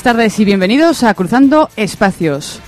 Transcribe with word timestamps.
Buenas 0.00 0.16
tardes 0.16 0.40
y 0.40 0.46
bienvenidos 0.46 1.02
a 1.02 1.12
Cruzando 1.12 1.68
Espacios. 1.76 2.59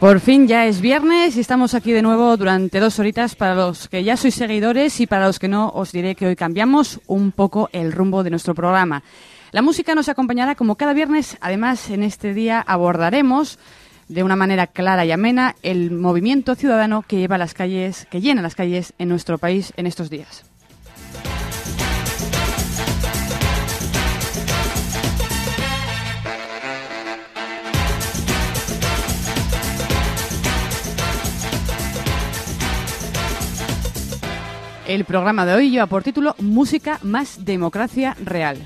Por 0.00 0.18
fin 0.20 0.48
ya 0.48 0.64
es 0.64 0.80
viernes 0.80 1.36
y 1.36 1.40
estamos 1.40 1.74
aquí 1.74 1.92
de 1.92 2.00
nuevo 2.00 2.34
durante 2.38 2.80
dos 2.80 2.98
horitas. 2.98 3.36
Para 3.36 3.54
los 3.54 3.86
que 3.86 4.02
ya 4.02 4.16
sois 4.16 4.34
seguidores 4.34 4.98
y 4.98 5.06
para 5.06 5.26
los 5.26 5.38
que 5.38 5.46
no, 5.46 5.68
os 5.68 5.92
diré 5.92 6.14
que 6.14 6.26
hoy 6.26 6.36
cambiamos 6.36 7.00
un 7.06 7.32
poco 7.32 7.68
el 7.74 7.92
rumbo 7.92 8.22
de 8.22 8.30
nuestro 8.30 8.54
programa. 8.54 9.02
La 9.52 9.60
música 9.60 9.94
nos 9.94 10.08
acompañará 10.08 10.54
como 10.54 10.76
cada 10.76 10.94
viernes. 10.94 11.36
Además, 11.42 11.90
en 11.90 12.02
este 12.02 12.32
día 12.32 12.64
abordaremos 12.66 13.58
de 14.08 14.22
una 14.22 14.36
manera 14.36 14.68
clara 14.68 15.04
y 15.04 15.12
amena 15.12 15.54
el 15.62 15.90
movimiento 15.90 16.54
ciudadano 16.54 17.04
que 17.06 17.18
lleva 17.18 17.36
las 17.36 17.52
calles, 17.52 18.06
que 18.10 18.22
llena 18.22 18.40
las 18.40 18.54
calles 18.54 18.94
en 18.96 19.10
nuestro 19.10 19.36
país 19.36 19.74
en 19.76 19.86
estos 19.86 20.08
días. 20.08 20.49
El 34.90 35.04
programa 35.04 35.46
de 35.46 35.54
hoy 35.54 35.70
lleva 35.70 35.86
por 35.86 36.02
título 36.02 36.34
Música 36.40 36.98
más 37.04 37.44
democracia 37.44 38.16
real. 38.24 38.56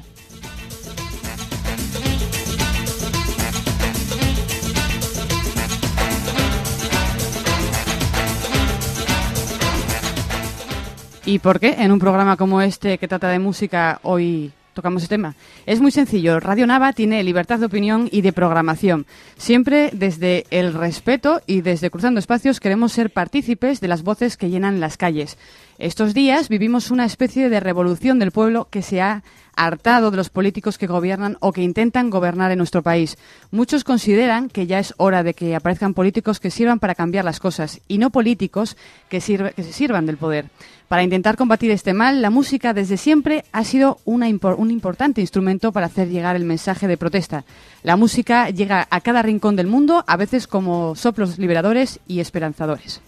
¿Y 11.26 11.40
por 11.40 11.60
qué 11.60 11.74
en 11.78 11.92
un 11.92 11.98
programa 11.98 12.38
como 12.38 12.62
este 12.62 12.96
que 12.96 13.06
trata 13.06 13.28
de 13.28 13.38
música 13.38 14.00
hoy 14.02 14.50
tocamos 14.74 15.02
este 15.02 15.14
tema? 15.14 15.34
Es 15.64 15.80
muy 15.80 15.90
sencillo. 15.90 16.40
Radio 16.40 16.66
Nava 16.66 16.92
tiene 16.92 17.22
libertad 17.22 17.58
de 17.58 17.66
opinión 17.66 18.08
y 18.12 18.20
de 18.20 18.32
programación. 18.32 19.06
Siempre 19.36 19.90
desde 19.92 20.44
el 20.50 20.74
respeto 20.74 21.40
y 21.46 21.62
desde 21.62 21.90
Cruzando 21.90 22.20
Espacios 22.20 22.60
queremos 22.60 22.92
ser 22.92 23.10
partícipes 23.10 23.80
de 23.80 23.88
las 23.88 24.02
voces 24.02 24.36
que 24.36 24.50
llenan 24.50 24.80
las 24.80 24.96
calles. 24.96 25.38
Estos 25.78 26.14
días 26.14 26.48
vivimos 26.48 26.90
una 26.90 27.04
especie 27.04 27.48
de 27.48 27.60
revolución 27.60 28.18
del 28.18 28.30
pueblo 28.30 28.68
que 28.70 28.82
se 28.82 29.00
ha 29.00 29.22
hartado 29.56 30.10
de 30.10 30.16
los 30.16 30.30
políticos 30.30 30.78
que 30.78 30.86
gobiernan 30.86 31.36
o 31.40 31.52
que 31.52 31.62
intentan 31.62 32.10
gobernar 32.10 32.50
en 32.50 32.58
nuestro 32.58 32.82
país. 32.82 33.16
Muchos 33.50 33.84
consideran 33.84 34.48
que 34.48 34.66
ya 34.66 34.78
es 34.78 34.94
hora 34.96 35.22
de 35.22 35.34
que 35.34 35.54
aparezcan 35.54 35.94
políticos 35.94 36.40
que 36.40 36.50
sirvan 36.50 36.78
para 36.78 36.94
cambiar 36.94 37.24
las 37.24 37.40
cosas 37.40 37.80
y 37.88 37.98
no 37.98 38.10
políticos 38.10 38.76
que, 39.08 39.20
que 39.20 39.62
se 39.62 39.72
sirvan 39.72 40.06
del 40.06 40.16
poder. 40.16 40.46
Para 40.94 41.02
intentar 41.02 41.36
combatir 41.36 41.72
este 41.72 41.92
mal, 41.92 42.22
la 42.22 42.30
música 42.30 42.72
desde 42.72 42.96
siempre 42.96 43.44
ha 43.50 43.64
sido 43.64 43.98
un 44.04 44.22
importante 44.70 45.20
instrumento 45.20 45.72
para 45.72 45.86
hacer 45.86 46.08
llegar 46.08 46.36
el 46.36 46.44
mensaje 46.44 46.86
de 46.86 46.96
protesta. 46.96 47.44
La 47.82 47.96
música 47.96 48.48
llega 48.50 48.86
a 48.88 49.00
cada 49.00 49.20
rincón 49.20 49.56
del 49.56 49.66
mundo, 49.66 50.04
a 50.06 50.16
veces 50.16 50.46
como 50.46 50.94
soplos 50.94 51.36
liberadores 51.36 51.98
y 52.06 52.20
esperanzadores. 52.20 53.00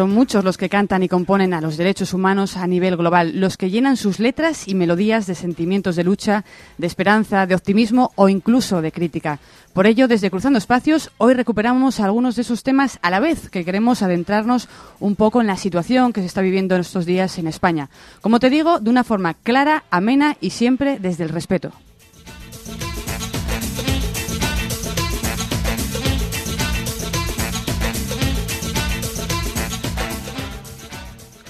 Son 0.00 0.12
muchos 0.12 0.44
los 0.44 0.56
que 0.56 0.70
cantan 0.70 1.02
y 1.02 1.08
componen 1.08 1.52
a 1.52 1.60
los 1.60 1.76
derechos 1.76 2.14
humanos 2.14 2.56
a 2.56 2.66
nivel 2.66 2.96
global, 2.96 3.38
los 3.38 3.58
que 3.58 3.68
llenan 3.68 3.98
sus 3.98 4.18
letras 4.18 4.66
y 4.66 4.74
melodías 4.74 5.26
de 5.26 5.34
sentimientos 5.34 5.94
de 5.94 6.04
lucha, 6.04 6.42
de 6.78 6.86
esperanza, 6.86 7.44
de 7.44 7.54
optimismo 7.54 8.10
o 8.14 8.30
incluso 8.30 8.80
de 8.80 8.92
crítica. 8.92 9.40
Por 9.74 9.86
ello, 9.86 10.08
desde 10.08 10.30
Cruzando 10.30 10.58
Espacios, 10.58 11.10
hoy 11.18 11.34
recuperamos 11.34 12.00
algunos 12.00 12.34
de 12.36 12.40
esos 12.40 12.62
temas 12.62 12.98
a 13.02 13.10
la 13.10 13.20
vez 13.20 13.50
que 13.50 13.62
queremos 13.62 14.00
adentrarnos 14.00 14.70
un 15.00 15.16
poco 15.16 15.42
en 15.42 15.48
la 15.48 15.58
situación 15.58 16.14
que 16.14 16.22
se 16.22 16.28
está 16.28 16.40
viviendo 16.40 16.76
en 16.76 16.80
estos 16.80 17.04
días 17.04 17.36
en 17.36 17.46
España. 17.46 17.90
Como 18.22 18.40
te 18.40 18.48
digo, 18.48 18.80
de 18.80 18.88
una 18.88 19.04
forma 19.04 19.34
clara, 19.34 19.84
amena 19.90 20.38
y 20.40 20.48
siempre 20.48 20.98
desde 20.98 21.24
el 21.24 21.28
respeto. 21.28 21.72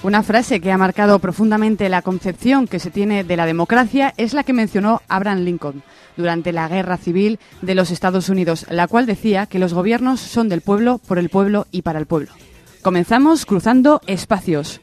Una 0.02 0.22
frase 0.22 0.62
que 0.62 0.72
ha 0.72 0.78
marcado 0.78 1.18
profundamente 1.18 1.90
la 1.90 2.00
concepción 2.00 2.66
que 2.66 2.78
se 2.78 2.90
tiene 2.90 3.22
de 3.22 3.36
la 3.36 3.44
democracia 3.44 4.14
es 4.16 4.32
la 4.32 4.44
que 4.44 4.54
mencionó 4.54 5.02
Abraham 5.08 5.40
Lincoln 5.40 5.82
durante 6.16 6.52
la 6.52 6.68
Guerra 6.68 6.96
Civil 6.96 7.38
de 7.60 7.74
los 7.74 7.90
Estados 7.90 8.30
Unidos, 8.30 8.64
la 8.70 8.88
cual 8.88 9.04
decía 9.04 9.44
que 9.44 9.58
los 9.58 9.74
gobiernos 9.74 10.18
son 10.20 10.48
del 10.48 10.62
pueblo, 10.62 10.96
por 11.06 11.18
el 11.18 11.28
pueblo 11.28 11.66
y 11.70 11.82
para 11.82 11.98
el 11.98 12.06
pueblo. 12.06 12.30
Comenzamos 12.80 13.44
cruzando 13.44 14.00
espacios. 14.06 14.80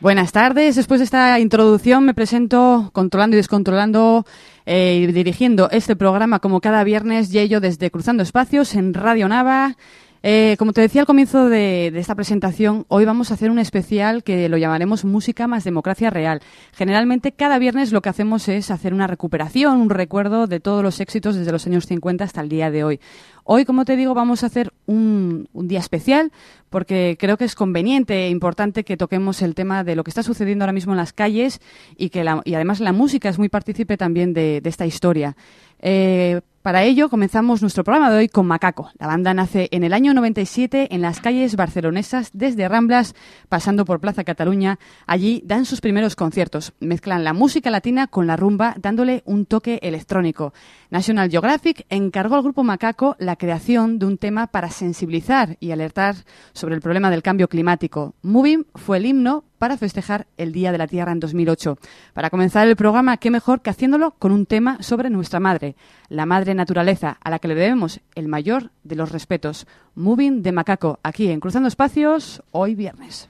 Buenas 0.00 0.32
tardes. 0.32 0.74
Después 0.74 0.98
de 0.98 1.04
esta 1.04 1.38
introducción 1.38 2.04
me 2.04 2.12
presento 2.12 2.90
controlando 2.92 3.36
y 3.36 3.38
descontrolando 3.38 4.26
eh, 4.66 5.10
dirigiendo 5.12 5.68
este 5.70 5.96
programa 5.96 6.38
como 6.38 6.60
cada 6.60 6.84
viernes 6.84 7.32
y 7.34 7.38
ello 7.38 7.60
desde 7.60 7.90
Cruzando 7.90 8.22
Espacios 8.22 8.74
en 8.74 8.94
Radio 8.94 9.28
Nava. 9.28 9.76
Eh, 10.24 10.54
como 10.56 10.72
te 10.72 10.80
decía 10.80 11.00
al 11.00 11.06
comienzo 11.06 11.48
de, 11.48 11.88
esta 11.96 12.14
presentación, 12.14 12.84
hoy 12.86 13.04
vamos 13.04 13.30
a 13.30 13.34
hacer 13.34 13.50
un 13.50 13.58
especial 13.58 14.22
que 14.22 14.48
lo 14.48 14.56
llamaremos 14.56 15.04
Música 15.04 15.48
más 15.48 15.64
Democracia 15.64 16.10
Real. 16.10 16.40
Generalmente 16.72 17.32
cada 17.32 17.58
viernes 17.58 17.90
lo 17.90 18.02
que 18.02 18.08
hacemos 18.08 18.48
es 18.48 18.70
hacer 18.70 18.94
una 18.94 19.08
recuperación, 19.08 19.80
un 19.80 19.90
recuerdo 19.90 20.46
de 20.46 20.60
todos 20.60 20.84
los 20.84 21.00
éxitos 21.00 21.34
desde 21.34 21.50
los 21.50 21.66
años 21.66 21.86
50 21.86 22.22
hasta 22.22 22.40
el 22.40 22.48
día 22.48 22.70
de 22.70 22.84
hoy. 22.84 23.00
Hoy, 23.42 23.64
como 23.64 23.84
te 23.84 23.96
digo, 23.96 24.14
vamos 24.14 24.44
a 24.44 24.46
hacer 24.46 24.72
un, 24.86 25.48
día 25.52 25.80
especial 25.80 26.30
porque 26.70 27.16
creo 27.18 27.36
que 27.36 27.44
es 27.44 27.56
conveniente 27.56 28.26
e 28.26 28.30
importante 28.30 28.84
que 28.84 28.96
toquemos 28.96 29.42
el 29.42 29.56
tema 29.56 29.82
de 29.82 29.96
lo 29.96 30.04
que 30.04 30.10
está 30.10 30.22
sucediendo 30.22 30.62
ahora 30.62 30.72
mismo 30.72 30.92
en 30.92 30.98
las 30.98 31.12
calles 31.12 31.60
y 31.96 32.10
que 32.10 32.22
la- 32.22 32.42
además 32.46 32.78
la 32.78 32.92
música 32.92 33.28
es 33.28 33.38
muy 33.38 33.48
partícipe 33.48 33.96
también 33.96 34.32
de, 34.32 34.60
de 34.60 34.70
esta 34.70 34.86
historia. 34.86 35.36
Eh, 35.80 36.40
para 36.62 36.84
ello 36.84 37.08
comenzamos 37.08 37.60
nuestro 37.60 37.82
programa 37.82 38.10
de 38.10 38.18
hoy 38.18 38.28
con 38.28 38.46
Macaco. 38.46 38.90
La 38.98 39.08
banda 39.08 39.34
nace 39.34 39.68
en 39.72 39.82
el 39.82 39.92
año 39.92 40.14
97 40.14 40.94
en 40.94 41.02
las 41.02 41.20
calles 41.20 41.56
barcelonesas 41.56 42.30
desde 42.32 42.68
Ramblas 42.68 43.14
pasando 43.48 43.84
por 43.84 44.00
Plaza 44.00 44.22
Cataluña. 44.22 44.78
Allí 45.06 45.42
dan 45.44 45.64
sus 45.64 45.80
primeros 45.80 46.14
conciertos. 46.14 46.72
Mezclan 46.78 47.24
la 47.24 47.32
música 47.32 47.70
latina 47.70 48.06
con 48.06 48.28
la 48.28 48.36
rumba 48.36 48.76
dándole 48.78 49.22
un 49.26 49.44
toque 49.44 49.80
electrónico. 49.82 50.54
National 50.90 51.30
Geographic 51.30 51.84
encargó 51.88 52.36
al 52.36 52.42
grupo 52.42 52.62
Macaco 52.62 53.16
la 53.18 53.34
creación 53.34 53.98
de 53.98 54.06
un 54.06 54.16
tema 54.16 54.46
para 54.46 54.70
sensibilizar 54.70 55.56
y 55.58 55.72
alertar 55.72 56.14
sobre 56.52 56.76
el 56.76 56.80
problema 56.80 57.10
del 57.10 57.22
cambio 57.22 57.48
climático. 57.48 58.14
Moving 58.22 58.66
fue 58.76 58.98
el 58.98 59.06
himno 59.06 59.44
para 59.62 59.76
festejar 59.76 60.26
el 60.38 60.50
Día 60.50 60.72
de 60.72 60.78
la 60.78 60.88
Tierra 60.88 61.12
en 61.12 61.20
2008. 61.20 61.78
Para 62.14 62.30
comenzar 62.30 62.66
el 62.66 62.74
programa, 62.74 63.18
qué 63.18 63.30
mejor 63.30 63.62
que 63.62 63.70
haciéndolo 63.70 64.10
con 64.10 64.32
un 64.32 64.44
tema 64.44 64.76
sobre 64.82 65.08
nuestra 65.08 65.38
madre, 65.38 65.76
la 66.08 66.26
madre 66.26 66.52
naturaleza, 66.56 67.16
a 67.22 67.30
la 67.30 67.38
que 67.38 67.46
le 67.46 67.54
debemos 67.54 68.00
el 68.16 68.26
mayor 68.26 68.72
de 68.82 68.96
los 68.96 69.12
respetos. 69.12 69.68
Moving 69.94 70.42
de 70.42 70.50
Macaco, 70.50 70.98
aquí 71.04 71.30
en 71.30 71.38
Cruzando 71.38 71.68
Espacios, 71.68 72.42
hoy 72.50 72.74
viernes. 72.74 73.28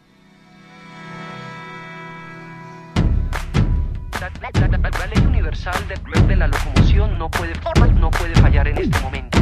La 4.19 5.07
ley 5.09 5.27
universal 5.27 5.75
de, 5.87 6.37
la 6.37 6.47
locomoción 6.47 7.19
no 7.19 7.31
puede, 7.31 7.53
no 8.01 8.09
puede 8.09 8.35
fallar 8.37 8.69
en 8.69 8.79
este 8.79 9.01
momento. 9.01 9.39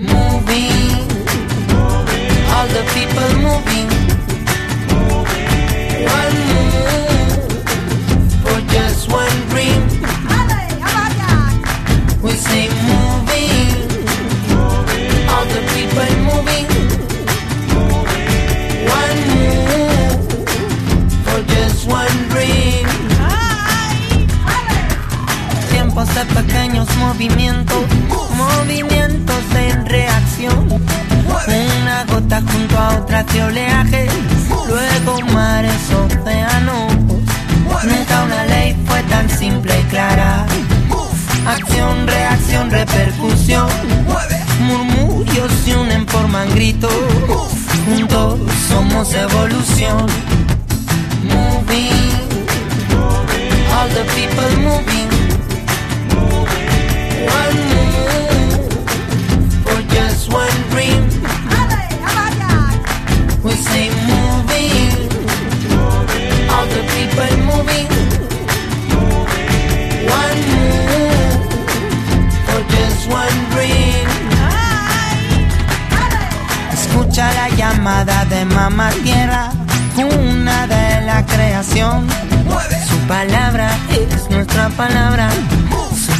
Moving, 0.00 1.08
all 2.52 2.66
the 2.68 2.84
people 2.92 3.30
moving. 3.40 3.88
One 6.04 6.36
move 6.52 7.62
for 8.42 8.58
just 8.72 9.08
one 9.10 9.38
dream. 9.48 9.82
We 12.22 12.32
say 12.32 12.68
moving, 12.90 13.88
all 15.30 15.46
the 15.54 15.62
people 15.72 16.10
moving. 16.28 16.68
One 19.00 19.18
move 19.32 20.26
for 21.24 21.40
just 21.54 21.86
one 21.88 22.16
dream. 22.28 22.86
Tiempos 25.70 26.08
de 26.14 26.24
pequeños 26.34 26.88
movimientos, 26.96 27.84
movimientos 28.36 29.35
en 29.56 29.86
reacción. 29.86 30.68
Una 31.46 32.04
gota 32.04 32.40
junto 32.40 32.78
a 32.78 32.98
otra 32.98 33.22
de 33.24 33.42
oleaje, 33.42 34.08
luego 34.68 35.20
mares, 35.32 35.80
océanos. 35.92 36.92
Nunca 37.84 38.24
una 38.24 38.44
ley 38.46 38.76
fue 38.86 39.02
tan 39.04 39.28
simple 39.30 39.78
y 39.78 39.82
clara. 39.84 40.46
Acción, 41.46 42.06
reacción, 42.06 42.70
repercusión. 42.70 43.68
Murmullos 44.60 45.52
se 45.64 45.76
unen, 45.76 46.06
forman 46.08 46.48
gritos. 46.50 46.92
Juntos 47.84 48.40
somos 48.68 49.14
evolución. 49.14 50.06
Moving, 51.22 52.10
all 53.72 53.88
the 53.90 54.04
people 54.14 54.56
moving. 54.62 55.10
One 57.28 57.65
one 60.28 60.56
dream. 60.70 61.02
We 63.42 63.52
say 63.52 63.90
moving, 64.10 64.92
all 66.50 66.66
the 66.66 66.82
people 66.94 67.32
moving. 67.50 67.88
One 70.20 70.40
move 70.52 71.38
for 72.46 72.60
just 72.74 73.08
one 73.08 73.38
dream. 73.52 74.08
Escucha 76.72 77.32
la 77.34 77.48
llamada 77.50 78.24
de 78.24 78.44
mamá 78.44 78.90
tierra, 79.04 79.50
una 79.96 80.66
de 80.66 81.00
la 81.06 81.24
creación. 81.24 82.06
Su 82.88 82.96
palabra 83.06 83.70
es 83.90 84.28
nuestra 84.30 84.68
palabra, 84.70 85.28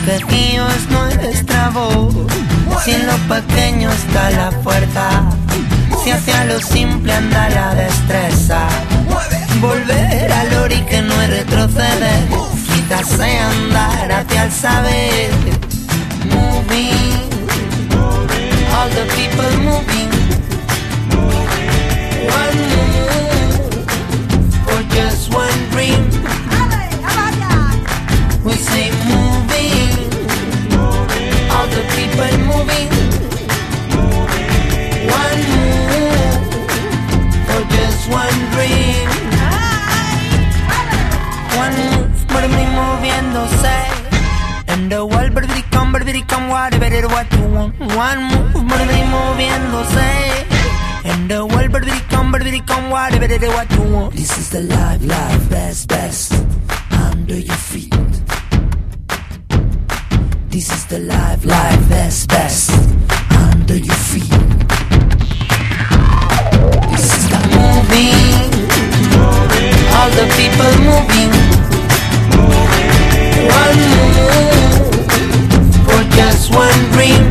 su 0.06 0.26
quejío 0.26 0.68
es 0.68 0.88
nuestra 0.88 1.70
voz. 1.70 2.14
Si 2.84 2.92
en 2.92 3.06
lo 3.06 3.16
pequeño 3.34 3.90
está 3.90 4.30
la 4.30 4.52
fuerza, 4.62 5.24
si 6.04 6.10
hacia 6.10 6.44
lo 6.44 6.60
simple 6.60 7.12
anda 7.12 7.48
la 7.50 7.74
destreza. 7.74 8.68
Volver 9.60 10.32
al 10.32 10.54
origen 10.62 11.08
no 11.08 11.22
es 11.22 11.30
retroceder, 11.30 12.28
quizás 12.74 13.20
andar 13.20 14.12
hacia 14.12 14.44
el 14.44 14.52
saber. 14.52 15.30
Moving, 16.30 17.20
all 18.72 18.90
the 18.90 19.06
people 19.16 19.58
moving. 19.58 20.15
Baby, 46.16 46.28
come, 46.28 46.48
whatever 46.48 46.84
it 46.84 47.04
what 47.04 47.30
you 47.32 47.46
want. 47.48 47.78
One 47.78 48.22
move, 48.30 48.54
moving, 48.54 49.06
moviéndose. 49.12 50.46
And 51.04 51.30
the 51.30 51.44
world, 51.44 51.72
baby, 51.72 51.92
come, 52.08 52.32
baby, 52.32 52.60
come, 52.60 52.90
whatever 52.90 53.24
it 53.24 53.42
what 53.42 53.70
you 53.72 53.82
want. 53.92 54.14
This 54.14 54.38
is 54.38 54.50
the 54.50 54.62
life, 54.62 55.04
life, 55.04 55.50
best, 55.50 55.88
best. 55.88 56.32
Under 56.90 57.38
your 57.38 57.56
feet. 57.56 57.92
This 60.48 60.72
is 60.72 60.86
the 60.86 61.00
life, 61.00 61.44
life, 61.44 61.88
best, 61.88 62.28
best. 62.28 62.70
Under 63.30 63.76
your 63.76 64.00
feet. 64.10 64.30
This 66.92 67.06
is 67.18 67.28
the 67.28 67.40
moving. 67.54 68.50
All 69.96 70.10
the 70.18 70.26
people 70.38 70.72
moving. 70.88 71.32
One 73.48 73.78
move 73.90 74.55
just 76.36 76.52
one 76.52 76.80
dream. 76.92 77.24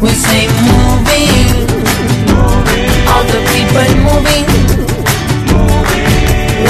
We 0.00 0.08
say 0.10 0.46
moving. 0.68 1.68
All 3.10 3.24
the 3.32 3.40
people 3.52 3.88
moving. 4.08 4.46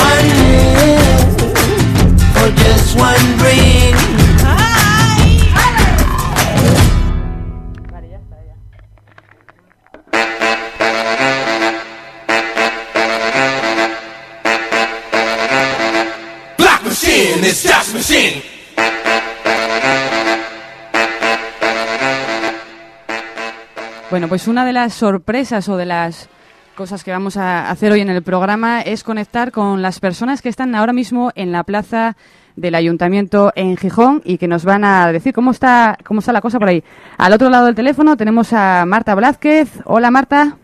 One 0.09 0.29
move 0.41 1.21
for 2.35 2.49
just 2.63 2.97
one 2.99 3.27
dream. 3.39 3.95
Black 16.59 16.83
machine 16.83 17.45
is 17.45 17.63
just 17.63 17.95
machine. 17.95 18.52
Bueno, 24.13 24.29
pues 24.29 24.47
una 24.47 24.67
de 24.67 24.75
las 24.75 24.93
sorpresas 24.93 25.71
o 25.71 25.79
de 25.79 25.87
las 25.87 26.29
cosas 26.75 27.03
que 27.03 27.11
vamos 27.11 27.39
a 27.39 27.71
hacer 27.71 27.93
hoy 27.93 28.03
en 28.03 28.11
el 28.11 28.23
programa 28.23 28.83
es 28.83 29.05
conectar 29.05 29.53
con 29.53 29.81
las 29.81 30.01
personas 30.01 30.43
que 30.43 30.51
están 30.51 30.75
ahora 30.75 30.93
mismo 30.93 31.33
en 31.35 31.51
la 31.51 31.65
plaza 31.65 32.15
del 32.55 32.75
ayuntamiento 32.75 33.53
en 33.57 33.75
Gijón 33.79 34.21
y 34.27 34.37
que 34.37 34.49
nos 34.49 34.67
van 34.67 34.85
a 34.85 35.11
decir 35.11 35.33
cómo 35.33 35.51
está 35.51 35.97
cómo 36.05 36.21
está 36.21 36.35
la 36.35 36.43
cosa 36.43 36.59
por 36.59 36.69
ahí. 36.69 36.85
Al 37.17 37.33
otro 37.33 37.49
lado 37.49 37.65
del 37.65 37.75
teléfono 37.75 38.19
tenemos 38.19 38.53
a 38.53 38.85
Marta 38.85 39.15
Blázquez. 39.15 39.81
Hola 39.87 40.11
Marta. 40.11 40.59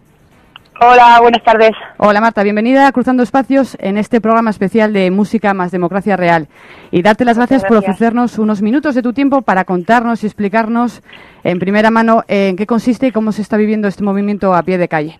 Hola, 0.81 1.19
buenas 1.21 1.43
tardes. 1.43 1.73
Hola 1.97 2.21
Marta, 2.21 2.45
bienvenida 2.45 2.87
a 2.87 2.93
Cruzando 2.93 3.25
Espacios 3.25 3.77
en 3.81 3.99
este 3.99 4.21
programa 4.21 4.51
especial 4.51 4.93
de 4.93 5.11
Música 5.11 5.53
más 5.53 5.73
Democracia 5.73 6.17
Real. 6.17 6.47
Y 6.93 7.03
darte 7.03 7.25
las 7.25 7.37
gracias, 7.37 7.65
por 7.65 7.79
ofrecernos 7.79 8.39
unos 8.39 8.63
minutos 8.63 8.95
de 8.95 9.03
tu 9.03 9.13
tiempo 9.13 9.43
para 9.43 9.65
contarnos 9.65 10.23
y 10.23 10.27
explicarnos 10.27 11.03
en 11.43 11.59
primera 11.59 11.91
mano 11.91 12.23
en 12.29 12.57
qué 12.57 12.65
consiste 12.65 13.09
y 13.09 13.13
cómo 13.13 13.33
se 13.33 13.43
está 13.43 13.57
viviendo 13.57 13.89
este 13.89 14.05
movimiento 14.05 14.55
a 14.55 14.63
pie 14.63 14.79
de 14.79 14.87
calle. 14.87 15.19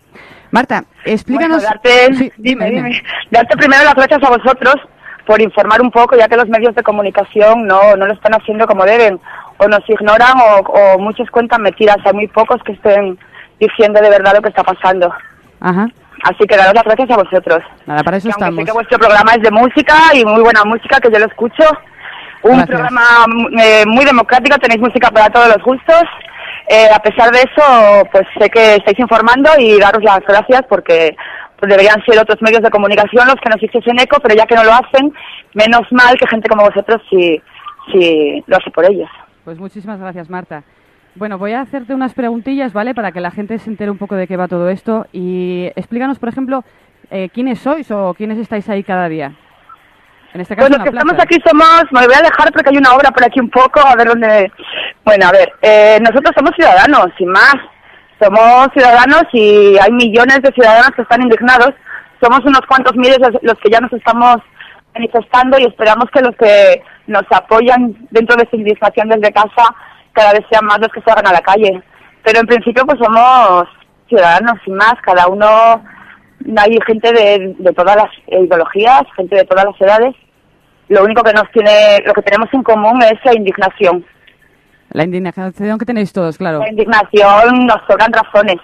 Marta, 0.51 0.85
explícanos. 1.03 1.61
Bueno, 1.61 1.69
darte, 1.83 2.15
Sí, 2.15 2.31
dime, 2.37 2.69
dime. 2.71 3.01
Darte 3.29 3.57
primero 3.57 3.83
las 3.83 3.95
gracias 3.95 4.23
a 4.23 4.29
vosotros 4.29 4.75
por 5.27 5.41
informar 5.41 5.81
un 5.81 5.91
poco, 5.91 6.15
ya 6.15 6.29
que 6.29 6.37
los 6.37 6.47
medios 6.47 6.73
de 6.73 6.83
comunicación 6.83 7.67
no, 7.67 7.97
no 7.97 8.05
lo 8.05 8.13
están 8.13 8.33
haciendo 8.33 8.65
como 8.65 8.85
deben, 8.85 9.19
o 9.57 9.67
nos 9.67 9.87
ignoran 9.89 10.39
o, 10.39 10.69
o 10.69 10.99
muchos 10.99 11.29
cuentan 11.31 11.63
mentiras. 11.63 11.97
Hay 12.05 12.13
muy 12.13 12.27
pocos 12.27 12.63
que 12.63 12.71
estén 12.71 13.19
diciendo 13.59 13.99
de 13.99 14.09
verdad 14.09 14.35
lo 14.35 14.41
que 14.41 14.49
está 14.49 14.63
pasando. 14.63 15.13
Ajá. 15.59 15.87
Así 16.23 16.45
que 16.47 16.57
daros 16.57 16.73
las 16.73 16.83
gracias 16.83 17.09
a 17.11 17.15
vosotros. 17.17 17.59
Nada, 17.85 18.03
para 18.03 18.17
eso 18.17 18.27
Que 18.27 18.31
estamos. 18.31 18.59
sé 18.59 18.65
que 18.65 18.71
vuestro 18.71 18.97
programa 18.99 19.31
es 19.33 19.41
de 19.41 19.51
música 19.51 19.95
y 20.13 20.25
muy 20.25 20.41
buena 20.41 20.63
música, 20.65 20.99
que 20.99 21.09
yo 21.11 21.19
lo 21.19 21.25
escucho. 21.25 21.63
Un 22.41 22.57
Gracias. 22.57 22.67
programa 22.67 23.01
mm, 23.27 23.59
eh, 23.59 23.83
muy 23.85 24.05
democrático, 24.05 24.57
tenéis 24.59 24.81
música 24.81 25.09
para 25.11 25.29
todos 25.29 25.47
los 25.47 25.63
gustos. 25.63 26.03
Eh, 26.69 26.87
a 26.93 26.99
pesar 26.99 27.31
de 27.31 27.39
eso, 27.39 28.03
pues 28.11 28.23
sé 28.37 28.49
que 28.49 28.75
estáis 28.75 28.99
informando 28.99 29.49
y 29.57 29.79
daros 29.79 30.03
las 30.03 30.19
gracias 30.21 30.61
porque 30.69 31.15
pues, 31.57 31.69
deberían 31.69 32.01
ser 32.05 32.19
otros 32.19 32.41
medios 32.41 32.61
de 32.61 32.69
comunicación 32.69 33.25
los 33.27 33.35
que 33.41 33.49
nos 33.49 33.61
hiciesen 33.63 33.99
eco, 33.99 34.17
pero 34.21 34.35
ya 34.35 34.45
que 34.45 34.55
no 34.55 34.63
lo 34.63 34.73
hacen, 34.73 35.13
menos 35.53 35.81
mal 35.91 36.15
que 36.17 36.27
gente 36.27 36.47
como 36.47 36.63
vosotros 36.65 37.01
sí, 37.09 37.41
sí 37.91 38.43
lo 38.47 38.57
hace 38.57 38.69
por 38.71 38.85
ellos. 38.85 39.09
Pues 39.43 39.57
muchísimas 39.57 39.99
gracias, 39.99 40.29
Marta. 40.29 40.63
Bueno, 41.15 41.37
voy 41.37 41.53
a 41.53 41.61
hacerte 41.61 41.93
unas 41.93 42.13
preguntillas, 42.13 42.71
¿vale? 42.73 42.93
Para 42.93 43.11
que 43.11 43.19
la 43.19 43.31
gente 43.31 43.57
se 43.57 43.69
entere 43.69 43.91
un 43.91 43.97
poco 43.97 44.15
de 44.15 44.27
qué 44.27 44.37
va 44.37 44.47
todo 44.47 44.69
esto. 44.69 45.07
Y 45.11 45.71
explícanos, 45.75 46.19
por 46.19 46.29
ejemplo, 46.29 46.63
eh, 47.09 47.29
quiénes 47.33 47.59
sois 47.59 47.89
o 47.91 48.13
quiénes 48.13 48.37
estáis 48.37 48.69
ahí 48.69 48.83
cada 48.83 49.09
día. 49.09 49.33
En 50.33 50.41
este 50.41 50.55
caso, 50.55 50.67
Pues 50.67 50.77
los 50.77 50.83
que 50.83 50.95
estamos 50.95 51.21
aquí 51.21 51.37
somos, 51.43 51.83
me 51.91 52.05
voy 52.05 52.15
a 52.15 52.21
dejar 52.21 52.51
porque 52.53 52.69
hay 52.69 52.77
una 52.77 52.93
obra 52.93 53.09
por 53.09 53.23
aquí 53.25 53.39
un 53.39 53.49
poco, 53.49 53.79
a 53.79 53.95
ver 53.95 54.07
dónde... 54.07 54.51
Bueno, 55.03 55.27
a 55.27 55.31
ver, 55.31 55.51
eh, 55.63 55.97
nosotros 56.01 56.31
somos 56.37 56.51
ciudadanos, 56.55 57.07
sin 57.17 57.29
más. 57.29 57.55
Somos 58.21 58.67
ciudadanos 58.73 59.23
y 59.33 59.77
hay 59.79 59.91
millones 59.91 60.41
de 60.43 60.51
ciudadanos 60.51 60.91
que 60.91 61.01
están 61.01 61.23
indignados. 61.23 61.73
Somos 62.21 62.41
unos 62.45 62.61
cuantos 62.67 62.95
miles 62.95 63.17
los, 63.41 63.57
que 63.59 63.71
ya 63.71 63.79
nos 63.79 63.91
estamos 63.93 64.37
manifestando 64.93 65.57
y 65.57 65.63
esperamos 65.63 66.05
que 66.11 66.21
los 66.21 66.35
que 66.35 66.83
nos 67.07 67.23
apoyan 67.31 67.95
dentro 68.11 68.35
de 68.35 68.43
esta 68.43 68.57
indignación 68.57 69.09
desde 69.09 69.31
casa 69.31 69.73
cada 70.19 70.33
vez 70.33 70.45
sean 70.51 70.65
más 70.65 70.79
los 70.79 70.89
que 70.89 71.01
salgan 71.01 71.27
a 71.27 71.31
la 71.31 71.41
calle. 71.41 71.81
Pero 72.23 72.41
en 72.41 72.47
principio 72.47 72.85
pues 72.85 72.99
somos 72.99 73.69
ciudadanos 74.09 74.59
sin 74.65 74.75
más, 74.75 74.95
cada 75.01 75.27
uno, 75.27 75.47
hay 76.57 76.77
gente 76.85 77.13
de, 77.13 77.55
de 77.57 77.73
todas 77.73 77.95
las 77.95 78.09
ideologías, 78.27 79.03
gente 79.15 79.37
de 79.37 79.45
todas 79.45 79.63
las 79.63 79.79
edades. 79.79 80.15
Lo 80.89 81.03
único 81.05 81.23
que 81.23 81.31
nos 81.31 81.49
tiene, 81.51 81.99
lo 82.05 82.13
que 82.13 82.23
tenemos 82.23 82.49
en 82.53 82.63
común 82.63 83.01
es 83.03 83.17
la 83.23 83.33
indignación. 83.33 84.05
La 84.91 85.03
indignación 85.03 85.77
que 85.77 85.85
tenéis 85.85 86.11
todos, 86.11 86.37
claro. 86.37 86.59
La 86.59 86.69
indignación 86.69 87.65
nos 87.65 87.79
sobran 87.87 88.11
razones, 88.11 88.57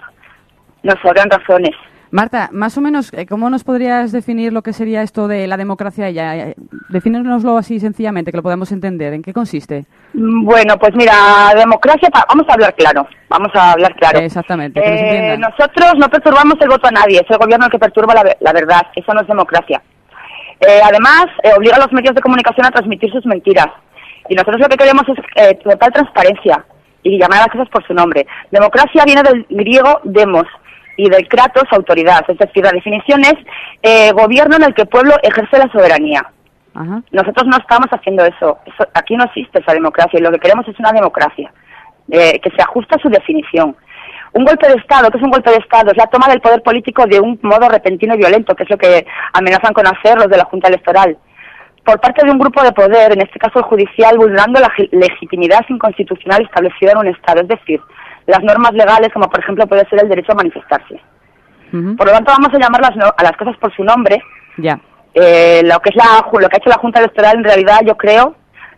nos 0.82 0.96
sobran 1.00 1.30
razones. 1.30 1.70
Marta, 2.10 2.48
más 2.52 2.78
o 2.78 2.80
menos, 2.80 3.12
eh, 3.12 3.26
¿cómo 3.26 3.50
nos 3.50 3.64
podrías 3.64 4.12
definir 4.12 4.52
lo 4.52 4.62
que 4.62 4.72
sería 4.72 5.02
esto 5.02 5.26
de 5.28 5.46
la 5.46 5.56
democracia 5.56 6.08
ya? 6.10 6.36
Eh, 6.36 6.54
Defínenoslo 6.88 7.56
así 7.58 7.80
sencillamente, 7.80 8.30
que 8.30 8.36
lo 8.36 8.42
podamos 8.42 8.70
entender. 8.72 9.12
¿En 9.12 9.22
qué 9.22 9.32
consiste? 9.32 9.86
Mm, 10.14 10.44
Bueno, 10.44 10.76
pues 10.78 10.94
mira, 10.94 11.12
democracia, 11.56 12.08
vamos 12.28 12.46
a 12.48 12.52
hablar 12.54 12.74
claro, 12.76 13.06
vamos 13.28 13.50
a 13.54 13.72
hablar 13.72 13.94
claro. 13.96 14.20
Exactamente, 14.20 14.80
que 14.80 15.32
Eh, 15.34 15.38
nosotros 15.38 15.92
no 15.98 16.08
perturbamos 16.08 16.54
el 16.60 16.68
voto 16.68 16.86
a 16.86 16.92
nadie, 16.92 17.20
es 17.20 17.30
el 17.30 17.38
gobierno 17.38 17.66
el 17.66 17.72
que 17.72 17.78
perturba 17.78 18.14
la, 18.14 18.36
la 18.40 18.52
verdad, 18.52 18.82
eso 18.94 19.12
no 19.12 19.20
es 19.22 19.26
democracia. 19.26 19.82
Eh, 20.60 20.80
además, 20.82 21.26
eh, 21.42 21.50
obliga 21.56 21.76
a 21.76 21.80
los 21.80 21.92
medios 21.92 22.14
de 22.14 22.22
comunicación 22.22 22.66
a 22.66 22.70
transmitir 22.70 23.10
sus 23.12 23.26
mentiras. 23.26 23.66
Y 24.28 24.34
nosotros 24.34 24.60
lo 24.60 24.68
que 24.68 24.76
queremos 24.76 25.04
es 25.08 25.18
eh, 25.36 25.54
total 25.62 25.92
transparencia 25.92 26.64
y 27.02 27.18
llamar 27.18 27.38
a 27.40 27.42
las 27.42 27.50
cosas 27.52 27.68
por 27.68 27.86
su 27.86 27.92
nombre. 27.94 28.26
Democracia 28.50 29.04
viene 29.04 29.22
del 29.22 29.44
griego 29.50 30.00
demos 30.04 30.44
y 30.96 31.08
del 31.10 31.28
kratos 31.28 31.64
autoridad, 31.70 32.24
es 32.28 32.38
decir, 32.38 32.64
la 32.64 32.70
definición 32.72 33.20
es 33.20 33.34
eh, 33.82 34.12
gobierno 34.12 34.56
en 34.56 34.62
el 34.64 34.74
que 34.74 34.82
el 34.82 34.88
pueblo 34.88 35.14
ejerce 35.22 35.58
la 35.58 35.70
soberanía. 35.70 36.26
Ajá. 36.74 37.02
Nosotros 37.10 37.46
no 37.46 37.56
estamos 37.56 37.86
haciendo 37.90 38.24
eso. 38.24 38.58
Eso- 38.66 38.88
Aquí 38.94 39.16
no 39.16 39.24
existe 39.24 39.60
esa 39.60 39.72
democracia 39.72 40.18
y 40.18 40.22
lo 40.22 40.30
que 40.32 40.38
queremos 40.38 40.66
es 40.68 40.78
una 40.78 40.92
democracia 40.92 41.50
eh, 42.10 42.38
que 42.40 42.50
se 42.50 42.62
ajusta 42.62 42.96
a 42.96 43.02
su 43.02 43.08
definición. 43.08 43.76
Un 44.32 44.44
golpe 44.44 44.68
de 44.68 44.74
Estado, 44.74 45.10
¿qué 45.10 45.16
es 45.18 45.24
un 45.24 45.30
golpe 45.30 45.50
de 45.50 45.56
Estado? 45.56 45.90
Es 45.90 45.96
la 45.96 46.06
toma 46.08 46.28
del 46.28 46.40
poder 46.42 46.62
político 46.62 47.06
de 47.06 47.18
un 47.18 47.38
modo 47.42 47.68
repentino 47.68 48.14
y 48.14 48.18
violento, 48.18 48.54
que 48.54 48.64
es 48.64 48.70
lo 48.70 48.76
que 48.76 49.06
amenazan 49.32 49.72
con 49.72 49.86
hacer 49.86 50.16
los 50.18 50.28
de 50.28 50.36
la 50.36 50.44
Junta 50.44 50.68
Electoral. 50.68 51.16
Por 51.84 52.00
parte 52.00 52.24
de 52.26 52.30
un 52.32 52.38
grupo 52.38 52.62
de 52.62 52.72
poder, 52.72 53.12
en 53.12 53.22
este 53.22 53.38
caso 53.38 53.60
el 53.60 53.64
judicial, 53.64 54.18
vulnerando 54.18 54.60
la 54.60 54.68
gi- 54.76 54.88
legitimidad 54.92 55.64
inconstitucional 55.68 56.42
establecida 56.42 56.92
en 56.92 56.98
un 56.98 57.06
Estado, 57.06 57.40
es 57.42 57.48
decir, 57.48 57.80
las 58.26 58.42
normas 58.42 58.72
legales, 58.72 59.12
como 59.12 59.28
por 59.28 59.40
ejemplo 59.40 59.66
puede 59.66 59.88
ser 59.88 60.02
el 60.02 60.08
derecho 60.08 60.32
a 60.32 60.36
manifestarse. 60.36 61.00
Por 61.70 62.06
lo 62.06 62.12
tanto, 62.12 62.32
vamos 62.32 62.54
a 62.54 62.58
llamar 62.58 62.80
las 62.80 62.96
no- 62.96 63.12
a 63.16 63.22
las 63.22 63.36
cosas 63.36 63.56
por 63.58 63.74
su 63.74 63.84
nombre 63.84 64.22
Ya. 64.56 64.78
eh, 65.14 65.60
lo 65.64 65.78
que 65.80 65.90
es 65.90 65.96
la 65.96 66.24
lo 66.32 66.48
que 66.48 66.56
ha 66.56 66.58
hecho 66.58 66.70
la 66.70 66.78
Junta 66.78 67.00
Electoral 67.00 67.36
en 67.38 67.44
realidad 67.44 67.80
yo 67.84 67.96
creo 67.96 68.34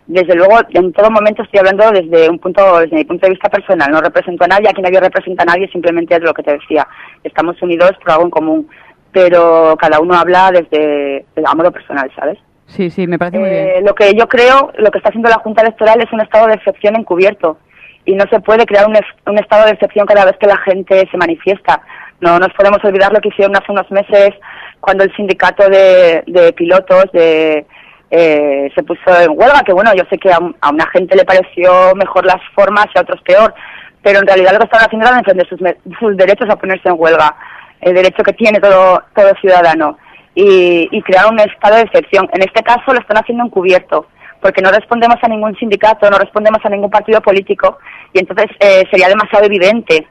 desde 0.07 0.33
luego 0.35 0.57
en 0.69 0.91
todo 0.91 1.09
momento 1.11 1.43
estoy 1.43 1.59
hablando 1.59 1.89
desde 1.91 2.29
un 2.29 2.39
punto 2.39 2.79
desde 2.79 2.95
mi 2.95 3.05
punto 3.05 3.27
de 3.27 3.31
vista 3.33 3.47
personal 3.49 3.91
no 3.91 4.01
represento 4.01 4.43
a 4.43 4.47
nadie 4.47 4.67
aquí 4.69 4.81
nadie 4.81 4.99
representa 4.99 5.43
a 5.43 5.45
nadie 5.45 5.67
simplemente 5.69 6.15
es 6.15 6.21
lo 6.21 6.33
que 6.33 6.41
te 6.43 6.53
decía 6.53 6.85
estamos 7.23 7.61
unidos 7.61 7.91
por 8.01 8.11
algo 8.11 8.23
en 8.25 8.29
común 8.31 8.69
pero 9.11 9.75
cada 9.79 9.99
uno 9.99 10.15
habla 10.15 10.49
desde 10.51 11.25
el 11.35 11.45
amor 11.45 11.71
personal 11.71 12.11
sabes 12.15 12.37
Sí, 12.65 12.89
sí, 12.89 13.07
me 13.07 13.17
parece 13.19 13.39
muy 13.39 13.49
Eh, 13.49 13.71
bien. 13.73 13.85
lo 13.85 13.93
que 13.95 14.13
yo 14.13 14.27
creo 14.27 14.71
lo 14.77 14.89
que 14.91 14.97
está 14.97 15.09
haciendo 15.09 15.29
la 15.29 15.39
Junta 15.43 15.61
Electoral 15.61 16.01
es 16.01 16.11
un 16.11 16.21
estado 16.21 16.47
de 16.47 16.53
excepción 16.55 16.95
encubierto 16.95 17.57
y 18.05 18.15
no 18.15 18.25
se 18.29 18.39
puede 18.39 18.65
crear 18.65 18.87
un, 18.87 18.97
un 19.25 19.37
estado 19.37 19.65
de 19.65 19.71
excepción 19.71 20.05
cada 20.05 20.25
vez 20.25 20.37
que 20.37 20.47
la 20.47 20.57
gente 20.57 21.07
se 21.11 21.17
manifiesta. 21.17 21.81
No 22.21 22.39
nos 22.39 22.53
podemos 22.53 22.83
olvidar 22.83 23.13
lo 23.13 23.19
que 23.19 23.29
hicieron 23.29 23.55
hace 23.55 23.71
unos 23.71 23.89
meses 23.91 24.31
cuando 24.79 25.03
el 25.03 25.15
sindicato 25.15 25.69
de, 25.69 26.53
pilotos 26.55 27.05
de, 27.13 27.65
eh, 28.11 28.71
se 28.73 28.83
puso 28.83 29.21
en 29.21 29.31
huelga, 29.31 29.61
que 29.65 29.73
bueno, 29.73 29.91
yo 29.95 30.03
sé 30.09 30.17
que 30.17 30.31
a, 30.31 30.39
a 30.61 30.69
una 30.69 30.87
gente 30.87 31.15
le 31.15 31.25
pareció 31.25 31.93
mejor 31.95 32.25
las 32.25 32.41
formas 32.55 32.87
y 32.93 32.97
a 32.97 33.01
otros 33.01 33.21
peor, 33.21 33.53
pero 34.01 34.19
en 34.19 34.27
realidad 34.27 34.53
lo 34.53 34.59
que 34.59 34.65
estaban 34.65 34.85
haciendo 34.85 35.07
era 35.07 35.17
defender 35.17 35.47
sus, 35.47 35.59
sus 35.99 36.17
derechos 36.17 36.49
a 36.49 36.55
ponerse 36.55 36.89
en 36.89 36.95
huelga, 36.97 37.35
el 37.81 37.93
derecho 37.93 38.23
que 38.23 38.33
tiene 38.33 38.59
todo, 38.59 39.03
todo 39.15 39.31
ciudadano, 39.39 39.97
y, 40.35 40.87
y 40.91 41.01
crear 41.01 41.27
un 41.27 41.39
estado 41.39 41.75
de 41.75 41.83
excepción. 41.83 42.29
En 42.33 42.41
este 42.41 42.63
caso 42.63 42.93
lo 42.93 42.99
están 42.99 43.17
haciendo 43.17 43.45
encubierto, 43.45 44.07
porque 44.41 44.61
no 44.61 44.71
respondemos 44.71 45.17
a 45.21 45.27
ningún 45.27 45.55
sindicato, 45.57 46.09
no 46.09 46.17
respondemos 46.17 46.59
a 46.63 46.69
ningún 46.69 46.89
partido 46.89 47.21
político, 47.21 47.77
y 48.13 48.19
entonces 48.19 48.47
eh, 48.59 48.83
sería 48.89 49.07
demasiado 49.09 49.45
evidente 49.45 50.07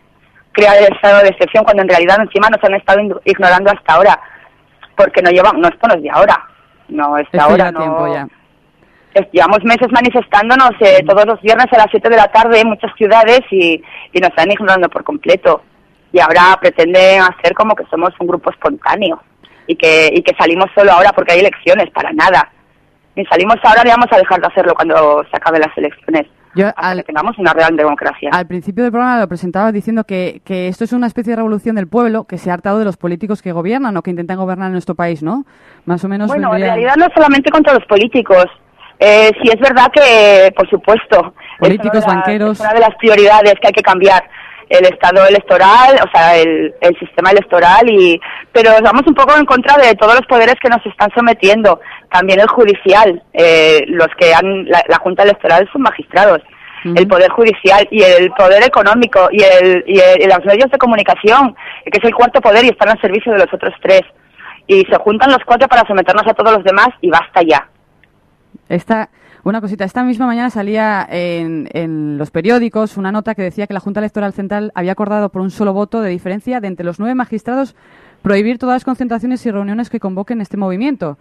crear 0.53 0.77
el 0.79 0.93
estado 0.93 1.23
de 1.23 1.29
excepción 1.29 1.65
cuando 1.65 1.83
en 1.83 1.89
realidad 1.89 2.19
encima 2.21 2.49
nos 2.51 2.63
han 2.65 2.75
estado 2.75 3.01
ignorando 3.25 3.71
hasta 3.71 3.95
ahora, 3.95 4.21
porque 4.97 5.23
no 5.23 5.31
llevan, 5.31 5.61
no 5.61 5.69
esto 5.69 5.87
no 5.89 5.95
es 5.95 6.03
de 6.03 6.11
ahora, 6.11 6.45
no 6.89 7.17
es 7.19 7.31
de 7.31 7.39
ahora, 7.41 7.71
no, 7.73 7.79
tiempo 7.81 8.15
ya. 8.15 8.27
es- 9.15 9.29
llevamos 9.33 9.63
meses 9.65 9.89
manifestándonos 9.91 10.71
eh, 10.81 11.03
todos 11.07 11.25
los 11.27 11.41
viernes 11.43 11.67
a 11.73 11.79
las 11.79 11.87
7 11.91 12.09
de 12.09 12.17
la 12.17 12.29
tarde 12.29 12.61
en 12.61 12.69
muchas 12.69 12.93
ciudades 12.97 13.41
y, 13.51 13.83
y 14.13 14.21
nos 14.21 14.31
están 14.31 14.51
ignorando 14.51 14.89
por 14.89 15.05
completo. 15.05 15.63
Y 16.13 16.21
ahora 16.21 16.57
pretenden 16.61 17.21
hacer 17.23 17.53
como 17.55 17.75
que 17.75 17.85
somos 17.91 18.11
un 18.19 18.27
grupo 18.27 18.51
espontáneo 18.51 19.21
y 19.67 19.77
que, 19.77 20.11
y 20.13 20.23
que 20.23 20.35
salimos 20.39 20.67
solo 20.75 20.93
ahora 20.93 21.13
porque 21.13 21.33
hay 21.35 21.41
elecciones, 21.41 21.91
para 21.91 22.13
nada. 22.13 22.51
Ni 23.19 23.25
salimos 23.27 23.57
ahora 23.65 23.83
ni 23.83 23.91
vamos 23.91 24.07
a 24.13 24.17
dejar 24.17 24.41
de 24.41 24.47
hacerlo 24.47 24.75
cuando 24.77 25.25
se 25.29 25.37
acaben 25.37 25.61
las 25.61 25.77
elecciones. 25.77 26.27
Yo 26.55 26.69
Hasta 26.69 26.81
al, 26.89 26.99
que 26.99 27.03
tengamos 27.03 27.37
una 27.37 27.53
real 27.53 27.77
democracia. 27.77 28.31
al 28.33 28.47
principio 28.47 28.85
del 28.85 28.93
programa 28.93 29.19
lo 29.19 29.27
presentaba 29.27 29.73
diciendo 29.73 30.05
que, 30.05 30.41
que 30.45 30.69
esto 30.69 30.85
es 30.85 30.93
una 30.93 31.09
especie 31.09 31.33
de 31.33 31.37
revolución 31.39 31.75
del 31.75 31.89
pueblo 31.89 32.25
que 32.29 32.39
se 32.39 32.49
ha 32.53 32.55
hartado 32.55 32.79
de 32.79 32.85
los 32.85 32.97
políticos 32.97 33.43
que 33.43 33.51
gobiernan 33.51 33.97
o 33.97 34.03
que 34.03 34.11
intentan 34.11 34.37
gobernar 34.37 34.67
en 34.69 34.73
nuestro 34.75 34.95
país, 34.95 35.21
¿no? 35.25 35.45
Más 35.85 36.05
o 36.05 36.09
menos 36.09 36.29
Bueno, 36.29 36.55
en 36.55 36.63
realidad 36.63 36.95
no 36.97 37.07
solamente 37.13 37.51
contra 37.51 37.75
los 37.75 37.85
políticos. 37.87 38.47
Eh, 39.01 39.33
sí 39.43 39.49
es 39.53 39.61
verdad 39.61 39.89
que, 39.93 40.53
por 40.57 40.71
supuesto, 40.71 41.35
es 41.55 41.59
Políticos, 41.59 41.91
una 41.91 42.01
de 42.05 42.07
las- 42.07 42.15
banqueros. 42.15 42.51
es 42.53 42.61
una 42.61 42.75
de 42.75 42.81
las 42.81 42.95
prioridades 42.99 43.55
que 43.61 43.67
hay 43.67 43.73
que 43.73 43.83
cambiar 43.83 44.23
el 44.69 44.85
estado 44.85 45.27
electoral, 45.27 45.97
o 46.07 46.11
sea, 46.15 46.37
el, 46.37 46.75
el 46.83 46.99
sistema 46.99 47.31
electoral 47.31 47.89
y 47.91 48.21
pero 48.53 48.71
vamos 48.83 49.03
un 49.07 49.15
poco 49.15 49.35
en 49.37 49.47
contra 49.47 49.77
de 49.79 49.95
todos 49.95 50.15
los 50.15 50.27
poderes 50.27 50.57
que 50.63 50.69
nos 50.69 50.85
están 50.85 51.09
sometiendo, 51.17 51.81
también 52.11 52.41
el 52.41 52.49
judicial, 52.49 53.23
eh, 53.33 53.85
los 53.89 54.09
que 54.19 54.33
han 54.35 54.65
la, 54.67 54.83
la 54.89 54.97
Junta 54.99 55.23
Electoral 55.23 55.69
son 55.73 55.83
magistrados, 55.83 56.41
el 56.85 57.09
poder 57.09 57.31
judicial 57.31 57.87
y 57.91 58.03
el 58.03 58.31
poder 58.31 58.63
económico 58.65 59.29
y 59.33 59.43
el, 59.43 59.85
y 59.87 59.99
el- 59.99 60.23
y 60.23 60.27
los 60.27 60.45
medios 60.45 60.71
de 60.71 60.79
comunicación, 60.79 61.55
que 61.85 61.99
es 61.99 62.05
el 62.05 62.15
cuarto 62.15 62.41
poder 62.41 62.65
y 62.65 62.69
están 62.69 62.89
al 62.91 63.01
servicio 63.01 63.33
de 63.33 63.39
los 63.39 63.53
otros 63.53 63.75
tres. 63.83 64.03
Y 64.67 64.83
se 64.83 64.97
juntan 64.99 65.31
los 65.31 65.45
cuatro 65.45 65.67
para 65.67 65.87
someternos 65.89 66.27
a 66.27 66.35
todos 66.35 66.53
los 66.53 66.65
demás 66.65 66.89
y 67.01 67.11
basta 67.11 67.41
ya. 67.43 67.69
Esta, 68.69 69.09
una 69.45 69.61
cosita, 69.61 69.85
esta 69.85 70.05
misma 70.05 70.27
mañana 70.27 70.51
salía 70.51 71.07
en, 71.11 71.69
en 71.73 72.17
los 72.19 72.31
periódicos 72.31 72.97
una 72.97 73.11
nota 73.11 73.35
que 73.35 73.43
decía 73.43 73.67
que 73.67 73.75
la 73.75 73.81
Junta 73.81 74.01
Electoral 74.01 74.33
Central 74.33 74.71
había 74.75 74.93
acordado 74.93 75.31
por 75.31 75.43
un 75.43 75.51
solo 75.51 75.73
voto 75.73 76.01
de 76.01 76.11
diferencia 76.11 76.61
de 76.61 76.69
entre 76.69 76.85
los 76.87 77.01
nueve 77.01 77.15
magistrados 77.15 77.75
prohibir 78.23 78.59
todas 78.59 78.77
las 78.77 78.85
concentraciones 78.85 79.45
y 79.47 79.51
reuniones 79.51 79.91
que 79.91 80.01
convoquen 80.01 80.41
este 80.41 80.57
movimiento. 80.57 81.19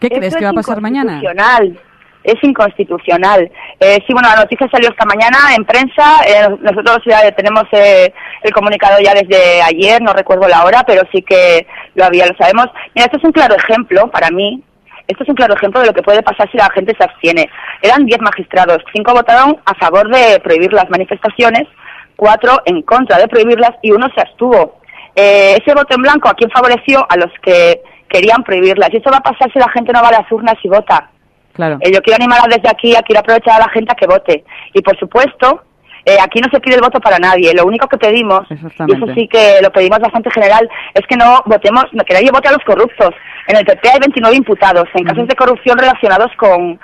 ¿Qué 0.00 0.08
crees 0.10 0.36
que 0.36 0.44
va 0.44 0.50
a 0.50 0.54
pasar 0.54 0.80
mañana? 0.80 1.18
inconstitucional. 1.18 1.80
Es 2.22 2.42
inconstitucional. 2.42 3.50
Eh, 3.78 3.98
sí, 4.04 4.12
bueno, 4.12 4.28
la 4.28 4.42
noticia 4.42 4.68
salió 4.68 4.90
esta 4.90 5.04
mañana 5.04 5.38
en 5.56 5.64
prensa. 5.64 6.22
eh, 6.26 6.48
nosotros 6.60 6.98
ya 7.06 7.30
tenemos 7.32 7.64
eh, 7.70 8.12
el 8.42 8.52
comunicado 8.52 8.98
ya 9.00 9.14
desde 9.14 9.62
ayer, 9.62 10.02
no 10.02 10.12
recuerdo 10.12 10.48
la 10.48 10.64
hora, 10.64 10.82
pero 10.84 11.02
sí 11.12 11.22
que 11.22 11.66
lo 11.94 12.04
había, 12.04 12.26
lo 12.26 12.36
sabemos. 12.36 12.66
Mira, 12.94 13.06
esto 13.06 13.18
es 13.18 13.24
un 13.24 13.32
claro 13.32 13.54
ejemplo 13.54 14.10
para 14.10 14.30
mí. 14.30 14.62
Esto 15.06 15.22
es 15.22 15.28
un 15.28 15.36
claro 15.36 15.54
ejemplo 15.54 15.80
de 15.80 15.86
lo 15.86 15.94
que 15.94 16.02
puede 16.02 16.22
pasar 16.22 16.50
si 16.50 16.58
la 16.58 16.68
gente 16.70 16.96
se 16.98 17.04
abstiene. 17.04 17.48
Eran 17.80 18.06
10 18.06 18.20
magistrados, 18.22 18.82
5 18.92 19.12
votaron 19.12 19.56
a 19.64 19.74
favor 19.74 20.10
de 20.10 20.40
prohibir 20.40 20.72
las 20.72 20.90
manifestaciones, 20.90 21.68
4 22.16 22.62
en 22.64 22.82
contra 22.82 23.18
de 23.18 23.28
prohibirlas 23.28 23.70
y 23.82 23.92
uno 23.92 24.08
se 24.14 24.20
abstuvo. 24.20 24.80
Eh, 25.14 25.56
ese 25.62 25.74
voto 25.74 25.94
en 25.94 26.02
blanco, 26.02 26.28
¿a 26.28 26.34
quién 26.34 26.50
favoreció? 26.50 27.06
A 27.08 27.16
los 27.16 27.30
que 27.40 27.80
querían 28.08 28.42
prohibirlas. 28.44 28.90
Y 28.92 28.98
eso 28.98 29.10
va 29.10 29.18
a 29.18 29.22
pasar 29.22 29.50
si 29.52 29.58
la 29.58 29.68
gente 29.70 29.92
no 29.92 30.02
va 30.02 30.08
a 30.08 30.20
las 30.20 30.30
urnas 30.32 30.54
y 30.62 30.68
vota. 30.68 31.10
Claro. 31.52 31.78
Eh, 31.80 31.90
yo 31.92 32.00
quiero 32.02 32.16
animar 32.22 32.40
a- 32.40 32.48
desde 32.54 32.68
aquí, 32.68 32.94
a 32.94 33.02
quiero 33.02 33.20
aprovechar 33.20 33.56
a 33.56 33.66
la 33.66 33.68
gente 33.70 33.92
a 33.92 33.96
que 33.96 34.06
vote. 34.06 34.44
Y 34.74 34.82
por 34.82 34.98
supuesto, 34.98 35.62
eh, 36.04 36.16
aquí 36.22 36.38
no 36.40 36.48
se 36.52 36.60
pide 36.60 36.76
el 36.76 36.82
voto 36.82 37.00
para 37.00 37.18
nadie. 37.18 37.52
Lo 37.54 37.64
único 37.64 37.88
que 37.88 37.96
pedimos, 37.98 38.46
y 38.50 38.92
eso 38.96 39.06
sí 39.14 39.26
que 39.28 39.58
lo 39.62 39.70
pedimos 39.72 39.98
bastante 39.98 40.30
general, 40.30 40.68
es 40.94 41.06
que 41.06 41.16
no 41.16 41.42
votemos, 41.46 41.84
no, 41.92 42.04
que 42.04 42.14
nadie 42.14 42.30
vote 42.30 42.48
a 42.48 42.52
los 42.52 42.64
corruptos. 42.64 43.10
En 43.48 43.56
el 43.56 43.64
PP 43.64 43.88
hay 43.88 43.98
29 44.00 44.36
imputados 44.36 44.84
en 44.94 45.04
casos 45.04 45.26
de 45.26 45.34
corrupción 45.34 45.78
relacionados 45.78 46.30
con, 46.36 46.78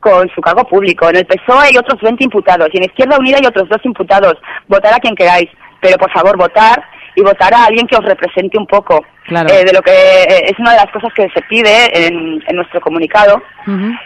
con 0.00 0.28
su 0.34 0.40
cargo 0.40 0.64
público. 0.64 1.08
En 1.10 1.16
el 1.16 1.26
PSOE 1.26 1.66
hay 1.68 1.76
otros 1.76 2.00
20 2.00 2.24
imputados 2.24 2.68
y 2.72 2.78
en 2.78 2.84
Izquierda 2.84 3.18
Unida 3.18 3.36
hay 3.40 3.46
otros 3.46 3.68
dos 3.68 3.84
imputados. 3.84 4.34
Votar 4.66 4.94
a 4.94 4.98
quien 4.98 5.14
queráis, 5.14 5.48
pero 5.80 5.96
por 5.98 6.10
favor 6.10 6.36
votar 6.36 6.82
y 7.16 7.22
votar 7.22 7.52
a 7.52 7.64
alguien 7.64 7.86
que 7.86 7.96
os 7.96 8.04
represente 8.04 8.56
un 8.56 8.66
poco. 8.66 9.04
Claro. 9.24 9.52
Eh, 9.52 9.64
de 9.64 9.72
lo 9.72 9.82
que 9.82 9.90
eh, 9.90 10.44
es 10.44 10.58
una 10.60 10.70
de 10.72 10.76
las 10.76 10.92
cosas 10.92 11.12
que 11.12 11.28
se 11.34 11.42
pide 11.48 12.06
en, 12.06 12.40
en 12.46 12.56
nuestro 12.56 12.80
comunicado, 12.80 13.42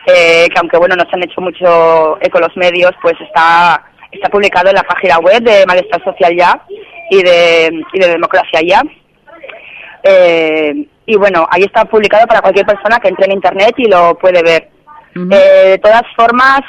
eh, 0.06 0.48
que 0.48 0.58
aunque 0.58 0.78
bueno 0.78 0.96
no 0.96 1.04
se 1.04 1.16
han 1.16 1.22
hecho 1.24 1.42
mucho 1.42 2.16
eco 2.22 2.40
los 2.40 2.56
medios, 2.56 2.92
pues 3.02 3.20
está 3.20 3.84
está 4.10 4.28
publicado 4.28 4.70
en 4.70 4.76
la 4.76 4.82
página 4.82 5.18
web 5.18 5.42
de 5.42 5.64
Malestar 5.66 6.02
Social 6.02 6.34
ya 6.36 6.60
y 7.10 7.22
de, 7.22 7.84
y 7.92 7.98
de 7.98 8.08
democracia 8.08 8.60
ya. 8.66 8.82
Eh, 10.02 10.86
y 11.06 11.16
bueno, 11.16 11.46
ahí 11.50 11.62
está 11.62 11.84
publicado 11.84 12.26
para 12.26 12.40
cualquier 12.40 12.66
persona 12.66 12.98
que 12.98 13.08
entre 13.08 13.26
en 13.26 13.32
internet 13.32 13.74
y 13.76 13.88
lo 13.88 14.16
puede 14.16 14.42
ver. 14.42 14.68
Eh, 15.14 15.70
de 15.70 15.78
todas 15.78 16.02
formas, 16.16 16.60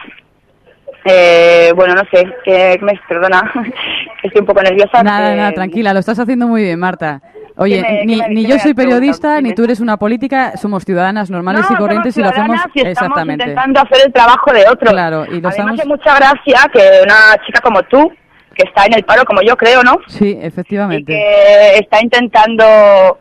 eh, 1.06 1.72
bueno, 1.76 1.96
no 1.96 2.02
sé, 2.12 2.26
que 2.44 2.78
me 2.82 2.94
perdona, 3.08 3.52
que 4.22 4.28
estoy 4.28 4.42
un 4.42 4.46
poco 4.46 4.62
nerviosa. 4.62 5.04
Nada, 5.04 5.32
que- 5.32 5.38
nada, 5.38 5.52
tranquila, 5.54 5.94
lo 5.94 6.00
estás 6.00 6.20
haciendo 6.20 6.48
muy 6.48 6.64
bien, 6.64 6.80
Marta. 6.80 7.22
Oye, 7.58 7.84
¿Qué 7.84 7.92
me- 7.92 8.06
ni, 8.06 8.16
me- 8.18 8.30
ni 8.30 8.46
yo 8.46 8.58
soy 8.60 8.74
periodista, 8.74 9.42
ni 9.42 9.54
tú 9.54 9.64
eres 9.64 9.80
una 9.80 9.98
política, 9.98 10.56
somos 10.58 10.84
ciudadanas 10.86 11.30
normales 11.30 11.66
No, 11.70 11.76
y 11.76 11.80
corrientes 11.80 12.18
y 12.18 12.22
lo 12.22 12.30
hacemos 12.30 12.56
y 12.74 12.80
estamos 12.80 12.88
exactamente. 12.92 13.44
intentando 13.44 13.82
hacer 13.82 13.98
el 14.06 14.14
trabajo 14.14 14.52
de 14.54 14.62
otros. 14.70 14.92
Claro, 14.92 15.26
y 15.26 15.28
lo 15.28 15.34
A 15.34 15.34
mí 15.36 15.42
me 15.42 15.50
estamos- 15.50 15.80
hace 15.80 15.88
mucha 15.88 16.16
gracia 16.16 16.60
que 16.72 16.80
una 17.04 17.46
chica 17.46 17.60
como 17.62 17.84
tú, 17.84 18.12
que 18.56 18.64
está 18.68 18.86
en 18.86 18.94
el 18.96 19.04
paro 19.04 19.24
como 19.26 19.42
yo 19.42 19.56
creo, 19.58 19.82
¿no? 19.84 19.98
Sí, 20.08 20.38
Y 20.42 20.46
efectivamente. 20.46 21.12
que 21.14 21.78
está 21.80 22.00
intentando, 22.02 22.64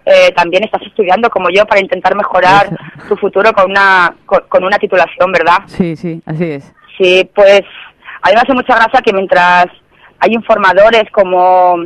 eh, 0.05 0.33
también 0.35 0.65
estás 0.65 0.83
estudiando 0.83 1.29
como 1.31 1.51
yo 1.51 1.65
para 1.67 1.81
intentar 1.81 2.15
mejorar 2.17 2.71
tu 3.09 3.17
futuro 3.17 3.53
con 3.53 3.71
una, 3.71 4.15
con, 4.27 4.41
con 4.49 4.65
una 4.65 4.79
titulación, 4.79 5.31
¿verdad? 5.33 5.59
Sí, 5.67 5.97
sí, 5.97 6.21
así 6.27 6.45
es. 6.45 6.73
Sí, 6.99 7.29
pues 7.35 7.63
a 8.23 8.29
mí 8.29 8.35
me 8.35 8.41
hace 8.41 8.55
mucha 8.55 8.75
gracia 8.75 9.01
que 9.05 9.13
mientras 9.13 9.67
hay 10.19 10.33
informadores 10.35 11.05
como 11.13 11.77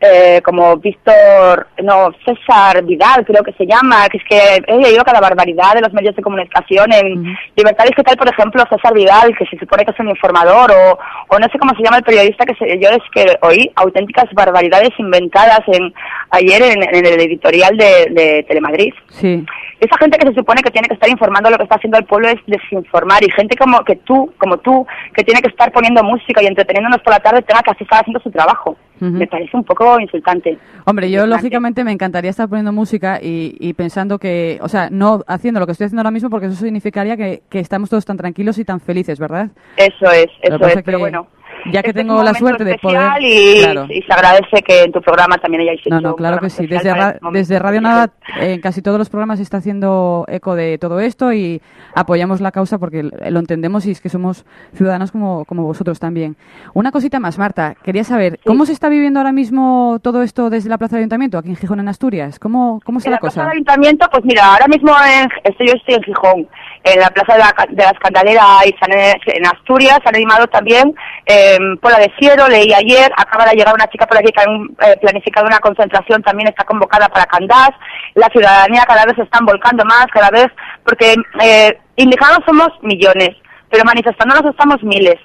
eh, 0.00 0.42
como 0.42 0.76
Víctor, 0.76 1.66
no, 1.82 2.10
César 2.26 2.82
Vidal 2.84 3.24
creo 3.24 3.42
que 3.42 3.52
se 3.54 3.64
llama, 3.64 4.06
que 4.08 4.18
es 4.18 4.24
que 4.28 4.62
he 4.66 4.76
leído 4.76 5.02
cada 5.02 5.20
barbaridad 5.20 5.74
de 5.74 5.80
los 5.80 5.94
medios 5.94 6.14
de 6.14 6.22
comunicación 6.22 6.92
en 6.92 7.20
Ujú. 7.20 7.30
Libertad 7.56 7.84
Digital, 7.86 8.16
por 8.16 8.28
ejemplo, 8.28 8.62
César 8.68 8.92
Vidal, 8.92 9.34
que 9.38 9.46
se 9.46 9.58
supone 9.58 9.84
que 9.84 9.92
es 9.92 10.00
un 10.00 10.10
informador, 10.10 10.72
o, 10.72 10.98
o 11.28 11.38
no 11.38 11.46
sé 11.50 11.58
cómo 11.58 11.74
se 11.74 11.82
llama 11.82 11.98
el 11.98 12.02
periodista 12.02 12.44
que 12.44 12.54
se, 12.54 12.78
yo 12.78 12.90
es 12.90 13.02
que 13.14 13.38
oí 13.42 13.70
auténticas 13.76 14.26
barbaridades 14.34 14.90
inventadas 14.98 15.60
en 15.68 15.94
ayer 16.30 16.60
en, 16.62 16.82
en 16.82 17.06
el 17.06 17.20
editorial 17.20 17.74
de, 17.76 18.08
de 18.10 18.44
Telemadrid. 18.46 18.92
Sí, 19.08 19.42
Esa 19.80 19.96
gente 19.98 20.18
que 20.18 20.28
se 20.28 20.34
supone 20.34 20.62
que 20.62 20.70
tiene 20.70 20.88
que 20.88 20.94
estar 20.94 21.08
informando 21.10 21.50
lo 21.50 21.56
que 21.56 21.64
está 21.64 21.76
haciendo 21.76 21.98
el 21.98 22.04
pueblo 22.04 22.28
es 22.28 22.36
desinformar 22.46 23.22
y 23.24 23.30
gente 23.30 23.56
como 23.56 23.84
que 23.84 23.96
tú, 23.96 24.32
como 24.38 24.58
tú, 24.58 24.86
que 25.14 25.24
tiene 25.24 25.40
que 25.40 25.48
estar 25.48 25.72
poniendo 25.72 26.02
música 26.02 26.42
y 26.42 26.46
entreteniéndonos 26.46 27.00
por 27.02 27.12
la 27.12 27.20
tarde 27.20 27.42
tenga 27.42 27.62
que 27.62 27.70
así 27.70 27.84
estar 27.84 28.00
haciendo 28.00 28.20
su 28.20 28.30
trabajo. 28.30 28.76
Me 29.00 29.26
parece 29.26 29.54
un 29.54 29.64
poco 29.64 30.00
insultante. 30.00 30.56
Hombre, 30.84 31.10
yo 31.10 31.26
lógicamente 31.26 31.84
me 31.84 31.92
encantaría 31.92 32.30
estar 32.30 32.48
poniendo 32.48 32.72
música 32.72 33.18
y, 33.20 33.54
y 33.58 33.74
pensando 33.74 34.18
que, 34.18 34.58
o 34.62 34.68
sea, 34.68 34.88
no 34.90 35.20
haciendo 35.26 35.60
lo 35.60 35.66
que 35.66 35.72
estoy 35.72 35.86
haciendo 35.86 36.00
ahora 36.00 36.10
mismo 36.10 36.30
porque 36.30 36.46
eso 36.46 36.56
significaría 36.56 37.16
que, 37.16 37.42
que 37.50 37.58
estamos 37.58 37.90
todos 37.90 38.06
tan 38.06 38.16
tranquilos 38.16 38.56
y 38.58 38.64
tan 38.64 38.80
felices, 38.80 39.18
¿verdad? 39.18 39.50
Eso 39.76 40.10
es, 40.10 40.28
eso 40.40 40.66
es, 40.66 40.76
que 40.76 40.82
pero 40.82 41.00
bueno. 41.00 41.26
Ya 41.72 41.82
que 41.82 41.90
este 41.90 42.00
es 42.00 42.06
tengo 42.06 42.22
la 42.22 42.34
suerte 42.34 42.64
de 42.64 42.76
poder- 42.78 43.20
Y, 43.20 43.62
Claro. 43.62 43.86
y 43.88 44.02
se 44.02 44.12
agradece 44.12 44.62
que 44.62 44.82
en 44.82 44.92
tu 44.92 45.00
programa 45.00 45.36
también 45.38 45.62
hayáis 45.62 45.80
hecho 45.80 45.90
No, 45.90 46.00
no, 46.00 46.16
claro 46.16 46.38
que 46.38 46.50
sí. 46.50 46.66
Desde, 46.66 46.92
ra- 46.94 47.10
este 47.10 47.28
desde 47.32 47.58
Radio. 47.58 47.80
Nava, 47.80 48.10
en 48.40 48.60
casi 48.60 48.82
todos 48.82 48.98
los 48.98 49.08
programas 49.10 49.38
se 49.38 49.42
está 49.42 49.58
haciendo 49.58 50.24
eco 50.28 50.54
de 50.54 50.78
todo 50.78 51.00
esto 51.00 51.32
y 51.32 51.60
apoyamos 51.94 52.40
la 52.40 52.50
causa 52.52 52.78
porque 52.78 53.02
lo 53.02 53.38
entendemos 53.38 53.86
y 53.86 53.90
es 53.92 54.00
que 54.00 54.08
somos 54.08 54.44
ciudadanos 54.74 55.12
como, 55.12 55.44
como 55.44 55.64
vosotros 55.64 55.98
también. 56.00 56.36
Una 56.74 56.90
cosita 56.92 57.20
más, 57.20 57.38
Marta. 57.38 57.74
Quería 57.82 58.04
saber, 58.04 58.38
¿cómo 58.44 58.66
se 58.66 58.72
está 58.72 58.88
viviendo 58.88 59.20
ahora 59.20 59.32
mismo 59.32 59.98
todo 60.02 60.22
esto 60.22 60.50
desde 60.50 60.68
la 60.68 60.78
Plaza 60.78 60.96
del 60.96 61.02
Ayuntamiento, 61.02 61.38
aquí 61.38 61.50
en 61.50 61.56
Gijón, 61.56 61.80
en 61.80 61.88
Asturias? 61.88 62.38
¿Cómo, 62.38 62.80
cómo 62.84 62.98
está 62.98 63.08
En 63.08 63.12
la 63.12 63.16
la 63.16 63.20
plaza 63.20 63.34
cosa? 63.34 63.42
del 63.44 63.52
ayuntamiento, 63.52 64.06
pues 64.10 64.24
mira, 64.24 64.52
ahora 64.52 64.66
mismo 64.68 64.92
en, 65.06 65.28
estoy, 65.44 65.66
yo 65.68 65.74
estoy 65.74 65.94
en 65.94 66.02
Gijón, 66.02 66.48
en 66.84 67.00
la 67.00 67.08
plaza 67.10 67.32
de 67.34 67.38
la, 67.38 67.54
de 67.70 67.82
la 67.82 67.90
Escandalera 67.90 68.44
y 68.66 68.74
han- 68.80 69.34
en 69.36 69.46
Asturias, 69.46 69.98
han 70.04 70.14
animado 70.16 70.46
también 70.48 70.94
eh, 71.26 71.53
Pola 71.80 71.98
de 71.98 72.12
Ciero, 72.18 72.48
leí 72.48 72.72
ayer, 72.72 73.10
acaba 73.16 73.46
de 73.46 73.56
llegar 73.56 73.74
una 73.74 73.86
chica 73.88 74.06
por 74.06 74.18
aquí 74.18 74.32
que 74.32 74.42
han 74.42 74.64
eh, 74.88 74.96
planificado 75.00 75.46
una 75.46 75.58
concentración, 75.58 76.22
también 76.22 76.48
está 76.48 76.64
convocada 76.64 77.08
para 77.08 77.26
Candás, 77.26 77.70
la 78.14 78.28
ciudadanía 78.28 78.84
cada 78.86 79.04
vez 79.04 79.14
se 79.16 79.22
están 79.22 79.44
volcando 79.44 79.84
más, 79.84 80.06
cada 80.12 80.30
vez, 80.30 80.46
porque 80.84 81.14
eh, 81.42 81.78
indignados 81.96 82.40
somos 82.46 82.68
millones, 82.82 83.30
pero 83.70 83.84
manifestándonos 83.84 84.50
estamos 84.50 84.82
miles. 84.82 85.16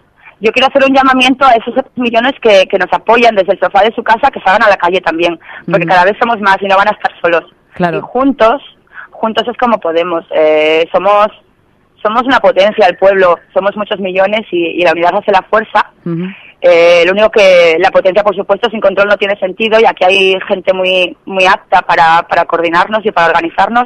Yo 0.42 0.52
quiero 0.54 0.70
hacer 0.70 0.84
un 0.90 0.96
llamamiento 0.96 1.46
a 1.46 1.52
esos 1.52 1.76
millones 1.96 2.34
que, 2.42 2.66
que 2.68 2.78
nos 2.78 2.92
apoyan 2.94 3.36
desde 3.36 3.54
el 3.54 3.60
sofá 3.60 3.84
de 3.84 3.94
su 3.94 4.02
casa, 4.04 4.32
que 4.32 4.40
salgan 4.40 4.64
a 4.64 4.70
la 4.70 4.78
calle 4.78 5.02
también, 5.02 5.38
porque 5.70 5.86
cada 5.86 6.06
vez 6.06 6.16
somos 6.18 6.40
más 6.40 6.58
y 6.62 6.68
no 6.68 6.78
van 6.78 6.88
a 6.88 6.92
estar 6.92 7.12
solos. 7.22 7.44
Claro. 7.74 7.98
Y 7.98 8.02
juntos, 8.02 8.62
juntos 9.12 9.46
es 9.48 9.58
como 9.58 9.80
podemos. 9.80 10.26
Eh, 10.32 10.88
somos, 10.94 11.28
somos 12.02 12.24
una 12.24 12.40
potencia, 12.40 12.88
el 12.88 12.98
pueblo, 12.98 13.38
somos 13.54 13.76
muchos 13.76 14.00
millones 14.00 14.42
y, 14.52 14.82
y 14.82 14.84
la 14.84 14.92
unidad 14.94 15.16
hace 15.18 15.32
la 15.32 15.42
fuerza. 15.44 15.92
Ujú. 16.06 16.24
Eh, 16.62 17.04
lo 17.06 17.14
único 17.14 17.30
que 17.30 17.78
la 17.80 17.90
potencia, 17.90 18.24
por 18.24 18.36
supuesto, 18.36 18.70
sin 18.70 18.82
control 18.82 19.08
no 19.08 19.18
tiene 19.18 19.38
sentido 19.40 19.80
y 19.80 19.86
aquí 19.86 20.04
hay 20.06 20.38
gente 20.48 20.74
muy, 20.74 21.16
muy 21.26 21.46
apta 21.46 21.82
para, 21.84 22.24
para 22.28 22.46
coordinarnos 22.46 23.06
y 23.06 23.12
para 23.12 23.28
organizarnos 23.28 23.86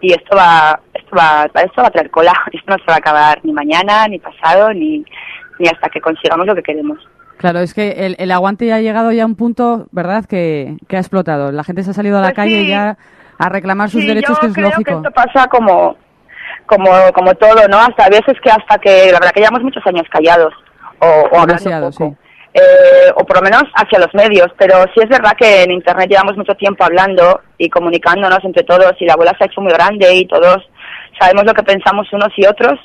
y 0.00 0.12
esto 0.12 0.36
va, 0.36 0.78
esto 0.92 1.16
va, 1.16 1.46
esto 1.62 1.80
va 1.82 1.88
a 1.88 1.90
traer 1.90 2.10
cola. 2.10 2.32
Esto 2.52 2.70
no 2.70 2.76
se 2.78 2.84
va 2.86 2.94
a 2.94 2.98
acabar 2.98 3.40
ni 3.42 3.52
mañana, 3.52 4.06
ni 4.06 4.18
pasado, 4.18 4.72
ni, 4.72 5.04
ni 5.58 5.66
hasta 5.68 5.88
que 5.88 6.00
consigamos 6.00 6.46
lo 6.46 6.54
que 6.54 6.62
queremos. 6.62 6.98
Claro, 7.38 7.60
es 7.60 7.74
que 7.74 7.90
el, 8.06 8.14
el 8.18 8.30
aguante 8.30 8.66
ya 8.66 8.76
ha 8.76 8.80
llegado 8.80 9.10
ya 9.12 9.22
a 9.24 9.26
un 9.26 9.34
punto, 9.34 9.86
¿verdad?, 9.92 10.24
que, 10.26 10.76
que 10.88 10.96
ha 10.96 11.00
explotado. 11.00 11.52
La 11.52 11.64
gente 11.64 11.82
se 11.82 11.90
ha 11.90 11.94
salido 11.94 12.18
a 12.18 12.20
la 12.20 12.28
Pues 12.28 12.36
calle 12.36 12.62
sí. 12.62 12.68
ya 12.68 12.96
a 13.38 13.48
reclamar 13.48 13.90
sus 13.90 14.02
Sí, 14.02 14.06
derechos, 14.06 14.36
yo 14.36 14.40
que 14.40 14.46
es 14.48 14.54
creo 14.54 14.68
lógico. 14.70 14.84
que 15.02 15.08
esto 15.08 15.10
pasa 15.10 15.48
como, 15.48 15.96
como, 16.66 16.90
como 17.14 17.34
todo, 17.34 17.66
¿no? 17.68 17.78
Hasta 17.78 18.04
a 18.04 18.08
veces 18.08 18.34
que 18.42 18.50
hasta 18.50 18.78
que, 18.78 19.06
la 19.12 19.18
verdad 19.18 19.32
que 19.32 19.40
llevamos 19.40 19.62
muchos 19.62 19.86
años 19.86 20.04
callados 20.10 20.52
o, 21.00 21.06
o 21.06 21.40
hablando 21.40 21.90
poco. 21.90 21.92
sí. 21.92 22.16
Eh, 22.56 23.10
o 23.16 23.24
por 23.26 23.38
lo 23.38 23.42
menos 23.42 23.64
hacia 23.74 23.98
los 23.98 24.14
medios, 24.14 24.46
pero 24.56 24.84
sí 24.94 25.00
es 25.02 25.08
verdad 25.08 25.32
que 25.36 25.64
en 25.64 25.72
Internet 25.72 26.08
llevamos 26.08 26.36
mucho 26.36 26.54
tiempo 26.54 26.84
hablando 26.84 27.40
y 27.58 27.68
comunicándonos 27.68 28.38
entre 28.44 28.62
todos 28.62 28.92
y 29.00 29.06
la 29.06 29.16
bola 29.16 29.34
se 29.36 29.42
ha 29.42 29.46
hecho 29.48 29.60
muy 29.60 29.72
grande 29.72 30.14
y 30.14 30.24
todos 30.28 30.58
sabemos 31.18 31.46
lo 31.46 31.52
que 31.52 31.64
pensamos 31.64 32.06
unos 32.12 32.28
y 32.36 32.46
otros 32.46 32.78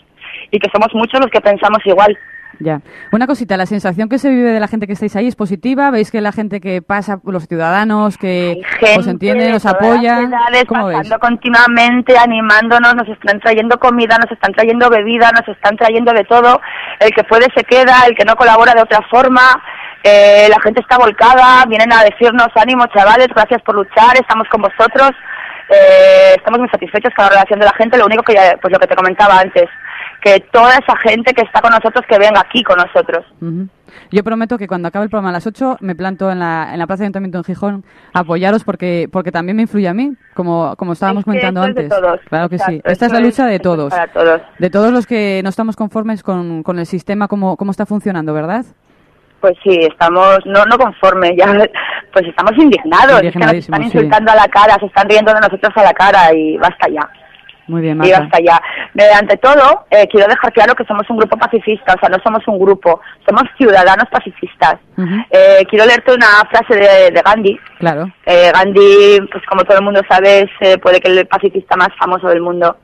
y 0.49 0.57
que 0.57 0.71
somos 0.73 0.89
muchos 0.95 1.19
los 1.19 1.29
que 1.29 1.39
pensamos 1.39 1.85
igual. 1.85 2.17
Ya. 2.59 2.81
Una 3.11 3.25
cosita, 3.27 3.55
la 3.55 3.65
sensación 3.65 4.09
que 4.09 4.17
se 4.17 4.29
vive 4.29 4.51
de 4.51 4.59
la 4.59 4.67
gente 4.67 4.85
que 4.87 4.93
estáis 4.93 5.15
ahí 5.15 5.27
es 5.27 5.35
positiva. 5.35 5.91
¿Veis 5.91 6.11
que 6.11 6.19
la 6.19 6.31
gente 6.31 6.59
que 6.59 6.81
pasa, 6.81 7.19
los 7.23 7.47
ciudadanos 7.47 8.17
que 8.17 8.61
os 8.97 9.07
entienden, 9.07 9.51
de 9.51 9.55
os 9.55 9.65
apoyan? 9.65 10.29
¿Cómo 10.67 10.87
veis? 10.87 10.97
pasando 10.99 11.19
continuamente, 11.19 12.17
animándonos, 12.17 12.95
nos 12.95 13.07
están 13.07 13.39
trayendo 13.39 13.77
comida, 13.79 14.17
nos 14.17 14.31
están 14.31 14.51
trayendo 14.53 14.89
bebida, 14.89 15.31
nos 15.31 15.47
están 15.47 15.77
trayendo 15.77 16.11
de 16.11 16.23
todo. 16.25 16.59
El 16.99 17.11
que 17.11 17.23
puede 17.23 17.45
se 17.55 17.63
queda, 17.63 18.03
el 18.07 18.15
que 18.15 18.25
no 18.25 18.35
colabora 18.35 18.73
de 18.73 18.81
otra 18.81 19.01
forma. 19.09 19.41
Eh, 20.03 20.47
la 20.49 20.59
gente 20.61 20.81
está 20.81 20.97
volcada, 20.97 21.63
vienen 21.67 21.91
a 21.93 22.03
decirnos 22.03 22.47
ánimo 22.55 22.85
chavales, 22.87 23.27
gracias 23.35 23.61
por 23.61 23.75
luchar, 23.75 24.15
estamos 24.15 24.47
con 24.49 24.61
vosotros. 24.61 25.11
Eh, 25.69 26.33
estamos 26.37 26.59
muy 26.59 26.69
satisfechos 26.69 27.13
con 27.15 27.25
la 27.25 27.29
relación 27.31 27.59
de 27.59 27.65
la 27.65 27.73
gente. 27.73 27.97
Lo 27.97 28.05
único 28.05 28.23
que, 28.23 28.33
ya- 28.33 28.57
pues 28.61 28.71
lo 28.73 28.79
que 28.79 28.87
te 28.87 28.95
comentaba 28.95 29.39
antes, 29.39 29.65
que 30.21 30.39
toda 30.51 30.71
esa 30.71 30.95
gente 30.97 31.33
que 31.33 31.41
está 31.41 31.61
con 31.61 31.71
nosotros, 31.71 32.05
que 32.07 32.17
venga 32.17 32.41
aquí 32.41 32.63
con 32.63 32.77
nosotros. 32.77 33.25
Yo 34.11 34.23
prometo 34.23 34.57
que 34.57 34.67
cuando 34.67 34.87
acabe 34.87 35.05
el 35.05 35.09
programa 35.09 35.29
a 35.29 35.33
las 35.33 35.47
8 35.47 35.77
me 35.81 35.95
planto 35.95 36.29
en 36.31 36.39
la, 36.39 36.69
en 36.71 36.79
la 36.79 36.87
Plaza 36.87 37.01
de 37.01 37.05
Ayuntamiento 37.05 37.37
en 37.39 37.43
Gijón 37.43 37.85
a 38.13 38.19
apoyaros 38.19 38.63
porque, 38.63 39.09
porque 39.11 39.31
también 39.31 39.55
me 39.55 39.63
influye 39.63 39.87
a 39.87 39.93
mí, 39.93 40.13
como, 40.33 40.75
como 40.77 40.93
estábamos 40.93 41.21
Es 41.21 41.25
que 41.25 41.31
comentando 41.31 41.63
esto 41.63 41.69
es 41.69 41.75
de 41.75 41.95
antes. 41.95 41.99
todos. 41.99 42.19
Claro 42.29 42.49
que 42.49 42.59
sí. 42.59 42.81
Esta 42.83 43.05
es 43.05 43.11
la 43.11 43.19
lucha 43.19 43.45
de 43.45 43.59
todos. 43.59 43.89
Para 43.91 44.07
todos. 44.11 44.41
De 44.59 44.69
todos 44.69 44.91
los 44.91 45.07
que 45.07 45.41
no 45.43 45.49
estamos 45.49 45.75
conformes 45.75 46.23
con, 46.23 46.63
con 46.63 46.79
el 46.79 46.85
sistema 46.85 47.27
como, 47.27 47.57
como 47.57 47.71
está 47.71 47.85
funcionando, 47.85 48.33
¿verdad? 48.33 48.65
Pues 49.41 49.53
sí, 49.63 49.79
estamos 49.89 50.39
no 50.45 50.65
no 50.65 50.77
conformes, 50.77 51.31
ya 51.37 51.45
pues 52.13 52.27
estamos 52.27 52.51
indignados, 52.57 53.23
es 53.23 53.31
que 53.31 53.39
nos 53.39 53.53
están 53.53 53.81
sí. 53.81 53.85
insultando 53.85 54.31
a 54.31 54.35
la 54.35 54.47
cara, 54.49 54.75
se 54.79 54.85
están 54.87 55.07
riendo 55.07 55.33
de 55.33 55.39
nosotros 55.39 55.71
a 55.77 55.83
la 55.83 55.93
cara 55.93 56.33
y 56.33 56.57
basta 56.57 56.89
ya, 56.89 57.09
Muy 57.69 57.81
bien, 57.81 57.97
y 57.97 58.09
Marta. 58.09 58.21
basta 58.21 58.39
ya. 58.43 58.61
Eh, 58.95 59.11
ante 59.15 59.37
todo, 59.37 59.85
eh, 59.91 60.07
quiero 60.11 60.27
dejar 60.27 60.51
claro 60.51 60.73
que 60.73 60.83
somos 60.85 61.07
un 61.09 61.17
grupo 61.17 61.37
pacifista, 61.37 61.93
o 61.93 61.99
sea, 61.99 62.09
no 62.09 62.17
somos 62.23 62.41
un 62.47 62.57
grupo, 62.59 62.99
somos 63.27 63.43
ciudadanos 63.57 64.05
pacifistas. 64.11 64.75
Eh, 65.29 65.65
quiero 65.69 65.85
leerte 65.85 66.13
una 66.13 66.43
frase 66.49 66.75
de, 66.75 67.11
de 67.11 67.21
Gandhi. 67.23 67.57
Claro. 67.77 68.11
Eh, 68.25 68.51
Gandhi, 68.51 69.21
pues 69.31 69.45
como 69.45 69.63
todo 69.63 69.77
el 69.77 69.83
mundo 69.83 70.01
sabe, 70.09 70.39
es 70.41 70.49
eh, 70.61 70.77
puede 70.79 70.99
que 70.99 71.09
el 71.11 71.27
pacifista 71.27 71.77
más 71.77 71.89
famoso 71.97 72.27
del 72.27 72.41
mundo. 72.41 72.75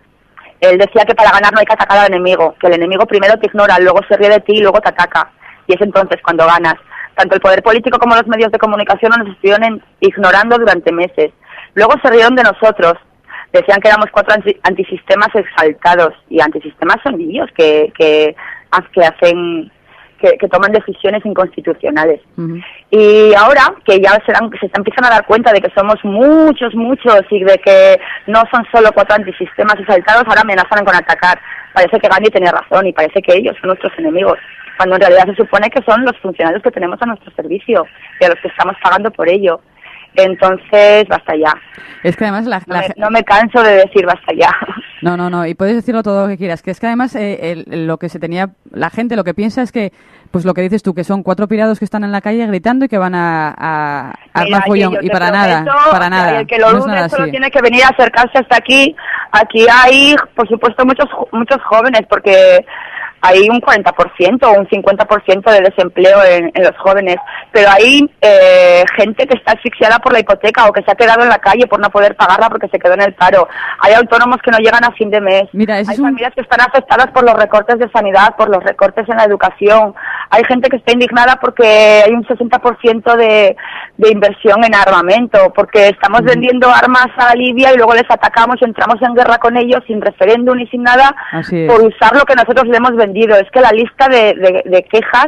Él 0.61 0.77
decía 0.77 1.03
que 1.03 1.15
para 1.15 1.31
ganar 1.31 1.51
no 1.51 1.59
hay 1.59 1.65
que 1.65 1.73
atacar 1.73 1.97
al 1.97 2.07
enemigo, 2.13 2.55
que 2.59 2.67
el 2.67 2.75
enemigo 2.75 3.05
primero 3.05 3.37
te 3.39 3.47
ignora, 3.47 3.77
luego 3.79 3.99
se 4.07 4.15
ríe 4.17 4.29
de 4.29 4.39
ti 4.39 4.53
y 4.53 4.61
luego 4.61 4.79
te 4.79 4.89
ataca. 4.89 5.31
Y 5.67 5.73
es 5.73 5.81
entonces 5.81 6.21
cuando 6.23 6.45
ganas. 6.45 6.75
Tanto 7.15 7.35
el 7.35 7.41
poder 7.41 7.63
político 7.63 7.97
como 7.97 8.15
los 8.15 8.27
medios 8.27 8.51
de 8.51 8.59
comunicación 8.59 9.11
nos 9.17 9.29
estuvieron 9.29 9.81
ignorando 9.99 10.57
durante 10.57 10.91
meses. 10.91 11.31
Luego 11.73 11.93
se 12.01 12.09
rieron 12.09 12.35
de 12.35 12.43
nosotros. 12.43 12.93
Decían 13.59 13.79
que 13.81 13.87
éramos 13.89 14.07
cuatro 14.11 14.33
anti- 14.35 14.57
antisistemas 14.63 15.29
exaltados. 15.33 16.13
Y 16.29 16.41
antisistemas 16.41 16.97
son 17.03 17.17
niños 17.17 17.49
que, 17.57 17.91
que, 17.97 18.35
ha- 18.71 18.81
que 18.91 19.01
hacen, 19.01 19.71
que, 20.19 20.37
que 20.37 20.47
toman 20.47 20.71
decisiones 20.71 21.25
inconstitucionales. 21.25 22.21
Y 22.91 23.33
ahora 23.35 23.73
que 23.85 23.99
ya 23.99 24.11
se, 24.25 24.31
dan, 24.31 24.49
se 24.59 24.69
empiezan 24.75 25.05
a 25.05 25.09
dar 25.09 25.25
cuenta 25.25 25.51
de 25.51 25.61
que 25.61 25.71
somos 25.77 25.95
muchos, 26.03 26.73
muchos 26.75 27.21
y 27.29 27.43
de 27.43 27.57
que 27.59 27.99
no 28.27 28.41
son 28.51 28.65
solo 28.73 28.89
cuatro 28.93 29.15
antisistemas 29.15 29.75
exaltados, 29.79 30.23
ahora 30.27 30.41
amenazan 30.41 30.85
con 30.85 30.95
atacar. 30.95 31.39
Parece 31.73 31.99
que 31.99 32.07
Gandhi 32.07 32.29
tenía 32.29 32.51
razón 32.51 32.87
y 32.87 32.93
parece 32.93 33.21
que 33.21 33.35
ellos 33.37 33.55
son 33.59 33.67
nuestros 33.69 33.91
enemigos. 33.97 34.37
cuando 34.77 34.95
en 34.95 35.01
realidad 35.01 35.25
se 35.27 35.35
supone 35.35 35.69
que 35.69 35.81
son 35.83 36.03
los 36.03 36.17
funcionarios 36.19 36.61
que 36.61 36.71
tenemos 36.71 37.01
a 37.01 37.05
nuestro 37.05 37.31
servicio 37.33 37.85
y 38.19 38.25
a 38.25 38.29
los 38.29 38.39
que 38.41 38.49
estamos 38.49 38.75
pagando 38.83 39.09
por 39.11 39.29
ello. 39.29 39.61
Entonces, 40.15 41.05
basta 41.07 41.33
ya. 41.35 41.53
Es 42.03 42.15
que 42.15 42.23
además 42.25 42.45
la, 42.45 42.61
No 42.67 42.75
me, 42.75 42.81
ge- 42.83 42.93
no 42.97 43.09
me 43.09 43.23
canso 43.23 43.61
de 43.63 43.75
decir 43.77 44.05
basta 44.05 44.33
ya. 44.37 44.49
No, 45.01 45.17
no, 45.17 45.29
no, 45.29 45.45
y 45.45 45.53
puedes 45.53 45.75
decirlo 45.75 46.01
todo 46.01 46.23
lo 46.23 46.27
que 46.29 46.37
quieras, 46.37 46.63
que 46.63 46.71
es 46.71 46.79
que 46.79 46.87
además 46.87 47.15
eh, 47.15 47.51
el- 47.67 47.85
lo 47.85 47.97
que 47.99 48.09
se 48.09 48.17
tenía, 48.17 48.49
la 48.71 48.89
gente 48.89 49.15
lo 49.15 49.23
que 49.23 49.35
piensa 49.35 49.61
es 49.61 49.71
que, 49.71 49.91
pues 50.31 50.45
lo 50.45 50.55
que 50.55 50.61
dices 50.61 50.81
tú, 50.81 50.95
que 50.95 51.03
son 51.03 51.21
cuatro 51.21 51.47
pirados 51.47 51.77
que 51.77 51.85
están 51.85 52.03
en 52.03 52.11
la 52.11 52.21
calle 52.21 52.47
gritando 52.47 52.85
y 52.85 52.87
que 52.87 52.97
van 52.97 53.13
a, 53.13 53.49
a, 53.55 54.09
a 54.33 54.43
Mira, 54.43 54.57
armar 54.57 54.63
follón, 54.67 54.97
y 55.01 55.09
para 55.09 55.29
nada, 55.29 55.63
para 55.91 56.09
nada, 56.09 56.39
El 56.39 56.47
que 56.47 56.57
lo 56.57 56.71
no 56.71 56.79
dude 56.79 57.09
solo 57.09 57.23
así. 57.23 57.31
tiene 57.31 57.51
que 57.51 57.61
venir 57.61 57.83
a 57.83 57.89
acercarse 57.89 58.39
hasta 58.39 58.57
aquí. 58.57 58.95
Aquí 59.31 59.67
hay, 59.71 60.15
por 60.33 60.47
supuesto, 60.47 60.83
muchos 60.85 61.05
muchos 61.33 61.61
jóvenes, 61.65 62.01
porque 62.09 62.65
hay 63.27 63.49
un 63.49 63.59
40% 63.61 64.43
o 64.43 64.59
un 64.59 64.67
50% 64.67 65.51
de 65.51 65.61
desempleo 65.61 66.23
en, 66.23 66.51
en 66.53 66.63
los 66.63 66.77
jóvenes, 66.77 67.17
pero 67.51 67.69
hay 67.71 68.09
eh, 68.21 68.83
gente 68.95 69.25
que 69.27 69.37
está 69.37 69.53
asfixiada 69.53 69.99
por 69.99 70.13
la 70.13 70.19
hipoteca 70.19 70.65
o 70.67 70.71
que 70.71 70.81
se 70.83 70.91
ha 70.91 70.95
quedado 70.95 71.23
en 71.23 71.29
la 71.29 71.39
calle 71.39 71.67
por 71.67 71.79
no 71.79 71.89
poder 71.89 72.15
pagarla 72.15 72.49
porque 72.49 72.67
se 72.69 72.79
quedó 72.79 72.93
en 72.93 73.01
el 73.01 73.13
paro. 73.13 73.47
Hay 73.79 73.93
autónomos 73.93 74.37
que 74.43 74.51
no 74.51 74.57
llegan 74.59 74.83
a 74.83 74.91
fin 74.91 75.09
de 75.09 75.21
mes. 75.21 75.43
Mira, 75.53 75.75
hay 75.75 75.85
un- 75.97 76.05
familias 76.05 76.33
que 76.35 76.41
están 76.41 76.61
afectadas 76.61 77.07
por 77.07 77.23
los 77.23 77.33
recortes 77.35 77.79
de 77.79 77.89
sanidad, 77.89 78.35
por 78.37 78.49
los 78.49 78.63
recortes 78.63 79.07
en 79.09 79.17
la 79.17 79.23
educación. 79.23 79.93
Hay 80.35 80.43
gente 80.45 80.69
que 80.69 80.77
está 80.77 80.91
indignada 80.93 81.37
porque 81.41 81.65
hay 82.05 82.11
un 82.11 82.25
60% 82.25 83.15
de, 83.15 83.55
de 83.97 84.09
inversión 84.11 84.63
en 84.63 84.75
armamento, 84.75 85.51
porque 85.55 85.87
estamos 85.87 86.21
vendiendo 86.23 86.69
armas 86.69 87.07
a 87.17 87.33
Libia 87.35 87.71
y 87.73 87.77
luego 87.77 87.93
les 87.93 88.09
atacamos 88.09 88.57
entramos 88.61 89.01
en 89.01 89.13
guerra 89.15 89.37
con 89.37 89.55
ellos 89.57 89.81
sin 89.87 90.01
referéndum 90.01 90.59
y 90.59 90.67
sin 90.67 90.83
nada 90.83 91.15
por 91.67 91.81
usar 91.81 92.15
lo 92.15 92.25
que 92.25 92.35
nosotros 92.35 92.67
le 92.67 92.77
hemos 92.77 92.95
vendido. 92.95 93.35
Es 93.37 93.49
que 93.51 93.61
la 93.61 93.71
lista 93.71 94.07
de, 94.09 94.33
de- 94.35 94.63
de 94.65 94.83
quejas 94.83 95.27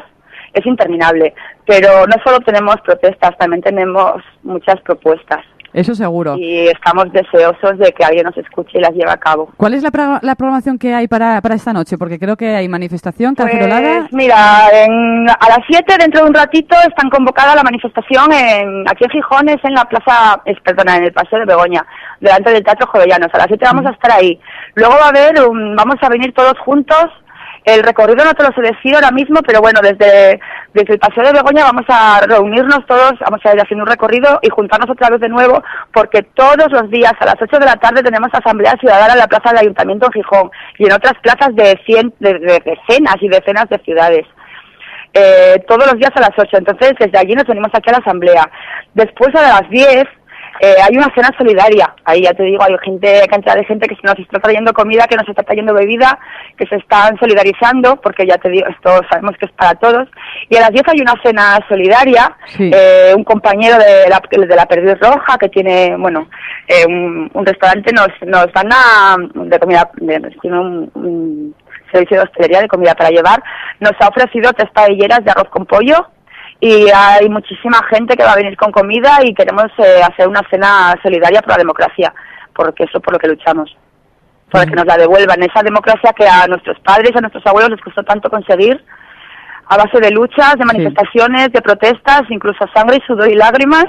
es 0.54 0.66
interminable, 0.66 1.34
pero 1.66 2.06
no 2.08 2.16
solo 2.26 2.40
tenemos 2.40 2.76
protestas, 2.82 3.38
también 3.38 3.62
tenemos 3.62 4.22
muchas 4.44 4.80
propuestas 4.82 5.40
Eso 5.78 5.94
seguro. 5.96 6.36
y 6.38 6.68
estamos 6.68 7.12
deseosos 7.12 7.78
de 7.78 7.92
que 7.94 8.04
alguien 8.04 8.24
nos 8.26 8.36
escuche 8.38 8.80
y 8.80 8.82
las 8.82 8.92
lleve 8.92 9.12
a 9.12 9.18
cabo. 9.18 9.50
¿Cuál 9.58 9.74
es 9.76 9.84
la, 9.84 9.92
pro- 9.92 10.20
la 10.22 10.36
programación 10.36 10.78
que 10.80 10.94
hay 10.94 11.08
para, 11.08 11.40
para 11.42 11.56
esta 11.56 11.72
noche? 11.72 11.98
Porque 11.98 12.18
creo 12.20 12.36
que 12.36 12.56
hay 12.56 12.68
manifestación, 12.68 13.36
cacerolada. 13.36 14.00
Pues 14.02 14.14
mira, 14.14 14.36
en- 14.74 15.30
a 15.30 15.50
las 15.50 15.60
7 15.68 15.96
dentro 16.00 16.22
de 16.24 16.28
un 16.30 16.34
ratito 16.34 16.76
están 16.88 17.10
convocada 17.10 17.56
la 17.56 17.64
manifestación 17.64 18.32
en, 18.34 18.90
aquí 18.90 19.04
en 19.04 19.10
Gijón, 19.12 19.50
es 19.50 19.64
en 19.64 19.74
la 19.74 19.86
plaza, 19.86 20.42
es, 20.46 20.60
perdona, 20.62 20.96
en 20.98 21.04
el 21.06 21.14
Paseo 21.14 21.40
de 21.40 21.46
Begoña, 21.46 21.86
delante 22.20 22.52
del 22.52 22.64
Teatro 22.64 22.88
Jovellanos. 22.88 23.30
A 23.34 23.38
las 23.38 23.48
7 23.48 23.64
vamos 23.66 23.86
a 23.86 23.92
estar 23.92 24.12
ahí. 24.12 24.40
Luego 24.76 24.96
va 25.00 25.06
a 25.06 25.10
haber, 25.10 25.42
un- 25.48 25.76
vamos 25.76 25.98
a 26.02 26.10
venir 26.10 26.34
todos 26.34 26.58
juntos. 26.66 27.06
El 27.68 27.84
recorrido 27.84 28.24
no 28.24 28.34
te 28.34 28.44
lo 28.44 28.50
sé 28.54 28.62
decir 28.62 28.96
ahora 28.96 29.12
mismo, 29.12 29.42
pero 29.46 29.60
bueno, 29.60 29.82
desde, 29.84 30.40
desde 30.74 30.94
el 30.94 31.00
Paseo 31.00 31.26
de 31.26 31.34
Begoña 31.34 31.66
vamos 31.66 31.84
a 31.90 32.22
reunirnos 32.26 32.86
todos, 32.88 33.20
vamos 33.20 33.42
a 33.44 33.54
ir 33.54 33.60
haciendo 33.60 33.84
un 33.84 33.90
recorrido 33.90 34.40
y 34.42 34.48
juntarnos 34.48 34.90
otra 34.90 35.10
vez 35.10 35.20
de 35.20 35.28
nuevo, 35.28 35.62
porque 35.92 36.24
todos 36.34 36.72
los 36.72 36.90
días 36.90 37.12
a 37.20 37.26
las 37.26 37.36
8 37.42 37.60
de 37.60 37.66
la 37.66 37.76
tarde 37.76 38.02
tenemos 38.02 38.30
Asamblea 38.32 38.78
Ciudadana 38.80 39.12
en 39.12 39.20
la 39.20 39.28
Plaza 39.28 39.50
del 39.50 39.64
Ayuntamiento 39.64 40.06
en 40.06 40.14
Gijón 40.14 40.50
y 40.78 40.86
en 40.86 40.94
otras 40.94 41.16
plazas 41.22 41.54
de, 41.56 41.78
cien, 41.86 42.14
de, 42.20 42.40
de 42.40 42.64
decenas 42.64 43.18
y 43.20 43.28
decenas 43.28 43.68
de 43.68 43.80
ciudades 43.80 44.26
eh, 45.14 45.62
todos 45.68 45.88
los 45.88 46.00
días 46.00 46.12
a 46.16 46.22
las 46.22 46.32
8. 46.38 46.58
Entonces, 46.58 46.94
desde 46.98 47.18
allí 47.18 47.34
nos 47.34 47.48
venimos 47.48 47.72
aquí 47.74 47.90
a 47.90 47.94
la 47.94 47.98
asamblea. 47.98 48.50
Después, 48.94 49.36
a 49.36 49.42
las 49.42 49.70
10, 49.70 50.06
eh, 50.60 50.76
hay 50.84 50.96
una 50.98 51.14
cena 51.14 51.30
solidaria. 51.38 51.94
Ahí 52.06 52.24
ya 52.24 52.34
te 52.34 52.44
digo, 52.44 52.64
hay 52.64 52.76
gente, 52.84 53.22
cantidad 53.30 53.56
de 53.56 53.66
gente 53.66 53.88
que 53.88 53.96
se 53.96 54.02
nos 54.04 54.18
está 54.20 54.40
trayendo 54.40 54.74
comida, 54.74 55.08
que 55.08 55.16
nos 55.16 55.28
está 55.28 55.44
trayendo 55.44 55.74
bebida, 55.74 56.18
que 56.58 56.66
se 56.68 56.76
están 56.76 57.18
solidarizando, 57.20 57.98
porque 58.02 58.26
ya 58.26 58.38
te 58.38 58.50
digo, 58.50 58.68
esto 58.68 58.90
sabemos 59.10 59.36
que 59.38 59.46
es 59.46 59.52
para 59.54 59.76
todos. 59.76 60.08
Y 60.50 60.58
a 60.58 60.62
las 60.62 60.72
10 60.72 60.84
hay 60.88 61.02
una 61.02 61.14
cena 61.24 61.60
solidaria. 61.68 62.36
Sí. 62.48 62.72
Eh, 62.74 63.14
un 63.16 63.24
compañero 63.24 63.78
de 63.78 64.10
la, 64.10 64.22
de 64.48 64.56
la 64.56 64.66
Perdiz 64.66 65.00
Roja, 65.00 65.38
que 65.38 65.50
tiene, 65.50 65.96
bueno, 65.98 66.28
eh, 66.68 66.86
un, 66.88 67.30
un 67.34 67.46
restaurante, 67.46 67.92
nos, 67.94 68.08
nos 68.26 68.52
van 68.54 68.70
a, 68.72 69.16
de 69.34 69.60
comida, 69.60 69.90
de- 69.96 70.20
tiene 70.42 70.60
un- 70.60 70.92
un 70.96 71.56
servicio 71.92 72.18
de 72.18 72.24
hostelería 72.24 72.62
de 72.62 72.68
comida 72.68 72.94
para 72.96 73.10
llevar, 73.12 73.42
nos 73.80 73.94
ha 74.00 74.10
ofrecido 74.10 74.52
tres 74.54 74.70
paelleras 74.72 75.24
de 75.24 75.32
arroz 75.32 75.48
con 75.50 75.66
pollo 75.66 76.06
y 76.60 76.88
hay 76.94 77.30
muchísima 77.30 77.80
gente 77.90 78.16
que 78.16 78.24
va 78.24 78.34
a 78.34 78.36
venir 78.38 78.58
con 78.58 78.72
comida 78.72 79.20
y 79.24 79.34
queremos 79.34 79.66
eh, 79.78 80.02
hacer 80.04 80.28
una 80.28 80.42
cena 80.50 80.96
solidaria 81.04 81.42
por 81.42 81.52
la 81.52 81.58
democracia, 81.58 82.14
porque 82.54 82.84
eso 82.86 82.98
es 82.98 83.04
por 83.04 83.14
lo 83.14 83.20
que 83.20 83.28
luchamos, 83.28 83.76
para 84.52 84.66
que 84.66 84.76
nos 84.76 84.86
la 84.86 84.98
devuelvan, 84.98 85.44
esa 85.44 85.62
democracia 85.62 86.14
que 86.18 86.28
a 86.28 86.48
nuestros 86.48 86.80
padres, 86.80 87.12
a 87.16 87.22
nuestros 87.22 87.46
abuelos 87.46 87.72
les 87.72 87.82
costó 87.82 88.04
tanto 88.04 88.30
conseguir, 88.30 88.84
a 89.70 89.76
base 89.76 90.00
de 90.00 90.12
luchas, 90.12 90.56
de 90.58 90.64
manifestaciones, 90.64 91.52
de 91.52 91.62
protestas, 91.62 92.22
incluso 92.30 92.66
sangre 92.74 93.02
sudor 93.06 93.30
y 93.30 93.36
lágrimas, 93.36 93.86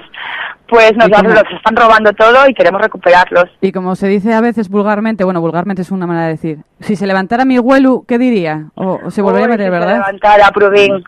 pues 0.69 0.93
nos 0.97 1.07
¿Y 1.07 1.11
la- 1.13 1.17
cómo? 1.19 1.29
los 1.31 1.45
están 1.57 1.77
robando 1.77 2.13
todo 2.15 2.49
y 2.49 2.53
queremos 2.55 2.83
recuperarlos. 2.83 3.45
Y 3.61 3.71
como 3.71 3.95
se 3.95 4.09
dice 4.09 4.35
a 4.35 4.41
veces 4.41 4.69
vulgarmente, 4.69 5.23
bueno, 5.23 5.41
vulgarmente 5.41 5.83
es 5.83 5.93
una 5.93 6.07
manera 6.09 6.27
de 6.27 6.33
decir, 6.33 6.59
si 6.81 6.97
se 6.97 7.07
levantara 7.07 7.45
mi 7.45 7.61
huelu, 7.61 8.05
¿qué 8.09 8.19
diría? 8.19 8.65
O, 8.75 8.99
o 9.05 9.11
se 9.13 9.23
volvería 9.23 9.47
a 9.47 9.51
meter, 9.51 9.67
si 9.67 9.73
se 9.73 9.79
¿verdad? 9.79 9.95
levantara, 9.99 10.51
Prudín. 10.51 11.05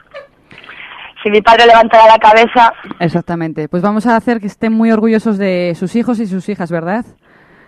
Si 1.22 1.30
mi 1.30 1.42
padre 1.42 1.66
levantara 1.66 2.06
la 2.06 2.18
cabeza, 2.18 2.72
Exactamente. 2.98 3.68
Pues 3.68 3.82
vamos 3.82 4.06
a 4.06 4.16
hacer 4.16 4.40
que 4.40 4.46
estén 4.46 4.72
muy 4.72 4.90
orgullosos 4.90 5.38
de 5.38 5.74
sus 5.74 5.96
hijos 5.96 6.18
y 6.20 6.26
sus 6.26 6.48
hijas, 6.48 6.70
¿verdad? 6.70 7.04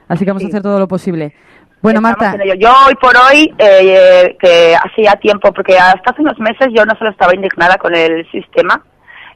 Así 0.08 0.24
que 0.24 0.30
vamos 0.30 0.44
a 0.44 0.48
hacer 0.48 0.62
todo 0.62 0.78
lo 0.78 0.88
posible. 0.88 1.34
Bueno, 1.80 2.00
Marta. 2.00 2.36
Yo 2.58 2.70
hoy 2.86 2.94
por 3.00 3.12
hoy, 3.16 3.52
eh, 3.58 4.36
que 4.38 4.74
hace 4.76 5.02
ya 5.02 5.16
tiempo, 5.16 5.52
porque 5.52 5.76
hasta 5.76 6.12
hace 6.12 6.22
unos 6.22 6.38
meses 6.38 6.68
yo 6.72 6.84
no 6.84 6.94
solo 6.96 7.10
estaba 7.10 7.34
indignada 7.34 7.76
con 7.76 7.94
el 7.94 8.30
sistema, 8.30 8.84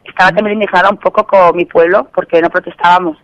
estaba 0.04 0.30
también 0.30 0.54
indignada 0.54 0.90
un 0.90 0.98
poco 0.98 1.26
con 1.26 1.56
mi 1.56 1.64
pueblo, 1.64 2.08
porque 2.14 2.40
no 2.40 2.48
protestábamos. 2.48 3.18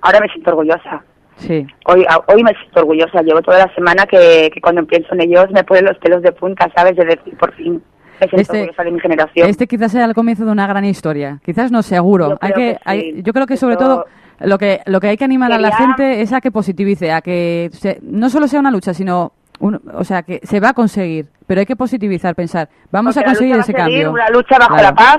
Ahora 0.00 0.20
me 0.20 0.28
siento 0.28 0.50
orgullosa. 0.50 1.02
sí. 1.36 1.66
Hoy, 1.86 2.06
hoy 2.26 2.42
me 2.44 2.52
siento 2.52 2.80
orgullosa. 2.80 3.22
Llevo 3.22 3.42
toda 3.42 3.58
la 3.58 3.74
semana 3.74 4.06
que, 4.06 4.50
que 4.54 4.60
cuando 4.60 4.86
pienso 4.86 5.12
en 5.14 5.22
ellos 5.22 5.50
me 5.50 5.64
ponen 5.64 5.86
los 5.86 5.98
pelos 5.98 6.22
de 6.22 6.32
punta, 6.32 6.70
¿sabes? 6.76 6.94
De 6.94 7.04
decir, 7.04 7.36
por 7.36 7.52
fin, 7.54 7.82
Este- 8.20 8.58
orgullosa 8.60 8.84
de 8.84 8.90
mi 8.90 9.00
generación. 9.00 9.48
Este 9.48 9.66
quizás 9.66 9.92
sea 9.92 10.04
el 10.04 10.14
comienzo 10.14 10.44
de 10.44 10.52
una 10.52 10.66
gran 10.66 10.84
historia. 10.84 11.38
Quizás 11.44 11.70
no, 11.72 11.82
seguro. 11.82 12.30
Yo 12.30 12.38
hay 12.40 12.52
que, 12.52 12.78
hay- 12.84 13.22
yo 13.22 13.32
creo 13.32 13.46
que 13.46 13.56
sobre 13.56 13.76
todo 13.76 14.06
lo 14.40 14.58
que, 14.58 14.80
lo 14.86 15.00
que 15.00 15.08
hay 15.08 15.16
que 15.16 15.24
animar 15.24 15.52
a 15.52 15.58
la 15.58 15.74
gente 15.74 16.20
es 16.22 16.32
a 16.32 16.40
que 16.40 16.50
positivice, 16.50 17.12
a 17.12 17.20
que 17.20 17.70
se- 17.72 17.98
no 18.02 18.30
solo 18.30 18.46
sea 18.48 18.60
una 18.60 18.70
lucha, 18.70 18.94
sino, 18.94 19.32
un- 19.60 19.80
o 19.94 20.04
sea, 20.04 20.22
que 20.22 20.40
se 20.44 20.60
va 20.60 20.70
a 20.70 20.72
conseguir. 20.74 21.26
Pero 21.46 21.60
hay 21.60 21.66
que 21.66 21.76
positivizar, 21.76 22.34
pensar, 22.34 22.68
vamos 22.92 23.14
Porque 23.14 23.24
a 23.28 23.32
conseguir 23.32 23.56
ese 23.56 23.72
cambio. 23.72 24.12
Una 24.12 24.28
lucha 24.28 24.58
bajo 24.58 24.74
Claro. 24.74 24.82
la 24.88 24.94
paz, 24.94 25.16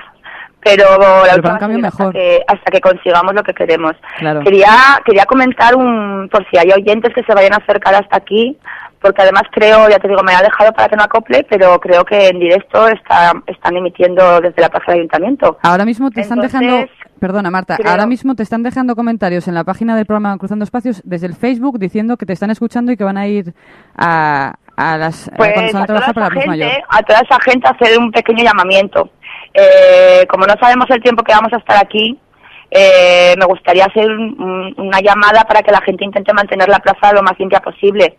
pero 0.64 0.86
la 0.98 0.98
Pero 0.98 1.36
lucha 1.38 1.42
para 1.42 1.42
un 1.42 1.44
va 1.44 1.56
a 1.56 1.60
cambio 1.60 1.78
seguir 1.78 1.84
mejor. 1.84 2.08
Hasta 2.08 2.20
que, 2.20 2.44
hasta 2.48 2.72
que 2.72 2.82
consigamos 2.82 3.34
lo 3.34 3.44
que 3.44 3.54
queremos. 3.54 3.94
Claro. 4.20 4.42
Quería, 4.42 4.68
quería 5.06 5.26
comentar 5.26 5.76
un, 5.76 6.28
por 6.32 6.46
si 6.50 6.58
hay 6.58 6.72
oyentes 6.72 7.14
que 7.14 7.24
se 7.24 7.34
vayan 7.34 7.54
a 7.54 7.58
acercar 7.58 7.96
hasta 7.96 8.18
aquí, 8.18 8.58
porque 9.02 9.22
además 9.22 9.44
creo, 9.52 9.88
ya 9.90 9.98
te 10.00 10.10
digo, 10.10 10.22
me 10.24 10.34
ha 10.34 10.42
dejado 10.42 10.74
para 10.74 10.90
que 10.90 10.98
no 10.98 11.04
acople, 11.04 11.46
pero 11.50 11.80
creo 11.80 12.04
que 12.04 12.28
en 12.28 12.40
directo 12.40 12.88
está, 12.90 13.32
están 13.48 13.78
emitiendo 13.78 14.42
desde 14.42 14.62
la 14.62 14.68
plaza 14.70 14.92
del 14.92 15.00
ayuntamiento. 15.02 15.58
Ahora 15.64 15.86
mismo 15.86 16.12
te 16.12 16.20
están 16.20 16.40
dejando, 16.40 16.86
perdona 17.18 17.50
Marta, 17.50 17.78
creo- 17.78 17.90
ahora 17.90 18.06
mismo 18.06 18.36
te 18.36 18.44
están 18.44 18.62
dejando 18.62 18.98
comentarios 18.98 19.48
en 19.48 19.56
la 19.56 19.64
página 19.64 19.96
del 19.96 20.06
programa 20.06 20.38
Cruzando 20.38 20.64
Espacios 20.66 21.02
desde 21.06 21.28
el 21.28 21.36
Facebook 21.36 21.80
diciendo 21.80 22.18
que 22.18 22.26
te 22.26 22.34
están 22.34 22.50
escuchando 22.52 22.92
y 22.92 22.98
que 22.98 23.06
van 23.06 23.18
a 23.18 23.26
ir 23.28 23.54
a, 23.98 24.56
a 24.76 24.98
las 24.98 25.28
eh, 25.30 25.32
Pues 25.38 25.76
a 25.76 25.84
a 25.84 25.86
toda, 25.86 26.00
esa 26.00 26.30
gente, 26.32 26.84
a 26.90 27.02
toda 27.04 27.20
esa 27.20 27.38
gente 27.46 27.68
hacer 27.70 27.98
un 28.00 28.12
pequeño 28.12 28.44
llamamiento. 28.44 29.10
Eh, 29.54 30.26
como 30.30 30.46
no 30.46 30.54
sabemos 30.60 30.86
el 30.90 31.02
tiempo 31.02 31.24
que 31.24 31.34
vamos 31.34 31.52
a 31.54 31.58
estar 31.58 31.78
aquí, 31.78 32.18
eh, 32.72 33.34
me 33.38 33.46
gustaría 33.46 33.86
hacer 33.86 34.06
un- 34.10 34.74
una 34.78 35.00
llamada 35.02 35.44
para 35.44 35.62
que 35.62 35.72
la 35.72 35.82
gente 35.82 36.06
intente 36.06 36.34
mantener 36.34 36.70
la 36.70 36.80
plaza 36.80 37.14
lo 37.14 37.24
más 37.24 37.34
limpia 37.40 37.60
posible, 37.60 38.18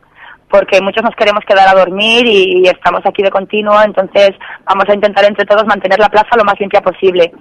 porque 0.49 0.81
muchos 0.81 1.05
nos 1.05 1.15
queremos 1.15 1.45
quedar 1.47 1.69
a 1.69 1.79
dormir 1.79 2.27
y, 2.27 2.63
y 2.65 2.67
estamos 2.67 3.01
aquí 3.05 3.23
de 3.23 3.31
continuo, 3.31 3.81
entonces 3.83 4.31
vamos 4.65 4.85
a 4.89 4.95
intentar 4.95 5.25
entre 5.25 5.45
todos 5.47 5.65
mantener 5.67 5.99
la 6.01 6.09
plaza 6.09 6.37
lo 6.37 6.45
más 6.45 6.59
limpia 6.59 6.81
posible. 6.81 7.33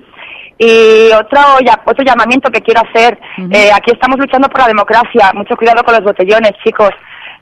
Y 0.60 1.12
otro, 1.14 1.40
ya- 1.66 1.82
otro 1.86 2.04
llamamiento 2.06 2.52
que 2.52 2.62
quiero 2.62 2.82
hacer, 2.82 3.18
eh, 3.52 3.72
aquí 3.74 3.92
estamos 3.92 4.20
luchando 4.20 4.48
por 4.50 4.60
la 4.62 4.68
democracia, 4.68 5.32
mucho 5.34 5.56
cuidado 5.56 5.84
con 5.84 5.96
los 5.96 6.04
botellones, 6.04 6.52
chicos. 6.64 6.92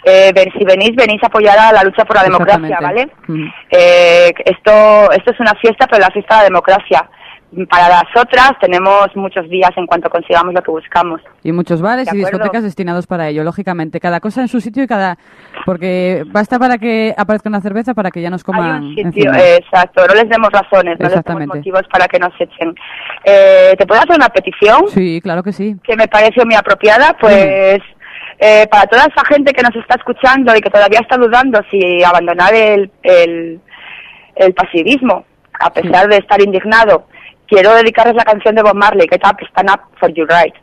Eh, 0.03 0.31
ven- 0.33 0.51
si 0.57 0.63
venís, 0.63 0.95
venís 0.95 1.21
a 1.23 1.27
apoyar 1.27 1.57
a 1.60 1.71
la 1.73 1.83
lucha 1.83 2.05
por 2.05 2.15
la 2.15 2.23
democracia, 2.23 2.77
¿vale? 2.81 3.10
Ujú. 3.27 3.38
Eh, 3.71 4.33
esto, 4.45 5.12
esto 5.12 5.31
es 5.31 5.39
una 5.39 5.53
fiesta, 5.55 5.86
pero 5.89 6.01
la 6.01 6.12
fiesta 6.12 6.36
de 6.36 6.41
la 6.41 6.45
democracia. 6.45 7.10
Para 7.69 7.88
las 7.88 8.03
otras 8.13 8.51
tenemos 8.60 9.07
muchos 9.15 9.49
días 9.49 9.71
en 9.77 9.88
cuanto 9.88 10.10
consigamos 10.10 10.53
lo 10.53 10.62
que 10.62 10.69
buscamos. 10.69 11.21
Y 11.43 11.53
muchos 11.53 11.81
bares 11.81 12.13
y 12.13 12.17
discotecas 12.17 12.62
destinados 12.62 13.07
para 13.07 13.29
ello, 13.29 13.45
lógicamente. 13.45 14.01
Cada 14.01 14.19
cosa 14.19 14.41
en 14.41 14.49
su 14.49 14.60
sitio 14.60 14.83
y 14.83 14.88
cada... 14.88 15.17
Porque 15.65 16.23
basta 16.27 16.60
para 16.60 16.77
que 16.77 17.15
aparezca 17.17 17.47
una 17.47 17.62
cerveza 17.62 17.93
para 17.93 18.12
que 18.12 18.21
ya 18.21 18.29
nos 18.29 18.41
Hay 18.41 18.43
coman 18.43 18.83
un 18.83 18.89
sitio, 18.89 19.05
encima. 19.31 19.39
exacto, 19.39 20.05
no 20.07 20.13
les 20.13 20.27
demos 20.29 20.49
razones, 20.51 20.99
no 20.99 21.07
les 21.07 21.23
demos 21.23 21.47
motivos 21.47 21.83
para 21.89 22.07
que 22.10 22.19
nos 22.19 22.33
echen. 22.38 22.75
Eh, 23.23 23.75
¿Te 23.77 23.86
puedo 23.88 24.01
hacer 24.01 24.17
una 24.17 24.27
petición? 24.27 24.81
Sí, 24.89 25.21
claro 25.23 25.41
que 25.41 25.53
sí. 25.53 25.77
que 25.83 25.95
me 25.95 26.07
pareció 26.10 26.45
muy 26.45 26.55
apropiada, 26.55 27.15
pues 27.17 27.79
eh, 28.39 28.67
para 28.69 28.86
toda 28.88 29.06
esa 29.06 29.26
gente 29.26 29.52
que 29.54 29.63
nos 29.63 29.76
está 29.76 29.95
escuchando 29.95 30.56
y 30.56 30.62
que 30.62 30.69
todavía 30.69 31.00
está 31.00 31.17
dudando 31.17 31.60
si 31.71 32.04
abandonar 32.04 32.54
el, 32.54 32.91
el, 33.04 33.60
el 34.36 34.54
pasivismo, 34.54 35.26
a 35.60 35.71
pesar 35.71 36.08
de 36.08 36.17
estar 36.17 36.39
indignado, 36.41 37.08
quiero 37.47 37.73
dedicarles 37.73 38.15
la 38.15 38.23
canción 38.26 38.54
de 38.56 38.62
Bob 38.63 38.76
Marley, 38.76 39.08
Get 39.10 39.21
Up, 39.26 39.38
Stand 39.50 39.69
Up 39.71 39.82
for 40.00 40.13
Your 40.13 40.28
Right. 40.30 40.54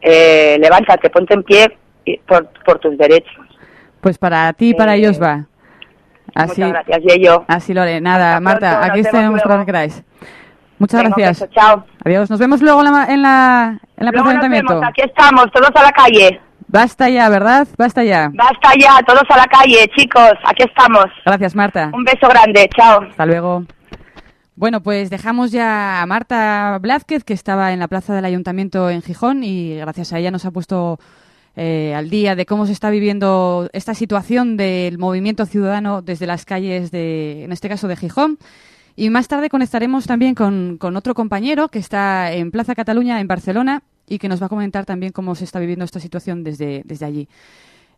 Eh, 0.00 0.56
levántate, 0.60 1.10
ponte 1.10 1.34
en 1.34 1.42
pie 1.42 1.76
por, 2.26 2.48
por 2.64 2.78
tus 2.78 2.96
derechos. 2.96 3.32
Pues 4.00 4.16
para 4.16 4.52
ti 4.52 4.70
y 4.70 4.74
para 4.74 4.94
Eh, 4.94 4.98
ellos 4.98 5.20
va. 5.20 5.44
Así, 6.34 6.62
Muchas 6.62 6.84
gracias, 6.86 7.14
Yeyo. 7.14 7.44
así 7.48 7.74
lo 7.74 7.82
haré. 7.82 8.00
Nada, 8.00 8.28
Hasta 8.36 8.40
Marta, 8.40 8.80
pronto, 8.80 8.92
aquí 8.92 9.42
cuando 9.42 9.66
queráis. 9.66 10.04
Muchas 10.78 11.02
Venga, 11.02 11.16
un 11.16 11.22
gracias. 11.22 11.48
beso, 11.50 11.52
chao. 11.60 11.84
Adiós. 12.04 12.30
Nos 12.30 12.38
vemos 12.38 12.62
luego 12.62 12.84
en 12.84 12.92
la, 12.92 13.04
en 13.06 13.22
la, 13.22 13.80
en 13.96 14.04
la 14.06 14.12
plaza 14.12 14.24
de 14.26 14.30
ayuntamiento. 14.30 14.74
vemos, 14.74 14.88
aquí 14.88 15.02
estamos, 15.02 15.46
todos 15.52 15.70
a 15.74 15.82
la 15.82 15.90
calle. 15.90 16.40
Basta 16.68 17.08
ya, 17.08 17.30
¿verdad? 17.30 17.66
Basta 17.78 18.04
ya. 18.04 18.30
Basta 18.34 18.72
ya, 18.78 19.00
todos 19.06 19.22
a 19.30 19.38
la 19.38 19.46
calle, 19.46 19.90
chicos, 19.96 20.32
aquí 20.44 20.64
estamos. 20.64 21.06
Gracias, 21.24 21.54
Marta. 21.54 21.90
Un 21.94 22.04
beso 22.04 22.28
grande, 22.28 22.68
chao. 22.76 23.00
Hasta 23.08 23.24
luego. 23.24 23.64
Bueno, 24.54 24.82
pues 24.82 25.08
dejamos 25.08 25.50
ya 25.50 26.02
a 26.02 26.06
Marta 26.06 26.78
Blázquez, 26.82 27.24
que 27.24 27.32
estaba 27.32 27.72
en 27.72 27.78
la 27.78 27.88
plaza 27.88 28.14
del 28.14 28.26
ayuntamiento 28.26 28.90
en 28.90 29.00
Gijón, 29.00 29.44
y 29.44 29.76
gracias 29.76 30.12
a 30.12 30.18
ella 30.18 30.30
nos 30.30 30.44
ha 30.44 30.50
puesto 30.50 30.98
eh, 31.56 31.94
al 31.94 32.10
día 32.10 32.36
de 32.36 32.44
cómo 32.44 32.66
se 32.66 32.72
está 32.72 32.90
viviendo 32.90 33.70
esta 33.72 33.94
situación 33.94 34.58
del 34.58 34.98
movimiento 34.98 35.46
ciudadano 35.46 36.02
desde 36.02 36.26
las 36.26 36.44
calles 36.44 36.90
de, 36.90 37.44
en 37.44 37.52
este 37.52 37.70
caso, 37.70 37.88
de 37.88 37.96
Gijón. 37.96 38.36
Y 38.94 39.08
más 39.08 39.28
tarde 39.28 39.48
conectaremos 39.48 40.06
también 40.06 40.34
con, 40.34 40.76
con 40.76 40.96
otro 40.96 41.14
compañero 41.14 41.68
que 41.68 41.78
está 41.78 42.32
en 42.32 42.50
Plaza 42.50 42.74
Cataluña, 42.74 43.20
en 43.20 43.28
Barcelona, 43.28 43.84
y 44.08 44.18
que 44.18 44.28
nos 44.28 44.40
va 44.42 44.46
a 44.46 44.48
comentar 44.48 44.84
también 44.86 45.12
cómo 45.12 45.34
se 45.34 45.44
está 45.44 45.58
viviendo 45.60 45.84
esta 45.84 46.00
situación 46.00 46.44
desde, 46.44 46.82
desde 46.84 47.06
allí. 47.06 47.28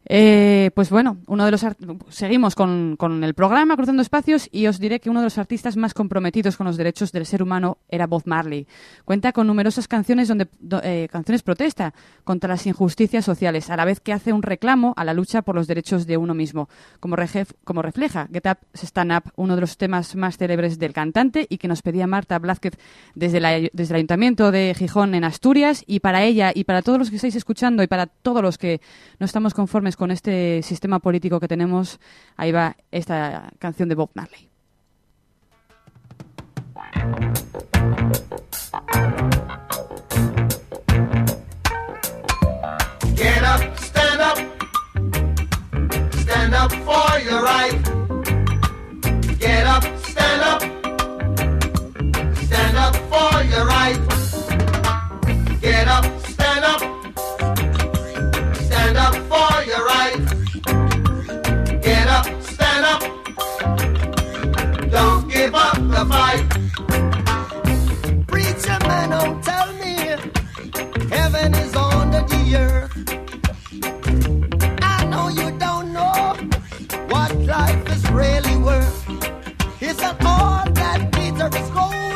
Eh, 0.07 0.71
pues 0.75 0.89
bueno, 0.91 1.19
uno 1.27 1.45
de 1.45 1.51
los 1.51 1.65
seguimos 2.09 2.55
con, 2.55 2.97
con 2.97 3.23
el 3.23 3.35
programa 3.35 3.77
Cruzando 3.77 4.01
Espacios 4.03 4.49
y 4.51 4.67
os 4.67 4.81
diré 4.81 4.99
que 4.99 5.11
uno 5.11 5.21
de 5.21 5.27
los 5.27 5.37
artistas 5.39 5.77
más 5.77 5.93
comprometidos 5.95 6.57
con 6.57 6.67
los 6.67 6.77
derechos 6.79 7.13
del 7.13 7.27
ser 7.27 7.43
humano 7.43 7.79
era 7.89 8.07
Bob 8.07 8.23
Marley. 8.25 8.67
Cuenta 9.05 9.33
con 9.33 9.47
numerosas 9.47 9.87
canciones 9.89 10.27
donde 10.29 10.49
do- 10.59 10.81
eh, 10.83 11.07
canciones 11.13 11.43
protesta 11.43 11.93
contra 12.25 12.49
las 12.49 12.67
injusticias 12.67 13.25
sociales, 13.25 13.69
a 13.71 13.77
la 13.77 13.85
vez 13.85 14.01
que 14.01 14.13
hace 14.15 14.33
un 14.33 14.43
reclamo 14.43 14.95
a 14.97 15.05
la 15.05 15.13
lucha 15.15 15.43
por 15.43 15.55
los 15.55 15.67
derechos 15.67 16.07
de 16.07 16.17
uno 16.17 16.35
mismo, 16.35 16.69
como, 16.99 17.17
como 17.65 17.83
refleja 17.83 18.27
Get 18.33 18.47
Up, 18.51 18.59
Stand 18.75 19.13
Up, 19.13 19.33
uno 19.37 19.55
de 19.55 19.61
los 19.61 19.77
temas 19.77 20.17
más 20.17 20.39
célebres 20.39 20.79
del 20.79 20.95
cantante 20.95 21.47
y 21.49 21.59
que 21.59 21.69
nos 21.69 21.83
pedía 21.83 22.07
Marta 22.07 22.39
Blázquez 22.39 22.73
desde, 23.15 23.39
la- 23.39 23.61
desde 23.73 23.93
el 23.93 23.97
Ayuntamiento 23.97 24.51
de 24.51 24.75
Gijón 24.77 25.15
en 25.15 25.25
Asturias 25.25 25.85
y 25.87 26.01
para 26.01 26.25
ella 26.25 26.53
y 26.55 26.65
para 26.65 26.81
todos 26.83 26.99
los 26.99 27.11
que 27.11 27.17
estáis 27.17 27.37
escuchando 27.37 27.83
y 27.83 27.87
para 27.87 28.07
todos 28.07 28.43
los 28.43 28.57
que 28.57 28.81
no 29.19 29.27
estamos 29.27 29.53
conformes 29.53 29.90
con 29.97 30.11
este 30.11 30.63
sistema 30.63 30.99
político 30.99 31.41
que 31.41 31.49
tenemos, 31.49 32.01
ahí 32.37 32.53
va 32.53 32.77
esta 32.91 33.51
canción 33.59 33.89
de 33.89 33.95
Bob 33.95 34.11
Marley. 34.15 34.49
Get 43.15 43.43
up, 43.43 43.61
stand 43.79 44.21
up. 44.21 44.39
Stand 46.15 46.55
up 46.55 46.73
for 46.73 47.19
your 47.21 47.43
right. 47.43 47.79
Get 49.39 49.67
up, 49.67 49.85
stand 50.05 50.43
up. 50.43 50.63
Stand 52.37 52.77
up 52.77 52.97
for 53.11 53.43
your 53.45 53.67
right. 53.67 54.20
The 66.01 66.07
fight. 66.07 66.45
Preacher 68.27 68.79
man, 68.87 69.11
don't 69.11 69.43
tell 69.45 69.73
me 69.75 69.97
heaven 71.11 71.55
is 71.55 71.75
under 71.77 72.23
the 72.33 72.57
earth. 72.57 72.93
I 74.83 75.05
know 75.07 75.29
you 75.29 75.51
don't 75.59 75.93
know 75.93 76.37
what 77.09 77.35
life 77.37 77.89
is 77.91 78.11
really 78.11 78.57
worth. 78.57 79.05
It's 79.81 80.01
not 80.01 80.25
all 80.25 80.71
that 80.73 81.11
glitter 81.13 81.51
is 81.59 81.71
gold. 81.71 82.10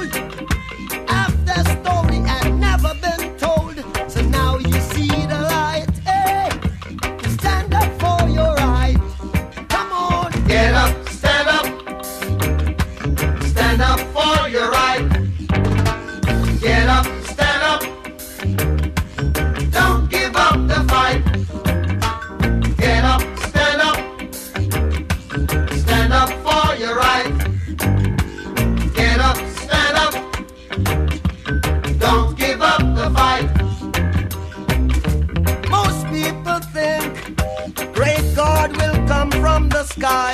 Sky, 39.94 40.33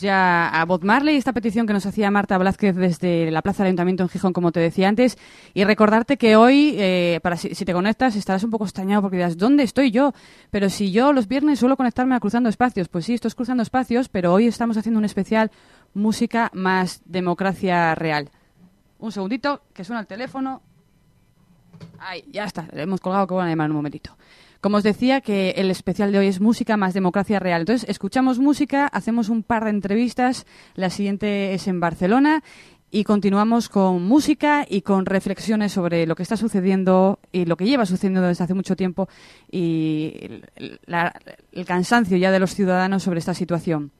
Ya 0.00 0.48
a 0.48 0.64
Bob 0.64 0.84
Marley, 0.84 1.16
esta 1.16 1.34
petición 1.34 1.66
que 1.66 1.74
nos 1.74 1.84
hacía 1.84 2.10
Marta 2.10 2.38
Blázquez 2.38 2.74
desde 2.76 3.30
la 3.30 3.42
Plaza 3.42 3.62
del 3.62 3.68
Ayuntamiento 3.68 4.02
en 4.02 4.08
Gijón, 4.08 4.32
como 4.32 4.50
te 4.50 4.58
decía 4.58 4.88
antes, 4.88 5.18
y 5.52 5.64
recordarte 5.64 6.16
que 6.16 6.34
hoy, 6.34 6.74
eh, 6.78 7.20
para 7.22 7.36
si, 7.36 7.54
si 7.54 7.66
te 7.66 7.74
conectas, 7.74 8.16
estarás 8.16 8.42
un 8.42 8.50
poco 8.50 8.64
extrañado 8.64 9.02
porque 9.02 9.18
dirás, 9.18 9.36
¿dónde 9.36 9.64
estoy 9.64 9.90
yo? 9.90 10.14
Pero 10.50 10.70
si 10.70 10.92
yo 10.92 11.12
los 11.12 11.28
viernes 11.28 11.58
suelo 11.58 11.76
conectarme 11.76 12.14
a 12.14 12.20
Cruzando 12.20 12.48
Espacios, 12.48 12.88
pues 12.88 13.04
sí, 13.04 13.12
esto 13.12 13.28
es 13.28 13.34
Cruzando 13.34 13.62
Espacios, 13.62 14.08
pero 14.08 14.32
hoy 14.32 14.46
estamos 14.46 14.78
haciendo 14.78 14.98
un 14.98 15.04
especial 15.04 15.50
música 15.92 16.50
más 16.54 17.02
democracia 17.04 17.94
real. 17.94 18.30
Un 18.98 19.12
segundito, 19.12 19.60
que 19.74 19.84
suena 19.84 20.00
el 20.00 20.06
teléfono. 20.06 20.62
Ahí, 21.98 22.24
ya 22.30 22.44
está, 22.44 22.66
le 22.72 22.82
hemos 22.82 23.00
colgado 23.00 23.26
que 23.26 23.34
van 23.34 23.48
a 23.48 23.50
llamar 23.50 23.68
un 23.68 23.76
momentito. 23.76 24.16
Como 24.66 24.78
os 24.78 24.82
decía, 24.82 25.20
que 25.20 25.50
el 25.50 25.70
especial 25.70 26.10
de 26.10 26.18
hoy 26.18 26.26
es 26.26 26.40
música 26.40 26.76
más 26.76 26.92
democracia 26.92 27.38
real. 27.38 27.60
Entonces, 27.60 27.88
escuchamos 27.88 28.40
música, 28.40 28.88
hacemos 28.88 29.28
un 29.28 29.44
par 29.44 29.62
de 29.62 29.70
entrevistas, 29.70 30.44
la 30.74 30.90
siguiente 30.90 31.54
es 31.54 31.68
en 31.68 31.78
Barcelona 31.78 32.42
y 32.90 33.04
continuamos 33.04 33.68
con 33.68 34.02
música 34.02 34.66
y 34.68 34.82
con 34.82 35.06
reflexiones 35.06 35.70
sobre 35.70 36.04
lo 36.04 36.16
que 36.16 36.24
está 36.24 36.36
sucediendo 36.36 37.20
y 37.30 37.44
lo 37.44 37.56
que 37.56 37.66
lleva 37.66 37.86
sucediendo 37.86 38.22
desde 38.22 38.42
hace 38.42 38.54
mucho 38.54 38.74
tiempo 38.74 39.08
y 39.48 40.42
el, 40.56 41.64
cansancio 41.64 42.16
ya 42.16 42.32
de 42.32 42.40
los 42.40 42.52
ciudadanos 42.52 43.04
sobre 43.04 43.20
esta 43.20 43.34
situación. 43.34 43.92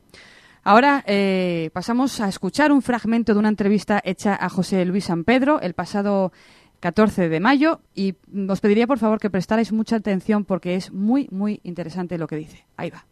Ahora 0.65 1.05
eh, 1.07 1.71
pasamos 1.75 2.21
a 2.21 2.29
escuchar 2.29 2.73
un 2.73 2.83
fragmento 2.83 3.35
de 3.35 3.39
una 3.39 3.51
entrevista 3.51 4.03
hecha 4.05 4.35
a 4.35 4.49
José 4.49 4.85
Luis 4.85 5.05
San 5.05 5.23
Pedro 5.23 5.61
el 5.61 5.75
pasado 5.75 6.33
14 6.81 7.29
de 7.29 7.41
mayo 7.41 7.81
y 7.95 8.17
os 8.49 8.61
pediría 8.61 8.87
por 8.87 8.99
favor 8.99 9.19
que 9.19 9.31
prestarais 9.31 9.73
mucha 9.73 9.97
atención 9.97 10.45
porque 10.45 10.77
es 10.77 10.93
muy, 10.93 11.29
muy 11.31 11.61
interesante 11.65 12.19
lo 12.19 12.27
que 12.27 12.37
dice. 12.37 12.65
Ahí 12.77 12.91
va. 12.91 13.05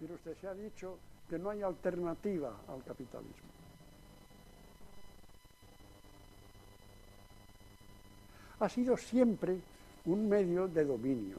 Pero 0.00 0.14
usted 0.14 0.36
se 0.40 0.46
ha 0.46 0.54
dicho 0.54 0.98
que 1.28 1.38
no 1.38 1.50
hay 1.50 1.62
alternativa 1.62 2.52
al 2.68 2.82
capitalismo. 2.84 3.48
Ha 8.60 8.68
sido 8.68 8.96
siempre 8.96 9.58
un 10.06 10.28
medio 10.28 10.66
de 10.66 10.84
dominio. 10.84 11.36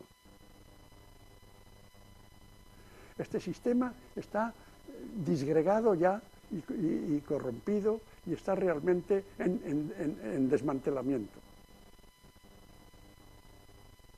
Este 3.17 3.39
sistema 3.41 3.93
está 4.15 4.53
eh, 4.87 4.91
disgregado 5.25 5.95
ya 5.95 6.21
y, 6.51 7.19
corrompido 7.27 7.99
y 8.25 8.33
está 8.33 8.55
realmente 8.55 9.23
en, 9.37 9.61
en- 9.65 9.93
en- 9.99 10.33
en 10.35 10.49
desmantelamiento. 10.49 11.39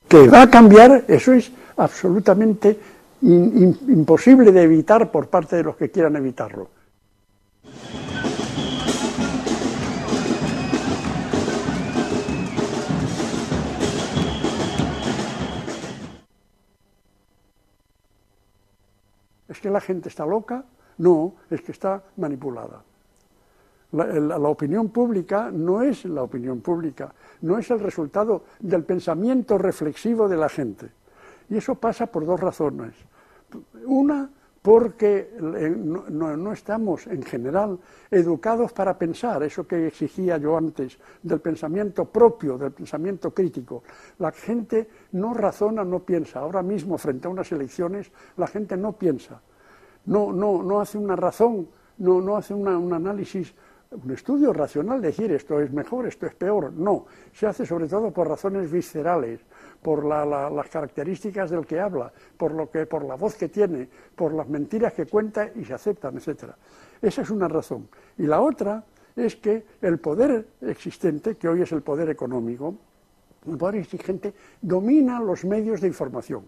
Que 0.08 0.28
va 0.28 0.42
a 0.42 0.50
cambiar, 0.50 1.04
eso 1.08 1.32
es 1.32 1.50
absolutamente 1.76 2.78
imposible 3.22 4.50
de 4.52 4.62
evitar 4.62 5.10
por 5.10 5.28
parte 5.28 5.56
de 5.56 5.62
los 5.62 5.76
que 5.76 5.90
quieran 5.90 6.16
evitarlo. 6.16 6.68
¿Es 19.48 19.60
que 19.60 19.70
la 19.70 19.80
gente 19.80 20.08
está 20.08 20.24
loca? 20.24 20.64
No, 20.98 21.34
es 21.50 21.60
que 21.62 21.72
está 21.72 22.02
manipulada. 22.16 22.82
La, 23.92 24.38
opinión 24.48 24.88
pública 24.88 25.50
no 25.50 25.82
es 25.82 26.06
la 26.06 26.22
opinión 26.22 26.60
pública, 26.62 27.12
no 27.42 27.58
es 27.58 27.70
el 27.70 27.78
resultado 27.78 28.44
del 28.60 28.84
pensamiento 28.84 29.58
reflexivo 29.58 30.28
de 30.28 30.36
la 30.38 30.48
gente. 30.48 30.88
Y 31.50 31.58
eso 31.58 31.74
pasa 31.74 32.06
por 32.06 32.24
dos 32.24 32.40
razones. 32.40 32.94
Una, 33.84 34.30
porque 34.62 35.34
no- 35.38 36.36
no 36.36 36.52
estamos 36.54 37.06
en 37.06 37.22
general 37.22 37.78
educados 38.10 38.72
para 38.72 38.96
pensar, 38.96 39.42
eso 39.42 39.66
que 39.66 39.88
exigía 39.88 40.38
yo 40.38 40.56
antes, 40.56 40.98
del 41.22 41.40
pensamiento 41.40 42.06
propio, 42.06 42.56
del 42.56 42.72
pensamiento 42.72 43.32
crítico. 43.34 43.82
La 44.20 44.32
gente 44.32 44.88
no 45.12 45.34
razona, 45.34 45.84
no 45.84 45.98
piensa. 45.98 46.38
Ahora 46.40 46.62
mismo, 46.62 46.96
frente 46.96 47.26
a 47.26 47.30
unas 47.30 47.52
elecciones, 47.52 48.10
la 48.38 48.46
gente 48.46 48.74
no 48.78 48.92
piensa, 48.92 49.42
no, 50.06 50.32
no, 50.32 50.62
no 50.62 50.80
hace 50.80 50.98
una 50.98 51.16
razón, 51.16 51.68
no, 51.98 52.20
no 52.20 52.36
hace 52.36 52.54
una- 52.54 52.78
un 52.78 52.92
análisis, 52.92 53.54
un 53.90 54.10
estudio 54.10 54.52
racional, 54.52 55.00
decir 55.02 55.30
esto 55.32 55.60
es 55.60 55.70
mejor, 55.70 56.06
esto 56.06 56.26
es 56.26 56.34
peor. 56.34 56.72
No, 56.72 57.04
se 57.32 57.46
hace 57.46 57.66
sobre 57.66 57.86
todo 57.88 58.10
por 58.10 58.26
razones 58.28 58.70
viscerales, 58.70 59.40
por 59.82 60.04
la- 60.04 60.24
la- 60.24 60.48
las 60.50 60.68
características 60.68 61.50
del 61.50 61.66
que 61.66 61.78
habla, 61.78 62.10
por, 62.36 62.52
lo 62.52 62.70
que, 62.70 62.86
por 62.86 63.04
la 63.04 63.16
voz 63.16 63.34
que 63.34 63.48
tiene, 63.48 63.88
por 64.16 64.32
las 64.32 64.48
mentiras 64.48 64.94
que 64.94 65.06
cuenta 65.06 65.50
y 65.54 65.64
se 65.64 65.74
aceptan, 65.74 66.16
etcétera. 66.16 66.56
Esa 67.02 67.22
es 67.22 67.30
una 67.30 67.48
razón. 67.48 67.88
Y 68.18 68.22
la 68.26 68.40
otra 68.40 68.82
es 69.14 69.36
que 69.36 69.64
el 69.82 69.98
poder 69.98 70.46
existente, 70.62 71.36
que 71.36 71.48
hoy 71.48 71.60
es 71.62 71.72
el 71.72 71.82
poder 71.82 72.08
económico, 72.08 72.74
el 73.46 73.58
poder 73.58 73.76
exigente, 73.76 74.32
domina 74.62 75.20
los 75.20 75.44
medios 75.44 75.80
de 75.82 75.88
información 75.88 76.44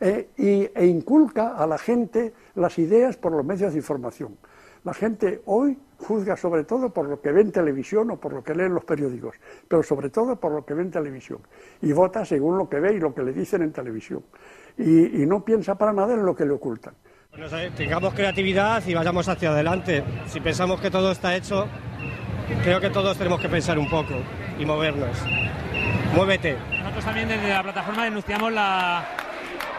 eh, 0.00 0.30
y, 0.38 0.70
e 0.74 0.86
inculca 0.86 1.56
a 1.56 1.66
la 1.66 1.78
gente 1.78 2.32
las 2.54 2.78
ideas 2.78 3.16
por 3.16 3.32
los 3.32 3.44
medios 3.44 3.72
de 3.72 3.78
información. 3.78 4.36
La 4.82 4.94
gente 4.94 5.42
hoy 5.44 5.78
juzga 5.98 6.36
sobre 6.36 6.64
todo 6.64 6.88
por 6.88 7.06
lo 7.06 7.20
que 7.20 7.30
ve 7.32 7.42
en 7.42 7.52
televisión 7.52 8.10
o 8.10 8.16
por 8.18 8.32
lo 8.32 8.42
que 8.42 8.54
lee 8.54 8.64
en 8.64 8.74
los 8.74 8.84
periódicos, 8.84 9.36
pero 9.68 9.82
sobre 9.82 10.08
todo 10.08 10.36
por 10.36 10.52
lo 10.52 10.64
que 10.64 10.72
ve 10.72 10.82
en 10.82 10.90
televisión. 10.90 11.40
Y 11.82 11.92
vota 11.92 12.24
según 12.24 12.56
lo 12.56 12.68
que 12.68 12.80
ve 12.80 12.94
y 12.94 12.98
lo 12.98 13.14
que 13.14 13.22
le 13.22 13.32
dicen 13.32 13.60
en 13.60 13.72
televisión. 13.72 14.24
Y, 14.78 15.22
y 15.22 15.26
no 15.26 15.44
piensa 15.44 15.76
para 15.76 15.92
nada 15.92 16.14
en 16.14 16.24
lo 16.24 16.34
que 16.34 16.46
le 16.46 16.52
ocultan. 16.52 16.94
Bueno, 17.30 17.46
o 17.46 17.48
sea, 17.50 17.70
tengamos 17.74 18.14
creatividad 18.14 18.82
y 18.86 18.94
vayamos 18.94 19.28
hacia 19.28 19.50
adelante. 19.50 20.02
Si 20.26 20.40
pensamos 20.40 20.80
que 20.80 20.90
todo 20.90 21.12
está 21.12 21.36
hecho, 21.36 21.66
creo 22.62 22.80
que 22.80 22.88
todos 22.88 23.18
tenemos 23.18 23.40
que 23.40 23.48
pensar 23.48 23.78
un 23.78 23.88
poco 23.88 24.14
y 24.58 24.64
movernos. 24.64 25.16
Muévete. 26.14 26.56
Nosotros 26.78 27.04
también 27.04 27.28
desde 27.28 27.50
la 27.50 27.62
plataforma 27.62 28.04
denunciamos 28.04 28.52
la, 28.52 29.06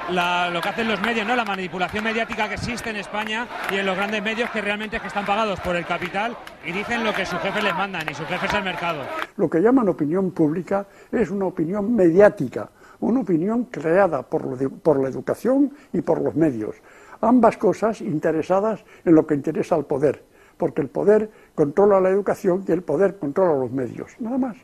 la- 0.10 0.50
lo 0.50 0.62
que 0.62 0.70
hacen 0.70 0.88
los 0.88 1.02
medios, 1.02 1.26
¿no? 1.28 1.36
La 1.36 1.46
manipulación 1.46 2.04
mediática 2.04 2.48
que 2.48 2.56
existe 2.56 2.90
en 2.90 2.96
España 2.98 3.48
y 3.72 3.76
en 3.78 3.86
los 3.86 3.96
grandes 3.96 4.22
medios 4.24 4.50
que 4.50 4.62
realmente 4.62 4.96
es 4.98 5.02
que 5.02 5.08
están 5.08 5.26
pagados 5.26 5.60
por 5.60 5.76
el 5.76 5.86
capital 5.86 6.36
y 6.66 6.72
dicen 6.72 7.04
lo 7.04 7.14
que 7.14 7.26
sus 7.26 7.40
jefes 7.40 7.64
les 7.64 7.76
mandan 7.76 8.04
y 8.10 8.14
su 8.14 8.26
jefe 8.26 8.46
es 8.46 8.54
el 8.54 8.64
mercado. 8.64 9.02
Lo 9.38 9.50
que 9.50 9.60
llaman 9.62 9.88
opinión 9.90 10.32
pública 10.32 10.86
es 11.12 11.30
una 11.30 11.46
opinión 11.46 11.96
mediática, 11.96 12.70
una 13.00 13.22
opinión 13.22 13.66
creada 13.66 14.24
por, 14.24 14.46
lo 14.46 14.56
de- 14.56 14.70
por 14.70 15.00
la 15.02 15.10
educación 15.10 15.72
y 15.94 16.02
por 16.02 16.22
los 16.22 16.36
medios. 16.36 16.76
Ambas 17.22 17.58
cosas 17.58 18.02
interesadas 18.02 18.84
en 19.06 19.16
lo 19.16 19.28
que 19.28 19.36
interesa 19.36 19.76
al 19.76 19.86
poder, 19.86 20.24
porque 20.58 20.82
el 20.82 20.88
poder 20.90 21.30
controla 21.56 22.00
la 22.00 22.10
educación 22.10 22.66
y 22.68 22.72
el 22.72 22.82
poder 22.82 23.18
controla 23.18 23.60
los 23.60 23.72
medios, 23.72 24.12
nada 24.20 24.38
más. 24.38 24.58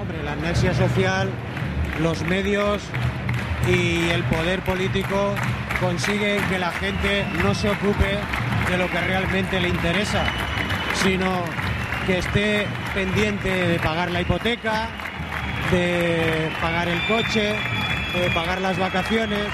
Hombre, 0.00 0.22
la 0.22 0.32
amnesia 0.32 0.72
social, 0.74 1.28
los 2.02 2.22
medios 2.24 2.82
y 3.66 4.10
el 4.10 4.22
poder 4.24 4.60
político 4.62 5.34
consiguen 5.80 6.42
que 6.48 6.58
la 6.58 6.70
gente 6.70 7.24
no 7.42 7.54
se 7.54 7.70
ocupe 7.70 8.18
de 8.70 8.78
lo 8.78 8.88
que 8.88 9.00
realmente 9.00 9.60
le 9.60 9.68
interesa, 9.68 10.24
sino 11.02 11.42
que 12.06 12.18
esté 12.18 12.66
pendiente 12.94 13.48
de 13.48 13.78
pagar 13.78 14.10
la 14.10 14.20
hipoteca, 14.20 14.88
de 15.70 16.50
pagar 16.60 16.88
el 16.88 17.00
coche, 17.06 17.54
de 18.14 18.30
pagar 18.30 18.60
las 18.60 18.78
vacaciones 18.78 19.46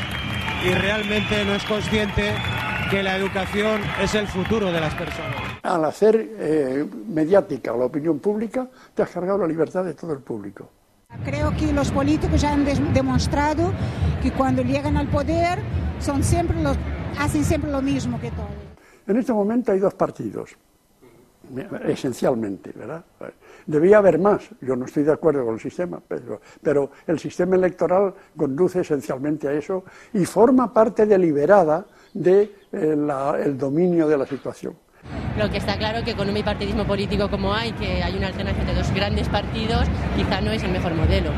y 0.64 0.74
realmente 0.74 1.44
no 1.44 1.54
es 1.54 1.64
consciente 1.64 2.34
que 2.90 3.02
la 3.02 3.16
educación 3.16 3.80
es 4.00 4.14
el 4.14 4.26
futuro 4.26 4.70
de 4.70 4.80
las 4.80 4.94
personas. 4.94 5.36
Al 5.62 5.84
hacer 5.84 6.28
eh, 6.38 6.86
mediática 7.08 7.72
la 7.72 7.86
opinión 7.86 8.18
pública, 8.18 8.68
te 8.94 9.02
has 9.02 9.10
cargado 9.10 9.38
la 9.38 9.46
libertad 9.46 9.84
de 9.84 9.94
todo 9.94 10.12
el 10.12 10.18
público. 10.18 10.68
Creo 11.24 11.54
que 11.56 11.72
los 11.72 11.90
políticos 11.90 12.40
ya 12.40 12.52
han 12.52 12.64
demostrado 12.92 13.72
que 14.22 14.32
cuando 14.32 14.62
llegan 14.62 14.96
al 14.96 15.08
poder 15.08 15.60
son 16.00 16.22
siempre 16.24 16.60
los, 16.62 16.76
hacen 17.18 17.44
siempre 17.44 17.70
lo 17.70 17.80
mismo 17.80 18.20
que 18.20 18.30
todos. 18.30 18.50
En 19.06 19.16
este 19.16 19.32
momento 19.32 19.72
hay 19.72 19.78
dos 19.78 19.94
partidos, 19.94 20.56
esencialmente, 21.84 22.72
¿verdad? 22.74 23.04
Debía 23.66 23.98
haber 23.98 24.18
más, 24.18 24.42
yo 24.60 24.74
no 24.74 24.86
estoy 24.86 25.02
de 25.04 25.12
acuerdo 25.12 25.44
con 25.44 25.54
el 25.54 25.60
sistema, 25.60 26.00
pero, 26.06 26.40
pero 26.62 26.90
el 27.06 27.18
sistema 27.18 27.56
electoral 27.56 28.14
conduce 28.36 28.80
esencialmente 28.80 29.48
a 29.48 29.52
eso 29.52 29.84
y 30.12 30.24
forma 30.24 30.72
parte 30.72 31.06
deliberada 31.06 31.86
del 32.14 32.50
de, 32.72 33.42
eh, 33.42 33.54
dominio 33.56 34.08
de 34.08 34.18
la 34.18 34.26
situación. 34.26 34.74
Lo 35.38 35.50
que 35.50 35.56
está 35.56 35.78
claro 35.78 36.04
que 36.04 36.14
con 36.14 36.28
un 36.28 36.34
bipartidismo 36.34 36.84
político 36.84 37.30
como 37.30 37.54
hay, 37.54 37.72
que 37.72 38.02
hay 38.02 38.16
una 38.16 38.28
alternancia 38.28 38.64
de 38.64 38.74
dos 38.74 38.92
grandes 38.92 39.28
partidos, 39.28 39.88
quizá 40.14 40.40
no 40.40 40.50
es 40.50 40.62
el 40.62 40.72
mejor 40.72 40.94
modelo. 40.94 41.30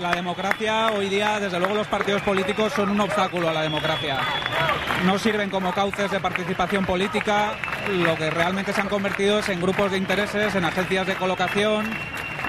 La 0.00 0.12
democracia 0.12 0.90
hoy 0.92 1.08
día, 1.08 1.38
desde 1.38 1.58
luego 1.58 1.74
los 1.74 1.86
partidos 1.86 2.22
políticos 2.22 2.72
son 2.72 2.90
un 2.90 3.00
obstáculo 3.00 3.48
a 3.48 3.52
la 3.52 3.62
democracia. 3.62 4.18
No 5.04 5.18
sirven 5.18 5.50
como 5.50 5.72
cauces 5.72 6.10
de 6.10 6.18
participación 6.18 6.84
política, 6.84 7.52
lo 8.02 8.16
que 8.16 8.30
realmente 8.30 8.72
se 8.72 8.80
han 8.80 8.88
convertido 8.88 9.38
es 9.38 9.48
en 9.48 9.60
grupos 9.60 9.92
de 9.92 9.98
intereses, 9.98 10.54
en 10.54 10.64
agencias 10.64 11.06
de 11.06 11.14
colocación, 11.14 11.86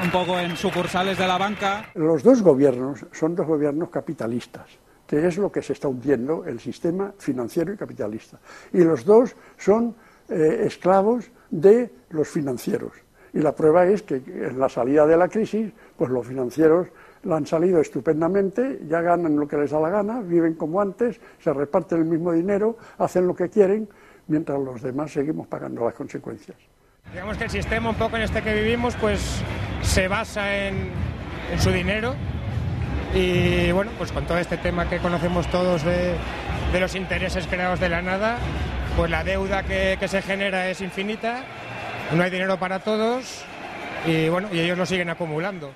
un 0.02 0.12
poco 0.12 0.40
en 0.40 0.58
sucursales 0.58 1.18
de 1.18 1.28
la 1.28 1.38
banca. 1.38 1.90
Los 1.94 2.24
dos 2.24 2.42
gobiernos 2.42 3.06
son 3.12 3.36
dos 3.36 3.46
gobiernos 3.46 3.90
capitalistas, 3.90 4.68
que 5.06 5.28
es 5.28 5.38
lo 5.38 5.52
que 5.52 5.62
se 5.62 5.74
está 5.74 5.90
hundiendo 5.90 6.46
el 6.46 6.60
sistema 6.60 7.14
financiero 7.20 7.74
y 7.74 7.78
capitalista. 7.78 8.40
Y 8.74 8.80
los 8.80 9.04
dos 9.06 9.36
son 9.58 9.96
eh, 10.32 10.64
esclavos 10.66 11.30
de 11.50 11.92
los 12.10 12.28
financieros. 12.28 12.94
Y 13.34 13.40
la 13.40 13.54
prueba 13.54 13.86
es 13.86 14.02
que 14.02 14.16
en 14.16 14.60
la 14.60 14.70
salida 14.70 15.06
de 15.06 15.18
la 15.18 15.28
crisis, 15.28 15.72
pues 15.96 16.10
los 16.10 16.26
financieros 16.26 16.88
la 17.24 17.38
han 17.38 17.46
salido 17.46 17.80
estupendamente, 17.80 18.80
ya 18.88 19.02
ganan 19.02 19.38
lo 19.38 19.48
que 19.48 19.58
les 19.58 19.72
da 19.72 19.80
la 19.80 19.90
gana, 19.90 20.22
viven 20.22 20.56
como 20.56 20.82
antes, 20.82 21.20
se 21.40 21.54
reparten 21.54 22.00
el 22.00 22.06
mismo 22.06 22.32
dinero, 22.32 22.78
hacen 22.98 23.28
lo 23.28 23.36
que 23.36 23.50
quieren, 23.50 23.88
mientras 24.28 24.60
los 24.60 24.82
demás 24.82 25.12
seguimos 25.12 25.48
pagando 25.48 25.86
las 25.86 25.94
consecuencias. 25.94 26.58
Digamos 27.12 27.38
que 27.38 27.44
el 27.46 27.50
sistema 27.50 27.90
un 27.90 27.96
poco 27.96 28.16
en 28.16 28.24
este 28.24 28.42
que 28.42 28.54
vivimos 28.54 28.96
pues 28.96 29.42
se 29.82 30.08
basa 30.08 30.56
en, 30.56 30.90
en 31.52 31.60
su 31.60 31.70
dinero 31.70 32.16
y 33.14 33.72
bueno, 33.72 33.92
pues 33.98 34.12
con 34.12 34.26
todo 34.26 34.38
este 34.38 34.58
tema 34.58 34.90
que 34.90 35.00
conocemos 35.00 35.50
todos 35.52 35.84
de, 35.84 36.16
de 36.72 36.80
los 36.80 36.96
intereses 36.96 37.46
creados 37.48 37.80
de 37.80 37.90
la 37.90 38.02
nada, 38.02 38.38
pues 38.98 39.10
la 39.10 39.24
deuda 39.24 39.64
que, 39.64 39.98
se 40.08 40.22
genera 40.22 40.70
es 40.70 40.82
infinita, 40.82 41.44
no 42.16 42.22
hay 42.24 42.30
dinero 42.30 42.60
para 42.60 42.80
todos 42.80 43.44
y 44.06 44.30
bueno, 44.30 44.50
y 44.52 44.60
ellos 44.60 44.78
lo 44.78 44.86
siguen 44.86 45.10
acumulando. 45.10 45.72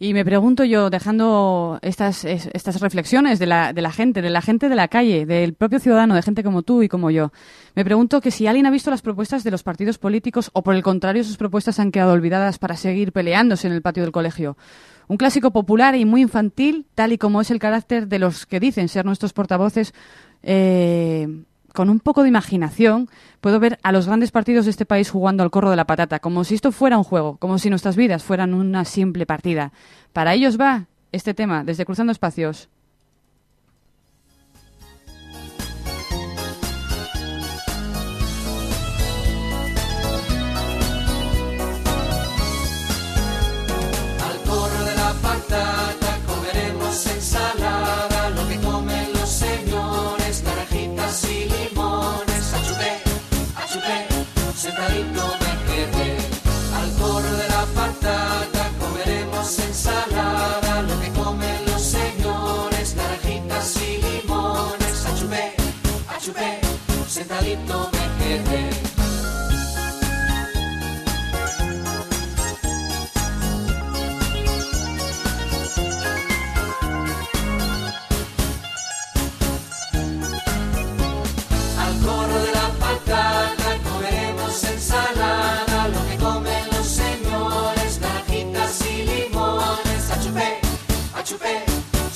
Y 0.00 0.14
me 0.14 0.24
pregunto 0.24 0.62
yo, 0.62 0.90
dejando 0.90 1.80
estas, 1.82 2.24
es- 2.24 2.48
estas 2.52 2.80
reflexiones 2.80 3.40
de 3.40 3.46
la, 3.46 3.72
de 3.72 3.82
la 3.82 3.90
gente, 3.90 4.22
de 4.22 4.30
la 4.30 4.40
gente 4.42 4.68
de 4.68 4.76
la 4.76 4.86
calle, 4.86 5.26
del 5.26 5.54
propio 5.54 5.80
ciudadano, 5.80 6.14
de 6.14 6.22
gente 6.22 6.44
como 6.44 6.62
tú 6.62 6.84
y 6.84 6.88
como 6.88 7.10
yo, 7.10 7.32
me 7.74 7.84
pregunto 7.84 8.20
que 8.20 8.30
si 8.30 8.46
alguien 8.46 8.66
ha 8.66 8.70
visto 8.70 8.92
las 8.92 9.02
propuestas 9.02 9.42
de 9.42 9.50
los 9.50 9.64
partidos 9.64 9.98
políticos 9.98 10.50
o 10.52 10.62
por 10.62 10.76
el 10.76 10.84
contrario 10.84 11.24
sus 11.24 11.36
propuestas 11.36 11.80
han 11.80 11.90
quedado 11.90 12.12
olvidadas 12.12 12.60
para 12.60 12.76
seguir 12.76 13.10
peleándose 13.10 13.66
en 13.66 13.72
el 13.72 13.82
patio 13.82 14.04
del 14.04 14.12
colegio. 14.12 14.56
Un 15.08 15.16
clásico 15.16 15.50
popular 15.50 15.96
y 15.96 16.04
muy 16.04 16.22
infantil, 16.22 16.86
tal 16.94 17.12
y 17.12 17.18
como 17.18 17.40
es 17.40 17.50
el 17.50 17.58
carácter 17.58 18.06
de 18.06 18.20
los 18.20 18.46
que 18.46 18.60
dicen 18.60 18.86
ser 18.88 19.04
nuestros 19.04 19.32
portavoces, 19.32 19.94
eh, 20.44 21.26
con 21.78 21.90
un 21.90 22.00
poco 22.00 22.24
de 22.24 22.28
imaginación, 22.28 23.08
puedo 23.40 23.60
ver 23.60 23.78
a 23.84 23.92
los 23.92 24.08
grandes 24.08 24.32
partidos 24.32 24.64
de 24.64 24.72
este 24.72 24.84
país 24.84 25.10
jugando 25.10 25.44
al 25.44 25.52
corro 25.52 25.70
de 25.70 25.76
la 25.76 25.86
patata, 25.86 26.18
como 26.18 26.42
si 26.42 26.56
esto 26.56 26.72
fuera 26.72 26.98
un 26.98 27.04
juego, 27.04 27.36
como 27.36 27.56
si 27.60 27.70
nuestras 27.70 27.94
vidas 27.94 28.24
fueran 28.24 28.52
una 28.52 28.84
simple 28.84 29.26
partida. 29.26 29.70
Para 30.12 30.34
ellos 30.34 30.58
va 30.60 30.86
este 31.12 31.34
tema, 31.34 31.62
desde 31.62 31.84
Cruzando 31.84 32.10
Espacios. 32.10 32.68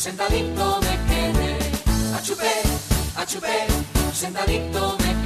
Sentadito 0.02 0.80
me 0.80 0.94
quedé. 1.08 1.58
Achupé, 2.16 2.54
achupé, 3.16 3.66
sentadito 4.12 4.96
me 4.98 5.04
quedé. 5.06 5.21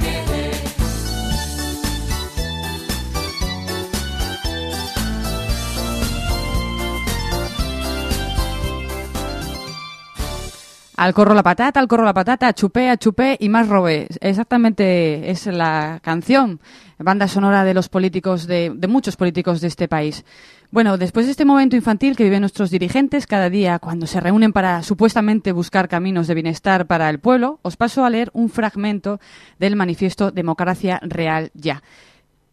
Al 10.97 11.13
corro 11.13 11.35
la 11.35 11.43
patata, 11.43 11.79
al 11.79 11.87
corro 11.87 12.05
la 12.05 12.13
patata, 12.13 12.51
chupé, 12.53 12.89
a 12.89 12.97
chupé 12.97 13.37
y 13.39 13.49
más 13.49 13.69
robé. 13.69 14.07
Exactamente 14.19 15.29
es 15.29 15.45
la 15.45 15.99
canción, 16.01 16.59
banda 16.97 17.27
sonora 17.27 17.63
de 17.63 17.75
los 17.75 17.87
políticos, 17.87 18.47
de, 18.47 18.71
de 18.75 18.87
muchos 18.87 19.15
políticos 19.15 19.61
de 19.61 19.67
este 19.67 19.87
país. 19.87 20.25
Bueno, 20.71 20.97
después 20.97 21.27
de 21.27 21.33
este 21.33 21.45
momento 21.45 21.75
infantil 21.75 22.15
que 22.15 22.23
viven 22.23 22.39
nuestros 22.39 22.71
dirigentes 22.71 23.27
cada 23.27 23.51
día 23.51 23.77
cuando 23.77 24.07
se 24.07 24.19
reúnen 24.19 24.53
para 24.53 24.81
supuestamente 24.81 25.51
buscar 25.51 25.87
caminos 25.87 26.25
de 26.25 26.33
bienestar 26.33 26.87
para 26.87 27.11
el 27.11 27.19
pueblo, 27.19 27.59
os 27.61 27.77
paso 27.77 28.03
a 28.03 28.09
leer 28.09 28.31
un 28.33 28.49
fragmento 28.49 29.19
del 29.59 29.75
manifiesto 29.75 30.31
Democracia 30.31 30.99
Real 31.03 31.51
Ya. 31.53 31.83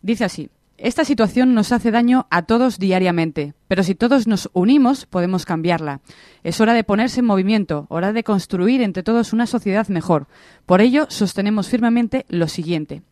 Dice 0.03 0.27
así. 0.27 0.51
Esta 0.77 1.05
situación 1.05 1.55
nos 1.55 1.71
hace 1.71 1.93
daño 1.93 2.27
a 2.31 2.43
todos 2.43 2.79
diariamente, 2.81 3.55
pero 3.69 3.85
si 3.85 3.95
todos 3.95 4.27
nos 4.27 4.51
unimos 4.55 5.07
podemos 5.07 5.45
cambiarla. 5.47 6.01
Es 6.43 6.61
hora 6.61 6.75
de 6.75 6.83
ponerse 6.83 7.21
en 7.21 7.27
movimiento, 7.27 7.87
hora 7.91 8.13
de 8.13 8.25
construir 8.25 8.83
entre 8.83 9.05
todos 9.05 9.33
una 9.33 9.47
sociedad 9.47 9.87
mejor. 9.89 10.27
Por 10.67 10.81
ello, 10.81 11.07
sostenemos 11.11 11.69
firmemente 11.69 12.27
lo 12.29 12.49
siguiente. 12.49 13.03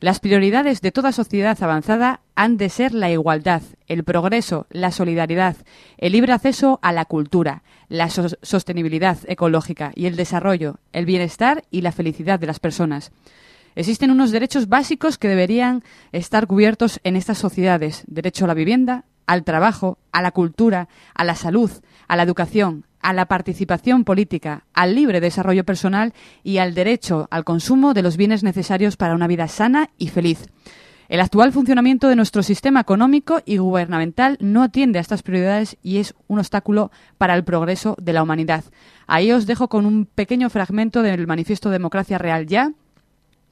Las 0.00 0.18
prioridades 0.18 0.80
de 0.80 0.90
toda 0.90 1.12
sociedad 1.12 1.56
avanzada 1.62 2.22
han 2.34 2.56
de 2.56 2.68
ser 2.68 2.92
la 2.92 3.08
igualdad, 3.12 3.62
el 3.86 4.02
progreso, 4.02 4.66
la 4.70 4.90
solidaridad, 4.90 5.56
el 5.98 6.12
libre 6.12 6.32
acceso 6.32 6.80
a 6.82 6.90
la 6.92 7.04
cultura, 7.04 7.62
la 7.88 8.10
sos- 8.10 8.36
sostenibilidad 8.42 9.18
ecológica 9.28 9.92
y 9.94 10.06
el 10.06 10.16
desarrollo, 10.16 10.80
el 10.92 11.06
bienestar 11.06 11.62
y 11.70 11.82
la 11.82 11.92
felicidad 11.92 12.40
de 12.40 12.48
las 12.48 12.58
personas. 12.58 13.12
Existen 13.74 14.10
unos 14.10 14.30
derechos 14.30 14.68
básicos 14.68 15.18
que 15.18 15.28
deberían 15.28 15.82
estar 16.12 16.46
cubiertos 16.46 17.00
en 17.04 17.16
estas 17.16 17.38
sociedades. 17.38 18.04
Derecho 18.06 18.44
a 18.44 18.48
la 18.48 18.54
vivienda, 18.54 19.04
al 19.26 19.44
trabajo, 19.44 19.98
a 20.12 20.22
la 20.22 20.32
cultura, 20.32 20.88
a 21.14 21.24
la 21.24 21.34
salud, 21.34 21.70
a 22.08 22.16
la 22.16 22.22
educación, 22.22 22.84
a 23.00 23.12
la 23.12 23.26
participación 23.26 24.04
política, 24.04 24.64
al 24.74 24.94
libre 24.94 25.20
desarrollo 25.20 25.64
personal 25.64 26.12
y 26.42 26.58
al 26.58 26.74
derecho 26.74 27.28
al 27.30 27.44
consumo 27.44 27.94
de 27.94 28.02
los 28.02 28.16
bienes 28.16 28.42
necesarios 28.42 28.96
para 28.96 29.14
una 29.14 29.26
vida 29.26 29.48
sana 29.48 29.90
y 29.98 30.08
feliz. 30.08 30.46
El 31.08 31.20
actual 31.20 31.52
funcionamiento 31.52 32.08
de 32.08 32.16
nuestro 32.16 32.42
sistema 32.42 32.80
económico 32.80 33.42
y 33.44 33.58
gubernamental 33.58 34.38
no 34.40 34.62
atiende 34.62 34.98
a 34.98 35.02
estas 35.02 35.22
prioridades 35.22 35.76
y 35.82 35.98
es 35.98 36.14
un 36.26 36.38
obstáculo 36.38 36.90
para 37.18 37.34
el 37.34 37.44
progreso 37.44 37.96
de 38.00 38.14
la 38.14 38.22
humanidad. 38.22 38.64
Ahí 39.06 39.30
os 39.30 39.46
dejo 39.46 39.68
con 39.68 39.84
un 39.84 40.06
pequeño 40.06 40.48
fragmento 40.48 41.02
del 41.02 41.26
manifiesto 41.26 41.68
Democracia 41.68 42.16
Real 42.16 42.46
Ya, 42.46 42.72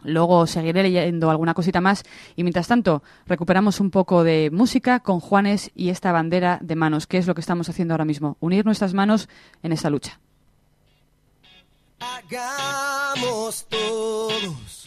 Luego 0.04 0.46
seguiré 0.46 0.82
leyendo 0.82 1.30
alguna 1.30 1.54
cosita 1.54 1.80
más 1.80 2.04
y 2.36 2.42
mientras 2.42 2.68
tanto 2.68 3.02
recuperamos 3.26 3.80
un 3.80 3.90
poco 3.90 4.24
de 4.24 4.50
música 4.52 5.00
con 5.00 5.20
Juanes 5.20 5.70
y 5.74 5.90
esta 5.90 6.12
bandera 6.12 6.58
de 6.62 6.76
manos, 6.76 7.06
que 7.06 7.18
es 7.18 7.26
lo 7.26 7.34
que 7.34 7.40
estamos 7.40 7.68
haciendo 7.68 7.94
ahora 7.94 8.04
mismo, 8.04 8.36
unir 8.40 8.64
nuestras 8.64 8.94
manos 8.94 9.28
en 9.62 9.72
esta 9.72 9.90
lucha. 9.90 10.20
Hagamos 12.00 13.66
todos 13.68 14.84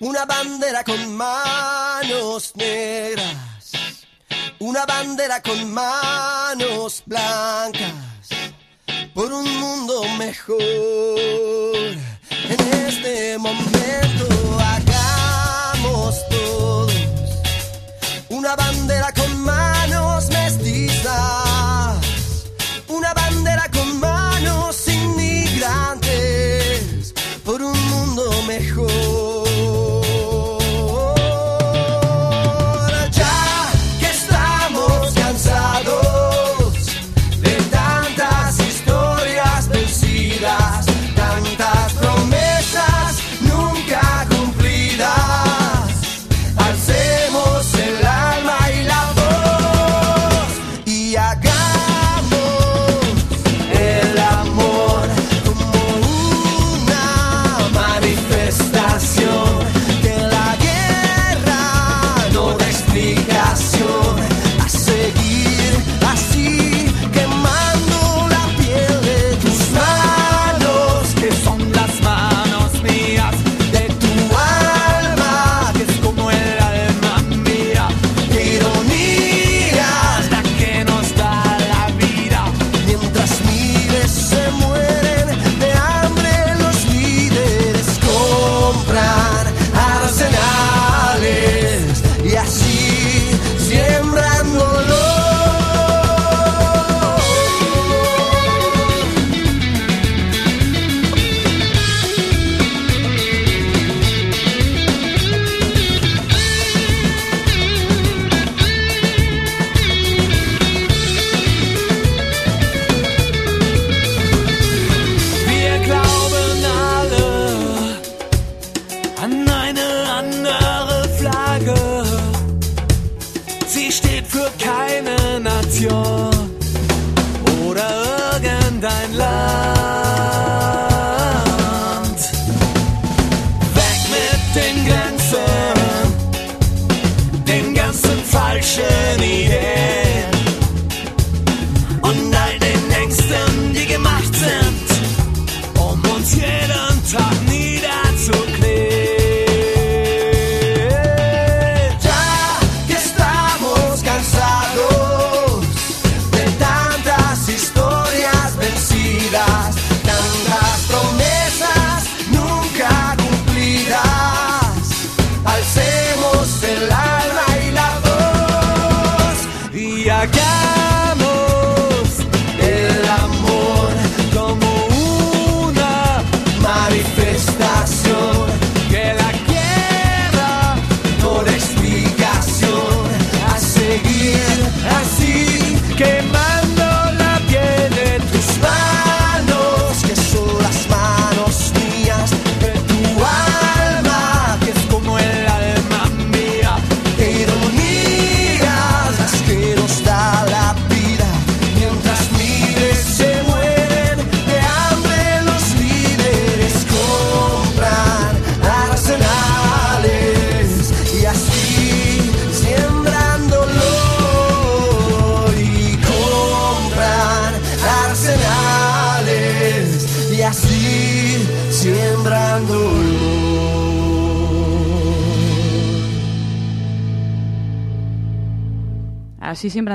una 0.00 0.24
bandera 0.24 0.82
con 0.82 1.16
manos 1.16 2.56
negras, 2.56 4.06
una 4.58 4.86
bandera 4.86 5.42
con 5.42 5.72
manos 5.72 7.02
blancas, 7.06 8.28
por 9.14 9.32
un 9.32 9.60
mundo 9.60 10.02
mejor. 10.18 12.09
En 12.48 12.60
este 12.86 13.38
momento 13.38 14.26
hagamos 14.58 16.26
todos 16.28 16.92
una 18.28 18.56
bandera 18.56 19.12
con 19.12 19.40
manos 19.40 20.28
mestizas, 20.28 21.49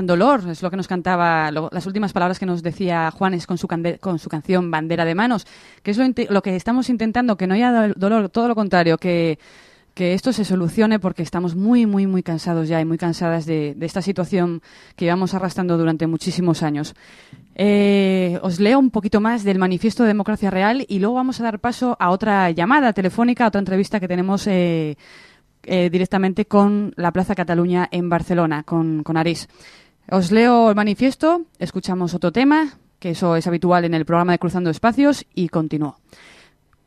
dolor, 0.01 0.41
es 0.49 0.61
lo 0.61 0.69
que 0.69 0.77
nos 0.77 0.87
cantaba, 0.87 1.51
las 1.51 1.85
últimas 1.85 2.11
palabras 2.13 2.39
que 2.39 2.45
nos 2.45 2.61
decía 2.63 3.09
Juanes 3.11 3.47
con 3.47 3.57
su, 3.57 3.67
cande- 3.67 3.99
con 3.99 4.19
su 4.19 4.29
canción 4.29 4.69
Bandera 4.71 5.05
de 5.05 5.15
Manos, 5.15 5.45
que 5.83 5.91
es 5.91 5.97
lo, 6.29 6.41
que 6.41 6.55
estamos 6.55 6.89
intentando, 6.89 7.37
que 7.37 7.47
no 7.47 7.53
haya 7.53 7.71
do- 7.71 7.93
dolor, 7.95 8.29
todo 8.29 8.47
lo 8.47 8.55
contrario, 8.55 8.97
que, 8.97 9.39
que 9.93 10.13
esto 10.13 10.33
se 10.33 10.43
solucione 10.43 10.99
porque 10.99 11.23
estamos 11.23 11.55
muy, 11.55 11.85
muy, 11.85 12.05
muy 12.07 12.21
cansados 12.21 12.67
ya 12.67 12.81
y 12.81 12.85
muy 12.85 12.97
cansadas 12.97 13.45
de, 13.45 13.77
esta 13.79 14.01
situación 14.01 14.61
que 14.97 15.05
llevamos 15.05 15.33
arrastrando 15.33 15.77
durante 15.77 16.05
muchísimos 16.07 16.63
años. 16.63 16.95
Eh, 17.57 18.37
os 18.41 18.59
leo 18.59 18.77
un 18.79 18.89
poquito 18.91 19.21
más 19.21 19.45
del 19.45 19.57
manifiesto 19.59 20.03
de 20.03 20.07
Democracia 20.07 20.51
Real 20.51 20.85
y 20.89 20.99
luego 20.99 21.15
vamos 21.15 21.39
a 21.39 21.43
dar 21.43 21.59
paso 21.59 21.95
a 21.99 22.09
otra 22.09 22.51
llamada 22.51 22.91
telefónica, 22.91 23.45
a 23.45 23.47
otra 23.47 23.59
entrevista 23.59 24.01
que 24.01 24.09
tenemos 24.09 24.45
eh, 24.47 24.97
eh, 25.63 25.89
directamente 25.89 26.45
con 26.45 26.93
la 26.97 27.13
Plaza 27.13 27.33
Cataluña 27.33 27.87
en 27.89 28.09
Barcelona, 28.09 28.63
con, 28.63 29.03
con 29.03 29.15
Arís. 29.15 29.47
Os 30.09 30.31
leo 30.31 30.69
el 30.69 30.75
manifiesto, 30.75 31.45
escuchamos 31.57 32.13
otro 32.13 32.31
tema, 32.31 32.77
que 32.99 33.11
eso 33.11 33.35
es 33.35 33.47
habitual 33.47 33.85
en 33.85 33.95
el 33.95 34.05
programa 34.05 34.33
de 34.33 34.39
Cruzando 34.39 34.69
Espacios, 34.69 35.25
y 35.33 35.49
continúo. 35.49 35.97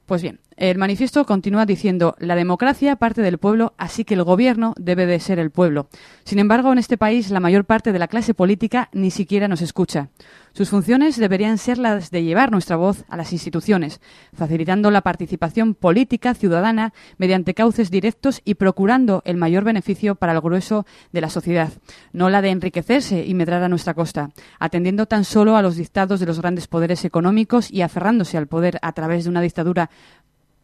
Pues 0.07 0.23
bien, 0.23 0.39
el 0.59 0.77
manifiesto 0.77 1.25
continúa 1.25 1.67
diciendo 1.67 2.17
la 2.19 2.35
democracia 2.35 2.97
parte 2.97 3.23
del 3.23 3.39
pueblo, 3.39 3.75
así 3.79 4.05
que 4.05 4.15
el 4.15 4.25
gobierno 4.25 4.75
debe 4.77 5.07
de 5.07 5.21
ser 5.21 5.39
el 5.39 5.53
pueblo. 5.53 5.89
Sin 6.25 6.41
embargo, 6.41 6.73
en 6.73 6.79
este 6.79 6.99
país 6.99 7.31
la 7.31 7.39
mayor 7.39 7.65
parte 7.65 7.93
de 7.93 7.99
la 8.01 8.09
clase 8.09 8.35
política 8.35 8.89
ni 8.93 9.13
siquiera 9.13 9.47
nos 9.47 9.63
escucha. 9.63 10.09
Sus 10.53 10.71
funciones 10.71 11.17
deberían 11.17 11.59
ser 11.59 11.79
las 11.79 12.11
de 12.11 12.25
llevar 12.25 12.51
nuestra 12.51 12.75
voz 12.75 13.05
a 13.09 13.17
las 13.17 13.33
instituciones, 13.33 14.01
facilitando 14.35 14.91
la 14.91 15.03
participación 15.03 15.75
política 15.75 16.35
ciudadana 16.35 16.93
mediante 17.19 17.55
cauces 17.55 17.93
directos 17.93 18.41
y 18.45 18.55
procurando 18.55 19.23
el 19.25 19.37
mayor 19.37 19.63
beneficio 19.63 20.17
para 20.17 20.33
el 20.33 20.41
grueso 20.41 20.87
de 21.13 21.21
la 21.21 21.31
sociedad, 21.31 21.73
no 22.13 22.31
la 22.31 22.43
de 22.43 22.51
enriquecerse 22.51 23.25
y 23.25 23.35
medrar 23.35 23.63
a 23.63 23.69
nuestra 23.69 23.95
costa, 23.95 24.31
atendiendo 24.59 25.07
tan 25.07 25.23
solo 25.23 25.57
a 25.57 25.63
los 25.63 25.77
dictados 25.77 26.19
de 26.19 26.27
los 26.27 26.41
grandes 26.41 26.67
poderes 26.67 27.05
económicos 27.05 27.71
y 27.71 27.83
aferrándose 27.83 28.37
al 28.37 28.49
poder 28.49 28.81
a 28.83 28.91
través 28.91 29.23
de 29.23 29.31
una 29.31 29.41
dictadura 29.41 29.91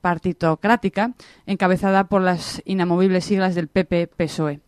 partitocrática 0.04 1.14
encabezada 1.46 2.08
por 2.08 2.20
las 2.20 2.60
inamovibles 2.66 3.24
siglas 3.24 3.54
del 3.54 3.68
PP-PSOE. 3.68 4.60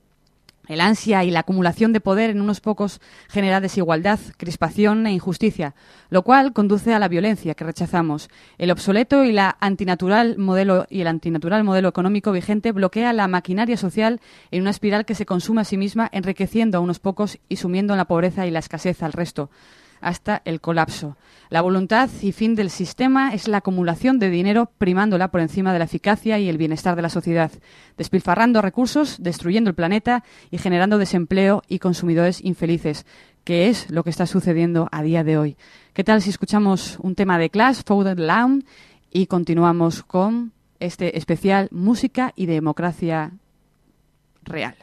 El 0.66 0.80
ansia 0.80 1.24
y 1.24 1.30
la 1.30 1.40
acumulación 1.40 1.92
de 1.92 2.00
poder 2.00 2.30
en 2.30 2.40
unos 2.40 2.62
pocos 2.62 3.02
genera 3.28 3.60
desigualdad, 3.60 4.18
crispación 4.38 5.06
e 5.06 5.12
injusticia, 5.12 5.74
lo 6.08 6.22
cual 6.22 6.54
conduce 6.54 6.94
a 6.94 6.98
la 6.98 7.08
violencia 7.08 7.54
que 7.54 7.64
rechazamos. 7.64 8.30
El 8.56 8.70
obsoleto 8.70 9.24
y 9.24 9.32
la 9.32 9.58
antinatural 9.60 10.38
modelo 10.38 10.86
y 10.88 11.02
el 11.02 11.06
antinatural 11.06 11.64
modelo 11.64 11.90
económico 11.90 12.32
vigente 12.32 12.72
bloquea 12.72 13.12
la 13.12 13.28
maquinaria 13.28 13.76
social 13.76 14.22
en 14.50 14.62
una 14.62 14.70
espiral 14.70 15.04
que 15.04 15.14
se 15.14 15.26
consume 15.26 15.60
a 15.60 15.64
sí 15.64 15.76
misma, 15.76 16.08
enriqueciendo 16.12 16.78
a 16.78 16.80
unos 16.80 16.98
pocos 16.98 17.38
y 17.50 17.56
sumiendo 17.56 17.92
en 17.92 17.98
la 17.98 18.06
pobreza 18.06 18.46
y 18.46 18.50
la 18.50 18.60
escasez 18.60 19.02
al 19.02 19.12
resto 19.12 19.50
hasta 20.00 20.42
el 20.44 20.60
colapso. 20.60 21.16
La 21.48 21.60
voluntad 21.60 22.10
y 22.22 22.32
fin 22.32 22.54
del 22.56 22.70
sistema 22.70 23.32
es 23.32 23.46
la 23.46 23.58
acumulación 23.58 24.18
de 24.18 24.30
dinero 24.30 24.70
primándola 24.78 25.28
por 25.28 25.40
encima 25.40 25.72
de 25.72 25.78
la 25.78 25.84
eficacia 25.84 26.38
y 26.38 26.48
el 26.48 26.58
bienestar 26.58 26.96
de 26.96 27.02
la 27.02 27.08
sociedad, 27.08 27.52
despilfarrando 27.96 28.62
recursos, 28.62 29.22
destruyendo 29.22 29.70
el 29.70 29.76
planeta 29.76 30.24
y 30.50 30.58
generando 30.58 30.98
desempleo 30.98 31.62
y 31.68 31.78
consumidores 31.78 32.44
infelices, 32.44 33.06
que 33.44 33.68
es 33.68 33.90
lo 33.90 34.02
que 34.02 34.10
está 34.10 34.26
sucediendo 34.26 34.88
a 34.90 35.02
día 35.02 35.22
de 35.22 35.38
hoy. 35.38 35.56
¿Qué 35.92 36.02
tal 36.02 36.20
si 36.20 36.30
escuchamos 36.30 36.98
un 37.00 37.14
tema 37.14 37.38
de 37.38 37.48
Clash, 37.48 37.82
Folded 37.86 38.18
Lounge, 38.18 38.66
y 39.12 39.26
continuamos 39.26 40.02
con 40.02 40.52
este 40.80 41.16
especial 41.16 41.68
Música 41.70 42.32
y 42.34 42.46
Democracia 42.46 43.30
Real? 44.42 44.74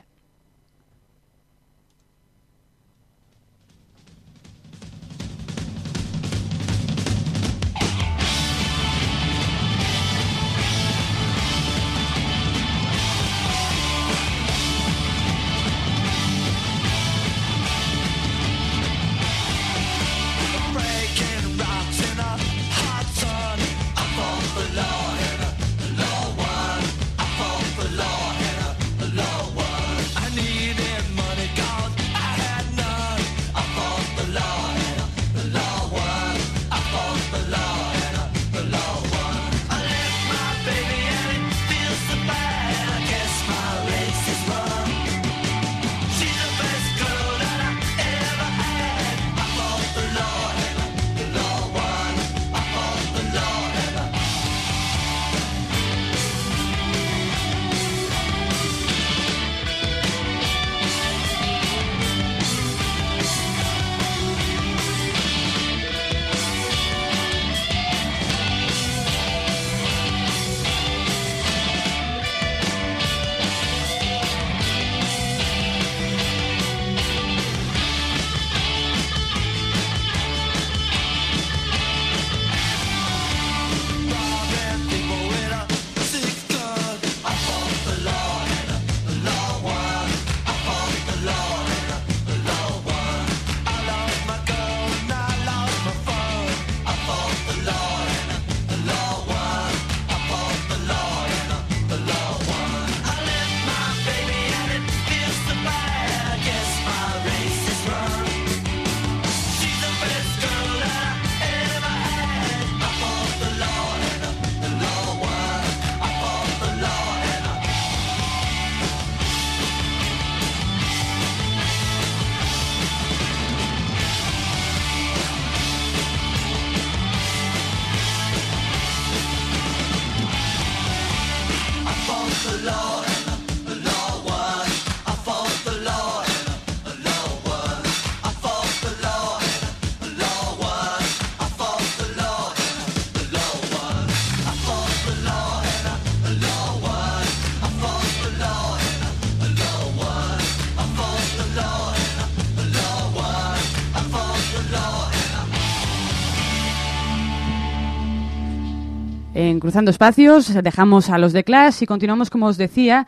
Cruzando 159.63 159.91
Espacios. 159.91 160.53
Dejamos 160.61 161.09
a 161.09 161.17
los 161.17 161.31
de 161.31 161.45
clase 161.45 161.85
y 161.85 161.87
continuamos, 161.87 162.29
como 162.29 162.47
os 162.47 162.57
decía, 162.57 163.05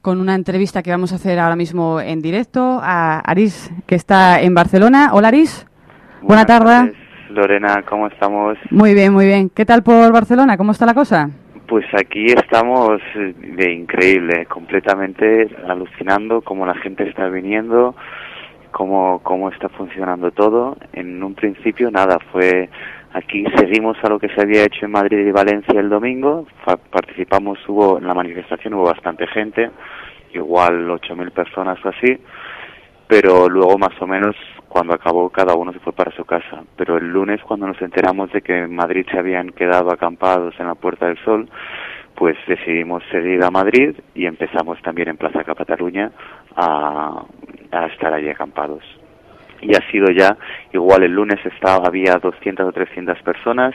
con 0.00 0.22
una 0.22 0.34
entrevista 0.34 0.82
que 0.82 0.90
vamos 0.90 1.12
a 1.12 1.16
hacer 1.16 1.38
ahora 1.38 1.54
mismo 1.54 2.00
en 2.00 2.22
directo 2.22 2.80
a 2.82 3.18
Aris, 3.18 3.70
que 3.86 3.94
está 3.94 4.40
en 4.40 4.54
Barcelona. 4.54 5.10
Hola, 5.12 5.28
Aris. 5.28 5.66
Buena 6.22 6.46
tarde. 6.46 6.94
Lorena, 7.28 7.82
¿cómo 7.86 8.06
estamos? 8.06 8.56
Muy 8.70 8.94
bien, 8.94 9.12
muy 9.12 9.26
bien. 9.26 9.50
¿Qué 9.50 9.66
tal 9.66 9.82
por 9.82 10.10
Barcelona? 10.10 10.56
¿Cómo 10.56 10.72
está 10.72 10.86
la 10.86 10.94
cosa? 10.94 11.28
Pues 11.66 11.84
aquí 11.92 12.24
estamos 12.24 13.02
eh, 13.14 13.34
de 13.58 13.70
increíble, 13.70 14.46
completamente 14.46 15.54
alucinando 15.68 16.40
cómo 16.40 16.64
la 16.64 16.76
gente 16.76 17.06
está 17.06 17.28
viniendo, 17.28 17.94
cómo, 18.70 19.20
cómo 19.22 19.50
está 19.50 19.68
funcionando 19.68 20.30
todo. 20.30 20.78
En 20.94 21.22
un 21.22 21.34
principio 21.34 21.90
nada, 21.90 22.16
fue 22.32 22.70
aquí 23.12 23.44
seguimos 23.56 23.96
a 24.02 24.08
lo 24.08 24.18
que 24.18 24.28
se 24.28 24.40
había 24.40 24.64
hecho 24.64 24.84
en 24.84 24.92
Madrid 24.92 25.26
y 25.26 25.32
Valencia 25.32 25.78
el 25.78 25.88
domingo, 25.88 26.46
participamos, 26.90 27.58
hubo 27.68 27.98
en 27.98 28.06
la 28.06 28.14
manifestación 28.14 28.74
hubo 28.74 28.84
bastante 28.84 29.26
gente, 29.26 29.70
igual 30.32 30.88
8.000 30.88 31.30
personas 31.32 31.78
o 31.84 31.88
así, 31.88 32.18
pero 33.06 33.48
luego 33.48 33.78
más 33.78 34.00
o 34.00 34.06
menos 34.06 34.36
cuando 34.68 34.94
acabó 34.94 35.28
cada 35.30 35.54
uno 35.54 35.72
se 35.72 35.80
fue 35.80 35.92
para 35.92 36.14
su 36.14 36.24
casa. 36.24 36.62
Pero 36.76 36.98
el 36.98 37.08
lunes 37.08 37.40
cuando 37.42 37.66
nos 37.66 37.80
enteramos 37.80 38.30
de 38.32 38.42
que 38.42 38.56
en 38.64 38.74
Madrid 38.74 39.06
se 39.10 39.18
habían 39.18 39.50
quedado 39.50 39.90
acampados 39.90 40.54
en 40.60 40.66
la 40.66 40.74
Puerta 40.74 41.06
del 41.06 41.18
Sol, 41.24 41.48
pues 42.14 42.36
decidimos 42.46 43.02
seguir 43.10 43.42
a 43.42 43.50
Madrid 43.50 43.96
y 44.14 44.26
empezamos 44.26 44.80
también 44.82 45.08
en 45.08 45.16
Plaza 45.16 45.44
Cataluña 45.44 46.10
a, 46.56 47.24
a 47.72 47.86
estar 47.86 48.12
allí 48.12 48.28
acampados. 48.28 48.82
Y 49.60 49.74
ha 49.74 49.90
sido 49.90 50.10
ya, 50.10 50.36
igual 50.72 51.02
el 51.02 51.12
lunes 51.12 51.38
estaba, 51.44 51.86
había 51.86 52.14
200 52.14 52.66
o 52.66 52.72
300 52.72 53.20
personas, 53.22 53.74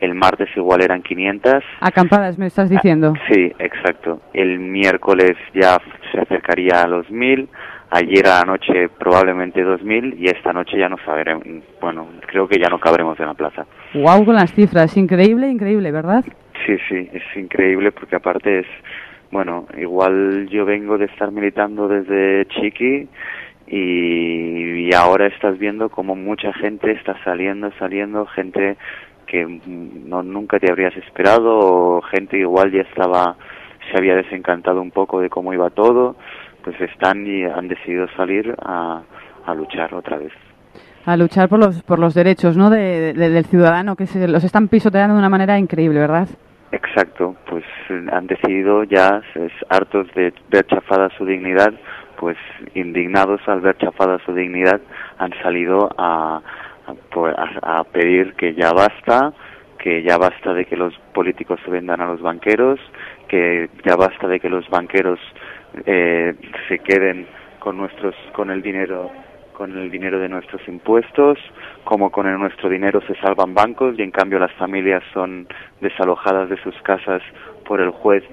el 0.00 0.14
martes 0.14 0.48
igual 0.56 0.82
eran 0.82 1.02
500, 1.02 1.64
Acampadas, 1.80 2.38
me 2.38 2.46
estás 2.46 2.68
diciendo. 2.68 3.14
Sí, 3.30 3.52
exacto. 3.58 4.20
El 4.32 4.58
miércoles 4.58 5.32
ya 5.54 5.78
se 6.12 6.20
acercaría 6.20 6.82
a 6.82 6.88
los 6.88 7.10
mil, 7.10 7.48
ayer 7.90 8.26
a 8.26 8.40
la 8.40 8.44
noche 8.44 8.88
probablemente 8.98 9.62
dos 9.62 9.82
mil 9.82 10.14
y 10.18 10.26
esta 10.26 10.52
noche 10.52 10.76
ya 10.78 10.88
no 10.88 10.96
sabremos, 11.04 11.44
bueno, 11.80 12.06
creo 12.26 12.48
que 12.48 12.58
ya 12.58 12.68
no 12.68 12.78
cabremos 12.78 13.18
en 13.20 13.26
la 13.26 13.34
plaza. 13.34 13.66
Wow, 13.94 14.24
con 14.24 14.34
las 14.34 14.52
cifras. 14.52 14.96
Increíble, 14.96 15.48
increíble, 15.48 15.90
¿verdad? 15.92 16.24
Sí, 16.66 16.76
sí, 16.88 17.08
es 17.12 17.22
increíble 17.36 17.92
porque 17.92 18.16
aparte 18.16 18.60
es, 18.60 18.66
bueno, 19.30 19.66
igual 19.78 20.48
yo 20.48 20.64
vengo 20.64 20.98
de 20.98 21.06
estar 21.06 21.30
militando 21.30 21.88
desde 21.88 22.46
chiqui 22.46 23.08
y, 23.66 24.88
y 24.88 24.94
ahora 24.94 25.26
estás 25.26 25.58
viendo 25.58 25.88
como 25.88 26.14
mucha 26.16 26.52
gente 26.54 26.92
está 26.92 27.16
saliendo, 27.24 27.70
saliendo, 27.78 28.26
gente 28.26 28.76
que 29.26 29.44
no 30.06 30.22
nunca 30.22 30.58
te 30.58 30.70
habrías 30.70 30.96
esperado 30.96 31.58
o 31.58 32.02
gente 32.02 32.38
igual 32.38 32.70
ya 32.72 32.82
estaba 32.82 33.36
se 33.90 33.98
había 33.98 34.14
desencantado 34.16 34.80
un 34.80 34.90
poco 34.90 35.20
de 35.20 35.28
cómo 35.28 35.52
iba 35.52 35.68
todo, 35.70 36.16
pues 36.62 36.80
están 36.80 37.26
y 37.26 37.44
han 37.44 37.68
decidido 37.68 38.06
salir 38.16 38.54
a, 38.64 39.02
a 39.46 39.54
luchar 39.54 39.92
otra 39.94 40.16
vez. 40.18 40.32
A 41.04 41.16
luchar 41.18 41.50
por 41.50 41.58
los, 41.58 41.82
por 41.82 41.98
los 41.98 42.14
derechos 42.14 42.56
¿no? 42.56 42.70
de, 42.70 43.12
de- 43.12 43.28
del 43.28 43.44
ciudadano, 43.44 43.94
que 43.94 44.06
se 44.06 44.26
los 44.26 44.42
están 44.42 44.68
pisoteando 44.68 45.14
de 45.14 45.18
una 45.18 45.28
manera 45.28 45.58
increíble, 45.58 46.00
¿verdad? 46.00 46.28
Exacto, 46.72 47.36
pues 47.48 47.62
eh, 47.90 48.06
han 48.10 48.26
decidido 48.26 48.84
ya, 48.84 49.20
es, 49.34 49.52
hartos 49.68 50.06
de 50.14 50.32
ver 50.50 50.66
chafada 50.66 51.10
su 51.18 51.26
dignidad, 51.26 51.74
pues 52.18 52.36
indignados 52.74 53.40
al 53.46 53.60
ver 53.60 53.76
chafada 53.78 54.18
su 54.24 54.34
dignidad, 54.34 54.80
han 55.18 55.32
salido 55.42 55.88
a, 55.98 56.40
a, 57.62 57.84
pedir 57.84 58.34
que 58.34 58.54
ya 58.54 58.72
basta, 58.72 59.32
que 59.78 60.02
ya 60.02 60.16
basta 60.18 60.52
de 60.54 60.64
que 60.64 60.76
los 60.76 60.94
políticos 61.12 61.60
se 61.64 61.70
vendan 61.70 62.00
a 62.00 62.06
los 62.06 62.20
banqueros, 62.20 62.80
que 63.28 63.68
ya 63.84 63.96
basta 63.96 64.28
de 64.28 64.40
que 64.40 64.48
los 64.48 64.68
banqueros 64.68 65.18
eh, 65.86 66.34
se 66.68 66.78
queden 66.78 67.26
con 67.58 67.76
nuestros, 67.76 68.14
con 68.32 68.50
el 68.50 68.62
dinero 68.62 69.10
con 69.54 69.78
el 69.78 69.88
dinero 69.88 70.18
de 70.18 70.28
nuestros 70.28 70.66
impuestos, 70.66 71.38
como 71.84 72.10
con 72.10 72.26
nuestro 72.40 72.68
dinero 72.68 73.00
se 73.06 73.14
salvan 73.20 73.54
bancos 73.54 73.96
y 73.96 74.02
en 74.02 74.10
cambio 74.10 74.40
las 74.40 74.52
familias 74.54 75.02
son 75.12 75.46
desalojadas 75.80 76.48
de 76.48 76.60
sus 76.60 76.74
casas 76.82 77.22
por 77.64 77.80
el 77.80 77.90
juez 77.90 78.24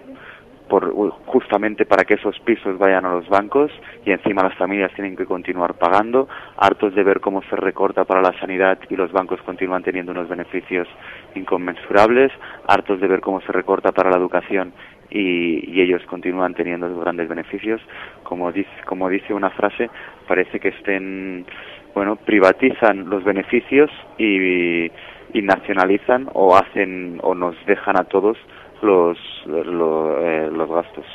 por 0.72 0.90
justamente 1.26 1.86
para 1.86 2.06
que 2.06 2.14
esos 2.14 2.40
pisos 2.40 2.78
vayan 2.78 3.04
a 3.04 3.12
los 3.12 3.28
bancos 3.28 3.70
y 4.06 4.12
encima 4.12 4.42
las 4.42 4.56
familias 4.56 4.94
tienen 4.94 5.18
que 5.18 5.26
continuar 5.26 5.74
pagando, 5.74 6.30
hartos 6.56 6.96
de 6.96 7.04
ver 7.04 7.20
cómo 7.20 7.42
se 7.50 7.58
recorta 7.58 8.06
para 8.06 8.22
la 8.22 8.32
sanidad 8.40 8.80
y 8.90 8.96
los 8.96 9.12
bancos 9.12 9.42
continúan 9.42 9.84
teniendo 9.84 10.14
unos 10.14 10.30
beneficios 10.30 10.88
inconmensurables, 11.36 12.32
hartos 12.70 13.02
de 13.02 13.08
ver 13.10 13.20
cómo 13.20 13.42
se 13.42 13.52
recorta 13.52 13.92
para 13.92 14.12
la 14.12 14.16
educación 14.16 14.72
y, 15.10 15.70
y 15.70 15.82
ellos 15.82 16.04
continúan 16.06 16.54
teniendo 16.54 16.88
esos 16.88 17.02
grandes 17.02 17.28
beneficios. 17.28 17.82
Como 18.24 18.50
dice, 18.54 18.72
como 18.86 19.10
dice 19.10 19.34
una 19.34 19.50
frase, 19.50 19.90
parece 20.26 20.62
que 20.62 20.70
estén, 20.70 21.46
bueno, 21.94 22.16
privatizan 22.16 23.10
los 23.10 23.26
beneficios 23.26 23.92
y, 24.18 24.86
y 24.86 25.42
nacionalizan 25.42 26.30
o 26.32 26.56
hacen 26.56 27.20
o 27.24 27.36
nos 27.36 27.58
dejan 27.66 28.00
a 28.00 28.06
todos 28.06 28.38
los, 28.82 29.18
lo- 29.46 30.20
eh, 30.26 30.50
los 30.52 30.70
gastos. 30.70 31.06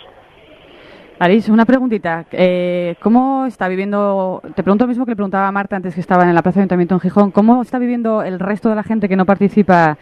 Aris, 1.18 1.48
una 1.48 1.64
preguntita. 1.64 2.26
Eh, 2.30 2.94
¿Cómo 3.00 3.46
está 3.46 3.68
viviendo, 3.68 4.42
te 4.54 4.62
pregunto 4.62 4.84
lo 4.84 4.88
mismo 4.88 5.06
que 5.06 5.12
le 5.12 5.16
preguntaba 5.16 5.48
a 5.48 5.52
Marta 5.52 5.74
antes 5.76 5.94
que 5.94 6.00
estaba 6.00 6.24
en 6.24 6.34
la 6.34 6.42
Plaza 6.42 6.60
de 6.60 6.62
Ayuntamiento 6.64 6.94
en 6.94 7.00
Gijón, 7.00 7.30
¿cómo 7.30 7.62
está 7.62 7.78
viviendo 7.78 8.22
el 8.22 8.38
resto 8.38 8.68
de 8.68 8.74
la 8.74 8.82
gente 8.82 9.08
que 9.08 9.16
no 9.16 9.24
participa 9.24 9.96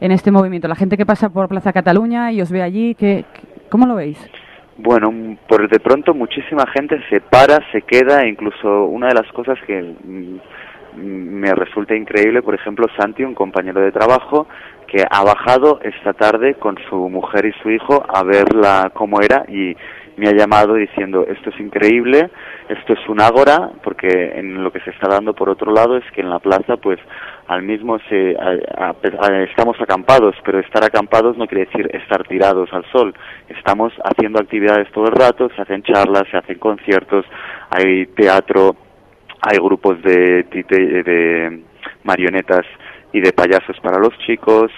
en 0.00 0.12
este 0.12 0.30
movimiento? 0.30 0.68
La 0.68 0.76
gente 0.76 0.96
que 0.96 1.04
pasa 1.06 1.28
por 1.28 1.48
Plaza 1.48 1.72
Cataluña 1.72 2.30
y 2.30 2.40
os 2.40 2.52
ve 2.52 2.62
allí, 2.62 2.94
¿qué, 2.94 3.24
¿cómo 3.68 3.84
lo 3.86 3.96
veis? 3.96 4.18
Bueno, 4.78 5.12
por 5.48 5.68
de 5.68 5.80
pronto 5.80 6.14
muchísima 6.14 6.64
gente 6.72 7.00
se 7.10 7.20
para, 7.20 7.58
se 7.72 7.82
queda, 7.82 8.22
e 8.22 8.28
incluso 8.28 8.84
una 8.86 9.08
de 9.08 9.14
las 9.14 9.30
cosas 9.32 9.58
que 9.66 9.82
mm, 9.82 11.00
mm, 11.00 11.00
me 11.40 11.52
resulta 11.52 11.96
increíble, 11.96 12.42
por 12.42 12.54
ejemplo, 12.54 12.86
Santi, 12.96 13.24
un 13.24 13.34
compañero 13.34 13.80
de 13.80 13.90
trabajo, 13.90 14.46
que 14.90 15.04
ha 15.08 15.22
bajado 15.22 15.78
esta 15.82 16.12
tarde 16.12 16.54
con 16.54 16.76
su 16.88 16.96
mujer 17.08 17.46
y 17.46 17.52
su 17.62 17.70
hijo 17.70 18.04
a 18.12 18.24
verla 18.24 18.90
cómo 18.92 19.20
era 19.20 19.44
y 19.48 19.76
me 20.16 20.28
ha 20.28 20.32
llamado 20.32 20.74
diciendo 20.74 21.24
esto 21.28 21.48
es 21.50 21.60
increíble, 21.60 22.28
esto 22.68 22.92
es 22.92 23.08
un 23.08 23.20
ágora, 23.22 23.70
porque 23.82 24.32
en 24.34 24.62
lo 24.62 24.70
que 24.72 24.80
se 24.80 24.90
está 24.90 25.08
dando 25.08 25.32
por 25.32 25.48
otro 25.48 25.72
lado 25.72 25.96
es 25.96 26.04
que 26.12 26.20
en 26.20 26.28
la 26.28 26.40
plaza 26.40 26.76
pues 26.76 26.98
al 27.46 27.62
mismo 27.62 27.98
se, 28.08 28.36
a- 28.36 28.88
a- 28.88 28.94
a- 29.26 29.42
estamos 29.44 29.80
acampados, 29.80 30.34
pero 30.44 30.58
estar 30.58 30.84
acampados 30.84 31.38
no 31.38 31.46
quiere 31.46 31.66
decir 31.66 31.88
estar 31.94 32.26
tirados 32.26 32.70
al 32.72 32.84
sol. 32.92 33.14
Estamos 33.48 33.92
haciendo 34.04 34.40
actividades 34.40 34.90
todo 34.92 35.06
el 35.06 35.12
rato, 35.12 35.48
se 35.56 35.62
hacen 35.62 35.82
charlas, 35.84 36.24
se 36.30 36.36
hacen 36.36 36.58
conciertos, 36.58 37.24
hay 37.70 38.06
teatro, 38.06 38.74
hay 39.40 39.56
grupos 39.58 40.02
de, 40.02 40.44
tite- 40.50 41.02
de 41.04 41.62
marionetas 42.04 42.66
y 43.12 43.20
de 43.20 43.32
payasos 43.32 43.78
para 43.80 43.98
los 43.98 44.16
chicos 44.18 44.70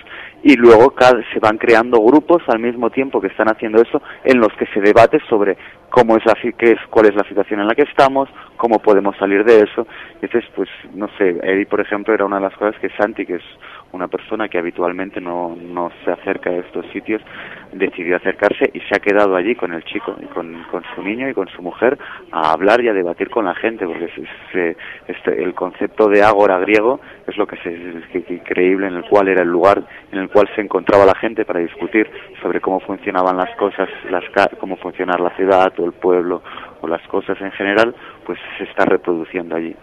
y 0.43 0.57
luego 0.57 0.95
se 1.33 1.39
van 1.39 1.59
creando 1.59 2.01
grupos 2.01 2.43
al 2.49 2.59
mismo 2.59 2.91
tiempo 2.91 3.21
que 3.21 3.29
están 3.29 3.49
haciendo 3.49 3.81
eso 3.81 4.03
en 4.25 4.39
los 4.39 4.53
que 4.59 4.67
se 4.67 4.81
debate 4.81 5.19
sobre 5.29 5.57
cómo 5.93 6.17
es 6.17 6.25
la 6.27 6.35
qué 6.59 6.73
es 6.73 6.81
cuál 6.91 7.07
es 7.07 7.15
la 7.15 7.25
situación 7.25 7.61
en 7.61 7.69
la 7.69 7.75
que 7.75 7.83
estamos 7.83 8.29
cómo 8.57 8.79
podemos 8.81 9.17
salir 9.17 9.45
de 9.45 9.59
eso. 9.61 9.87
Entonces 10.21 10.49
pues 10.57 10.69
no 10.95 11.09
sé 11.19 11.39
Eddie 11.43 11.67
por 11.67 11.81
ejemplo 11.81 12.15
era 12.15 12.25
una 12.25 12.37
de 12.37 12.43
las 12.43 12.55
cosas 12.57 12.75
que 12.81 12.89
Santi 12.91 13.27
que 13.27 13.35
es 13.37 13.43
una 13.93 14.09
persona 14.09 14.49
que 14.49 14.59
habitualmente 14.59 15.21
no, 15.21 15.55
no 15.61 15.91
se 16.05 16.11
acerca 16.13 16.49
a 16.51 16.57
estos 16.57 16.87
sitios 16.93 17.21
decidió 17.73 18.17
acercarse 18.17 18.71
y 18.73 18.81
se 18.81 18.97
ha 18.97 19.01
quedado 19.01 19.37
allí 19.37 19.55
con 19.55 19.73
el 19.75 19.85
chico 19.85 20.17
y 20.21 20.27
con, 20.27 20.63
con 20.71 20.83
su 20.95 21.03
niño 21.03 21.29
y 21.29 21.35
con 21.35 21.49
su 21.49 21.61
mujer 21.63 21.99
a 22.31 22.53
hablar 22.53 22.81
y 22.83 22.89
a 22.89 22.95
debatir 22.95 23.29
con 23.29 23.45
la 23.45 23.55
gente 23.55 23.87
porque 23.87 24.05
es- 24.07 24.19
es- 24.19 24.77
este, 25.09 25.43
el 25.43 25.53
concepto 25.55 26.09
de 26.09 26.23
ágora 26.23 26.59
griego 26.59 27.01
es 27.27 27.37
lo 27.37 27.47
que 27.47 27.57
es 27.57 28.07
que 28.27 28.35
increíble 28.35 28.87
en 28.87 28.95
el 28.95 29.05
cual 29.05 29.29
era 29.29 29.43
el 29.43 29.49
lugar 29.49 29.83
en 30.11 30.19
el 30.19 30.29
cual 30.31 30.49
se 30.55 30.61
encontraba 30.63 31.05
la 31.05 31.15
gente 31.15 31.45
para 31.45 31.61
discutir 31.61 32.09
sobre 32.41 32.61
cómo 32.61 32.81
funcionaban 32.81 33.37
las 33.37 33.55
cosas, 33.57 33.89
las 34.11 34.25
cómo 34.59 34.77
funcionar 34.77 35.21
la 35.21 35.31
ciudad 35.31 35.73
o 35.83 35.87
el 35.87 35.93
pueblo 35.93 36.43
o 36.81 36.89
las 36.89 37.03
cosas 37.09 37.41
en 37.41 37.51
general, 37.53 37.95
pues 38.25 38.39
se 38.59 38.65
está 38.65 38.85
reproduciendo 38.85 39.57
allí. 39.57 39.75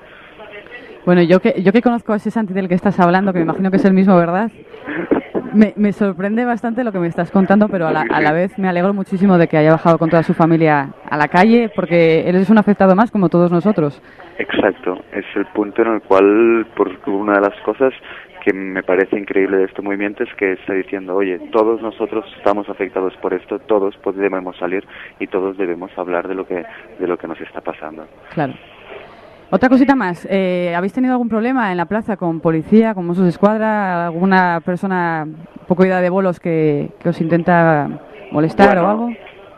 Bueno, 1.05 1.21
yo 1.23 1.39
que, 1.39 1.61
yo 1.61 1.71
que 1.71 1.81
conozco 1.81 2.13
a 2.13 2.17
ese 2.17 2.29
Santi 2.29 2.53
del 2.53 2.67
que 2.67 2.75
estás 2.75 2.99
hablando, 2.99 3.31
que 3.31 3.39
me 3.39 3.45
imagino 3.45 3.71
que 3.71 3.77
es 3.77 3.85
el 3.85 3.93
mismo, 3.93 4.15
¿verdad? 4.17 4.51
Me, 5.53 5.73
me 5.77 5.91
sorprende 5.91 6.45
bastante 6.45 6.83
lo 6.83 6.91
que 6.91 6.99
me 6.99 7.07
estás 7.07 7.31
contando, 7.31 7.67
pero 7.69 7.87
a 7.87 7.91
la, 7.91 8.01
a 8.01 8.21
la 8.21 8.31
vez 8.31 8.57
me 8.59 8.67
alegro 8.69 8.93
muchísimo 8.93 9.37
de 9.37 9.47
que 9.47 9.57
haya 9.57 9.71
bajado 9.71 9.97
con 9.97 10.09
toda 10.09 10.21
su 10.23 10.33
familia 10.33 10.89
a 11.09 11.17
la 11.17 11.27
calle, 11.27 11.71
porque 11.75 12.29
él 12.29 12.35
es 12.35 12.49
un 12.49 12.59
afectado 12.59 12.95
más 12.95 13.09
como 13.09 13.29
todos 13.29 13.51
nosotros. 13.51 14.01
Exacto, 14.37 14.99
es 15.11 15.25
el 15.35 15.45
punto 15.47 15.81
en 15.81 15.95
el 15.95 16.01
cual, 16.01 16.67
por 16.75 16.89
una 17.07 17.33
de 17.33 17.41
las 17.41 17.59
cosas 17.61 17.93
que 18.43 18.53
me 18.53 18.83
parece 18.83 19.17
increíble 19.17 19.57
de 19.57 19.65
este 19.65 19.81
movimiento 19.81 20.23
es 20.23 20.33
que 20.35 20.53
está 20.53 20.73
diciendo, 20.73 21.15
oye, 21.15 21.39
todos 21.51 21.81
nosotros 21.81 22.25
estamos 22.37 22.69
afectados 22.69 23.13
por 23.21 23.33
esto, 23.33 23.59
todos 23.59 23.95
podemos 23.97 24.57
salir 24.57 24.85
y 25.19 25.27
todos 25.27 25.57
debemos 25.57 25.91
hablar 25.97 26.27
de 26.27 26.35
lo 26.35 26.45
que 26.45 26.63
de 26.99 27.07
lo 27.07 27.17
que 27.17 27.27
nos 27.27 27.39
está 27.41 27.61
pasando. 27.61 28.05
Claro. 28.33 28.53
Otra 29.51 29.67
cosita 29.67 29.95
más, 29.95 30.27
eh, 30.29 30.75
¿habéis 30.75 30.93
tenido 30.93 31.13
algún 31.13 31.27
problema 31.27 31.71
en 31.71 31.77
la 31.77 31.85
plaza 31.85 32.17
con 32.17 32.39
policía, 32.39 32.93
con 32.93 33.07
Mossos 33.07 33.23
de 33.23 33.31
Escuadra, 33.31 34.05
alguna 34.05 34.61
persona 34.63 35.25
poco 35.67 35.85
ida 35.85 36.01
de 36.01 36.09
bolos 36.11 36.39
que, 36.39 36.89
que 37.01 37.09
os 37.09 37.19
intenta 37.19 37.89
molestar 38.31 38.77
o 38.77 38.87
algo? 38.87 39.09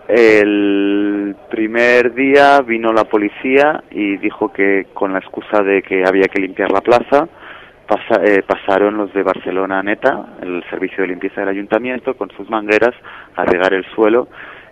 El 0.07 1.36
primer 1.49 2.13
día 2.13 2.61
vino 2.61 2.93
la 2.93 3.03
policía 3.03 3.84
y 3.91 4.17
dijo 4.17 4.51
que 4.51 4.88
con 4.93 5.11
la 5.11 5.19
excusa 5.19 5.61
de 5.61 5.82
que 5.82 6.03
había 6.05 6.27
que 6.27 6.41
limpiar 6.41 6.71
la 6.71 6.82
plaza, 6.82 7.27
pasa- 7.91 8.23
eh, 8.23 8.41
pasaron 8.47 8.95
los 8.97 9.13
de 9.13 9.21
Barcelona 9.23 9.83
Neta, 9.83 10.25
el 10.41 10.63
servicio 10.69 11.01
de 11.03 11.09
limpieza 11.09 11.41
del 11.41 11.49
ayuntamiento, 11.49 12.15
con 12.15 12.29
sus 12.31 12.49
mangueras 12.49 12.95
a 13.35 13.43
regar 13.43 13.73
el 13.73 13.83
suelo. 13.93 14.27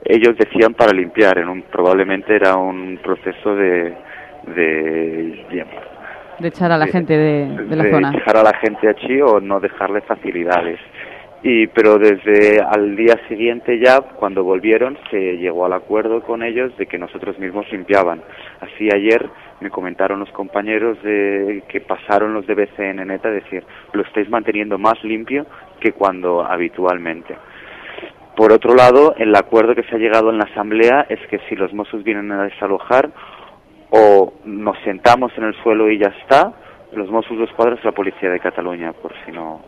Ellos 0.06 0.38
decían 0.38 0.74
para 0.74 0.94
limpiar, 0.94 1.38
en 1.40 1.50
un, 1.50 1.62
probablemente 1.64 2.34
era 2.34 2.56
un 2.56 2.98
proceso 3.04 3.54
de, 3.56 3.94
de, 4.56 5.66
De 6.40 6.48
echar 6.48 6.72
a 6.72 6.78
la 6.78 6.88
gente 6.88 7.18
de, 7.18 7.66
de 7.68 7.76
la 7.76 7.84
de 7.84 7.92
zona. 7.92 8.12
dejar 8.12 8.38
a 8.38 8.44
la 8.44 8.54
gente 8.60 8.88
allí 8.88 9.22
o 9.22 9.42
no 9.42 9.60
dejarle 9.60 10.00
facilidades. 10.02 10.80
Y 11.42 11.68
pero 11.68 11.98
desde 11.98 12.62
al 12.62 12.96
día 12.98 13.16
siguiente 13.30 13.80
ya, 13.80 14.02
cuando 14.02 14.44
volvieron, 14.44 14.98
se 15.10 15.38
llegó 15.38 15.66
al 15.66 15.74
acuerdo 15.74 16.22
con 16.22 16.44
ellos 16.44 16.76
de 16.78 16.86
que 16.86 16.98
nosotros 16.98 17.40
mismos 17.40 17.66
limpiaban. 17.72 18.22
Así 18.60 18.90
ayer 18.94 19.30
me 19.62 19.70
comentaron 19.70 20.20
los 20.20 20.32
compañeros 20.32 21.02
de 21.02 21.64
que 21.70 21.80
pasaron 21.80 22.34
los 22.34 22.46
de 22.46 22.56
BCN 22.56 23.08
Neta, 23.08 23.30
decir, 23.30 23.64
lo 23.94 24.04
estáis 24.04 24.30
manteniendo 24.30 24.78
más 24.78 25.02
limpio 25.04 25.46
que 25.80 25.94
cuando 25.94 26.44
habitualmente. 26.44 27.38
Por 28.36 28.52
otro 28.52 28.74
lado, 28.74 29.16
el 29.18 29.34
acuerdo 29.36 29.76
que 29.76 29.84
se 29.84 29.96
ha 29.96 30.00
llegado 30.00 30.30
en 30.30 30.38
la 30.38 30.46
asamblea 30.46 31.06
es 31.10 31.20
que 31.30 31.40
si 31.50 31.56
los 31.56 31.74
mozos 31.74 32.04
vienen 32.04 32.32
a 32.32 32.44
desalojar, 32.44 33.12
o 33.92 34.34
nos 34.46 34.78
sentamos 34.84 35.32
en 35.38 35.46
el 35.46 35.56
suelo 35.64 35.90
y 35.90 35.98
ya 35.98 36.14
está, 36.22 36.54
los 36.94 37.10
Mossos 37.10 37.38
de 37.38 37.46
Escuadra 37.46 37.76
es 37.76 37.84
la 37.84 37.92
policía 37.92 38.30
de 38.30 38.40
Cataluña, 38.40 38.94
por 38.94 39.14
si 39.26 39.32
no. 39.32 39.62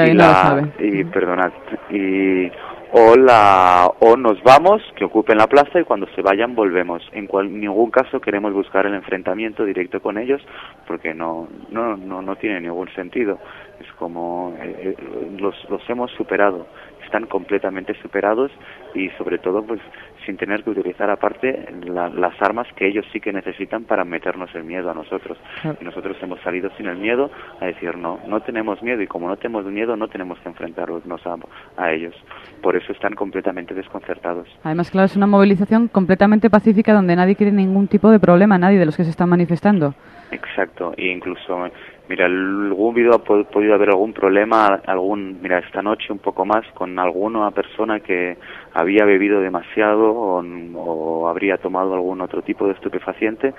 Alguien 0.00 0.16
y 0.16 0.18
la-. 0.18 0.68
Y 0.78 1.04
perdonad, 1.04 1.52
y 1.90 2.50
o 2.92 3.14
la 3.16 3.88
o 4.00 4.16
nos 4.16 4.42
vamos, 4.42 4.82
que 4.96 5.04
ocupen 5.04 5.38
la 5.38 5.46
plaza 5.46 5.78
y 5.80 5.84
cuando 5.84 6.06
se 6.14 6.22
vayan 6.22 6.54
volvemos. 6.56 7.02
En 7.12 7.26
cual- 7.28 7.52
ningún 7.60 7.90
caso 7.90 8.20
queremos 8.20 8.52
buscar 8.52 8.84
el 8.86 8.94
enfrentamiento 8.94 9.64
directo 9.64 10.00
con 10.00 10.18
ellos, 10.18 10.42
porque 10.86 11.14
no 11.14 11.48
no 11.70 11.96
no 11.96 12.20
no 12.20 12.36
tiene 12.36 12.60
ningún 12.60 12.88
sentido. 12.94 13.38
Es 13.80 13.90
como 13.94 14.54
eh, 14.60 14.94
eh, 14.98 15.36
los 15.38 15.54
los 15.70 15.88
hemos 15.88 16.10
superado, 16.12 16.66
están 17.04 17.26
completamente 17.26 17.94
superados 18.02 18.50
y 18.94 19.08
sobre 19.10 19.38
todo 19.38 19.62
pues 19.62 19.80
sin 20.26 20.36
tener 20.36 20.62
que 20.64 20.70
utilizar 20.70 21.10
aparte 21.10 21.66
la- 21.84 22.08
las 22.08 22.40
armas 22.42 22.66
que 22.76 22.86
ellos 22.86 23.06
sí 23.12 23.20
que 23.20 23.32
necesitan 23.32 23.84
para 23.84 24.04
meternos 24.04 24.54
el 24.54 24.64
miedo 24.64 24.90
a 24.90 24.94
nosotros. 24.94 25.38
Y 25.80 25.84
nosotros 25.84 26.16
hemos 26.22 26.40
salido 26.40 26.70
sin 26.76 26.86
el 26.86 26.96
miedo 26.98 27.30
a 27.60 27.66
decir 27.66 27.96
no, 27.96 28.18
no 28.26 28.40
tenemos 28.40 28.82
miedo 28.82 29.00
y 29.02 29.06
como 29.06 29.28
no 29.28 29.36
tenemos 29.36 29.64
miedo 29.66 29.96
no 29.96 30.08
tenemos 30.08 30.38
que 30.40 30.48
enfrentarnos 30.48 31.26
a, 31.26 31.36
a 31.76 31.92
ellos. 31.92 32.14
Por 32.62 32.76
eso 32.76 32.92
están 32.92 33.14
completamente 33.14 33.74
desconcertados. 33.74 34.48
Además, 34.62 34.90
claro, 34.90 35.06
es 35.06 35.16
una 35.16 35.26
movilización 35.26 35.88
completamente 35.88 36.50
pacífica 36.50 36.92
donde 36.92 37.16
nadie 37.16 37.36
quiere 37.36 37.52
ningún 37.52 37.88
tipo 37.88 38.10
de 38.10 38.20
problema, 38.20 38.58
nadie 38.58 38.78
de 38.78 38.86
los 38.86 38.96
que 38.96 39.04
se 39.04 39.10
están 39.10 39.28
manifestando. 39.28 39.94
Exacto, 40.32 40.94
e 40.96 41.06
incluso, 41.08 41.68
mira, 42.08 42.26
algún 42.26 42.94
vídeo 42.94 43.12
ha 43.14 43.18
po- 43.24 43.42
podido 43.44 43.74
haber 43.74 43.88
algún 43.88 44.12
problema, 44.12 44.80
algún, 44.86 45.38
mira, 45.42 45.58
esta 45.58 45.82
noche 45.82 46.12
un 46.12 46.20
poco 46.20 46.44
más 46.44 46.64
con 46.74 46.96
alguna 47.00 47.50
persona 47.50 47.98
que 47.98 48.36
había 48.74 49.04
bebido 49.04 49.40
demasiado 49.40 50.12
o, 50.12 50.42
o 50.76 51.28
habría 51.28 51.56
tomado 51.58 51.94
algún 51.94 52.20
otro 52.20 52.42
tipo 52.42 52.66
de 52.66 52.72
estupefaciente 52.72 53.54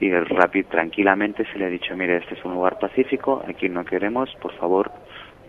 y 0.00 0.10
el 0.10 0.26
tranquilamente 0.68 1.44
se 1.52 1.58
le 1.58 1.66
ha 1.66 1.68
dicho, 1.68 1.96
mire, 1.96 2.16
este 2.18 2.34
es 2.34 2.44
un 2.44 2.54
lugar 2.54 2.78
pacífico, 2.78 3.42
aquí 3.48 3.68
no 3.68 3.84
queremos, 3.84 4.28
por 4.40 4.52
favor, 4.54 4.90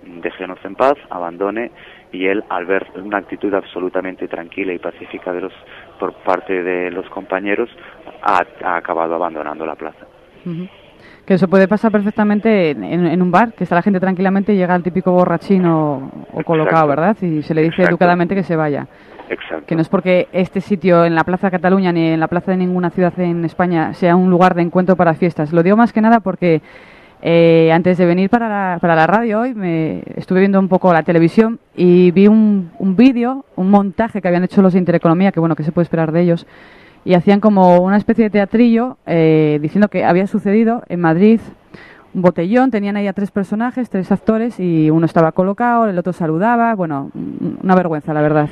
déjenos 0.03 0.60
en 0.64 0.76
paz, 0.76 0.93
abandone 1.10 1.72
y 2.12 2.28
él 2.28 2.43
al 2.49 2.66
ver 2.66 2.86
una 2.95 3.18
actitud 3.18 3.53
absolutamente 3.53 4.28
tranquila 4.28 4.74
y 4.74 4.78
pacífica 4.80 5.34
de 5.34 5.41
los 5.41 5.53
por 5.99 6.14
parte 6.24 6.62
de 6.64 6.91
los 6.91 7.10
compañeros 7.10 7.70
ha- 8.22 8.76
acabado 8.78 9.16
abandonando 9.16 9.66
la 9.66 9.76
plaza. 9.76 10.06
Que 11.26 11.36
eso 11.36 11.47
puede 11.47 11.67
pasar 11.67 11.91
perfectamente 11.91 12.71
en, 12.71 13.21
un 13.21 13.32
bar, 13.32 13.53
que 13.53 13.63
está 13.63 13.76
la 13.76 13.82
gente 13.82 13.99
tranquilamente 13.99 14.53
y 14.53 14.57
llega 14.57 14.76
el 14.76 14.84
típico 14.84 15.11
borrachín 15.11 15.65
o, 15.65 16.11
o 16.34 16.43
colocado. 16.43 16.88
¿verdad? 16.88 17.17
Y 17.21 17.41
se 17.41 17.53
le 17.55 17.61
dice 17.61 17.76
Exacto. 17.78 17.91
educadamente 17.91 18.36
que 18.36 18.43
se 18.43 18.55
vaya. 18.55 18.88
Exacto. 19.30 19.65
Que 19.65 19.76
no 19.76 19.82
es 19.82 19.89
porque 19.89 20.28
este 20.32 20.61
sitio 20.61 21.03
en 21.03 21.15
la 21.15 21.23
Plaza 21.23 21.49
Cataluña 21.49 21.91
ni 21.91 22.09
en 22.09 22.19
la 22.19 22.28
plaza 22.28 22.51
de 22.51 22.57
ninguna 22.57 22.91
ciudad 22.91 23.19
en 23.19 23.43
España 23.43 23.93
sea 23.93 24.15
un 24.15 24.30
lugar 24.30 24.53
de 24.53 24.61
encuentro 24.61 24.95
para 24.95 25.15
fiestas. 25.15 25.51
Lo 25.51 25.63
digo 25.63 25.76
más 25.76 25.93
que 25.93 26.01
nada 26.01 26.19
porque 26.19 26.61
eh, 27.21 27.71
antes 27.73 27.97
de 27.97 28.05
venir 28.05 28.30
para 28.30 28.47
la, 28.47 28.80
para 28.80 28.95
la 28.95 29.07
radio 29.07 29.39
hoy 29.39 29.55
me 29.55 30.03
estuve 30.15 30.41
viendo 30.41 30.59
un 30.59 30.67
poco 30.67 30.93
la 30.93 31.01
televisión 31.01 31.59
y 31.76 32.11
vi 32.11 32.28
un, 32.28 32.71
un 32.78 32.95
vídeo, 32.95 33.45
un 33.55 33.71
montaje 33.71 34.21
que 34.21 34.28
habían 34.28 34.43
hecho 34.43 34.61
los 34.61 34.73
de 34.73 34.80
Intereconomía, 34.80 35.32
que 35.32 35.39
bueno, 35.39 35.55
que 35.55 35.63
se 35.63 35.71
puede 35.71 35.84
esperar 35.84 36.11
de 36.11 36.21
ellos, 36.21 36.45
y 37.06 37.14
hacían 37.14 37.39
como 37.39 37.80
una 37.80 37.97
especie 37.97 38.26
de 38.26 38.30
teatrillo 38.32 38.97
eh, 39.06 39.60
diciendo 39.62 39.88
que 39.88 40.03
había 40.03 40.28
sucedido 40.28 40.82
en 40.89 40.99
Madrid 40.99 41.39
un 42.14 42.22
botellón, 42.22 42.72
tenían 42.72 42.95
ahí 42.97 43.08
a 43.08 43.14
tres 43.14 43.30
personajes, 43.30 43.89
tres 43.89 44.12
actores, 44.12 44.60
y 44.60 44.89
uno 44.89 45.06
estaba 45.06 45.34
colocado, 45.34 45.86
el 45.88 45.97
otro 45.99 46.14
saludaba, 46.14 46.74
bueno, 46.74 47.12
un- 47.14 47.60
una 47.62 47.76
vergüenza, 47.76 48.14
la 48.14 48.22
verdad. 48.22 48.47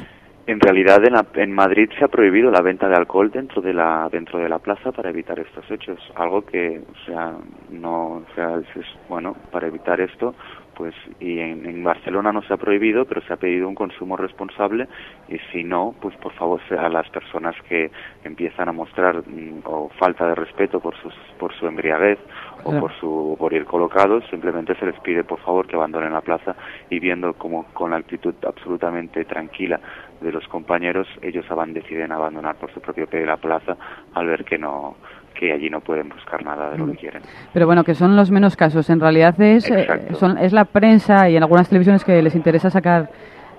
En 0.47 0.59
realidad 0.59 1.01
en, 1.05 1.13
la- 1.13 1.25
en 1.35 1.53
Madrid 1.53 1.89
se 1.97 2.03
ha 2.03 2.09
prohibido 2.09 2.51
la 2.51 2.59
venta 2.61 2.89
de 2.89 2.95
alcohol 2.95 3.31
dentro 3.31 3.61
de 3.61 3.73
la 3.73 4.09
dentro 4.11 4.39
de 4.39 4.49
la 4.49 4.59
plaza 4.59 4.91
para 4.91 5.09
evitar 5.09 5.39
estos 5.39 5.63
hechos, 5.71 5.97
algo 6.15 6.41
que 6.45 6.81
o 6.91 7.05
sea 7.05 7.31
no 7.71 7.93
o 8.15 8.23
sea 8.35 8.57
es- 8.57 8.85
bueno 9.07 9.37
para 9.53 9.67
evitar 9.67 10.01
esto 10.01 10.35
pues 10.75 10.93
y 11.19 11.39
en, 11.39 11.65
en 11.65 11.83
Barcelona 11.83 12.31
no 12.31 12.41
se 12.43 12.53
ha 12.53 12.57
prohibido 12.57 13.05
pero 13.05 13.21
se 13.21 13.33
ha 13.33 13.37
pedido 13.37 13.67
un 13.67 13.75
consumo 13.75 14.17
responsable 14.17 14.87
y 15.29 15.37
si 15.51 15.63
no 15.63 15.93
pues 16.01 16.15
por 16.17 16.33
favor 16.33 16.61
a 16.77 16.89
las 16.89 17.09
personas 17.09 17.55
que 17.67 17.91
empiezan 18.23 18.69
a 18.69 18.71
mostrar 18.71 19.23
mm, 19.27 19.61
o 19.65 19.89
falta 19.99 20.27
de 20.27 20.35
respeto 20.35 20.79
por 20.79 20.95
sus 20.97 21.13
por 21.37 21.53
su 21.53 21.67
embriaguez 21.67 22.19
o 22.63 22.69
Claro. 22.69 22.79
por 22.79 22.93
su 22.99 23.35
por 23.37 23.53
ir 23.53 23.65
colocados 23.65 24.23
simplemente 24.29 24.75
se 24.75 24.85
les 24.85 24.99
pide 25.01 25.23
por 25.23 25.39
favor 25.39 25.67
que 25.67 25.75
abandonen 25.75 26.13
la 26.13 26.21
plaza 26.21 26.55
y 26.89 26.99
viendo 26.99 27.33
como 27.33 27.65
con 27.73 27.91
la 27.91 27.97
actitud 27.97 28.33
absolutamente 28.47 29.25
tranquila 29.25 29.79
de 30.21 30.31
los 30.31 30.47
compañeros 30.47 31.07
ellos 31.21 31.45
deciden 31.67 32.11
abandonar 32.11 32.55
por 32.55 32.71
su 32.73 32.79
propio 32.79 33.07
pie 33.07 33.25
la 33.25 33.37
plaza 33.37 33.77
al 34.13 34.27
ver 34.27 34.45
que 34.45 34.57
no 34.57 34.95
que 35.33 35.51
allí 35.51 35.69
no 35.69 35.81
pueden 35.81 36.09
buscar 36.09 36.43
nada 36.43 36.71
de 36.71 36.77
lo 36.77 36.87
que 36.87 36.97
quieren 36.97 37.21
Pero 37.53 37.65
bueno, 37.65 37.83
que 37.83 37.95
son 37.95 38.15
los 38.15 38.31
menos 38.31 38.55
casos. 38.55 38.89
En 38.89 38.99
realidad 38.99 39.39
es, 39.41 39.69
eh, 39.69 39.87
son, 40.13 40.37
es 40.37 40.53
la 40.53 40.65
prensa 40.65 41.29
y 41.29 41.35
en 41.35 41.43
algunas 41.43 41.69
televisiones 41.69 42.03
que 42.03 42.21
les 42.21 42.35
interesa 42.35 42.69
sacar 42.69 43.09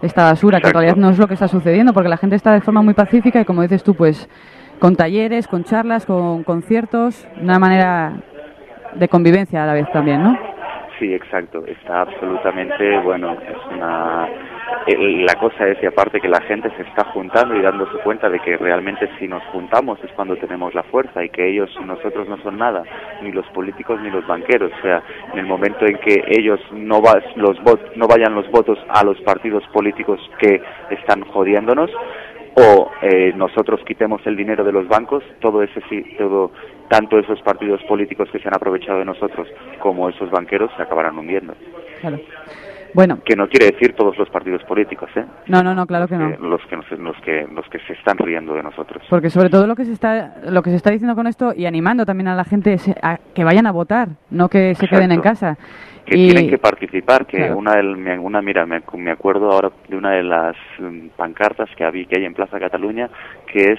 esta 0.03 0.25
basura, 0.25 0.61
que 0.61 0.69
en 0.69 0.75
realidad 0.75 0.97
no 0.97 1.11
es 1.11 1.19
lo 1.19 1.27
que 1.27 1.35
está 1.35 1.49
sucediendo, 1.49 1.93
porque 1.93 2.09
la 2.09 2.17
gente 2.17 2.37
está 2.37 2.53
de 2.53 2.61
forma 2.61 2.83
muy 2.83 2.95
pacífica 2.95 3.41
y 3.41 3.45
como 3.45 3.63
dices 3.63 3.83
tú, 3.83 3.95
pues 3.95 4.29
con 4.79 4.97
talleres, 4.97 5.49
con 5.49 5.65
charlas, 5.65 6.05
con 6.07 6.45
conciertos, 6.45 7.27
una 7.41 7.59
manera 7.59 8.13
de 8.95 9.09
convivencia 9.09 9.63
a 9.63 9.67
la 9.67 9.75
vez 9.75 9.91
también, 9.93 10.23
¿no? 10.23 10.39
Sí, 10.99 11.13
exacto. 11.13 11.65
Está 11.67 12.03
absolutamente, 12.03 12.99
bueno, 13.01 13.33
es 13.33 13.75
una... 13.75 14.29
La 14.87 15.35
cosa 15.37 15.69
es, 15.69 15.83
y 15.83 15.87
aparte, 15.87 16.21
que 16.21 16.29
la 16.29 16.41
gente 16.43 16.71
se 16.77 16.83
está 16.83 17.05
juntando 17.07 17.55
y 17.57 17.63
dándose 17.63 17.97
cuenta 17.99 18.29
de 18.29 18.39
que 18.41 18.57
realmente 18.57 19.09
si 19.19 19.27
nos 19.29 19.43
juntamos 19.45 19.99
es 20.05 20.11
cuando 20.13 20.37
tenemos 20.37 20.75
la 20.75 20.83
fuerza 20.85 21.25
y 21.25 21.29
que 21.31 21.49
ellos 21.49 21.71
nosotros 21.85 22.29
no 22.29 22.37
son 22.39 22.59
nada, 22.59 22.83
ni 23.23 23.33
los 23.33 23.47
políticos 23.49 24.01
ni 24.03 24.11
los 24.11 24.27
banqueros. 24.27 24.71
O 24.79 24.83
sea, 24.83 25.03
en 25.33 25.39
el 25.39 25.47
momento 25.47 25.87
en 25.87 25.97
que 25.99 26.25
ellos 26.29 26.61
no, 26.73 27.01
va, 27.01 27.21
los 27.37 27.59
vot- 27.61 27.95
no 27.97 28.07
vayan 28.07 28.35
los 28.35 28.51
votos 28.51 28.79
a 28.89 29.05
los 29.05 29.21
partidos 29.23 29.65
políticos 29.73 30.21
que 30.39 30.61
están 30.91 31.23
jodiéndonos, 31.23 31.91
o 32.57 32.91
eh, 33.03 33.33
nosotros 33.35 33.81
quitemos 33.85 34.25
el 34.27 34.37
dinero 34.37 34.63
de 34.65 34.73
los 34.73 34.87
bancos, 34.87 35.25
todo 35.41 35.63
ese 35.63 35.81
todo, 36.19 36.53
tanto 36.89 37.19
esos 37.19 37.41
partidos 37.43 37.83
políticos 37.85 38.29
que 38.31 38.39
se 38.39 38.47
han 38.47 38.55
aprovechado 38.55 38.99
de 39.01 39.05
nosotros 39.05 39.49
como 39.81 40.09
esos 40.09 40.31
banqueros 40.31 40.71
se 40.77 40.83
acabarán 40.83 41.19
hundiendo. 41.19 41.55
Claro. 42.01 42.19
Bueno, 42.95 43.19
Que 43.25 43.35
no 43.37 43.49
quiere 43.49 43.67
decir 43.73 43.95
todos 43.97 44.17
los 44.17 44.29
partidos 44.31 44.63
políticos, 44.65 45.11
¿eh? 45.17 45.25
no, 45.49 45.63
no, 45.63 45.75
no, 45.75 45.85
claro 45.87 46.07
que 46.07 46.17
no. 46.17 46.31
Eh, 46.31 46.39
los 46.41 46.61
que 46.67 46.77
nos- 46.77 46.91
los 46.93 47.17
que 47.23 47.47
los 47.53 47.69
que 47.69 47.79
se 47.81 47.93
están 47.95 48.17
riendo 48.19 48.55
de 48.55 48.63
nosotros. 48.63 49.03
Porque 49.11 49.31
sobre 49.31 49.51
todo 49.51 49.67
lo 49.67 49.75
que 49.75 49.85
se 49.85 49.93
está 49.93 50.37
lo 50.49 50.63
que 50.63 50.71
se 50.71 50.77
está 50.77 50.91
diciendo 50.91 51.17
con 51.17 51.27
esto 51.27 51.53
y 51.57 51.67
animando 51.67 52.07
también 52.07 52.29
a 52.29 52.37
la 52.37 52.45
gente 52.45 52.73
es 52.75 52.89
a 53.03 53.19
que 53.35 53.43
vayan 53.45 53.67
a 53.67 53.73
votar, 53.73 54.09
no 54.31 54.49
que 54.49 54.75
se 54.77 54.87
queden 54.89 55.11
en 55.13 55.21
casa. 55.21 55.57
que 56.07 56.19
Y- 56.19 56.27
tienen 56.29 56.51
que 56.51 56.59
participar, 56.59 57.25
que 57.27 57.39
Claro. 57.39 57.57
una, 57.57 57.77
del, 57.77 57.97
me- 57.97 58.19
una 58.19 58.43
mira, 58.43 58.67
me, 58.67 58.83
me 58.99 59.11
acuerdo 59.11 59.51
ahora 59.51 59.71
de 59.89 59.97
una 59.97 60.11
de 60.11 60.23
las 60.23 60.55
mm, 60.79 61.09
pancartas 61.17 61.71
que, 61.77 61.83
había, 61.83 62.05
que 62.05 62.19
hay 62.19 62.27
en 62.27 62.35
Plaza 62.35 62.61
Cataluña, 62.61 63.09
que 63.51 63.73
es 63.73 63.79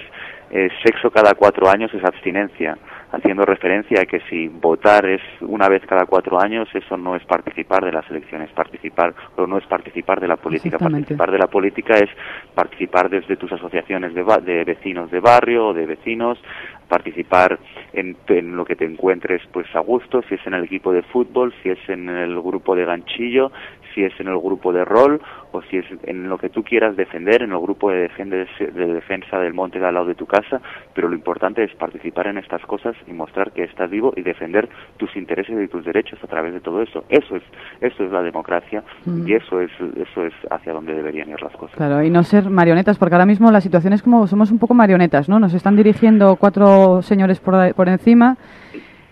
eh, 0.50 0.70
sexo 0.84 1.12
cada 1.12 1.36
cuatro 1.36 1.70
años 1.70 1.94
es 1.94 2.04
abstinencia, 2.04 2.78
haciendo 3.12 3.46
referencia 3.46 4.02
a 4.02 4.06
que 4.06 4.20
si 4.30 4.48
votar 4.48 5.06
es 5.06 5.22
una 5.42 5.70
vez 5.70 5.84
cada 5.86 6.06
cuatro 6.06 6.42
años, 6.42 6.68
eso 6.74 6.98
no 6.98 7.16
es 7.16 7.24
participar 7.26 7.84
de 7.86 7.92
las 7.92 8.10
elecciones, 8.10 8.50
participar, 8.52 9.14
o 9.36 9.48
no 9.48 9.58
es 9.58 9.66
participar 9.66 10.20
de 10.20 10.28
la 10.28 10.38
política, 10.38 10.78
participar 10.78 11.32
de 11.32 11.38
la 11.38 11.48
política 11.48 11.96
es 11.96 12.10
participar 12.54 13.10
desde 13.10 13.38
tus 13.38 13.52
asociaciones 13.52 14.14
de, 14.14 14.24
de 14.24 14.64
vecinos 14.64 15.12
de 15.12 15.20
barrio 15.20 15.68
o 15.68 15.74
de 15.74 15.86
vecinos, 15.86 16.40
participar 16.88 17.60
en, 17.94 18.16
en 18.28 18.56
lo 18.56 18.66
que 18.66 18.76
te 18.76 18.86
encuentres 18.86 19.42
pues 19.52 19.68
a 19.76 19.80
gusto, 19.80 20.22
si 20.24 20.36
es 20.36 20.46
en 20.46 20.54
el 20.54 20.66
equipo 20.66 20.92
de 20.92 21.02
fútbol, 21.04 21.54
si 21.64 21.70
es 21.70 21.80
en 21.88 22.10
el 22.10 22.40
grupo 22.42 22.76
de 22.76 22.86
ganchillo, 22.86 23.52
si 23.96 24.04
es 24.04 24.14
en 24.20 24.28
el 24.28 24.38
grupo 24.38 24.72
de 24.72 24.86
rol 24.86 25.22
o 25.54 25.62
si 25.64 25.78
es 25.78 25.86
en 26.04 26.30
lo 26.30 26.38
que 26.38 26.50
tú 26.50 26.64
quieras 26.64 26.96
defender, 26.96 27.42
en 27.42 27.54
el 27.54 27.60
grupo 27.60 27.90
de, 27.90 28.10
de 28.20 28.86
defensa 28.94 29.40
del 29.40 29.54
monte 29.54 29.80
de 29.80 29.88
al 29.88 29.94
lado 29.94 30.06
de 30.08 30.16
tu 30.16 30.26
casa, 30.26 30.62
pero 30.94 31.08
lo 31.08 31.16
importante 31.16 31.64
es 31.64 31.74
participar 31.76 32.28
en 32.28 32.38
estas 32.38 32.62
cosas 32.66 32.96
y 33.08 33.14
mostrar 33.14 33.52
que 33.54 33.64
estás 33.64 33.90
vivo 33.90 34.14
y 34.16 34.22
defender 34.22 34.68
tus 34.98 35.16
intereses 35.16 35.58
y 35.64 35.68
tus 35.70 35.86
derechos 35.86 36.20
a 36.24 36.28
través 36.28 36.54
de 36.54 36.60
todo 36.60 36.82
eso. 36.82 37.06
Eso 37.10 37.38
es, 37.38 37.44
eso 37.82 38.04
es 38.04 38.12
la 38.12 38.22
democracia 38.22 38.84
Mm. 39.06 39.28
y 39.28 39.34
eso 39.34 39.62
es, 39.62 39.72
eso 39.96 40.26
es 40.26 40.34
hacia 40.52 40.74
donde 40.74 40.94
deberían 40.94 41.30
ir 41.30 41.42
las 41.42 41.54
cosas. 41.54 41.76
Claro, 41.78 42.04
y 42.04 42.10
no 42.10 42.24
ser 42.24 42.50
marionetas, 42.50 42.98
porque 42.98 43.16
ahora 43.16 43.26
mismo 43.26 43.52
la 43.52 43.62
situación 43.62 43.94
es 43.94 44.02
como 44.04 44.28
somos 44.28 44.52
un 44.52 44.60
poco 44.60 44.74
marionetas, 44.74 45.30
¿no? 45.30 45.40
Nos 45.40 45.54
están 45.54 45.76
dirigiendo 45.76 46.36
cuatro 46.36 47.02
señores 47.02 47.40
por, 47.40 47.74
por 47.76 47.88
encima 47.88 48.36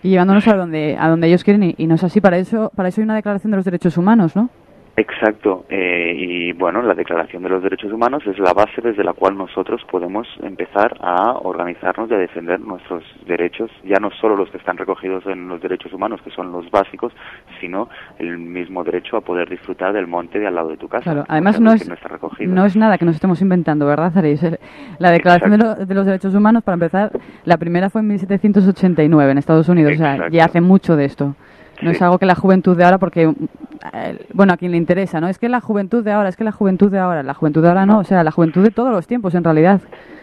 y 0.02 0.10
llevándonos 0.10 0.46
a 0.48 0.54
donde 0.56 0.96
a 0.98 1.08
donde 1.08 1.28
ellos 1.28 1.44
quieren 1.44 1.62
y, 1.62 1.74
y 1.78 1.86
no 1.86 1.94
es 1.94 2.04
así. 2.04 2.20
Para 2.20 2.36
eso 2.38 2.70
para 2.76 2.88
eso 2.90 3.00
hay 3.00 3.04
una 3.04 3.14
declaración 3.14 3.52
de 3.52 3.56
los 3.56 3.64
derechos 3.64 3.96
humanos, 3.96 4.36
¿no? 4.36 4.50
Exacto, 4.96 5.64
eh, 5.70 6.14
y 6.16 6.52
bueno, 6.52 6.80
la 6.80 6.94
Declaración 6.94 7.42
de 7.42 7.48
los 7.48 7.64
Derechos 7.64 7.92
Humanos 7.92 8.22
es 8.28 8.38
la 8.38 8.52
base 8.52 8.80
desde 8.80 9.02
la 9.02 9.12
cual 9.12 9.36
nosotros 9.36 9.82
podemos 9.90 10.28
empezar 10.40 10.96
a 11.00 11.32
organizarnos 11.32 12.08
y 12.10 12.14
a 12.14 12.18
defender 12.18 12.60
nuestros 12.60 13.02
derechos, 13.26 13.72
ya 13.82 13.96
no 14.00 14.10
solo 14.20 14.36
los 14.36 14.48
que 14.50 14.58
están 14.58 14.76
recogidos 14.76 15.26
en 15.26 15.48
los 15.48 15.60
derechos 15.60 15.92
humanos, 15.92 16.20
que 16.22 16.30
son 16.30 16.52
los 16.52 16.70
básicos, 16.70 17.12
sino 17.60 17.88
el 18.20 18.38
mismo 18.38 18.84
derecho 18.84 19.16
a 19.16 19.20
poder 19.22 19.48
disfrutar 19.50 19.92
del 19.92 20.06
monte 20.06 20.38
de 20.38 20.46
al 20.46 20.54
lado 20.54 20.68
de 20.68 20.76
tu 20.76 20.86
casa. 20.86 21.02
Claro, 21.02 21.24
además 21.28 21.60
no 21.60 21.72
es, 21.72 21.82
que 21.82 21.88
no 21.88 21.94
está 21.94 22.08
recogido. 22.08 22.54
no 22.54 22.64
es 22.64 22.76
nada 22.76 22.96
que 22.96 23.04
nos 23.04 23.16
estemos 23.16 23.42
inventando, 23.42 23.86
¿verdad, 23.86 24.16
Aris? 24.16 24.46
La 25.00 25.10
Declaración 25.10 25.50
de, 25.50 25.58
lo- 25.58 25.74
de 25.74 25.94
los 25.94 26.06
Derechos 26.06 26.34
Humanos, 26.36 26.62
para 26.62 26.74
empezar, 26.74 27.10
la 27.44 27.56
primera 27.56 27.90
fue 27.90 28.00
en 28.00 28.06
1789 28.08 29.32
en 29.32 29.38
Estados 29.38 29.68
Unidos, 29.68 29.94
o 29.94 29.96
sea, 29.96 30.28
ya 30.30 30.44
hace 30.44 30.60
mucho 30.60 30.94
de 30.94 31.04
esto. 31.06 31.34
No 31.82 31.90
es 31.90 32.00
algo 32.02 32.18
que 32.18 32.26
la 32.26 32.34
juventud 32.34 32.76
de 32.76 32.84
ahora, 32.84 32.98
porque, 32.98 33.32
eh, 33.92 34.18
bueno, 34.32 34.52
a 34.52 34.56
quien 34.56 34.72
le 34.72 34.76
interesa, 34.76 35.20
¿no? 35.20 35.28
Es 35.28 35.38
que 35.38 35.48
la 35.48 35.60
juventud 35.60 36.04
de 36.04 36.12
ahora, 36.12 36.28
es 36.28 36.36
que 36.36 36.44
la 36.44 36.52
juventud 36.52 36.90
de 36.90 36.98
ahora, 36.98 37.22
la 37.22 37.34
juventud 37.34 37.62
de 37.62 37.68
ahora 37.68 37.86
no, 37.86 37.98
o 37.98 38.04
sea, 38.04 38.22
la 38.22 38.30
juventud 38.30 38.62
de 38.62 38.70
todos 38.70 38.92
los 38.92 39.06
tiempos, 39.06 39.34
en 39.34 39.44
realidad. 39.44 39.80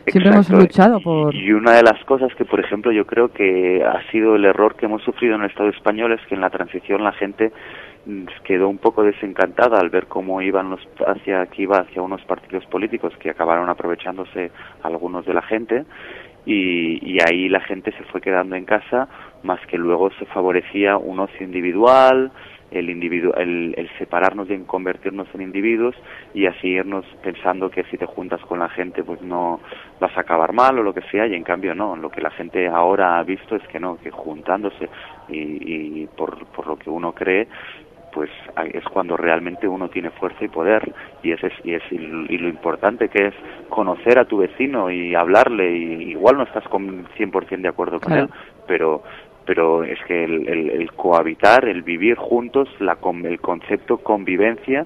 Siempre 0.08 0.32
hemos 0.32 0.50
luchado 0.50 1.00
por... 1.00 1.36
Y 1.36 1.52
una 1.54 1.74
de 1.74 1.84
las 1.84 2.04
cosas 2.06 2.34
que, 2.36 2.46
por 2.46 2.60
ejemplo, 2.60 2.92
yo 2.92 3.06
creo 3.06 3.32
que 3.32 3.84
ha 3.84 4.02
sido 4.12 4.36
el 4.36 4.46
error 4.46 4.76
que 4.76 4.88
hemos 4.88 5.04
sufrido 5.04 5.36
en 5.36 5.42
el 5.42 5.50
Estado 5.50 5.70
español 5.70 6.12
es 6.14 6.22
que 6.28 6.36
en 6.36 6.42
la 6.42 6.50
transición 6.50 7.04
la 7.04 7.12
gente 7.12 7.52
mm, 8.06 8.26
quedó 8.44 8.68
un 8.68 8.80
poco 8.80 9.04
desencantada 9.04 9.80
al 9.80 9.90
ver 9.90 10.08
cómo 10.08 10.42
iban 10.42 10.72
los 10.72 10.82
hacia 11.06 11.46
que 11.48 11.64
iba 11.64 11.78
hacia 11.78 12.02
unos 12.02 12.22
partidos 12.24 12.66
políticos 12.66 13.14
que 13.20 13.30
acabaron 13.30 13.70
aprovechándose 13.70 14.52
algunos 14.82 15.26
de 15.26 15.34
la 15.34 15.44
gente 15.44 15.86
y, 16.46 17.14
y 17.14 17.20
ahí 17.22 17.48
la 17.48 17.62
gente 17.62 17.92
se 17.92 18.04
fue 18.06 18.22
quedando 18.22 18.56
en 18.56 18.66
casa 18.66 19.08
más 19.44 19.60
que 19.68 19.78
luego 19.78 20.12
se 20.20 20.26
favorecía 20.26 20.98
un 20.98 21.20
ocio 21.20 21.46
individual 21.46 22.32
el, 22.72 22.90
individu 22.90 23.32
el, 23.36 23.74
el 23.78 23.90
separarnos 23.98 24.50
y 24.50 24.54
en 24.54 24.64
convertirnos 24.66 25.28
en 25.34 25.42
individuos 25.42 25.96
y 26.34 26.46
así 26.46 26.70
irnos 26.70 27.06
pensando 27.22 27.70
que 27.70 27.84
si 27.86 27.98
te 27.98 28.06
juntas 28.06 28.42
con 28.42 28.60
la 28.60 28.70
gente 28.70 29.04
pues 29.04 29.22
no 29.22 29.60
vas 30.00 30.16
a 30.18 30.22
acabar 30.22 30.54
mal 30.54 30.80
o 30.80 30.84
lo 30.84 30.94
que 30.94 31.02
sea 31.12 31.28
y 31.28 31.36
en 31.36 31.44
cambio 31.44 31.76
no, 31.76 31.96
lo 31.96 32.10
que 32.10 32.22
la 32.22 32.32
gente 32.32 32.68
ahora 32.68 33.20
ha 33.20 33.24
visto 33.24 33.56
es 33.56 33.68
que 33.68 33.80
no, 33.80 33.98
que 33.98 34.10
juntándose 34.10 34.90
y, 35.28 36.04
y 36.04 36.08
por, 36.16 36.46
por 36.48 36.68
lo 36.68 36.78
que 36.78 36.90
uno 36.90 37.12
cree 37.14 37.48
pues 38.14 38.30
es 38.74 38.84
cuando 38.86 39.16
realmente 39.16 39.68
uno 39.68 39.88
tiene 39.88 40.10
fuerza 40.10 40.44
y 40.44 40.50
poder 40.50 40.94
y 41.24 41.32
es, 41.32 41.40
y 41.64 41.74
es 41.74 41.84
y 41.92 41.98
lo 42.38 42.50
importante 42.50 43.08
que 43.08 43.28
es 43.28 43.34
conocer 43.70 44.20
a 44.20 44.26
tu 44.26 44.38
vecino 44.38 44.90
y 44.92 45.16
hablarle 45.16 45.72
y 45.72 46.12
igual 46.12 46.38
no 46.38 46.44
estás 46.44 46.68
con 46.68 47.06
100% 47.18 47.62
de 47.62 47.68
acuerdo 47.70 48.00
con 48.00 48.12
Claro. 48.12 48.24
él 48.24 48.30
pero 48.68 49.04
pero 49.54 49.84
es 49.84 50.00
que 50.08 50.24
el, 50.24 50.48
el- 50.48 50.70
el 50.70 50.92
cohabitar, 50.94 51.66
el 51.68 51.82
vivir 51.82 52.16
juntos, 52.16 52.70
la, 52.80 52.98
el 53.26 53.42
concepto 53.42 53.98
convivencia 53.98 54.86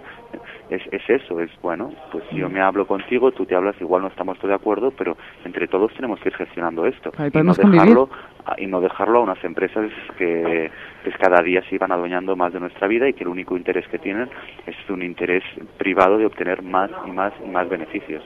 es, 0.72 0.82
es 0.92 1.08
eso, 1.08 1.40
es 1.40 1.52
bueno, 1.62 1.94
pues 2.12 2.24
yo 2.32 2.50
me 2.50 2.62
hablo 2.62 2.88
contigo, 2.88 3.32
tú 3.32 3.46
te 3.46 3.54
hablas, 3.56 3.80
igual 3.80 4.02
no 4.02 4.08
estamos 4.08 4.40
todos 4.40 4.50
de 4.50 4.56
acuerdo, 4.56 4.90
pero 4.98 5.16
entre 5.46 5.68
todos 5.68 5.94
tenemos 5.94 6.20
que 6.20 6.30
ir 6.30 6.36
gestionando 6.36 6.88
esto 6.88 7.12
y 7.28 7.46
no 7.46 7.54
convivir. 7.62 7.82
dejarlo 7.82 8.10
a- 8.48 8.56
y 8.60 8.66
no 8.66 8.82
dejarlo 8.82 9.20
a 9.20 9.22
unas 9.22 9.44
empresas 9.44 9.92
que 10.18 10.72
pues, 11.04 11.16
cada 11.18 11.44
día 11.44 11.62
se 11.70 11.76
iban 11.76 11.92
adueñando 11.92 12.36
más 12.36 12.52
de 12.52 12.60
nuestra 12.60 12.88
vida 12.88 13.08
y 13.08 13.14
que 13.14 13.24
el 13.24 13.30
único 13.30 13.56
interés 13.56 13.88
que 13.90 14.00
tienen 14.00 14.28
es 14.66 14.76
un 14.90 15.04
interés 15.04 15.44
privado 15.78 16.18
de 16.18 16.26
obtener 16.26 16.64
más 16.64 16.90
y 17.06 17.12
más 17.12 17.34
y 17.46 17.48
más 17.50 17.70
beneficios. 17.70 18.24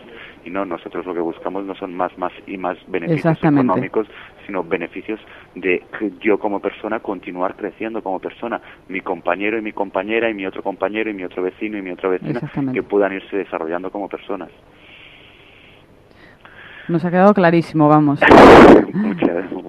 Y 0.50 0.52
no, 0.52 0.66
nosotros 0.66 1.06
lo 1.06 1.14
que 1.14 1.20
buscamos 1.20 1.64
no 1.64 1.76
son 1.76 1.94
más, 1.96 2.18
más 2.18 2.32
y 2.48 2.58
más 2.58 2.76
beneficios 2.88 3.38
económicos, 3.38 4.08
sino 4.48 4.64
beneficios 4.64 5.20
de 5.54 5.84
que 6.00 6.12
yo 6.22 6.40
como 6.40 6.60
persona 6.60 7.00
continuar 7.02 7.56
creciendo 7.56 8.02
como 8.02 8.20
persona, 8.20 8.60
mi 8.88 9.02
compañero 9.02 9.60
y 9.60 9.62
mi 9.62 9.74
compañera 9.74 10.28
y 10.28 10.34
mi 10.34 10.48
otro 10.48 10.64
compañero 10.64 11.12
y 11.12 11.14
mi 11.14 11.24
otro 11.24 11.44
vecino 11.44 11.78
y 11.78 11.84
mi 11.84 11.92
otra 11.92 12.10
vecina 12.10 12.42
que 12.74 12.82
puedan 12.82 13.14
irse 13.14 13.38
desarrollando 13.38 13.92
como 13.92 14.10
personas. 14.10 14.50
Nos 16.88 17.06
ha 17.06 17.12
quedado 17.12 17.36
clarísimo, 17.36 17.88
vamos. 17.88 18.20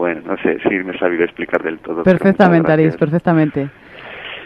Bueno, 0.00 0.22
no 0.24 0.36
sé 0.38 0.58
si 0.62 0.70
me 0.70 0.96
he 0.96 0.98
sabido 0.98 1.24
explicar 1.24 1.62
del 1.62 1.78
todo. 1.80 2.02
Perfectamente, 2.04 2.72
Aris, 2.72 2.96
perfectamente. 2.96 3.68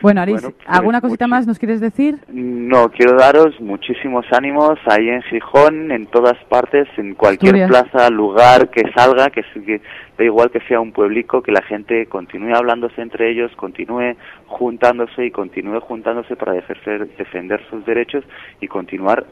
Bueno, 0.04 0.20
Aris, 0.20 0.42
Bueno, 0.42 0.54
pues, 0.56 0.68
¿alguna 0.68 1.00
cosita 1.00 1.26
más 1.26 1.46
nos 1.46 1.58
quieres 1.58 1.80
decir? 1.80 2.18
No, 2.28 2.90
quiero 2.90 3.16
daros 3.16 3.58
muchísimos 3.58 4.26
ánimos 4.32 4.78
ahí 4.86 5.08
en 5.08 5.22
Gijón, 5.22 5.90
en 5.90 6.06
todas 6.06 6.36
partes, 6.50 6.86
en 6.98 7.14
cualquier 7.14 7.56
Asturias. 7.56 7.88
plaza, 7.90 8.10
lugar 8.10 8.68
que 8.68 8.82
salga, 8.94 9.30
que, 9.30 9.42
que 9.64 9.80
da 10.18 10.24
igual 10.24 10.50
que 10.50 10.60
sea 10.68 10.78
un 10.78 10.92
pueblico, 10.92 11.42
que 11.42 11.52
la 11.52 11.62
gente 11.62 12.04
continúe 12.06 12.54
hablándose 12.54 13.00
entre 13.00 13.30
ellos, 13.30 13.50
continúe 13.56 14.14
juntándose 14.46 15.24
y 15.24 15.30
continúe 15.30 15.80
juntándose 15.80 16.36
para 16.36 16.52
defender, 16.52 17.08
defender 17.16 17.60
sus 17.70 17.84
derechos 17.86 18.24
y 18.60 18.68
continuar 18.68 19.24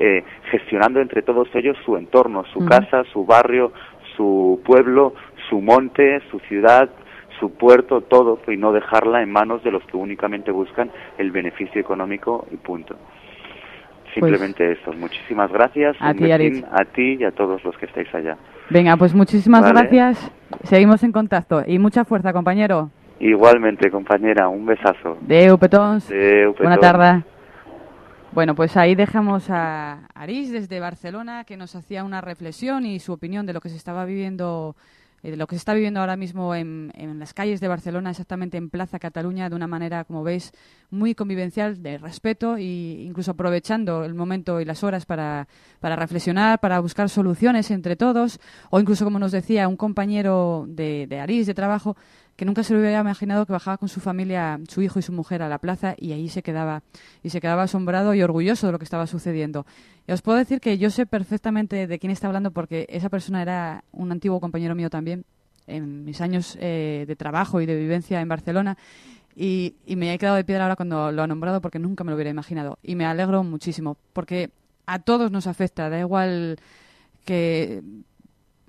eh, 0.00 0.24
gestionando 0.50 1.00
entre 1.00 1.20
todos 1.20 1.48
ellos 1.54 1.76
su 1.84 1.98
entorno, 1.98 2.44
su 2.52 2.64
casa, 2.64 3.04
su 3.12 3.26
barrio, 3.26 3.72
su 4.16 4.60
pueblo, 4.64 5.12
su 5.50 5.60
monte, 5.60 6.20
su 6.30 6.40
ciudad, 6.40 6.88
su 7.38 7.50
puerto, 7.52 8.00
todo, 8.02 8.38
y 8.48 8.56
no 8.56 8.72
dejarla 8.72 9.22
en 9.22 9.30
manos 9.30 9.62
de 9.64 9.70
los 9.70 9.82
que 9.84 9.96
únicamente 9.96 10.50
buscan 10.50 10.90
el 11.18 11.30
beneficio 11.30 11.80
económico 11.80 12.46
y 12.50 12.56
punto. 12.56 12.96
Simplemente 14.14 14.72
eso. 14.72 14.92
Muchísimas 14.94 15.50
gracias. 15.52 15.96
Pues 15.98 16.10
A 16.10 16.14
ti, 16.14 16.30
Aritz. 16.32 16.64
a 16.72 16.84
ti 16.86 17.16
y 17.20 17.24
a 17.24 17.30
todos 17.30 17.62
los 17.62 17.76
que 17.76 17.86
estáis 17.86 18.12
allá. 18.14 18.36
Venga, 18.70 18.96
pues 18.96 19.14
muchísimas 19.14 19.60
Vale. 19.62 19.74
gracias. 19.80 20.30
Seguimos 20.64 21.02
en 21.04 21.12
contacto. 21.12 21.62
Y 21.66 21.78
mucha 21.78 22.04
fuerza, 22.04 22.32
compañero. 22.32 22.90
Igualmente, 23.20 23.90
compañera, 23.90 24.48
un 24.48 24.64
besazo. 24.66 25.18
Deu, 25.20 25.58
petons. 25.58 26.10
Adeu, 26.10 26.54
Buena 26.54 26.76
petons. 26.76 26.80
tarde. 26.80 27.22
Bueno, 28.32 28.54
pues 28.54 28.76
ahí 28.76 28.94
dejamos 28.94 29.48
a 29.50 30.06
Aris 30.14 30.52
desde 30.52 30.80
Barcelona 30.80 31.44
que 31.44 31.56
nos 31.56 31.74
hacía 31.74 32.04
una 32.04 32.20
reflexión 32.20 32.86
y 32.86 32.98
su 33.00 33.12
opinión 33.12 33.46
de 33.46 33.52
lo 33.52 33.60
que 33.60 33.68
se 33.68 33.76
estaba 33.76 34.04
viviendo 34.04 34.76
eh, 35.22 35.36
lo 35.36 35.46
que 35.46 35.56
se 35.56 35.58
está 35.58 35.74
viviendo 35.74 36.00
ahora 36.00 36.16
mismo 36.16 36.54
en, 36.54 36.92
en 36.94 37.18
las 37.18 37.34
calles 37.34 37.60
de 37.60 37.68
Barcelona, 37.68 38.10
exactamente 38.10 38.56
en 38.56 38.70
Plaza 38.70 38.98
Cataluña, 38.98 39.48
de 39.48 39.56
una 39.56 39.66
manera, 39.66 40.04
como 40.04 40.22
veis, 40.22 40.52
muy 40.90 41.14
convivencial, 41.14 41.82
de 41.82 41.98
respeto 41.98 42.56
e 42.56 42.62
incluso 42.62 43.32
aprovechando 43.32 44.04
el 44.04 44.14
momento 44.14 44.60
y 44.60 44.64
las 44.64 44.84
horas 44.84 45.06
para, 45.06 45.48
para 45.80 45.96
reflexionar, 45.96 46.60
para 46.60 46.80
buscar 46.80 47.08
soluciones 47.08 47.70
entre 47.70 47.96
todos, 47.96 48.40
o 48.70 48.80
incluso, 48.80 49.04
como 49.04 49.18
nos 49.18 49.32
decía, 49.32 49.68
un 49.68 49.76
compañero 49.76 50.66
de, 50.68 51.06
de 51.06 51.20
Aris, 51.20 51.46
de 51.46 51.54
trabajo, 51.54 51.96
que 52.38 52.44
nunca 52.44 52.62
se 52.62 52.72
lo 52.72 52.78
hubiera 52.78 53.00
imaginado 53.00 53.44
que 53.46 53.52
bajaba 53.52 53.78
con 53.78 53.88
su 53.88 53.98
familia, 53.98 54.60
su 54.68 54.80
hijo 54.80 55.00
y 55.00 55.02
su 55.02 55.12
mujer 55.12 55.42
a 55.42 55.48
la 55.48 55.58
plaza 55.58 55.96
y 55.98 56.12
ahí 56.12 56.28
se 56.28 56.40
quedaba 56.40 56.84
y 57.20 57.30
se 57.30 57.40
quedaba 57.40 57.64
asombrado 57.64 58.14
y 58.14 58.22
orgulloso 58.22 58.68
de 58.68 58.72
lo 58.72 58.78
que 58.78 58.84
estaba 58.84 59.08
sucediendo. 59.08 59.66
Y 60.06 60.12
os 60.12 60.22
puedo 60.22 60.38
decir 60.38 60.60
que 60.60 60.78
yo 60.78 60.88
sé 60.90 61.04
perfectamente 61.04 61.88
de 61.88 61.98
quién 61.98 62.12
está 62.12 62.28
hablando 62.28 62.52
porque 62.52 62.86
esa 62.90 63.08
persona 63.08 63.42
era 63.42 63.82
un 63.90 64.12
antiguo 64.12 64.38
compañero 64.38 64.76
mío 64.76 64.88
también 64.88 65.24
en 65.66 66.04
mis 66.04 66.20
años 66.20 66.56
eh, 66.60 67.06
de 67.08 67.16
trabajo 67.16 67.60
y 67.60 67.66
de 67.66 67.74
vivencia 67.74 68.20
en 68.20 68.28
Barcelona 68.28 68.78
y, 69.34 69.74
y 69.84 69.96
me 69.96 70.14
he 70.14 70.18
quedado 70.18 70.36
de 70.36 70.44
piedra 70.44 70.62
ahora 70.62 70.76
cuando 70.76 71.10
lo 71.10 71.24
ha 71.24 71.26
nombrado 71.26 71.60
porque 71.60 71.80
nunca 71.80 72.04
me 72.04 72.12
lo 72.12 72.14
hubiera 72.14 72.30
imaginado 72.30 72.78
y 72.84 72.94
me 72.94 73.04
alegro 73.04 73.42
muchísimo 73.42 73.96
porque 74.12 74.50
a 74.86 75.00
todos 75.00 75.32
nos 75.32 75.48
afecta, 75.48 75.90
da 75.90 75.98
igual 75.98 76.60
que 77.24 77.82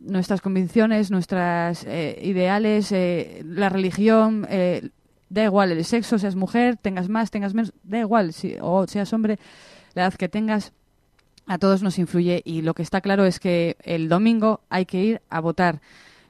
nuestras 0.01 0.41
convicciones, 0.41 1.11
nuestros 1.11 1.83
ideales, 2.21 2.91
eh, 2.91 3.43
la 3.45 3.69
religión, 3.69 4.47
eh, 4.49 4.89
da 5.29 5.43
igual 5.43 5.71
el 5.71 5.85
sexo, 5.85 6.17
seas 6.17 6.35
mujer, 6.35 6.77
tengas 6.77 7.09
más, 7.09 7.31
tengas 7.31 7.53
menos, 7.53 7.73
da 7.83 7.99
igual, 7.99 8.33
si, 8.33 8.55
o 8.61 8.87
seas 8.87 9.13
hombre, 9.13 9.39
la 9.93 10.03
edad 10.03 10.13
que 10.13 10.29
tengas, 10.29 10.73
a 11.45 11.57
todos 11.57 11.81
nos 11.81 11.97
influye 11.97 12.41
y 12.45 12.61
lo 12.61 12.73
que 12.75 12.83
está 12.83 13.01
claro 13.01 13.25
es 13.25 13.39
que 13.39 13.75
el 13.83 14.07
domingo 14.07 14.61
hay 14.69 14.85
que 14.85 15.03
ir 15.03 15.21
a 15.29 15.39
votar. 15.39 15.81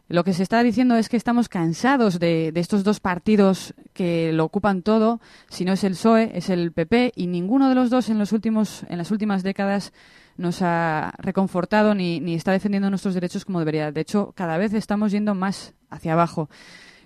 Lo 0.07 0.23
que 0.23 0.33
se 0.33 0.43
está 0.43 0.63
diciendo 0.63 0.95
es 0.95 1.07
que 1.07 1.17
estamos 1.17 1.49
cansados 1.49 2.19
de, 2.19 2.51
de 2.51 2.59
estos 2.59 2.83
dos 2.83 2.99
partidos 2.99 3.75
que 3.93 4.31
lo 4.33 4.45
ocupan 4.45 4.81
todo. 4.81 5.19
Si 5.49 5.65
no 5.65 5.73
es 5.73 5.83
el 5.83 5.91
PSOE, 5.91 6.31
es 6.33 6.49
el 6.49 6.71
PP, 6.71 7.11
y 7.15 7.27
ninguno 7.27 7.69
de 7.69 7.75
los 7.75 7.89
dos 7.89 8.09
en, 8.09 8.17
los 8.17 8.31
últimos, 8.31 8.83
en 8.89 8.97
las 8.97 9.11
últimas 9.11 9.43
décadas 9.43 9.93
nos 10.39 10.61
ha 10.61 11.13
reconfortado 11.17 11.93
ni, 11.93 12.19
ni 12.19 12.33
está 12.33 12.51
defendiendo 12.51 12.89
nuestros 12.89 13.13
derechos 13.13 13.45
como 13.45 13.59
debería. 13.59 13.91
De 13.91 14.01
hecho, 14.01 14.31
cada 14.35 14.57
vez 14.57 14.73
estamos 14.73 15.11
yendo 15.11 15.35
más 15.35 15.73
hacia 15.89 16.13
abajo. 16.13 16.49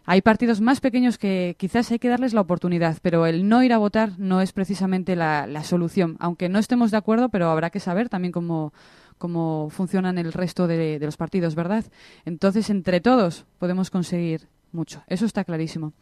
Hay 0.05 0.21
partidos 0.21 0.61
más 0.61 0.81
pequeños 0.81 1.17
que 1.17 1.55
quizás 1.57 1.91
hay 1.91 1.99
que 1.99 2.09
darles 2.09 2.33
la 2.33 2.41
oportunidad, 2.41 2.97
pero 3.01 3.25
el 3.25 3.47
no 3.47 3.63
ir 3.63 3.73
a 3.73 3.77
votar 3.77 4.11
no 4.19 4.41
es 4.41 4.51
precisamente 4.51 5.15
la, 5.15 5.47
la 5.47 5.63
solución. 5.63 6.17
Aunque 6.19 6.49
no 6.49 6.59
estemos 6.59 6.91
de 6.91 6.97
acuerdo, 6.97 7.29
pero 7.29 7.49
habrá 7.49 7.69
que 7.69 7.79
saber 7.79 8.09
también 8.09 8.31
cómo, 8.33 8.73
cómo 9.17 9.69
funcionan 9.71 10.17
el 10.17 10.31
resto 10.31 10.67
de, 10.67 10.99
de 10.99 11.05
los 11.05 11.17
partidos, 11.17 11.55
¿verdad? 11.55 11.85
Entonces, 12.25 12.69
entre 12.69 13.01
todos 13.01 13.45
podemos 13.57 13.89
conseguir 13.89 14.49
mucho. 14.73 15.03
Eso 15.07 15.25
está 15.25 15.43
clarísimo. 15.43 15.93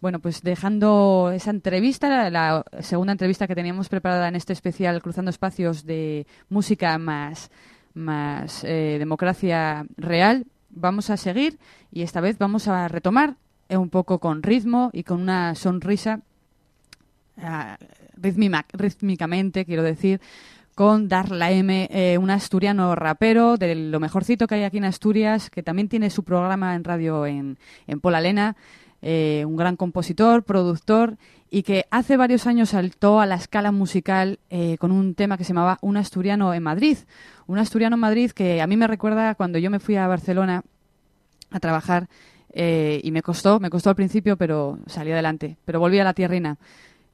Bueno, 0.00 0.20
pues 0.20 0.42
dejando 0.42 1.32
esa 1.34 1.50
entrevista, 1.50 2.30
la, 2.30 2.64
segunda 2.80 3.12
entrevista 3.12 3.46
que 3.46 3.54
teníamos 3.54 3.88
preparada 3.88 4.28
en 4.28 4.36
este 4.36 4.52
especial 4.52 5.02
Cruzando 5.02 5.30
Espacios 5.30 5.84
de 5.84 6.26
música 6.48 6.98
más, 6.98 7.50
más 7.94 8.64
eh, 8.64 8.96
democracia 8.98 9.86
real, 9.96 10.46
vamos 10.70 11.10
a 11.10 11.16
seguir 11.16 11.58
y 11.90 12.02
esta 12.02 12.20
vez 12.20 12.38
vamos 12.38 12.68
a 12.68 12.88
retomar 12.88 13.36
eh, 13.68 13.76
un 13.76 13.90
poco 13.90 14.18
con 14.18 14.42
ritmo 14.42 14.90
y 14.92 15.02
con 15.02 15.20
una 15.20 15.54
sonrisa 15.54 16.20
ah, 17.38 17.78
rítmica- 18.16 18.66
rítmicamente, 18.72 19.64
quiero 19.64 19.82
decir, 19.82 20.20
con 20.78 21.08
Darla 21.08 21.50
M, 21.50 21.88
eh, 21.90 22.18
un 22.18 22.30
asturiano 22.30 22.94
rapero 22.94 23.56
de 23.56 23.74
lo 23.74 23.98
mejorcito 23.98 24.46
que 24.46 24.54
hay 24.54 24.62
aquí 24.62 24.76
en 24.76 24.84
Asturias, 24.84 25.50
que 25.50 25.64
también 25.64 25.88
tiene 25.88 26.08
su 26.08 26.22
programa 26.22 26.76
en 26.76 26.84
radio 26.84 27.26
en, 27.26 27.58
en 27.88 27.98
Polalena, 27.98 28.54
eh, 29.02 29.42
un 29.44 29.56
gran 29.56 29.74
compositor, 29.74 30.44
productor, 30.44 31.16
y 31.50 31.64
que 31.64 31.86
hace 31.90 32.16
varios 32.16 32.46
años 32.46 32.68
saltó 32.68 33.20
a 33.20 33.26
la 33.26 33.34
escala 33.34 33.72
musical 33.72 34.38
eh, 34.50 34.76
con 34.78 34.92
un 34.92 35.16
tema 35.16 35.36
que 35.36 35.42
se 35.42 35.48
llamaba 35.48 35.78
Un 35.80 35.96
asturiano 35.96 36.54
en 36.54 36.62
Madrid. 36.62 36.98
Un 37.48 37.58
asturiano 37.58 37.96
en 37.96 38.00
Madrid 38.00 38.30
que 38.30 38.62
a 38.62 38.68
mí 38.68 38.76
me 38.76 38.86
recuerda 38.86 39.34
cuando 39.34 39.58
yo 39.58 39.70
me 39.70 39.80
fui 39.80 39.96
a 39.96 40.06
Barcelona 40.06 40.62
a 41.50 41.58
trabajar 41.58 42.06
eh, 42.52 43.00
y 43.02 43.10
me 43.10 43.22
costó, 43.22 43.58
me 43.58 43.68
costó 43.68 43.90
al 43.90 43.96
principio, 43.96 44.36
pero 44.36 44.78
salí 44.86 45.10
adelante, 45.10 45.56
pero 45.64 45.80
volví 45.80 45.98
a 45.98 46.04
la 46.04 46.14
tierrina. 46.14 46.56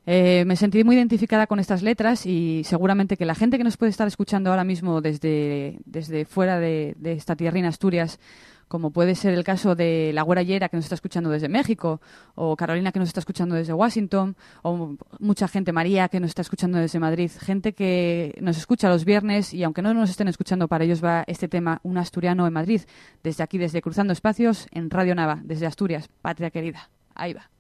Eh, 0.06 0.44
me 0.46 0.56
sentí 0.56 0.84
muy 0.84 0.96
identificada 0.96 1.46
con 1.46 1.60
estas 1.60 1.82
letras 1.82 2.26
y 2.26 2.62
seguramente 2.64 3.16
que 3.16 3.24
la 3.24 3.34
gente 3.34 3.56
que 3.56 3.64
nos 3.64 3.76
puede 3.76 3.90
estar 3.90 4.06
escuchando 4.06 4.50
ahora 4.50 4.64
mismo 4.64 5.00
desde, 5.00 5.78
desde 5.86 6.26
fuera 6.26 6.58
de, 6.58 6.94
esta 7.04 7.36
tierrina 7.36 7.68
Asturias, 7.68 8.20
como 8.68 8.90
puede 8.90 9.14
ser 9.14 9.32
el 9.32 9.44
caso 9.44 9.74
de 9.74 10.10
la 10.12 10.22
Güera 10.22 10.42
Llera 10.42 10.68
que 10.68 10.76
nos 10.76 10.84
está 10.84 10.94
escuchando 10.94 11.30
desde 11.30 11.48
México, 11.48 12.02
o 12.34 12.54
Carolina 12.56 12.92
que 12.92 12.98
nos 12.98 13.08
está 13.08 13.20
escuchando 13.20 13.54
desde 13.54 13.72
Washington, 13.72 14.36
o 14.62 14.96
mucha 15.20 15.48
gente, 15.48 15.72
María 15.72 16.08
que 16.08 16.20
nos 16.20 16.28
está 16.30 16.42
escuchando 16.42 16.78
desde 16.78 16.98
Madrid, 16.98 17.30
gente 17.40 17.72
que 17.72 18.36
nos 18.42 18.58
escucha 18.58 18.90
los 18.90 19.04
viernes 19.06 19.54
y 19.54 19.62
aunque 19.64 19.80
no 19.80 19.94
nos 19.94 20.10
estén 20.10 20.28
escuchando, 20.28 20.68
para 20.68 20.84
ellos 20.84 21.02
va 21.02 21.24
este 21.26 21.48
tema, 21.48 21.80
un 21.82 21.96
asturiano 21.96 22.46
en 22.46 22.52
Madrid, 22.52 22.82
desde 23.22 23.42
aquí, 23.42 23.56
desde 23.56 23.80
Cruzando 23.80 24.12
Espacios, 24.12 24.66
en 24.70 24.90
Radio 24.90 25.14
Nava, 25.14 25.40
desde 25.44 25.66
Asturias, 25.66 26.10
patria 26.20 26.50
querida. 26.50 26.90
Ahí 27.14 27.32
va. 27.32 27.53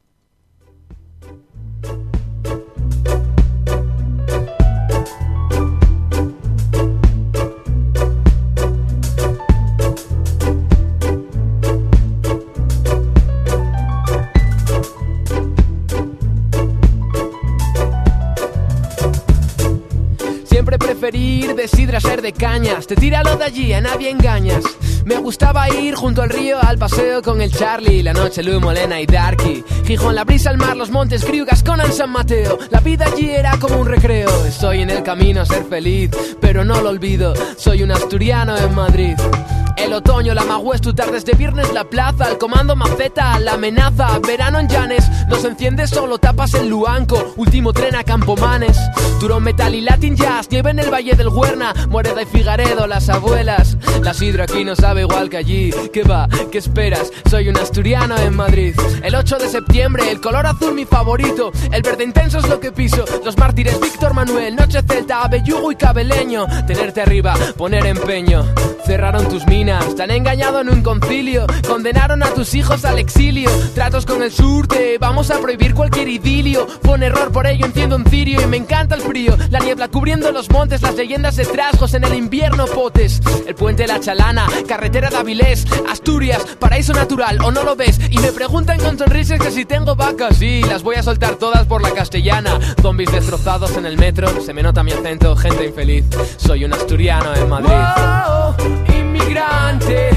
Preferir 21.04 21.54
de 21.54 21.68
sidra 21.68 22.00
ser 22.00 22.22
de 22.22 22.32
cañas. 22.32 22.86
Te 22.86 22.96
tíralo 22.96 23.36
de 23.36 23.44
allí, 23.44 23.74
a 23.74 23.80
nadie 23.82 24.08
engañas. 24.08 24.64
Me 25.04 25.16
gustaba 25.16 25.68
ir 25.68 25.94
junto 25.94 26.22
al 26.22 26.30
río 26.30 26.58
al 26.58 26.78
paseo 26.78 27.20
con 27.20 27.42
el 27.42 27.52
Charlie, 27.52 28.02
la 28.02 28.14
noche 28.14 28.42
Lu 28.42 28.58
Molena 28.58 28.98
y 28.98 29.04
Darky. 29.04 29.62
Gijón, 29.84 30.14
la 30.14 30.24
brisa, 30.24 30.50
el 30.50 30.56
mar, 30.56 30.78
los 30.78 30.90
montes, 30.90 31.22
Griugas, 31.26 31.62
Conan, 31.62 31.92
San 31.92 32.08
Mateo. 32.08 32.58
La 32.70 32.80
vida 32.80 33.04
allí 33.04 33.28
era 33.28 33.58
como 33.58 33.80
un 33.80 33.86
recreo. 33.86 34.30
Estoy 34.46 34.80
en 34.80 34.88
el 34.88 35.02
camino 35.02 35.42
a 35.42 35.44
ser 35.44 35.64
feliz, 35.64 36.10
pero 36.40 36.64
no 36.64 36.80
lo 36.80 36.88
olvido. 36.88 37.34
Soy 37.58 37.82
un 37.82 37.90
asturiano 37.90 38.56
en 38.56 38.74
Madrid. 38.74 39.16
El 39.76 39.92
otoño, 39.92 40.34
la 40.34 40.44
magüez, 40.44 40.80
tu 40.80 40.94
tardes 40.94 41.24
de 41.24 41.32
viernes, 41.32 41.72
la 41.72 41.84
plaza, 41.84 42.30
el 42.30 42.38
comando 42.38 42.76
maceta, 42.76 43.38
la 43.40 43.54
amenaza, 43.54 44.18
verano 44.20 44.60
en 44.60 44.68
Llanes, 44.68 45.04
los 45.28 45.44
enciendes 45.44 45.90
solo 45.90 46.18
tapas 46.18 46.54
en 46.54 46.70
Luanco, 46.70 47.34
último 47.36 47.72
tren 47.72 47.96
a 47.96 48.04
Campomanes, 48.04 48.78
Turón 49.18 49.42
Metal 49.42 49.74
y 49.74 49.80
Latin 49.80 50.16
Jazz, 50.16 50.48
nieve 50.50 50.70
en 50.70 50.78
el 50.78 50.90
Valle 50.94 51.16
del 51.16 51.26
Huerna, 51.26 51.74
Moreda 51.88 52.22
y 52.22 52.24
Figaredo, 52.24 52.86
las 52.86 53.08
abuelas, 53.08 53.76
la 54.00 54.14
sidra 54.14 54.44
aquí 54.44 54.64
no 54.64 54.76
sabe 54.76 55.00
igual 55.00 55.28
que 55.28 55.38
allí, 55.38 55.72
¿qué 55.92 56.04
va? 56.04 56.28
¿Qué 56.52 56.58
esperas? 56.58 57.10
Soy 57.28 57.48
un 57.48 57.56
asturiano 57.56 58.16
en 58.16 58.36
Madrid, 58.36 58.76
el 59.02 59.16
8 59.16 59.38
de 59.38 59.48
septiembre, 59.48 60.08
el 60.08 60.20
color 60.20 60.46
azul 60.46 60.72
mi 60.72 60.84
favorito, 60.84 61.50
el 61.72 61.82
verde 61.82 62.04
intenso 62.04 62.38
es 62.38 62.48
lo 62.48 62.60
que 62.60 62.70
piso, 62.70 63.04
los 63.24 63.36
mártires 63.36 63.80
Víctor 63.80 64.14
Manuel, 64.14 64.54
Noche 64.54 64.82
Celta, 64.86 65.24
Abellugo 65.24 65.72
y 65.72 65.74
Cabeleño, 65.74 66.46
tenerte 66.64 67.02
arriba, 67.02 67.34
poner 67.56 67.86
empeño, 67.86 68.44
cerraron 68.86 69.28
tus 69.28 69.44
minas, 69.48 69.96
te 69.96 70.04
engañado 70.04 70.60
en 70.60 70.68
un 70.68 70.82
concilio, 70.82 71.44
condenaron 71.66 72.22
a 72.22 72.32
tus 72.34 72.54
hijos 72.54 72.84
al 72.84 73.00
exilio, 73.00 73.50
tratos 73.74 74.06
con 74.06 74.22
el 74.22 74.30
surte, 74.30 74.98
vamos 74.98 75.32
a 75.32 75.40
prohibir 75.40 75.74
cualquier 75.74 76.06
idilio, 76.06 76.68
fue 76.82 76.94
un 76.94 77.02
error, 77.02 77.32
por 77.32 77.48
ello 77.48 77.66
enciendo 77.66 77.96
un 77.96 78.04
cirio 78.04 78.40
y 78.40 78.46
me 78.46 78.58
encanta 78.58 78.94
el 78.94 79.00
frío, 79.00 79.36
la 79.50 79.58
niebla 79.58 79.88
cubriendo 79.88 80.30
los 80.30 80.48
montes, 80.50 80.73
las 80.82 80.94
leyendas 80.96 81.36
de 81.36 81.44
trasgos 81.44 81.94
en 81.94 82.04
el 82.04 82.14
invierno 82.14 82.66
potes, 82.66 83.20
el 83.46 83.54
puente 83.54 83.86
La 83.86 84.00
Chalana, 84.00 84.46
carretera 84.66 85.10
de 85.10 85.16
Avilés, 85.16 85.66
Asturias, 85.88 86.44
paraíso 86.58 86.92
natural, 86.92 87.38
o 87.44 87.50
no 87.50 87.62
lo 87.62 87.76
ves, 87.76 88.00
y 88.10 88.18
me 88.18 88.32
preguntan 88.32 88.78
con 88.80 88.98
sonrisas 88.98 89.38
que 89.40 89.50
si 89.50 89.64
tengo 89.64 89.94
vacas, 89.94 90.36
sí, 90.36 90.62
las 90.62 90.82
voy 90.82 90.96
a 90.96 91.02
soltar 91.02 91.36
todas 91.36 91.66
por 91.66 91.82
la 91.82 91.92
castellana, 91.92 92.58
zombies 92.80 93.12
destrozados 93.12 93.76
en 93.76 93.86
el 93.86 93.98
metro, 93.98 94.40
se 94.40 94.52
me 94.52 94.62
nota 94.62 94.82
mi 94.82 94.92
acento, 94.92 95.36
gente 95.36 95.66
infeliz, 95.66 96.04
soy 96.36 96.64
un 96.64 96.72
asturiano 96.72 97.34
en 97.34 97.48
Madrid. 97.48 98.98
inmigrante, 98.98 100.10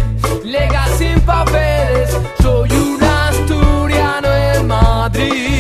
legal 0.44 0.90
sin 0.98 1.20
papeles, 1.22 2.18
soy 2.42 2.72
un 2.72 3.04
asturiano 3.04 4.28
en 4.34 4.68
Madrid. 4.68 5.57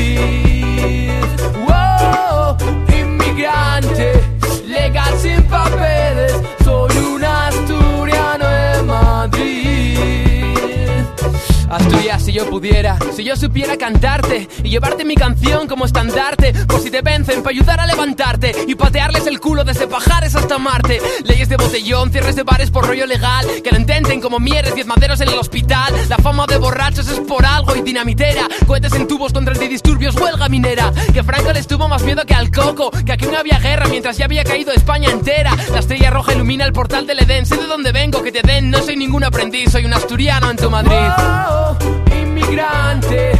Yo 12.38 12.48
pudiera, 12.52 13.00
si 13.16 13.24
yo 13.24 13.36
supiera 13.36 13.78
cantarte 13.78 14.48
y 14.64 14.70
llevarte 14.70 15.04
mi 15.04 15.16
canción 15.16 15.68
como 15.68 15.86
estandarte, 15.86 16.54
por 16.68 16.80
si 16.80 16.92
te 16.92 17.02
vencen, 17.02 17.42
para 17.42 17.50
ayudar 17.50 17.80
a 17.80 17.88
levantarte 17.88 18.54
y 18.68 18.76
patearles 18.76 19.26
el 19.26 19.40
culo 19.40 19.64
desde 19.64 19.88
Pajares 19.88 20.36
hasta 20.36 20.60
Marte. 20.60 21.02
Leyes 21.24 21.50
de 21.50 21.58
botellón, 21.58 22.12
cierres 22.12 22.36
de 22.36 22.44
bares 22.44 22.70
por 22.70 22.86
rollo 22.86 23.08
legal, 23.08 23.48
que 23.64 23.72
lo 23.72 23.80
intenten 23.80 24.22
como 24.22 24.40
mieres, 24.40 24.76
diez 24.76 24.86
maderos 24.86 25.20
en 25.22 25.30
el 25.30 25.40
hospital. 25.40 25.92
La 26.10 26.18
fama 26.18 26.46
de 26.46 26.58
borrachos 26.58 27.08
es 27.08 27.20
por 27.22 27.44
algo 27.44 27.76
y 27.76 27.82
dinamitera, 27.82 28.48
cohetes 28.68 28.94
en 28.94 29.08
tubos 29.08 29.34
contra 29.34 29.56
antidisturbios, 29.56 30.16
huelga 30.16 30.48
minera. 30.48 30.94
Que 31.12 31.24
Franco 31.24 31.52
les 31.54 31.66
tuvo 31.66 31.88
más 31.88 32.04
miedo 32.04 32.24
que 32.24 32.36
al 32.36 32.52
coco, 32.52 32.92
que 32.92 33.14
aquí 33.14 33.26
no 33.26 33.40
había 33.40 33.58
guerra 33.58 33.88
mientras 33.88 34.16
ya 34.16 34.26
había 34.26 34.44
caído 34.44 34.72
España 34.74 35.10
entera. 35.10 35.58
La 35.72 35.80
estrella 35.80 36.12
roja 36.12 36.34
ilumina 36.34 36.66
el 36.66 36.74
portal 36.74 37.08
del 37.08 37.18
Edén, 37.18 37.48
sé 37.48 37.58
de 37.58 37.66
dónde 37.66 37.92
vengo, 37.92 38.22
que 38.22 38.32
te 38.32 38.44
den, 38.44 38.70
no 38.70 38.84
soy 38.84 38.96
ningún 38.96 39.24
aprendiz, 39.24 39.72
soy 39.72 39.86
un 39.86 39.94
asturiano 39.94 40.52
en 40.52 40.58
tu 40.58 40.70
Madrid. 40.70 42.07
Inmigrante, 42.38 43.32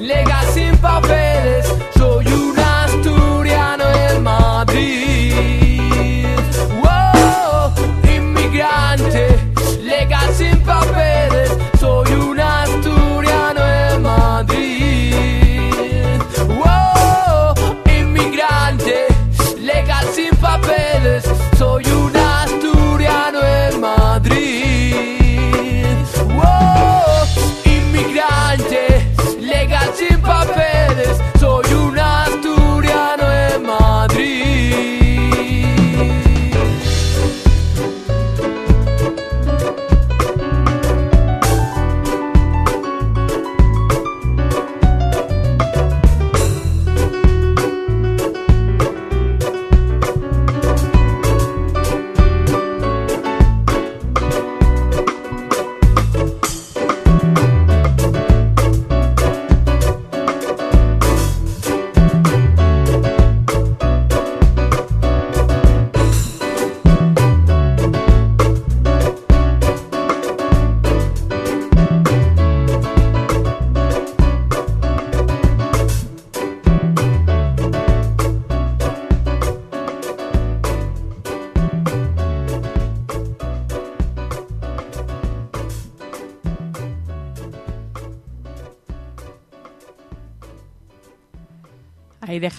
legal 0.00 0.46
sin 0.52 0.76
papeles, 0.78 1.63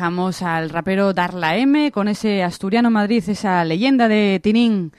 dejamos 0.06 0.44
al 0.44 0.69
rapero 0.69 1.14
Darla 1.14 1.57
M 1.57 1.91
con 1.91 2.07
ese 2.07 2.44
Asturiano 2.44 2.91
Madrid, 2.91 3.23
esa 3.27 3.65
leyenda 3.65 4.07
de 4.07 4.40
Tinín, 4.40 4.91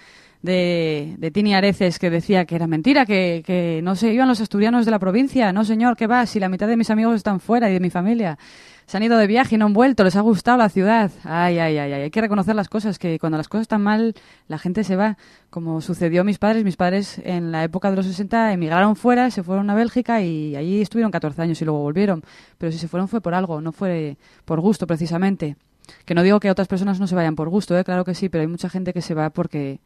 de, 0.42 1.14
de 1.16 1.30
Tini 1.30 1.54
Areces, 1.54 2.00
que 2.00 2.10
decía 2.10 2.44
que 2.44 2.56
era 2.56 2.66
mentira, 2.66 3.06
que, 3.06 3.44
que 3.46 3.82
no 3.84 3.94
se 3.94 4.12
iban 4.12 4.26
los 4.26 4.40
asturianos 4.40 4.84
de 4.84 4.90
la 4.90 4.98
provincia. 4.98 5.52
No, 5.52 5.64
señor, 5.64 5.96
¿qué 5.96 6.08
va? 6.08 6.26
Si 6.26 6.40
la 6.40 6.48
mitad 6.48 6.66
de 6.66 6.76
mis 6.76 6.90
amigos 6.90 7.14
están 7.14 7.38
fuera 7.38 7.70
y 7.70 7.74
de 7.74 7.78
mi 7.78 7.88
familia. 7.88 8.36
Se 8.86 8.96
han 8.96 9.02
ido 9.02 9.18
de 9.18 9.26
viaje 9.26 9.56
y 9.56 9.58
no 9.58 9.66
han 9.66 9.72
vuelto, 9.72 10.04
les 10.04 10.14
ha 10.14 10.20
gustado 10.20 10.58
la 10.58 10.68
ciudad. 10.68 11.10
Ay, 11.24 11.58
ay, 11.58 11.76
ay, 11.76 11.92
ay. 11.92 12.02
Hay 12.02 12.10
que 12.10 12.20
reconocer 12.20 12.54
las 12.54 12.68
cosas, 12.68 13.00
que 13.00 13.18
cuando 13.18 13.36
las 13.36 13.48
cosas 13.48 13.62
están 13.62 13.82
mal, 13.82 14.14
la 14.46 14.58
gente 14.58 14.84
se 14.84 14.94
va. 14.94 15.16
Como 15.50 15.80
sucedió 15.80 16.20
a 16.20 16.24
mis 16.24 16.38
padres. 16.38 16.62
Mis 16.62 16.76
padres 16.76 17.20
en 17.24 17.50
la 17.50 17.64
época 17.64 17.90
de 17.90 17.96
los 17.96 18.06
60 18.06 18.52
emigraron 18.52 18.94
fuera, 18.94 19.32
se 19.32 19.42
fueron 19.42 19.70
a 19.70 19.74
Bélgica 19.74 20.22
y 20.22 20.54
allí 20.54 20.80
estuvieron 20.82 21.10
14 21.10 21.42
años 21.42 21.60
y 21.60 21.64
luego 21.64 21.80
volvieron. 21.80 22.22
Pero 22.58 22.70
si 22.70 22.78
se 22.78 22.86
fueron 22.86 23.08
fue 23.08 23.20
por 23.20 23.34
algo, 23.34 23.60
no 23.60 23.72
fue 23.72 24.18
por 24.44 24.60
gusto 24.60 24.86
precisamente. 24.86 25.56
Que 26.04 26.14
no 26.14 26.22
digo 26.22 26.38
que 26.38 26.50
otras 26.50 26.68
personas 26.68 27.00
no 27.00 27.08
se 27.08 27.16
vayan 27.16 27.34
por 27.34 27.48
gusto, 27.48 27.76
¿eh? 27.76 27.82
claro 27.82 28.04
que 28.04 28.14
sí, 28.14 28.28
pero 28.28 28.42
hay 28.42 28.48
mucha 28.48 28.68
gente 28.68 28.92
que 28.92 29.02
se 29.02 29.14
va 29.14 29.30
porque 29.30 29.80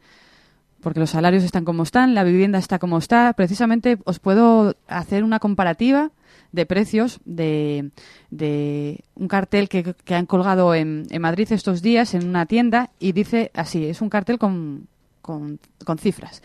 porque 0.81 0.99
los 0.99 1.11
salarios 1.11 1.43
están 1.43 1.63
como 1.63 1.83
están, 1.83 2.15
la 2.15 2.23
vivienda 2.23 2.57
está 2.57 2.79
como 2.79 2.97
está. 2.97 3.33
Precisamente 3.33 3.99
os 4.03 4.19
puedo 4.19 4.75
hacer 4.87 5.23
una 5.23 5.39
comparativa 5.39 6.11
de 6.51 6.65
precios 6.65 7.19
de, 7.25 7.91
de 8.29 9.03
un 9.15 9.27
cartel 9.27 9.69
que, 9.69 9.95
que 10.03 10.15
han 10.15 10.25
colgado 10.25 10.75
en, 10.75 11.05
en 11.09 11.21
Madrid 11.21 11.51
estos 11.51 11.81
días 11.81 12.13
en 12.13 12.27
una 12.27 12.45
tienda 12.45 12.91
y 12.99 13.13
dice 13.13 13.51
así, 13.53 13.85
es 13.85 14.01
un 14.01 14.09
cartel 14.09 14.37
con, 14.37 14.87
con, 15.21 15.59
con 15.85 15.97
cifras. 15.97 16.41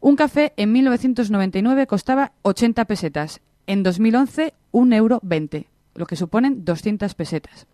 Un 0.00 0.16
café 0.16 0.52
en 0.56 0.72
1999 0.72 1.86
costaba 1.86 2.32
80 2.42 2.84
pesetas, 2.84 3.40
en 3.66 3.82
2011 3.82 4.54
un 4.72 4.92
euro 4.92 5.20
20, 5.22 5.66
lo 5.94 6.06
que 6.06 6.16
suponen 6.16 6.64
200 6.64 7.14
pesetas. 7.14 7.66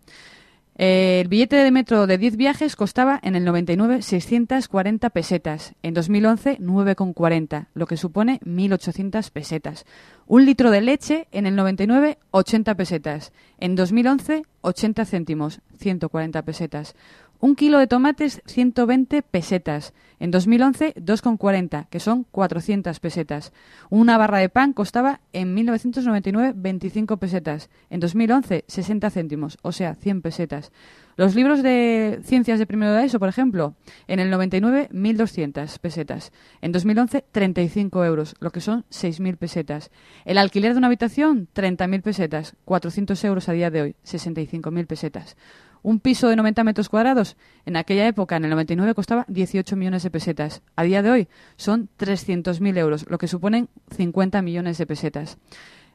El 0.75 1.27
billete 1.27 1.57
de 1.57 1.69
metro 1.69 2.07
de 2.07 2.17
10 2.17 2.35
viajes 2.35 2.75
costaba 2.75 3.19
en 3.21 3.35
el 3.35 3.45
99 3.45 4.01
640 4.01 5.11
pesetas, 5.11 5.75
en 5.83 5.93
2011 5.93 6.57
9,40, 6.57 7.67
lo 7.75 7.85
que 7.85 7.95
supone 7.95 8.39
1.800 8.39 9.29
pesetas. 9.29 9.85
Un 10.25 10.47
litro 10.47 10.71
de 10.71 10.81
leche 10.81 11.27
en 11.31 11.45
el 11.45 11.55
99 11.55 12.17
80 12.31 12.73
pesetas, 12.73 13.33
en 13.59 13.75
2011 13.75 14.43
80 14.61 15.05
céntimos, 15.05 15.61
140 15.77 16.41
pesetas. 16.41 16.95
Un 17.43 17.55
kilo 17.55 17.77
de 17.77 17.87
tomates 17.87 18.41
120 18.45 19.21
pesetas, 19.21 19.93
en 20.21 20.31
2011 20.31 20.93
2,40, 20.95 21.89
que 21.89 21.99
son 21.99 22.23
400 22.31 22.97
pesetas. 23.01 23.51
Una 23.89 24.17
barra 24.17 24.37
de 24.37 24.47
pan 24.47 24.71
costaba 24.71 25.19
en 25.33 25.53
1999 25.53 26.53
25 26.55 27.17
pesetas, 27.17 27.69
en 27.89 27.99
2011 27.99 28.63
60 28.65 29.09
céntimos, 29.09 29.57
o 29.61 29.73
sea, 29.73 29.95
100 29.95 30.21
pesetas. 30.21 30.71
Los 31.17 31.35
libros 31.35 31.61
de 31.61 32.21
ciencias 32.23 32.59
de 32.59 32.65
primero 32.65 32.93
de 32.93 33.03
ESO, 33.03 33.19
por 33.19 33.27
ejemplo, 33.27 33.75
en 34.07 34.21
el 34.21 34.29
99 34.29 34.87
1.200 34.93 35.79
pesetas, 35.79 36.31
en 36.61 36.71
2011 36.71 37.25
35 37.29 38.05
euros, 38.05 38.35
lo 38.39 38.51
que 38.51 38.61
son 38.61 38.85
6.000 38.89 39.35
pesetas. 39.35 39.91
El 40.23 40.37
alquiler 40.37 40.71
de 40.71 40.77
una 40.77 40.87
habitación 40.87 41.49
30.000 41.53 42.01
pesetas, 42.03 42.55
400 42.63 43.21
euros 43.25 43.49
a 43.49 43.51
día 43.51 43.69
de 43.69 43.81
hoy, 43.81 43.95
65.000 44.05 44.87
pesetas. 44.87 45.35
Un 45.83 45.99
piso 45.99 46.29
de 46.29 46.37
90 46.37 46.63
metros 46.63 46.87
cuadrados, 46.87 47.35
en 47.65 47.75
aquella 47.75 48.07
época, 48.07 48.37
en 48.37 48.45
el 48.45 48.51
99, 48.51 48.95
costaba 48.95 49.25
18 49.27 49.75
millones 49.75 50.03
de 50.03 50.09
pesetas. 50.09 50.61
A 50.77 50.83
día 50.83 51.01
de 51.01 51.11
hoy 51.11 51.27
son 51.57 51.89
300.000 51.99 52.77
euros, 52.77 53.05
lo 53.09 53.17
que 53.17 53.27
suponen 53.27 53.67
50 53.95 54.41
millones 54.41 54.77
de 54.77 54.87
pesetas. 54.87 55.37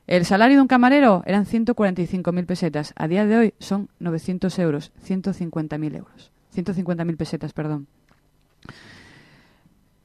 El 0.06 0.27
salario 0.27 0.56
de 0.56 0.62
un 0.62 0.69
camarero 0.69 1.23
eran 1.27 1.47
145.000 1.47 2.47
pesetas. 2.47 2.93
A 2.97 3.09
día 3.09 3.24
de 3.24 3.36
hoy 3.36 3.55
son 3.59 3.89
900 3.98 4.59
euros, 4.59 4.93
150.000 5.06 5.97
euros. 5.97 6.32
150.000 6.55 7.16
pesetas, 7.16 7.52
perdón. 7.55 7.86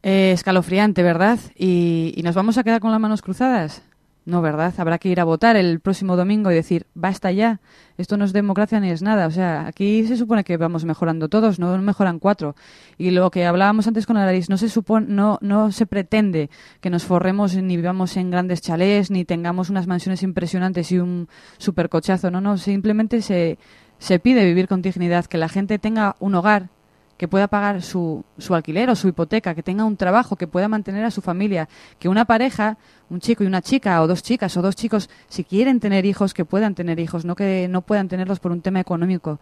Eh, 0.02 0.32
escalofriante, 0.34 1.04
¿verdad? 1.04 1.40
¿Y, 1.56 2.14
¿Y 2.16 2.24
nos 2.24 2.36
vamos 2.36 2.58
a 2.58 2.64
quedar 2.64 2.82
con 2.82 2.92
las 2.92 3.00
manos 3.00 3.22
cruzadas? 3.22 3.84
No, 4.26 4.42
¿verdad? 4.42 4.74
Habrá 4.78 5.00
que 5.00 5.10
ir 5.10 5.20
a 5.20 5.26
votar 5.26 5.58
el 5.58 5.82
próximo 5.82 6.16
domingo 6.16 6.50
y 6.50 6.56
decir, 6.56 6.88
basta 6.94 7.34
ya, 7.34 7.60
esto 7.98 8.16
no 8.16 8.24
es 8.24 8.32
democracia 8.32 8.80
ni 8.80 8.90
es 8.90 9.02
nada. 9.02 9.28
O 9.28 9.32
sea, 9.32 9.68
aquí 9.68 10.08
se 10.08 10.16
supone 10.16 10.46
que 10.46 10.56
vamos 10.56 10.86
mejorando 10.86 11.28
todos, 11.28 11.60
no 11.60 11.78
mejoran 11.80 12.20
cuatro. 12.20 12.56
Y 12.98 13.12
lo 13.12 13.30
que 13.32 13.46
hablábamos 13.46 13.86
antes 13.88 14.06
con 14.06 14.16
Alaris, 14.16 14.50
no 14.50 14.58
se 14.58 14.70
supone, 14.70 15.08
no, 15.10 15.40
no 15.42 15.74
se 15.74 15.86
pretende 15.86 16.50
que 16.80 16.90
nos 16.90 17.04
forremos 17.04 17.54
ni 17.56 17.76
vivamos 17.76 18.16
en 18.16 18.32
grandes 18.32 18.62
chalés, 18.62 19.12
ni 19.12 19.26
tengamos 19.26 19.70
unas 19.70 19.88
mansiones 19.88 20.24
impresionantes 20.24 20.92
y 20.94 21.00
un 21.00 21.28
supercochazo. 21.58 22.32
No, 22.32 22.40
no, 22.40 22.58
simplemente 22.58 23.22
se, 23.22 23.58
se 23.98 24.20
pide 24.20 24.46
vivir 24.46 24.70
con 24.70 24.82
dignidad, 24.82 25.26
que 25.26 25.38
la 25.38 25.50
gente 25.50 25.80
tenga 25.80 26.16
un 26.20 26.36
hogar, 26.36 26.70
que 27.18 27.28
pueda 27.28 27.48
pagar 27.48 27.82
su, 27.82 28.24
su 28.38 28.56
alquiler 28.56 28.90
o 28.90 28.96
su 28.96 29.08
hipoteca, 29.08 29.54
que 29.56 29.64
tenga 29.64 29.86
un 29.86 29.96
trabajo, 29.98 30.36
que 30.36 30.48
pueda 30.48 30.68
mantener 30.68 31.06
a 31.06 31.12
su 31.12 31.22
familia, 31.22 31.70
que 32.00 32.10
una 32.10 32.26
pareja, 32.26 32.78
un 33.10 33.20
chico 33.20 33.44
y 33.44 33.48
una 33.48 33.62
chica, 33.62 34.02
o 34.02 34.08
dos 34.08 34.24
chicas 34.24 34.58
o 34.58 34.62
dos 34.62 34.76
chicos, 34.76 35.10
si 35.30 35.44
quieren 35.44 35.80
tener 35.80 36.06
hijos, 36.06 36.34
que 36.34 36.44
puedan 36.46 36.76
tener 36.76 37.00
hijos, 37.00 37.24
no 37.24 37.36
que 37.36 37.68
no 37.70 37.82
puedan 37.82 38.08
tenerlos 38.08 38.40
por 38.40 38.52
un 38.52 38.62
tema 38.62 38.80
económico. 38.80 39.40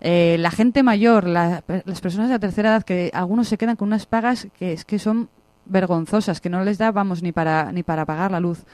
Eh, 0.00 0.36
la 0.38 0.50
gente 0.50 0.82
mayor, 0.82 1.26
la- 1.26 1.64
las 1.86 2.00
personas 2.00 2.28
de 2.28 2.34
la 2.34 2.38
tercera 2.38 2.68
edad, 2.70 2.82
que 2.84 3.10
algunos 3.14 3.48
se 3.48 3.56
quedan 3.56 3.76
con 3.76 3.88
unas 3.88 4.06
pagas 4.06 4.48
que 4.58 4.72
es 4.74 4.84
que 4.84 4.98
son 4.98 5.28
vergonzosas, 5.64 6.40
que 6.42 6.50
no 6.50 6.62
les 6.62 6.76
da, 6.76 6.92
vamos, 6.92 7.22
ni 7.22 7.32
para, 7.32 7.72
ni 7.72 7.82
para 7.82 8.04
pagar 8.04 8.30
la 8.30 8.40
luz. 8.40 8.64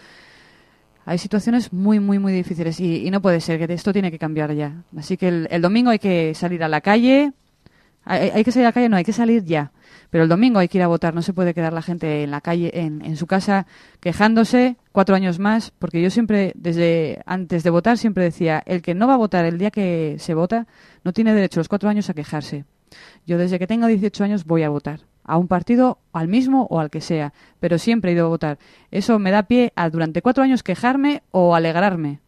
Hay 1.07 1.19
situaciones 1.19 1.73
muy, 1.73 1.99
muy, 2.01 2.19
muy 2.19 2.33
difíciles 2.33 2.79
y, 2.81 3.07
y 3.07 3.11
no 3.11 3.23
puede 3.23 3.41
ser, 3.41 3.65
que 3.65 3.73
esto 3.73 3.93
tiene 3.93 4.11
que 4.11 4.19
cambiar 4.19 4.53
ya. 4.55 4.83
Así 4.97 5.17
que 5.17 5.29
el, 5.29 5.49
el 5.51 5.63
domingo 5.63 5.91
hay 5.91 5.99
que 5.99 6.35
salir 6.35 6.63
a 6.63 6.69
la 6.69 6.81
calle, 6.81 7.33
hay, 8.05 8.45
que 8.45 8.53
salir 8.53 8.67
a 8.67 8.69
la 8.69 8.73
calle, 8.73 8.89
no, 8.89 8.97
hay 8.97 9.05
que 9.05 9.13
salir 9.13 9.45
ya. 9.45 9.73
Pero 10.11 10.25
el 10.25 10.29
domingo 10.29 10.59
hay 10.59 10.69
que 10.69 10.79
ir 10.79 10.83
a 10.83 10.89
votar, 10.89 11.15
no 11.15 11.23
se 11.23 11.33
puede 11.33 11.55
quedar 11.55 11.73
la 11.73 11.83
gente 11.83 12.25
en 12.25 12.31
la 12.31 12.41
calle, 12.41 12.71
en, 12.75 13.05
en 13.05 13.17
su 13.17 13.27
casa, 13.27 13.67
quejándose 14.01 14.77
cuatro 14.93 15.15
años 15.15 15.39
más, 15.39 15.71
porque 15.79 16.03
yo 16.03 16.11
siempre, 16.11 16.53
desde 16.57 17.23
antes 17.27 17.63
de 17.63 17.71
votar, 17.71 17.99
siempre 17.99 18.25
decía, 18.25 18.63
el 18.67 18.83
que 18.83 18.95
no 18.95 19.07
va 19.07 19.15
a 19.15 19.19
votar 19.19 19.45
el 19.45 19.59
día 19.59 19.71
que 19.71 20.17
se 20.19 20.35
vota, 20.35 20.67
no 21.05 21.13
tiene 21.13 21.35
derecho 21.35 21.61
los 21.61 21.69
cuatro 21.69 21.89
años 21.89 22.11
a 22.11 22.15
quejarse. 22.15 22.65
Yo 23.27 23.39
desde 23.39 23.59
que 23.59 23.67
tengo 23.67 23.87
18 23.87 24.25
años 24.25 24.45
voy 24.45 24.65
a 24.65 24.69
votar, 24.69 25.01
a 25.25 25.37
un 25.37 25.47
partido, 25.47 25.99
al 26.13 26.27
mismo 26.27 26.67
o 26.71 26.81
al 26.81 26.91
que 26.91 27.01
sea, 27.01 27.33
pero 27.61 27.79
siempre 27.79 28.11
he 28.11 28.15
ido 28.15 28.27
a 28.27 28.31
votar. 28.31 28.59
Eso 28.91 29.19
me 29.19 29.31
da 29.31 29.45
pie 29.45 29.73
a 29.77 29.89
durante 29.91 30.23
cuatro 30.23 30.43
años 30.43 30.63
quejarme 30.63 31.23
o 31.31 31.55
alegrarme. 31.55 32.21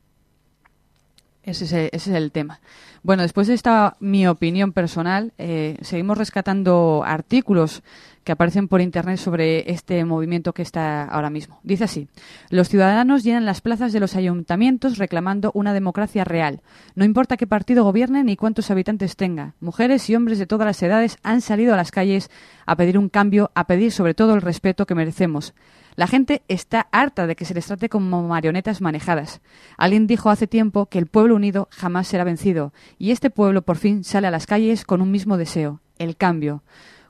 Ese 1.45 1.65
es 1.65 1.73
el, 1.73 1.91
ese 1.93 2.11
es 2.11 2.17
el 2.17 2.31
tema. 2.31 2.61
Bueno, 3.03 3.23
después 3.23 3.49
de 3.49 3.55
esta 3.55 3.97
mi 3.99 4.29
opinión 4.29 4.73
personal, 4.73 5.33
eh, 5.39 5.77
seguimos 5.81 6.17
rescatando 6.17 7.03
artículos 7.05 7.83
que 8.23 8.31
aparecen 8.31 8.69
por 8.69 8.81
internet 8.81 9.19
sobre 9.19 9.73
este 9.73 10.05
movimiento 10.05 10.53
que 10.53 10.63
está 10.63 11.03
ahora 11.05 11.31
mismo. 11.31 11.59
Dice 11.65 11.85
así: 11.85 12.07
Los 12.49 12.69
ciudadanos 12.69 13.25
llenan 13.25 13.45
las 13.45 13.61
plazas 13.61 13.93
de 13.93 13.99
los 13.99 14.15
ayuntamientos 14.15 14.99
reclamando 14.99 15.51
una 15.55 15.75
democracia 15.75 16.23
real. 16.23 16.61
No 16.95 17.05
importa 17.05 17.37
qué 17.37 17.49
partido 17.49 17.83
gobierne 17.83 18.23
ni 18.23 18.37
cuántos 18.37 18.71
habitantes 18.71 19.17
tenga. 19.17 19.55
Mujeres 19.61 20.09
y 20.09 20.15
hombres 20.15 20.39
de 20.39 20.47
todas 20.47 20.67
las 20.67 20.81
edades 20.81 21.19
han 21.25 21.41
salido 21.41 21.75
a 21.75 21.77
las 21.77 21.91
calles 21.91 22.31
a 22.67 22.77
pedir 22.77 22.99
un 22.99 23.09
cambio, 23.09 23.51
a 23.57 23.67
pedir 23.67 23.91
sobre 23.91 24.15
todo 24.15 24.35
el 24.35 24.43
respeto 24.43 24.87
que 24.87 24.95
merecemos. 24.95 25.55
La 25.95 26.07
gente 26.07 26.43
está 26.49 26.89
harta 26.91 27.27
de 27.27 27.37
que 27.37 27.45
se 27.45 27.53
les 27.55 27.67
trate 27.67 27.89
como 27.91 28.27
marionetas 28.27 28.81
manejadas. 28.81 29.43
Alguien 29.77 30.07
dijo 30.07 30.31
hace 30.31 30.47
tiempo 30.47 30.87
que 30.87 30.99
el 30.99 31.07
pueblo 31.07 31.35
unido 31.35 31.69
jamás 31.71 32.09
será 32.09 32.25
vencido, 32.25 32.73
y 32.99 33.11
este 33.11 33.29
pueblo 33.29 33.63
por 33.63 33.77
fin 33.77 34.03
sale 34.03 34.27
a 34.27 34.31
las 34.31 34.47
calles 34.47 34.85
con 34.85 35.03
un 35.03 35.11
mismo 35.11 35.37
deseo, 35.37 35.81
el 35.99 36.17
cambio. 36.17 36.63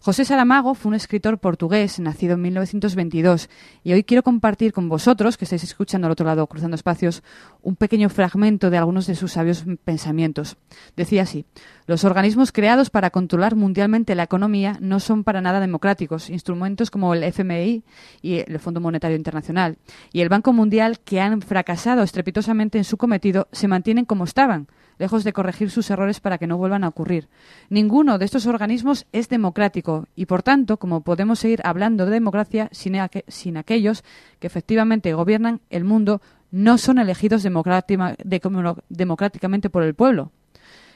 José 0.05 0.25
Saramago 0.25 0.75
fue 0.75 0.89
un 0.89 0.97
escritor 0.97 1.39
portugués 1.39 2.01
nacido 2.01 2.35
en 2.35 2.43
1922 2.43 3.49
y 3.85 3.93
hoy 3.93 4.03
quiero 4.03 4.25
compartir 4.25 4.73
con 4.73 4.89
vosotros, 4.89 5.37
que 5.37 5.45
estáis 5.45 5.63
escuchando 5.63 6.09
al 6.09 6.11
otro 6.11 6.27
lado 6.27 6.45
cruzando 6.49 6.75
espacios, 6.75 7.23
un 7.63 7.77
pequeño 7.77 8.09
fragmento 8.09 8.69
de 8.69 8.79
algunos 8.79 9.07
de 9.07 9.15
sus 9.15 9.31
sabios 9.31 9.65
pensamientos. 9.85 10.57
Decía 10.97 11.23
así, 11.23 11.45
los 11.87 12.03
organismos 12.03 12.51
creados 12.51 12.91
para 12.91 13.11
controlar 13.11 13.55
mundialmente 13.55 14.17
la 14.17 14.25
economía 14.25 14.77
no 14.81 14.99
son 14.99 15.23
para 15.23 15.41
nada 15.41 15.61
democráticos. 15.61 16.31
Instrumentos 16.31 16.91
como 16.91 17.15
el 17.15 17.23
FMI 17.23 17.85
y 18.23 18.39
el 18.39 18.59
Fondo 18.59 18.81
Monetario 18.81 19.17
Internacional 19.17 19.79
y 20.13 20.23
el 20.23 20.29
Banco 20.29 20.53
Mundial, 20.53 20.99
que 20.99 21.21
han 21.21 21.43
fracasado 21.43 22.03
estrepitosamente 22.03 22.77
en 22.77 22.83
su 22.83 22.97
cometido, 22.97 23.47
se 23.53 23.69
mantienen 23.69 24.05
como 24.05 24.25
estaban 24.25 24.67
lejos 24.99 25.25
de 25.25 25.33
corregir 25.33 25.71
sus 25.71 25.91
errores 25.91 26.21
para 26.21 26.39
que 26.39 26.47
no 26.47 26.57
vuelvan 26.57 26.85
a 26.85 26.89
ocurrir. 26.89 27.29
Ninguno 27.71 28.19
de 28.19 28.25
estos 28.25 28.47
organismos 28.47 29.07
es 29.13 29.29
democrático 29.29 30.07
y, 30.15 30.27
por 30.27 30.43
tanto, 30.43 30.77
como 30.77 31.03
podemos 31.03 31.39
seguir 31.39 31.61
hablando 31.65 32.05
de 32.05 32.13
democracia 32.13 32.69
sin, 32.73 32.97
aqu 32.97 33.25
sin 33.29 33.57
aquellos 33.57 34.05
que 34.39 34.47
efectivamente 34.47 35.15
gobiernan 35.15 35.61
el 35.71 35.85
mundo, 35.85 36.21
no 36.51 36.79
son 36.79 36.99
elegidos 36.99 37.43
democráticamente 37.43 39.71
por 39.71 39.83
el 39.83 39.95
pueblo. 39.95 40.33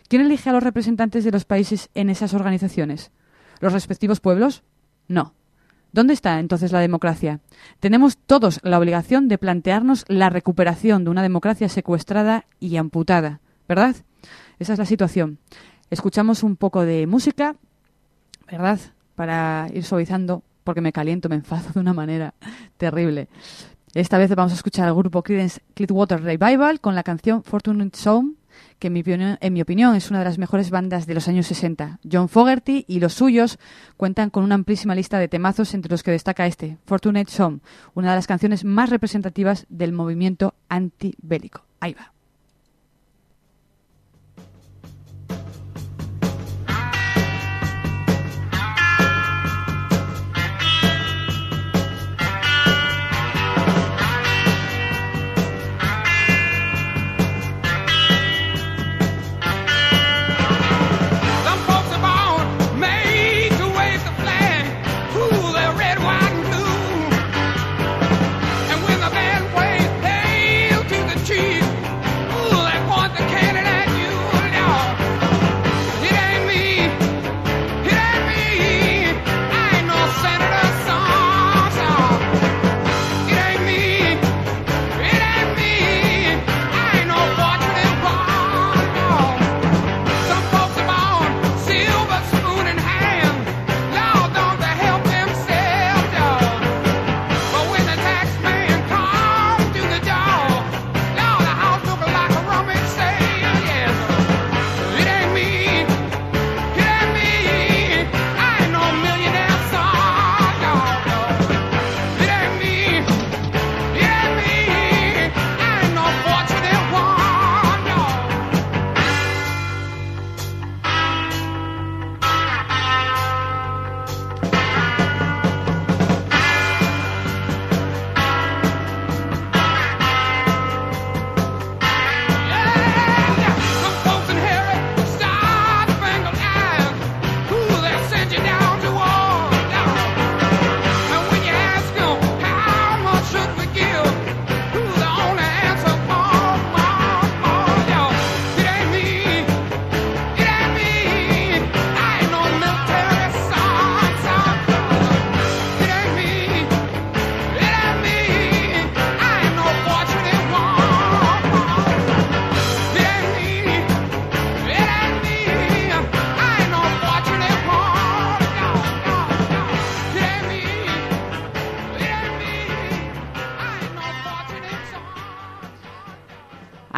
¿Quién 0.08 0.22
elige 0.22 0.50
a 0.50 0.52
los 0.52 0.62
representantes 0.62 1.24
de 1.24 1.32
los 1.32 1.44
países 1.44 1.90
en 1.94 2.10
esas 2.10 2.34
organizaciones? 2.34 3.10
¿Los 3.60 3.72
respectivos 3.72 4.20
pueblos? 4.20 4.62
No. 5.08 5.32
¿Dónde 5.92 6.12
está 6.12 6.40
entonces 6.40 6.72
la 6.72 6.80
democracia? 6.80 7.40
Tenemos 7.80 8.18
todos 8.18 8.60
la 8.62 8.78
obligación 8.78 9.28
de 9.28 9.38
plantearnos 9.38 10.04
la 10.08 10.28
recuperación 10.28 11.04
de 11.04 11.10
una 11.10 11.22
democracia 11.22 11.70
secuestrada 11.70 12.44
y 12.60 12.76
amputada. 12.76 13.40
¿Verdad? 13.68 13.96
Esa 14.58 14.72
es 14.72 14.78
la 14.78 14.86
situación. 14.86 15.38
Escuchamos 15.90 16.42
un 16.42 16.56
poco 16.56 16.84
de 16.84 17.06
música, 17.06 17.56
¿verdad? 18.50 18.80
Para 19.14 19.68
ir 19.72 19.84
suavizando, 19.84 20.42
porque 20.64 20.80
me 20.80 20.92
caliento, 20.92 21.28
me 21.28 21.36
enfado 21.36 21.70
de 21.74 21.80
una 21.80 21.94
manera 21.94 22.34
terrible. 22.76 23.28
Esta 23.94 24.18
vez 24.18 24.34
vamos 24.34 24.52
a 24.52 24.56
escuchar 24.56 24.88
al 24.88 24.94
grupo 24.94 25.22
Creedence 25.22 25.60
Clearwater 25.74 26.22
Revival 26.22 26.80
con 26.80 26.94
la 26.94 27.02
canción 27.02 27.42
Fortunate 27.42 27.96
Son, 27.96 28.36
que 28.78 28.88
en 28.88 28.92
mi, 29.52 29.62
opinión, 29.62 29.96
es 29.96 30.10
una 30.10 30.18
de 30.18 30.24
las 30.26 30.38
mejores 30.38 30.70
bandas 30.70 31.06
de 31.06 31.14
los 31.14 31.28
años 31.28 31.46
60. 31.46 32.00
John 32.10 32.28
Fogerty 32.28 32.84
y 32.88 33.00
los 33.00 33.14
suyos 33.14 33.58
cuentan 33.96 34.30
con 34.30 34.44
una 34.44 34.54
amplísima 34.54 34.94
lista 34.94 35.18
de 35.18 35.28
temazos 35.28 35.72
entre 35.74 35.90
los 35.90 36.02
que 36.02 36.10
destaca 36.10 36.46
este, 36.46 36.78
Fortunate 36.84 37.30
Son, 37.30 37.62
una 37.94 38.10
de 38.10 38.16
las 38.16 38.26
canciones 38.26 38.64
más 38.64 38.90
representativas 38.90 39.66
del 39.68 39.92
movimiento 39.92 40.54
antibélico. 40.68 41.64
Ahí 41.80 41.94
va. 41.94 42.15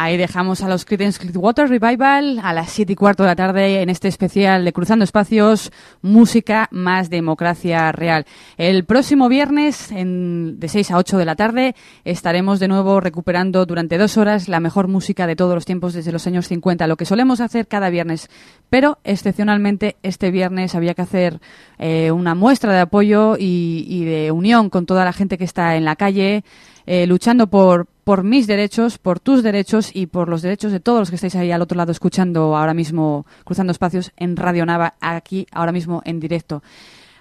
Ahí 0.09 0.17
dejamos 0.17 0.63
a 0.63 0.67
los 0.67 0.85
Creedence 0.85 1.19
Clearwater 1.19 1.69
Revival 1.69 2.39
a 2.41 2.51
las 2.51 2.71
7 2.71 2.93
y 2.93 2.95
cuarto 2.95 3.21
de 3.21 3.27
la 3.29 3.35
tarde 3.35 3.83
en 3.83 3.91
este 3.91 4.07
especial 4.07 4.65
de 4.65 4.73
Cruzando 4.73 5.05
Espacios, 5.05 5.71
música 6.01 6.67
más 6.71 7.11
democracia 7.11 7.91
real. 7.91 8.25
El 8.57 8.85
próximo 8.85 9.29
viernes, 9.29 9.89
de 9.91 10.67
6 10.67 10.89
a 10.89 10.97
8 10.97 11.19
de 11.19 11.25
la 11.25 11.35
tarde, 11.35 11.75
estaremos 12.05 12.59
de 12.59 12.67
nuevo 12.67 12.99
recuperando 12.99 13.67
durante 13.67 13.99
dos 13.99 14.17
horas 14.17 14.47
la 14.47 14.59
mejor 14.59 14.87
música 14.87 15.27
de 15.27 15.35
todos 15.35 15.53
los 15.53 15.65
tiempos 15.65 15.93
desde 15.93 16.11
los 16.11 16.25
años 16.25 16.47
50, 16.47 16.87
lo 16.87 16.97
que 16.97 17.05
solemos 17.05 17.39
hacer 17.39 17.67
cada 17.67 17.91
viernes. 17.91 18.31
Pero, 18.71 18.97
excepcionalmente, 19.03 19.97
este 20.01 20.31
viernes 20.31 20.73
había 20.73 20.95
que 20.95 21.03
hacer 21.03 21.39
eh, 21.77 22.09
una 22.09 22.33
muestra 22.33 22.73
de 22.73 22.79
apoyo 22.79 23.37
y, 23.37 23.85
y 23.87 24.05
de 24.05 24.31
unión 24.31 24.71
con 24.71 24.87
toda 24.87 25.05
la 25.05 25.13
gente 25.13 25.37
que 25.37 25.43
está 25.43 25.75
en 25.75 25.85
la 25.85 25.95
calle, 25.95 26.43
eh, 26.87 27.05
luchando 27.05 27.45
por, 27.45 27.85
por 28.09 28.23
mis 28.23 28.47
derechos, 28.47 28.97
por 28.97 29.19
tus 29.19 29.43
derechos 29.43 29.91
y 29.93 30.07
por 30.07 30.29
los 30.29 30.41
derechos 30.41 30.71
de 30.71 30.79
todos 30.79 30.97
los 30.97 31.09
que 31.11 31.17
estáis 31.17 31.35
ahí 31.35 31.51
al 31.51 31.61
otro 31.61 31.77
lado 31.77 31.91
escuchando 31.91 32.57
ahora 32.57 32.73
mismo, 32.73 33.27
cruzando 33.43 33.69
espacios 33.69 34.11
en 34.17 34.35
Radio 34.35 34.65
Nava, 34.65 34.95
aquí 34.99 35.45
ahora 35.51 35.71
mismo 35.71 36.01
en 36.05 36.19
directo. 36.19 36.63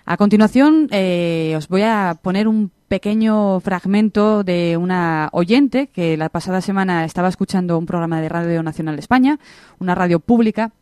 A 0.07 0.17
continuación, 0.17 0.89
eh, 0.91 1.53
os 1.59 1.69
voy 1.69 1.83
a 1.83 2.19
poner 2.23 2.49
un 2.49 2.71
pequeño 2.89 3.61
fragmento 3.61 4.43
de 4.45 4.79
una 4.79 5.29
oyente 5.33 5.89
que 5.89 6.17
la 6.17 6.31
pasada 6.31 6.63
semana 6.63 7.05
estaba 7.05 7.29
escuchando 7.29 7.77
un 7.77 7.85
programa 7.85 8.23
de 8.23 8.31
Radio 8.31 8.63
Nacional 8.63 8.97
de 8.97 9.01
España, 9.01 9.39
una 9.79 9.95
radio 9.95 10.21
pública, 10.21 10.73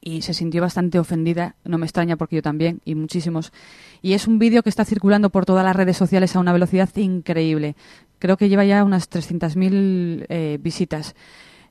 y 0.00 0.22
se 0.22 0.32
sintió 0.32 0.62
bastante 0.62 0.98
ofendida, 0.98 1.56
no 1.64 1.76
me 1.76 1.84
extraña 1.84 2.16
porque 2.16 2.36
yo 2.36 2.42
también, 2.42 2.80
y 2.86 2.94
muchísimos. 2.94 3.52
Y 4.00 4.14
es 4.14 4.26
un 4.26 4.38
vídeo 4.38 4.62
que 4.62 4.70
está 4.70 4.84
circulando 4.84 5.28
por 5.28 5.44
todas 5.44 5.64
las 5.64 5.76
redes 5.76 5.96
sociales 5.96 6.34
a 6.34 6.40
una 6.40 6.54
velocidad 6.54 6.88
increíble. 6.96 7.76
Creo 8.20 8.36
que 8.36 8.48
lleva 8.48 8.64
ya 8.64 8.84
unas 8.84 9.10
300.000 9.10 10.26
eh, 10.28 10.58
visitas. 10.60 11.16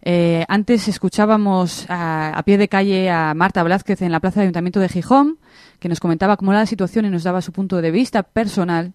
Eh, 0.02 0.46
antes 0.48 0.88
escuchábamos 0.88 1.86
a, 1.90 2.38
a 2.38 2.44
pie 2.44 2.58
de 2.58 2.68
calle 2.68 3.10
a 3.10 3.34
Marta 3.36 3.62
Blázquez 3.64 4.02
en 4.02 4.12
la 4.12 4.20
Plaza 4.20 4.40
de 4.40 4.46
Ayuntamiento 4.46 4.80
de 4.80 4.90
Gijón, 4.90 5.38
que 5.80 5.90
nos 5.90 6.00
comentaba 6.00 6.38
cómo 6.38 6.52
era 6.52 6.62
la 6.62 6.66
situación 6.66 7.06
y 7.06 7.10
nos 7.10 7.24
daba 7.24 7.42
su 7.42 7.52
punto 7.52 7.82
de 7.82 7.92
vista 7.92 8.24
personal. 8.24 8.94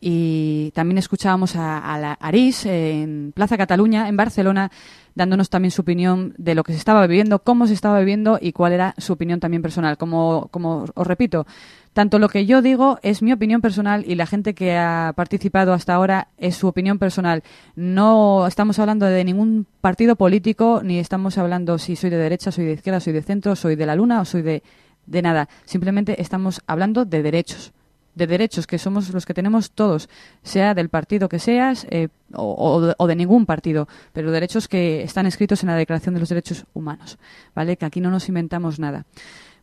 Y 0.00 0.70
también 0.74 0.98
escuchábamos 0.98 1.56
a, 1.56 1.78
a 1.78 1.98
la 1.98 2.12
Arís 2.14 2.66
en 2.66 3.32
Plaza 3.34 3.56
Cataluña, 3.56 4.08
en 4.08 4.16
Barcelona, 4.16 4.70
dándonos 5.14 5.50
también 5.50 5.70
su 5.70 5.82
opinión 5.82 6.34
de 6.38 6.54
lo 6.54 6.64
que 6.64 6.72
se 6.72 6.78
estaba 6.78 7.06
viviendo, 7.06 7.38
cómo 7.40 7.66
se 7.66 7.74
estaba 7.74 7.98
viviendo 7.98 8.38
y 8.40 8.52
cuál 8.52 8.72
era 8.72 8.94
su 8.98 9.12
opinión 9.12 9.40
también 9.40 9.62
personal. 9.62 9.96
Como 9.98 10.50
os 10.50 11.06
repito, 11.06 11.46
tanto 11.94 12.18
lo 12.18 12.28
que 12.28 12.44
yo 12.44 12.60
digo 12.60 12.98
es 13.02 13.22
mi 13.22 13.32
opinión 13.32 13.62
personal 13.62 14.04
y 14.06 14.16
la 14.16 14.26
gente 14.26 14.54
que 14.54 14.76
ha 14.76 15.12
participado 15.16 15.72
hasta 15.72 15.94
ahora 15.94 16.28
es 16.36 16.56
su 16.56 16.66
opinión 16.68 16.98
personal. 16.98 17.42
No 17.76 18.46
estamos 18.46 18.78
hablando 18.78 19.06
de 19.06 19.24
ningún 19.24 19.66
partido 19.80 20.16
político, 20.16 20.82
ni 20.84 20.98
estamos 20.98 21.38
hablando 21.38 21.78
si 21.78 21.96
soy 21.96 22.10
de 22.10 22.18
derecha, 22.18 22.52
soy 22.52 22.66
de 22.66 22.72
izquierda, 22.72 23.00
soy 23.00 23.14
de 23.14 23.22
centro, 23.22 23.56
soy 23.56 23.76
de 23.76 23.86
la 23.86 23.94
luna 23.96 24.20
o 24.20 24.24
soy 24.26 24.42
de, 24.42 24.62
de 25.06 25.22
nada. 25.22 25.48
Simplemente 25.64 26.20
estamos 26.20 26.60
hablando 26.66 27.04
de 27.06 27.22
derechos 27.22 27.72
de 28.16 28.28
derechos 28.28 28.68
que 28.68 28.78
somos 28.78 29.10
los 29.12 29.26
que 29.26 29.34
tenemos 29.34 29.72
todos, 29.72 30.08
sea 30.44 30.72
del 30.74 30.88
partido 30.88 31.28
que 31.28 31.40
seas 31.40 31.84
eh, 31.90 32.10
o, 32.32 32.80
de- 32.80 32.94
o 32.96 33.08
de 33.08 33.16
ningún 33.16 33.44
partido, 33.44 33.88
pero 34.12 34.30
derechos 34.30 34.68
que 34.68 35.02
están 35.02 35.26
escritos 35.26 35.64
en 35.64 35.70
la 35.70 35.74
Declaración 35.74 36.14
de 36.14 36.20
los 36.20 36.28
Derechos 36.28 36.64
Humanos, 36.74 37.18
¿vale? 37.56 37.76
Que 37.76 37.86
aquí 37.86 38.00
no 38.00 38.12
nos 38.12 38.28
inventamos 38.28 38.78
nada. 38.78 39.04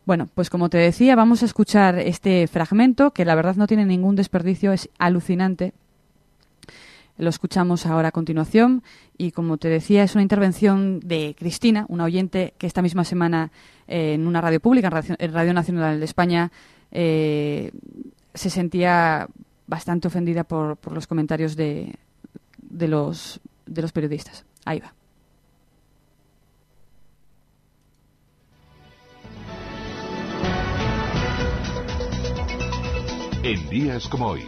Bueno, 0.06 0.28
pues 0.34 0.50
como 0.50 0.70
te 0.70 0.78
decía, 0.78 1.16
vamos 1.16 1.44
a 1.44 1.46
escuchar 1.46 2.00
este 2.00 2.48
fragmento 2.48 3.12
que 3.12 3.24
la 3.24 3.36
verdad 3.36 3.56
no 3.56 3.68
tiene 3.68 3.86
ningún 3.86 4.16
desperdicio, 4.16 4.72
es 4.72 4.90
alucinante. 4.98 5.74
Lo 7.18 7.30
escuchamos 7.30 7.86
ahora 7.86 8.08
a 8.08 8.12
continuación 8.12 8.82
y 9.16 9.32
como 9.32 9.58
te 9.58 9.68
decía 9.68 10.04
es 10.04 10.16
una 10.16 10.24
intervención 10.24 11.00
de 11.02 11.36
Cristina, 11.38 11.86
una 11.88 12.06
oyente 12.06 12.56
que 12.58 12.66
esta 12.66 12.82
misma 12.82 13.04
semana 13.04 13.52
eh, 13.88 14.14
en 14.14 14.26
una 14.26 14.42
radio 14.42 14.60
pública, 14.60 14.88
en 15.20 15.34
Radio, 15.34 15.54
Nacional 15.54 16.00
de 16.00 16.06
España, 16.06 16.52
eh, 16.92 17.72
se 18.34 18.50
sentía 18.50 19.28
bastante 19.68 20.08
ofendida 20.08 20.44
por, 20.44 20.78
por 20.78 20.94
los 20.94 21.06
comentarios 21.06 21.56
de, 21.56 21.94
de, 22.58 22.88
los, 22.88 23.40
de 23.68 23.82
los 23.84 23.92
periodistas. 23.92 24.46
Ahí 24.66 24.80
va. 24.80 24.94
En 33.44 33.70
días 33.70 34.08
como 34.08 34.28
hoy. 34.28 34.44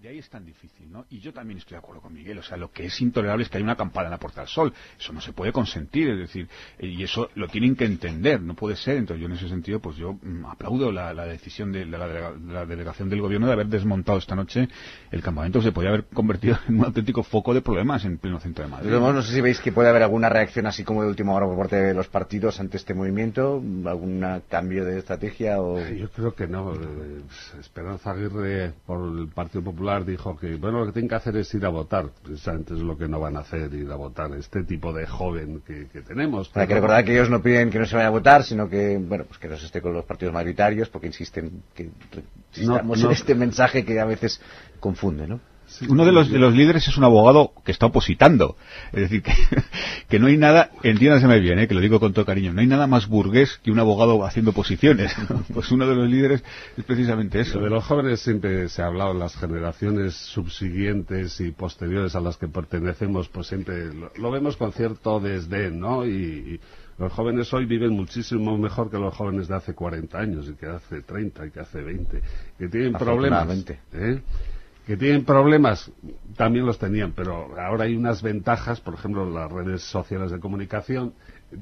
De 0.00 0.08
ahí 0.08 0.18
es 0.18 0.30
tan 0.30 0.46
difícil, 0.46 0.77
¿no? 0.98 1.06
Y 1.10 1.20
yo 1.20 1.32
también 1.32 1.58
estoy 1.58 1.74
de 1.74 1.78
acuerdo 1.78 2.02
con 2.02 2.12
Miguel. 2.12 2.38
O 2.38 2.42
sea, 2.42 2.56
lo 2.56 2.70
que 2.70 2.86
es 2.86 3.00
intolerable 3.00 3.44
es 3.44 3.48
que 3.50 3.58
hay 3.58 3.62
una 3.62 3.76
campana 3.76 4.06
en 4.06 4.10
la 4.12 4.18
Puerta 4.18 4.40
del 4.40 4.48
Sol. 4.48 4.72
Eso 4.98 5.12
no 5.12 5.20
se 5.20 5.32
puede 5.32 5.52
consentir, 5.52 6.08
es 6.10 6.18
decir, 6.18 6.48
eh, 6.78 6.86
y 6.88 7.02
eso 7.02 7.30
lo 7.34 7.48
tienen 7.48 7.76
que 7.76 7.84
entender, 7.84 8.40
no 8.40 8.54
puede 8.54 8.76
ser. 8.76 8.96
Entonces, 8.96 9.20
yo 9.20 9.26
en 9.26 9.32
ese 9.34 9.48
sentido, 9.48 9.80
pues 9.80 9.96
yo 9.96 10.14
mm, 10.14 10.44
aplaudo 10.46 10.90
la, 10.92 11.14
la 11.14 11.24
decisión 11.26 11.72
de 11.72 11.84
la, 11.86 12.06
delega- 12.06 12.32
de 12.34 12.52
la 12.52 12.66
delegación 12.66 13.08
del 13.08 13.20
gobierno 13.20 13.46
de 13.46 13.52
haber 13.52 13.66
desmontado 13.68 14.18
esta 14.18 14.34
noche 14.34 14.68
el 15.10 15.22
campamento. 15.22 15.62
Se 15.62 15.72
podía 15.72 15.90
haber 15.90 16.04
convertido 16.06 16.58
en 16.68 16.78
un 16.80 16.84
auténtico 16.86 17.22
foco 17.22 17.54
de 17.54 17.62
problemas 17.62 18.04
en 18.04 18.18
pleno 18.18 18.40
centro 18.40 18.64
de 18.64 18.70
Madrid. 18.70 18.90
no 18.90 19.22
sé 19.22 19.32
si 19.34 19.40
veis 19.40 19.60
que 19.60 19.72
puede 19.72 19.88
haber 19.88 20.02
alguna 20.02 20.28
reacción 20.28 20.66
así 20.66 20.84
como 20.84 21.02
de 21.02 21.08
última 21.08 21.32
hora 21.32 21.46
por 21.46 21.56
parte 21.56 21.76
de 21.76 21.94
los 21.94 22.08
partidos 22.08 22.58
ante 22.60 22.76
este 22.76 22.94
movimiento, 22.94 23.62
algún 23.86 24.24
cambio 24.48 24.84
de 24.84 24.98
estrategia 24.98 25.60
o... 25.60 25.78
Yo 25.80 26.10
creo 26.10 26.34
que 26.34 26.46
no. 26.46 26.74
Eh, 26.74 27.20
Esperanza 27.60 28.10
Aguirre, 28.10 28.72
por 28.86 29.18
el 29.18 29.28
Partido 29.28 29.62
Popular, 29.62 30.04
dijo 30.04 30.36
que 30.36 30.56
bueno 30.56 30.87
que 30.88 30.92
tienen 30.94 31.08
que 31.08 31.14
hacer 31.14 31.36
es 31.36 31.52
ir 31.54 31.64
a 31.64 31.68
votar. 31.68 32.06
Precisamente 32.22 32.74
es 32.74 32.80
lo 32.80 32.96
que 32.98 33.08
no 33.08 33.20
van 33.20 33.36
a 33.36 33.40
hacer, 33.40 33.72
ir 33.74 33.90
a 33.90 33.96
votar. 33.96 34.32
Este 34.34 34.64
tipo 34.64 34.92
de 34.92 35.06
joven 35.06 35.62
que, 35.66 35.88
que 35.88 36.02
tenemos. 36.02 36.50
Hay 36.54 36.66
que 36.66 36.74
recordar 36.74 37.04
que 37.04 37.12
ellos 37.12 37.30
no 37.30 37.42
piden 37.42 37.70
que 37.70 37.78
no 37.78 37.86
se 37.86 37.94
vaya 37.96 38.08
a 38.08 38.10
votar, 38.10 38.42
sino 38.44 38.68
que, 38.68 38.98
bueno, 38.98 39.24
pues 39.24 39.38
que 39.38 39.48
no 39.48 39.56
se 39.56 39.66
esté 39.66 39.80
con 39.80 39.92
los 39.92 40.04
partidos 40.04 40.34
mayoritarios, 40.34 40.88
porque 40.88 41.06
insisten 41.08 41.62
que 41.74 41.90
No, 42.62 42.76
estamos 42.76 42.98
no. 43.00 43.06
en 43.06 43.12
este 43.12 43.34
mensaje 43.34 43.84
que 43.84 44.00
a 44.00 44.04
veces 44.04 44.40
confunde, 44.80 45.26
¿no? 45.28 45.40
Uno 45.88 46.04
de 46.04 46.12
los, 46.12 46.30
de 46.30 46.38
los 46.38 46.54
líderes 46.54 46.86
es 46.88 46.96
un 46.96 47.04
abogado 47.04 47.52
que 47.64 47.72
está 47.72 47.86
opositando. 47.86 48.56
Es 48.92 49.02
decir, 49.02 49.22
que, 49.22 49.32
que 50.08 50.18
no 50.18 50.26
hay 50.26 50.36
nada, 50.36 50.70
entiéndaseme 50.82 51.40
bien, 51.40 51.58
eh, 51.58 51.68
que 51.68 51.74
lo 51.74 51.80
digo 51.80 52.00
con 52.00 52.12
todo 52.12 52.24
cariño, 52.24 52.52
no 52.52 52.60
hay 52.60 52.66
nada 52.66 52.86
más 52.86 53.08
burgués 53.08 53.60
que 53.62 53.70
un 53.70 53.78
abogado 53.78 54.24
haciendo 54.24 54.52
posiciones. 54.52 55.14
Pues 55.52 55.70
uno 55.72 55.86
de 55.86 55.94
los 55.94 56.08
líderes 56.08 56.44
es 56.76 56.84
precisamente 56.84 57.40
eso. 57.40 57.58
Lo 57.58 57.64
de 57.64 57.70
los 57.70 57.84
jóvenes 57.84 58.20
siempre 58.20 58.68
se 58.68 58.82
ha 58.82 58.86
hablado, 58.86 59.14
las 59.14 59.36
generaciones 59.36 60.14
subsiguientes 60.14 61.40
y 61.40 61.50
posteriores 61.50 62.14
a 62.14 62.20
las 62.20 62.36
que 62.36 62.48
pertenecemos, 62.48 63.28
pues 63.28 63.46
siempre 63.46 63.92
lo, 63.92 64.10
lo 64.16 64.30
vemos 64.30 64.56
con 64.56 64.72
cierto 64.72 65.20
desdén, 65.20 65.80
¿no? 65.80 66.06
Y, 66.06 66.10
y 66.10 66.60
los 66.98 67.12
jóvenes 67.12 67.52
hoy 67.54 67.64
viven 67.64 67.92
muchísimo 67.92 68.58
mejor 68.58 68.90
que 68.90 68.98
los 68.98 69.14
jóvenes 69.14 69.46
de 69.46 69.54
hace 69.54 69.72
40 69.72 70.18
años 70.18 70.48
y 70.48 70.54
que 70.54 70.66
hace 70.66 71.02
30 71.02 71.46
y 71.46 71.50
que 71.50 71.60
hace 71.60 71.80
20, 71.80 72.22
que 72.58 72.68
tienen 72.68 72.92
problemas. 72.94 73.48
¿eh? 73.92 74.20
Que 74.88 74.96
tienen 74.96 75.26
problemas, 75.26 75.92
también 76.34 76.64
los 76.64 76.78
tenían, 76.78 77.12
pero 77.12 77.50
ahora 77.60 77.84
hay 77.84 77.94
unas 77.94 78.22
ventajas, 78.22 78.80
por 78.80 78.94
ejemplo, 78.94 79.28
las 79.28 79.52
redes 79.52 79.82
sociales 79.82 80.30
de 80.30 80.40
comunicación, 80.40 81.12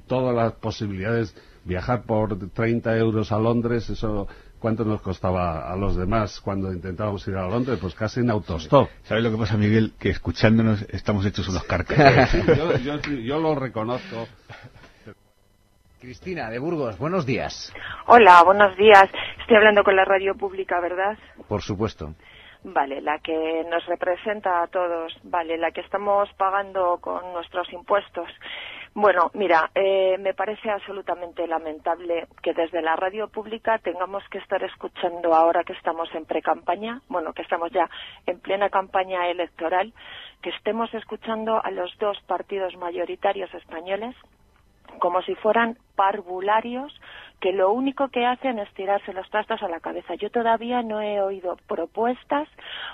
todas 0.07 0.33
las 0.33 0.53
posibilidades, 0.53 1.35
viajar 1.65 2.03
por 2.05 2.39
30 2.51 2.97
euros 2.97 3.33
a 3.33 3.39
Londres, 3.41 3.91
eso, 3.91 4.29
¿cuánto 4.61 4.85
nos 4.85 5.01
costaba 5.01 5.69
a 5.73 5.75
los 5.75 5.97
demás 5.97 6.41
cuando 6.41 6.73
intentábamos 6.73 7.27
ir 7.27 7.35
a 7.35 7.49
Londres? 7.49 7.81
Pues 7.81 7.97
casi 7.97 8.21
en 8.21 8.31
autostop. 8.31 8.89
¿Sabes 9.03 9.25
lo 9.25 9.33
que 9.33 9.39
pasa, 9.39 9.57
Miguel? 9.57 9.95
Que 9.99 10.11
escuchándonos 10.11 10.83
estamos 10.91 11.27
hechos 11.27 11.49
unos 11.49 11.65
carcas. 11.65 12.33
yo, 12.47 12.77
yo- 12.79 13.01
yo 13.11 13.41
lo 13.41 13.57
reconozco. 13.57 14.29
Cristina, 16.01 16.49
de 16.49 16.61
Burgos, 16.61 16.97
buenos 16.99 17.27
días. 17.27 17.73
Hola, 18.07 18.45
buenos 18.45 18.77
días. 18.77 19.09
Estoy 19.41 19.57
hablando 19.57 19.83
con 19.83 19.97
la 19.97 20.05
radio 20.05 20.37
pública, 20.37 20.79
¿verdad? 20.81 21.19
Por 21.49 21.63
supuesto. 21.63 22.15
Vale, 22.69 23.01
la 23.01 23.21
que 23.21 23.65
nos 23.71 23.87
representa 23.87 24.61
a 24.61 24.67
todos, 24.67 25.17
vale, 25.23 25.57
la 25.57 25.71
que 25.71 25.83
estamos 25.83 26.29
pagando 26.33 26.99
con 27.01 27.33
nuestros 27.33 27.73
impuestos. 27.73 28.29
Bueno, 28.93 29.31
mira, 29.35 29.71
eh, 29.73 30.17
me 30.19 30.35
parece 30.35 30.69
absolutamente 30.69 31.47
lamentable 31.47 32.27
que 32.43 32.55
desde 32.55 32.83
la 32.83 32.97
radio 32.97 33.29
pública 33.29 33.79
tengamos 33.79 34.25
que 34.31 34.39
estar 34.39 34.65
escuchando 34.65 35.33
ahora 35.33 35.63
que 35.63 35.75
estamos 35.75 36.13
en 36.13 36.25
pre-campaña, 36.25 37.03
bueno, 37.09 37.33
que 37.35 37.43
estamos 37.43 37.71
ya 37.71 37.89
en 38.27 38.41
plena 38.41 38.69
campaña 38.69 39.29
electoral, 39.29 39.93
que 40.43 40.51
estemos 40.51 40.93
escuchando 40.93 41.65
a 41.65 41.71
los 41.71 41.97
dos 41.99 42.21
partidos 42.27 42.75
mayoritarios 42.79 43.55
españoles 43.55 44.17
como 44.99 45.23
si 45.23 45.35
fueran 45.37 45.79
parvularios 45.95 46.93
que 47.41 47.53
lo 47.53 47.71
único 47.71 48.09
que 48.09 48.25
hacen 48.25 48.59
es 48.59 48.73
tirarse 48.75 49.13
los 49.13 49.29
trastos 49.31 49.63
a 49.63 49.69
la 49.69 49.81
cabeza. 49.81 50.15
Yo 50.15 50.31
todavía 50.31 50.83
no 50.83 51.01
he 51.01 51.21
oído 51.21 51.57
propuestas 51.67 52.49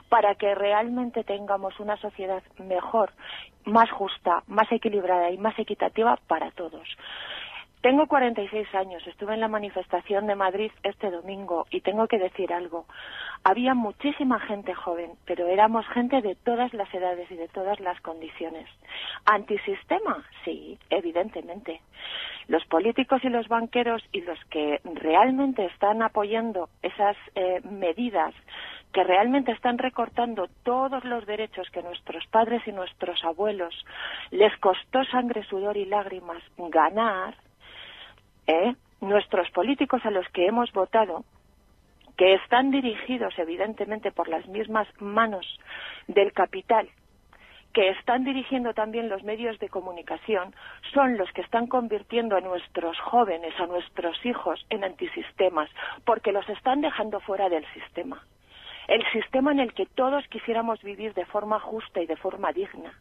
para 0.09 0.35
que 0.35 0.55
realmente 0.55 1.25
tengamos 1.25 1.79
una 1.79 1.97
sociedad 1.99 2.43
mejor, 2.59 3.13
más 3.65 3.91
justa, 3.91 4.43
más 4.49 4.71
equilibrada 4.73 5.31
y 5.31 5.39
más 5.39 5.59
equitativa 5.59 6.19
para 6.27 6.51
todos. 6.51 6.89
Tengo 7.83 8.07
46 8.07 8.73
años, 8.77 9.05
estuve 9.09 9.35
en 9.35 9.41
la 9.41 9.49
manifestación 9.49 10.29
de 10.29 10.37
Madrid 10.37 10.71
este 10.85 11.11
domingo 11.11 11.67
y 11.69 11.81
tengo 11.81 12.07
que 12.07 12.21
decir 12.21 12.53
algo. 12.53 12.87
Había 13.43 13.75
muchísima 13.75 14.39
gente 14.39 14.73
joven, 14.73 15.11
pero 15.27 15.49
éramos 15.49 15.85
gente 15.89 16.23
de 16.23 16.37
todas 16.37 16.73
las 16.75 16.93
edades 16.95 17.29
y 17.29 17.35
de 17.35 17.49
todas 17.49 17.81
las 17.81 18.01
condiciones. 18.01 18.69
¿Antisistema? 19.25 20.25
Sí, 20.45 20.79
evidentemente. 20.91 21.81
Los 22.47 22.65
políticos 22.67 23.25
y 23.25 23.31
los 23.31 23.49
banqueros 23.49 24.01
y 24.13 24.21
los 24.21 24.39
que 24.45 24.81
realmente 24.85 25.65
están 25.65 26.03
apoyando 26.03 26.69
esas 26.83 27.17
eh, 27.35 27.63
medidas 27.65 28.33
que 28.93 29.03
realmente 29.03 29.51
están 29.51 29.79
recortando 29.79 30.47
todos 30.63 31.05
los 31.05 31.27
derechos 31.27 31.69
que 31.71 31.83
nuestros 31.83 32.25
padres 32.29 32.63
y 32.67 32.73
nuestros 32.73 33.25
abuelos 33.25 33.75
les 34.31 34.57
costó 34.59 35.03
sangre, 35.07 35.43
sudor 35.45 35.77
y 35.77 35.87
lágrimas 35.87 36.43
ganar, 36.59 37.35
¿eh? 38.47 38.75
nuestros 39.01 39.51
políticos 39.51 40.01
a 40.05 40.11
los 40.11 40.29
que 40.29 40.47
hemos 40.47 40.73
votado, 40.73 41.25
que 42.17 42.35
están 42.35 42.71
dirigidos 42.71 43.35
evidentemente 43.39 44.13
por 44.13 44.29
las 44.29 44.47
mismas 44.47 44.87
manos 45.01 45.47
del 46.07 46.33
capital, 46.33 46.89
que 47.73 47.89
están 47.91 48.25
dirigiendo 48.25 48.75
también 48.75 49.09
los 49.09 49.23
medios 49.23 49.59
de 49.59 49.69
comunicación, 49.69 50.55
son 50.93 51.17
los 51.17 51.31
que 51.33 51.41
están 51.41 51.67
convirtiendo 51.67 52.37
a 52.37 52.41
nuestros 52.41 52.99
jóvenes, 53.01 53.59
a 53.59 53.67
nuestros 53.67 54.25
hijos, 54.27 54.65
en 54.69 54.85
antisistemas, 54.85 55.71
porque 56.05 56.33
los 56.33 56.49
están 56.51 56.83
dejando 56.83 57.21
fuera 57.21 57.49
del 57.49 57.65
sistema. 57.73 58.23
El 58.89 59.03
sistema 59.13 59.53
en 59.53 59.61
el 59.61 59.73
que 59.73 59.87
todos 59.87 60.27
quisiéramos 60.29 60.83
vivir 60.83 61.15
de 61.15 61.25
forma 61.25 61.61
justa 61.61 62.03
y 62.03 62.07
de 62.07 62.17
forma 62.17 62.53
digna. 62.53 62.93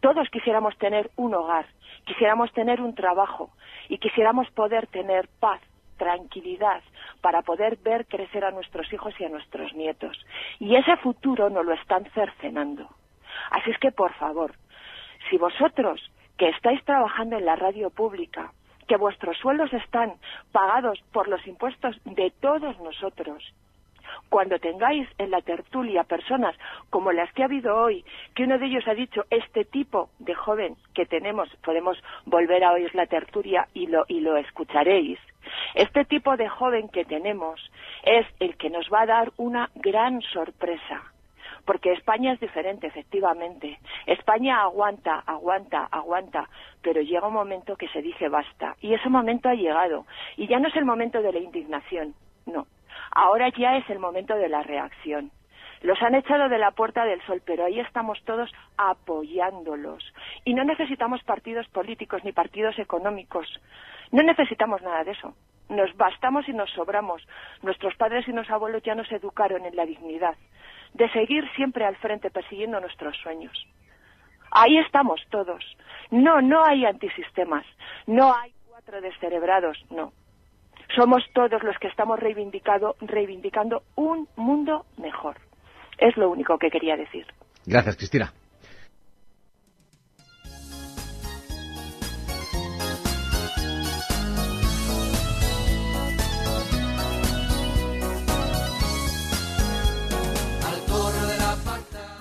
Todos 0.00 0.28
quisiéramos 0.30 0.76
tener 0.78 1.10
un 1.16 1.34
hogar, 1.34 1.66
quisiéramos 2.04 2.52
tener 2.52 2.80
un 2.80 2.94
trabajo 2.94 3.50
y 3.88 3.98
quisiéramos 3.98 4.50
poder 4.52 4.86
tener 4.86 5.28
paz, 5.40 5.60
tranquilidad, 5.96 6.82
para 7.20 7.42
poder 7.42 7.76
ver 7.76 8.06
crecer 8.06 8.44
a 8.44 8.52
nuestros 8.52 8.92
hijos 8.92 9.14
y 9.18 9.24
a 9.24 9.28
nuestros 9.28 9.74
nietos. 9.74 10.24
Y 10.60 10.76
ese 10.76 10.96
futuro 10.98 11.50
nos 11.50 11.66
lo 11.66 11.72
están 11.74 12.04
cercenando. 12.14 12.88
Así 13.50 13.70
es 13.70 13.78
que, 13.78 13.90
por 13.90 14.12
favor, 14.14 14.54
si 15.28 15.36
vosotros 15.36 16.00
que 16.36 16.48
estáis 16.50 16.82
trabajando 16.84 17.36
en 17.36 17.44
la 17.44 17.56
radio 17.56 17.90
pública, 17.90 18.52
que 18.86 18.96
vuestros 18.96 19.36
sueldos 19.38 19.72
están 19.72 20.14
pagados 20.52 21.00
por 21.12 21.28
los 21.28 21.46
impuestos 21.46 21.96
de 22.04 22.30
todos 22.40 22.78
nosotros, 22.80 23.44
cuando 24.28 24.58
tengáis 24.58 25.08
en 25.18 25.30
la 25.30 25.40
tertulia 25.40 26.04
personas 26.04 26.56
como 26.90 27.12
las 27.12 27.32
que 27.32 27.42
ha 27.42 27.46
habido 27.46 27.76
hoy, 27.76 28.04
que 28.34 28.44
uno 28.44 28.58
de 28.58 28.66
ellos 28.66 28.86
ha 28.86 28.94
dicho, 28.94 29.24
este 29.30 29.64
tipo 29.64 30.10
de 30.18 30.34
joven 30.34 30.76
que 30.94 31.06
tenemos, 31.06 31.48
podemos 31.64 31.98
volver 32.26 32.64
a 32.64 32.72
oír 32.72 32.94
la 32.94 33.06
tertulia 33.06 33.68
y 33.74 33.86
lo, 33.86 34.04
y 34.08 34.20
lo 34.20 34.36
escucharéis, 34.36 35.18
este 35.74 36.04
tipo 36.04 36.36
de 36.36 36.48
joven 36.48 36.88
que 36.88 37.04
tenemos 37.04 37.60
es 38.02 38.26
el 38.40 38.56
que 38.56 38.70
nos 38.70 38.88
va 38.92 39.02
a 39.02 39.06
dar 39.06 39.32
una 39.36 39.70
gran 39.74 40.20
sorpresa. 40.22 41.02
Porque 41.64 41.92
España 41.92 42.32
es 42.32 42.40
diferente, 42.40 42.86
efectivamente. 42.86 43.78
España 44.06 44.62
aguanta, 44.62 45.22
aguanta, 45.26 45.86
aguanta, 45.90 46.48
pero 46.82 47.02
llega 47.02 47.28
un 47.28 47.34
momento 47.34 47.76
que 47.76 47.88
se 47.88 48.00
dice 48.00 48.28
basta. 48.28 48.74
Y 48.80 48.94
ese 48.94 49.10
momento 49.10 49.50
ha 49.50 49.54
llegado. 49.54 50.06
Y 50.36 50.46
ya 50.46 50.58
no 50.58 50.68
es 50.68 50.76
el 50.76 50.86
momento 50.86 51.20
de 51.20 51.32
la 51.32 51.38
indignación, 51.40 52.14
no. 52.46 52.66
Ahora 53.10 53.50
ya 53.56 53.76
es 53.76 53.88
el 53.90 53.98
momento 53.98 54.34
de 54.34 54.48
la 54.48 54.62
reacción. 54.62 55.30
Los 55.82 56.02
han 56.02 56.14
echado 56.14 56.48
de 56.48 56.58
la 56.58 56.72
Puerta 56.72 57.04
del 57.04 57.22
Sol, 57.22 57.40
pero 57.44 57.64
ahí 57.64 57.78
estamos 57.78 58.18
todos 58.24 58.50
apoyándolos. 58.76 60.04
Y 60.44 60.54
no 60.54 60.64
necesitamos 60.64 61.22
partidos 61.22 61.68
políticos 61.68 62.22
ni 62.24 62.32
partidos 62.32 62.78
económicos. 62.78 63.46
No 64.10 64.22
necesitamos 64.22 64.82
nada 64.82 65.04
de 65.04 65.12
eso. 65.12 65.34
Nos 65.68 65.94
bastamos 65.96 66.48
y 66.48 66.52
nos 66.52 66.70
sobramos. 66.70 67.22
Nuestros 67.62 67.94
padres 67.96 68.26
y 68.26 68.32
nuestros 68.32 68.56
abuelos 68.56 68.82
ya 68.82 68.94
nos 68.94 69.10
educaron 69.12 69.64
en 69.66 69.76
la 69.76 69.86
dignidad 69.86 70.34
de 70.94 71.10
seguir 71.10 71.48
siempre 71.54 71.84
al 71.84 71.96
frente 71.96 72.30
persiguiendo 72.30 72.80
nuestros 72.80 73.16
sueños. 73.18 73.66
Ahí 74.50 74.78
estamos 74.78 75.20
todos. 75.30 75.62
No, 76.10 76.40
no 76.40 76.64
hay 76.64 76.86
antisistemas. 76.86 77.66
No 78.06 78.34
hay 78.34 78.52
cuatro 78.68 79.00
descerebrados. 79.00 79.78
No 79.90 80.12
somos 80.94 81.22
todos 81.34 81.62
los 81.62 81.76
que 81.78 81.88
estamos 81.88 82.18
reivindicado, 82.18 82.96
reivindicando 83.00 83.82
un 83.96 84.28
mundo 84.36 84.86
mejor. 84.96 85.36
Es 85.98 86.16
lo 86.16 86.30
único 86.30 86.58
que 86.58 86.70
quería 86.70 86.96
decir. 86.96 87.26
Gracias, 87.66 87.96
Cristina. 87.96 88.32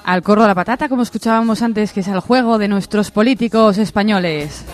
al 0.07 0.23
corro 0.23 0.44
de 0.44 0.48
la 0.48 0.56
patata, 0.56 0.88
como 0.88 1.02
escuchábamos 1.03 1.61
antes, 1.61 1.91
que 1.91 1.99
es 1.99 2.07
el 2.07 2.22
juego 2.22 2.57
de 2.57 2.69
nuestros 2.69 3.11
políticos 3.11 3.77
españoles. 3.77 4.65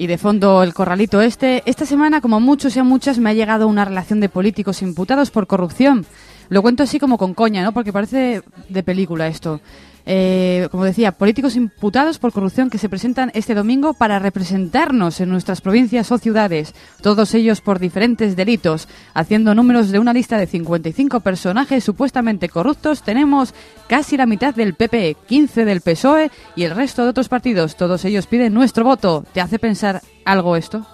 Y 0.00 0.06
de 0.06 0.16
fondo 0.16 0.62
el 0.62 0.74
corralito 0.74 1.20
este. 1.20 1.64
Esta 1.66 1.84
semana, 1.84 2.20
como 2.20 2.38
muchos 2.38 2.76
y 2.76 2.78
a 2.78 2.84
muchas, 2.84 3.18
me 3.18 3.30
ha 3.30 3.34
llegado 3.34 3.66
una 3.66 3.84
relación 3.84 4.20
de 4.20 4.28
políticos 4.28 4.80
imputados 4.80 5.32
por 5.32 5.48
corrupción. 5.48 6.06
Lo 6.50 6.62
cuento 6.62 6.84
así 6.84 7.00
como 7.00 7.18
con 7.18 7.34
coña, 7.34 7.64
¿no? 7.64 7.72
Porque 7.72 7.92
parece 7.92 8.42
de 8.68 8.82
película 8.84 9.26
esto. 9.26 9.60
Eh, 10.10 10.68
como 10.70 10.84
decía, 10.84 11.12
políticos 11.12 11.54
imputados 11.54 12.18
por 12.18 12.32
corrupción 12.32 12.70
que 12.70 12.78
se 12.78 12.88
presentan 12.88 13.30
este 13.34 13.54
domingo 13.54 13.92
para 13.92 14.18
representarnos 14.18 15.20
en 15.20 15.28
nuestras 15.28 15.60
provincias 15.60 16.10
o 16.10 16.16
ciudades, 16.16 16.74
todos 17.02 17.34
ellos 17.34 17.60
por 17.60 17.78
diferentes 17.78 18.34
delitos. 18.34 18.88
Haciendo 19.12 19.54
números 19.54 19.90
de 19.90 19.98
una 19.98 20.14
lista 20.14 20.38
de 20.38 20.46
55 20.46 21.20
personajes 21.20 21.84
supuestamente 21.84 22.48
corruptos, 22.48 23.02
tenemos 23.02 23.52
casi 23.86 24.16
la 24.16 24.24
mitad 24.24 24.54
del 24.54 24.72
PP, 24.72 25.14
15 25.26 25.66
del 25.66 25.82
PSOE 25.82 26.24
E 26.24 26.30
y 26.56 26.62
el 26.64 26.74
resto 26.74 27.04
de 27.04 27.10
otros 27.10 27.28
partidos. 27.28 27.76
Todos 27.76 28.06
ellos 28.06 28.26
piden 28.26 28.54
nuestro 28.54 28.84
voto. 28.84 29.26
¿Te 29.34 29.42
hace 29.42 29.58
pensar 29.58 30.00
algo 30.24 30.56
esto? 30.56 30.86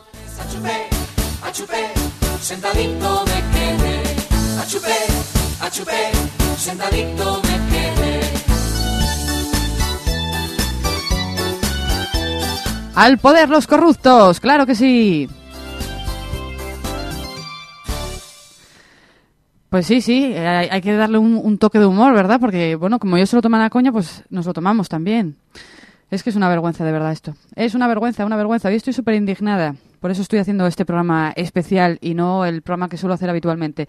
Sentadito 2.41 3.25
me 3.25 3.41
quedé. 3.55 4.03
Achupé, 4.61 4.97
achupé, 5.61 6.11
sentadito 6.59 7.41
me 7.45 7.54
¡Al 12.95 13.19
poder 13.19 13.49
los 13.49 13.67
corruptos! 13.67 14.39
¡Claro 14.39 14.67
que 14.67 14.75
sí! 14.75 15.29
Pues 19.69 19.87
sí, 19.87 20.01
sí, 20.01 20.33
hay, 20.37 20.81
que 20.81 20.93
darle 20.93 21.19
un, 21.19 21.35
un 21.35 21.59
toque 21.59 21.81
de 21.81 21.87
humor, 21.87 22.15
¿verdad? 22.15 22.39
Porque, 22.39 22.77
bueno, 22.77 23.01
como 23.01 23.17
ellos 23.17 23.31
se 23.31 23.35
lo 23.35 23.43
toman 23.43 23.63
a 23.63 23.71
coña, 23.71 23.91
pues 23.91 24.23
nos 24.31 24.47
lo 24.47 24.53
tomamos 24.53 24.89
también. 24.89 25.37
Es 26.13 26.23
que 26.23 26.31
es 26.31 26.37
una 26.37 26.49
vergüenza, 26.49 26.85
de 26.85 26.93
verdad, 26.93 27.11
esto. 27.11 27.35
Es 27.57 27.75
una 27.75 27.89
vergüenza, 27.89 28.25
una 28.25 28.37
vergüenza. 28.37 28.69
Hoy 28.69 28.77
estoy 28.77 28.93
súper 28.93 29.15
indignada. 29.15 29.75
Por 29.99 30.13
eso 30.13 30.23
estoy 30.23 30.39
haciendo 30.39 30.65
este 30.69 30.85
programa 30.85 31.33
especial 31.35 31.99
y 32.01 32.15
no 32.15 32.45
el 32.45 32.63
programa 32.63 32.89
que 32.89 32.97
suelo 32.97 33.15
hacer 33.15 33.29
habitualmente. 33.29 33.89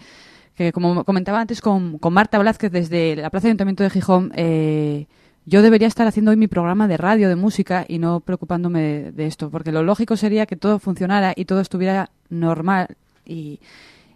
Que, 0.55 0.71
como 0.71 1.03
comentaba 1.03 1.39
antes 1.39 1.61
con, 1.61 1.99
con 1.99 2.13
Marta 2.13 2.39
Blázquez 2.39 2.71
desde 2.71 3.15
la 3.15 3.29
Plaza 3.29 3.43
de 3.43 3.49
Ayuntamiento 3.49 3.83
de 3.83 3.91
Gijón, 3.91 4.31
eh, 4.35 5.05
yo 5.45 5.61
debería 5.61 5.87
estar 5.87 6.07
haciendo 6.07 6.31
hoy 6.31 6.37
mi 6.37 6.47
programa 6.47 6.87
de 6.87 6.97
radio, 6.97 7.29
de 7.29 7.35
música, 7.35 7.85
y 7.87 7.99
no 7.99 8.19
preocupándome 8.19 9.11
de, 9.11 9.25
esto. 9.27 9.49
Porque 9.49 9.71
lo 9.71 9.83
lógico 9.83 10.17
sería 10.17 10.45
que 10.45 10.55
todo 10.55 10.79
funcionara 10.79 11.33
y 11.35 11.45
todo 11.45 11.61
estuviera 11.61 12.09
normal 12.29 12.97
y, 13.25 13.59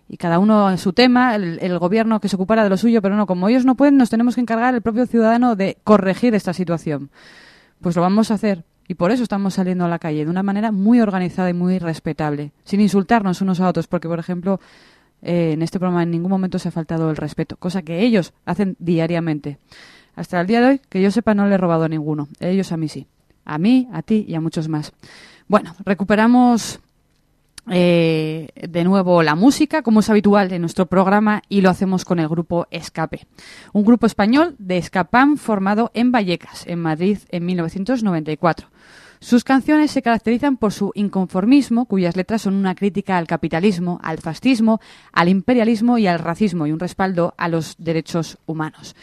y 0.07 0.17
cada 0.17 0.39
uno 0.39 0.71
en 0.71 0.77
su 0.77 0.93
tema, 0.93 1.35
el, 1.35 1.59
el 1.61 1.77
gobierno 1.77 2.19
que 2.19 2.29
se 2.29 2.35
ocupara 2.35 2.63
de 2.63 2.69
lo 2.69 2.77
suyo, 2.77 3.01
pero 3.01 3.15
no, 3.15 3.27
como 3.27 3.47
ellos 3.47 3.65
no 3.65 3.75
pueden, 3.75 3.97
nos 3.97 4.09
tenemos 4.09 4.35
que 4.35 4.41
encargar 4.41 4.73
el 4.73 4.81
propio 4.81 5.05
ciudadano 5.05 5.55
de 5.55 5.77
corregir 5.83 6.33
esta 6.33 6.53
situación. 6.53 7.11
Pues 7.79 7.95
lo 7.95 8.01
vamos 8.01 8.31
a 8.31 8.33
hacer. 8.33 8.63
Y 8.87 8.95
por 8.95 9.11
eso 9.11 9.21
estamos 9.21 9.53
saliendo 9.53 9.85
a 9.85 9.87
la 9.87 9.99
calle, 9.99 10.25
de 10.25 10.31
una 10.31 10.41
manera 10.41 10.71
muy 10.71 10.99
organizada 10.99 11.51
y 11.51 11.53
muy 11.53 11.77
respetable, 11.77 12.53
sin 12.63 12.81
insultarnos 12.81 13.39
unos 13.39 13.59
a 13.59 13.67
otros, 13.69 13.85
porque, 13.85 14.07
por 14.07 14.17
ejemplo, 14.17 14.59
eh, 15.21 15.51
en 15.53 15.61
este 15.61 15.77
programa 15.77 16.01
en 16.01 16.09
ningún 16.09 16.31
momento 16.31 16.57
se 16.57 16.69
ha 16.69 16.71
faltado 16.71 17.11
el 17.11 17.15
respeto, 17.15 17.55
cosa 17.57 17.83
que 17.83 18.01
ellos 18.01 18.33
hacen 18.45 18.75
diariamente. 18.79 19.59
Hasta 20.19 20.41
el 20.41 20.47
día 20.47 20.59
de 20.59 20.67
hoy, 20.67 20.81
que 20.89 21.01
yo 21.01 21.11
sepa, 21.11 21.33
no 21.33 21.47
le 21.47 21.55
he 21.55 21.57
robado 21.57 21.85
a 21.85 21.87
ninguno. 21.87 22.27
Ellos 22.41 22.73
a 22.73 22.77
mí 22.77 22.89
sí. 22.89 23.07
A 23.45 23.57
mí, 23.57 23.87
a 23.93 24.01
ti 24.01 24.25
y 24.27 24.35
a 24.35 24.41
muchos 24.41 24.67
más. 24.67 24.91
Bueno, 25.47 25.73
recuperamos 25.85 26.81
eh, 27.69 28.49
de 28.53 28.83
nuevo 28.83 29.23
la 29.23 29.35
música, 29.35 29.81
como 29.81 30.01
es 30.01 30.09
habitual 30.09 30.51
en 30.51 30.59
nuestro 30.59 30.87
programa, 30.87 31.41
y 31.47 31.61
lo 31.61 31.69
hacemos 31.69 32.03
con 32.03 32.19
el 32.19 32.27
grupo 32.27 32.67
Escape. 32.69 33.27
Un 33.71 33.85
grupo 33.85 34.07
español 34.07 34.57
de 34.59 34.77
Escapam 34.77 35.37
formado 35.37 35.89
en 35.93 36.11
Vallecas, 36.11 36.67
en 36.67 36.79
Madrid, 36.79 37.19
en 37.29 37.45
1994. 37.45 38.67
Sus 39.21 39.45
canciones 39.45 39.91
se 39.91 40.01
caracterizan 40.01 40.57
por 40.57 40.73
su 40.73 40.91
inconformismo, 40.95 41.85
cuyas 41.85 42.17
letras 42.17 42.41
son 42.41 42.55
una 42.55 42.75
crítica 42.75 43.17
al 43.17 43.25
capitalismo, 43.25 44.01
al 44.03 44.17
fascismo, 44.17 44.81
al 45.13 45.29
imperialismo 45.29 45.97
y 45.97 46.07
al 46.07 46.19
racismo, 46.19 46.67
y 46.67 46.73
un 46.73 46.79
respaldo 46.79 47.35
a 47.37 47.47
los 47.47 47.77
derechos 47.77 48.37
humanos. 48.45 48.97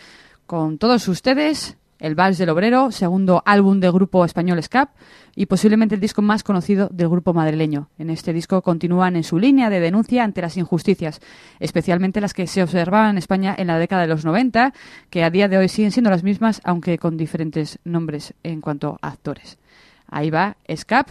Con 0.47 0.79
todos 0.79 1.09
ustedes, 1.09 1.77
el 1.99 2.15
Vals 2.15 2.39
del 2.39 2.51
Obrero, 2.51 2.93
segundo 2.93 3.43
álbum 3.45 3.81
del 3.81 3.91
grupo 3.91 4.25
español 4.25 4.63
SCAP 4.63 4.91
y 5.35 5.47
posiblemente 5.47 5.97
el 5.97 6.01
disco 6.01 6.23
más 6.23 6.45
conocido 6.45 6.89
del 6.93 7.09
grupo 7.09 7.35
madrileño. 7.35 7.89
En 7.99 8.11
este 8.11 8.33
disco 8.33 8.63
continúan 8.63 9.17
en 9.17 9.25
su 9.25 9.41
línea 9.41 9.71
de 9.71 9.81
denuncia 9.81 10.23
ante 10.23 10.43
las 10.43 10.57
injusticias, 10.57 11.21
especialmente 11.59 12.21
las 12.21 12.33
que 12.33 12.47
se 12.47 12.63
observaban 12.63 13.11
en 13.11 13.19
España 13.19 13.57
en 13.59 13.67
la 13.67 13.81
década 13.81 14.03
de 14.03 14.09
los 14.09 14.25
90, 14.25 14.73
que 15.11 15.25
a 15.25 15.31
día 15.31 15.49
de 15.49 15.59
hoy 15.59 15.69
siguen 15.69 15.91
siendo 15.91 16.11
las 16.11 16.23
mismas, 16.23 16.61
aunque 16.63 16.97
con 16.97 17.17
diferentes 17.17 17.81
nombres 17.83 18.33
en 18.45 18.61
cuanto 18.61 18.99
a 19.03 19.09
actores. 19.09 19.59
Ahí 20.07 20.31
va 20.31 20.59
SCAP 20.73 21.09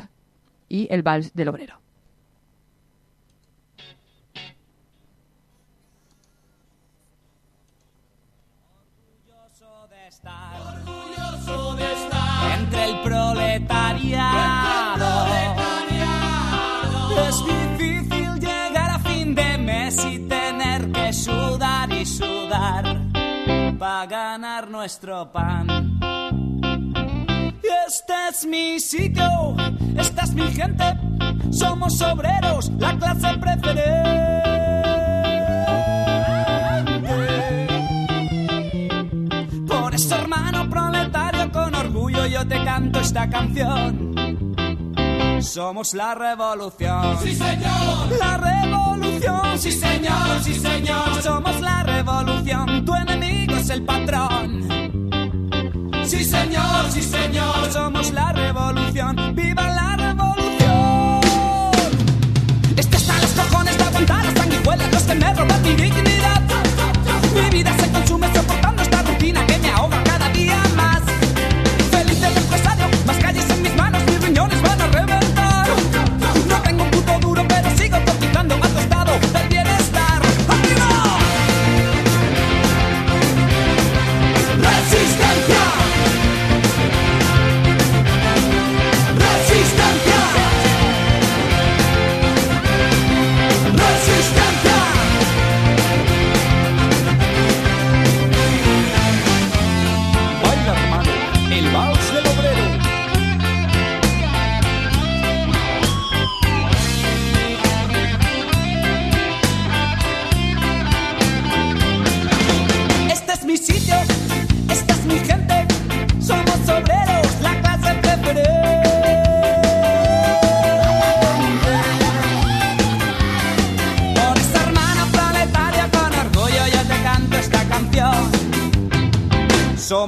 y 0.70 0.88
el 0.90 1.04
Vals 1.04 1.34
del 1.34 1.50
Obrero. 1.50 1.85
Proletariado. 13.60 15.28
Es 17.28 17.46
difícil 17.46 18.40
llegar 18.40 18.90
a 18.90 19.00
fin 19.00 19.36
de 19.36 19.58
mes 19.58 20.06
y 20.06 20.20
tener 20.28 20.92
que 20.92 21.14
sudar 21.14 21.92
y 21.92 22.06
sudar 22.06 22.98
para 23.80 24.06
ganar 24.06 24.70
nuestro 24.70 25.32
pan. 25.32 26.00
Este 27.88 28.14
es 28.30 28.46
mi 28.46 28.80
sitio, 28.80 29.56
esta 29.98 30.24
es 30.24 30.34
mi 30.34 30.48
gente, 30.52 30.98
somos 31.52 32.02
obreros, 32.02 32.72
la 32.80 32.98
clase 32.98 33.38
preferente. 33.38 34.56
Por 39.68 39.94
eso, 39.94 40.16
hermano 40.16 40.70
proletario, 40.70 41.25
yo 42.28 42.48
te 42.48 42.64
canto 42.64 43.00
esta 43.00 43.30
canción. 43.30 44.16
Somos 45.42 45.94
la 45.94 46.16
revolución. 46.16 47.18
Sí, 47.22 47.36
señor. 47.36 48.20
La 48.20 48.38
revolución. 48.38 49.60
Sí, 49.60 49.72
señor, 49.72 50.42
sí, 50.44 50.54
señor. 50.56 51.22
Somos 51.22 51.62
la 51.62 51.84
revolución. 51.84 52.86
Tu 52.86 52.96
enemigo 52.96 53.56
es 53.56 53.70
el 53.70 53.84
patrón. 53.84 54.68
Sí, 56.06 56.24
señor, 56.24 56.92
sí, 56.92 57.02
señor. 57.02 57.72
Somos 57.72 58.12
la 58.12 58.32
revolución. 58.32 59.36
¡Viva 59.36 59.70
la 59.70 59.96
revolución! 59.96 61.22
Este 62.78 62.98
está 62.98 63.20
los 63.22 63.32
cojones 63.32 63.78
de 63.78 63.84
aguantar 63.84 64.26
las 64.26 64.34
sanguijuelas, 64.34 64.92
los 64.92 65.04
que 65.04 65.16
me 65.16 65.34
roban 65.34 65.62
mi 65.62 65.74
dignidad. 65.74 66.15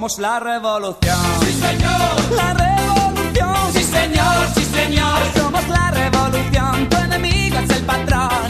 Somos 0.07 0.19
la 0.19 0.39
revolución. 0.39 1.17
Sí, 1.41 1.51
señor. 1.51 2.31
La 2.33 2.53
revolución. 2.53 3.73
Sí, 3.73 3.83
señor, 3.83 4.47
sí, 4.55 4.63
señor. 4.63 5.19
Somos 5.35 5.67
la 5.67 5.91
revolución. 5.91 6.17
revolución, 6.47 6.89
tu 6.89 6.97
enemigo 6.97 7.57
es 7.59 7.69
el 7.71 7.83
patrón. 7.83 8.46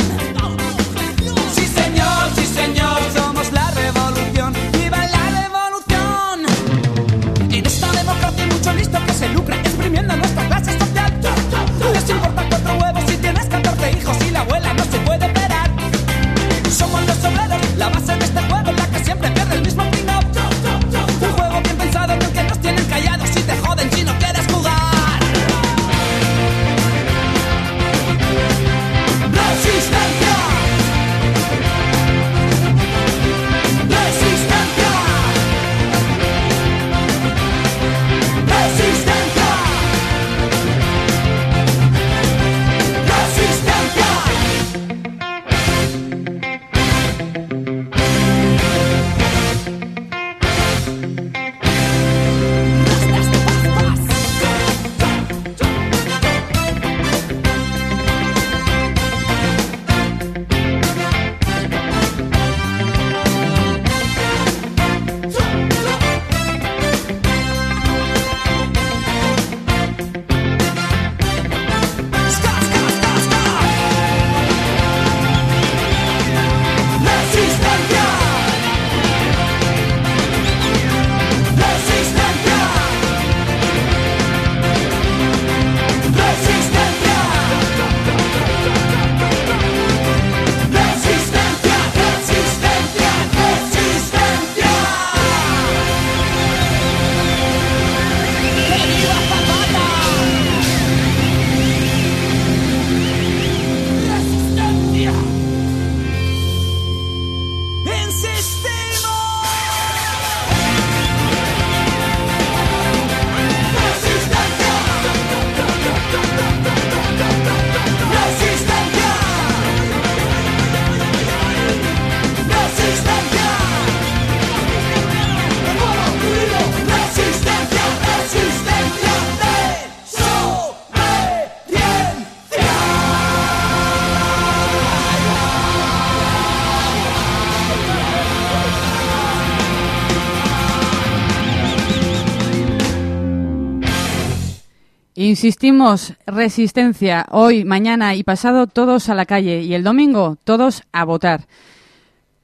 Insistimos, 145.28 146.14
resistencia, 146.26 147.26
hoy, 147.32 147.66
mañana 147.66 148.16
y 148.16 148.24
pasado 148.24 148.66
todos 148.66 149.10
a 149.10 149.14
la 149.14 149.26
calle 149.26 149.62
y 149.62 149.74
el 149.74 149.84
domingo 149.84 150.38
todos 150.46 150.84
a 150.94 151.04
votar. 151.04 151.48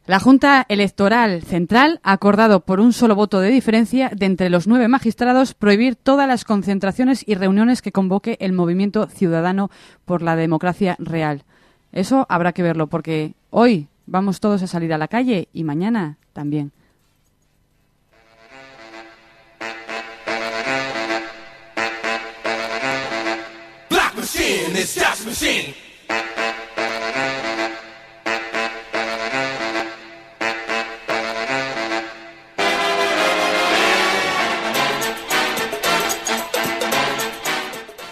La 0.06 0.20
Junta 0.20 0.66
Electoral 0.68 1.44
Central 1.44 2.02
ha 2.04 2.12
acordado 2.12 2.60
por 2.66 2.82
un 2.82 2.92
solo 2.92 3.16
voto 3.16 3.40
de 3.40 3.52
diferencia 3.52 4.12
de 4.14 4.26
entre 4.26 4.50
los 4.50 4.68
nueve 4.68 4.90
magistrados 4.90 5.54
prohibir 5.54 5.96
todas 5.96 6.28
las 6.28 6.44
concentraciones 6.44 7.24
y 7.26 7.36
reuniones 7.36 7.82
que 7.82 7.94
convoque 7.94 8.36
el 8.42 8.52
movimiento 8.52 9.08
ciudadano 9.08 9.72
por 10.04 10.22
la 10.22 10.36
democracia 10.36 10.98
real. 11.00 11.46
Eso 11.94 12.26
habrá 12.28 12.52
que 12.52 12.64
verlo 12.64 12.88
porque 12.88 13.34
hoy 13.50 13.88
vamos 14.08 14.42
todos 14.42 14.62
a 14.62 14.68
salir 14.68 14.94
a 14.94 14.98
la 14.98 15.08
calle 15.08 15.48
y 15.54 15.64
mañana 15.64 16.18
también. 16.34 16.74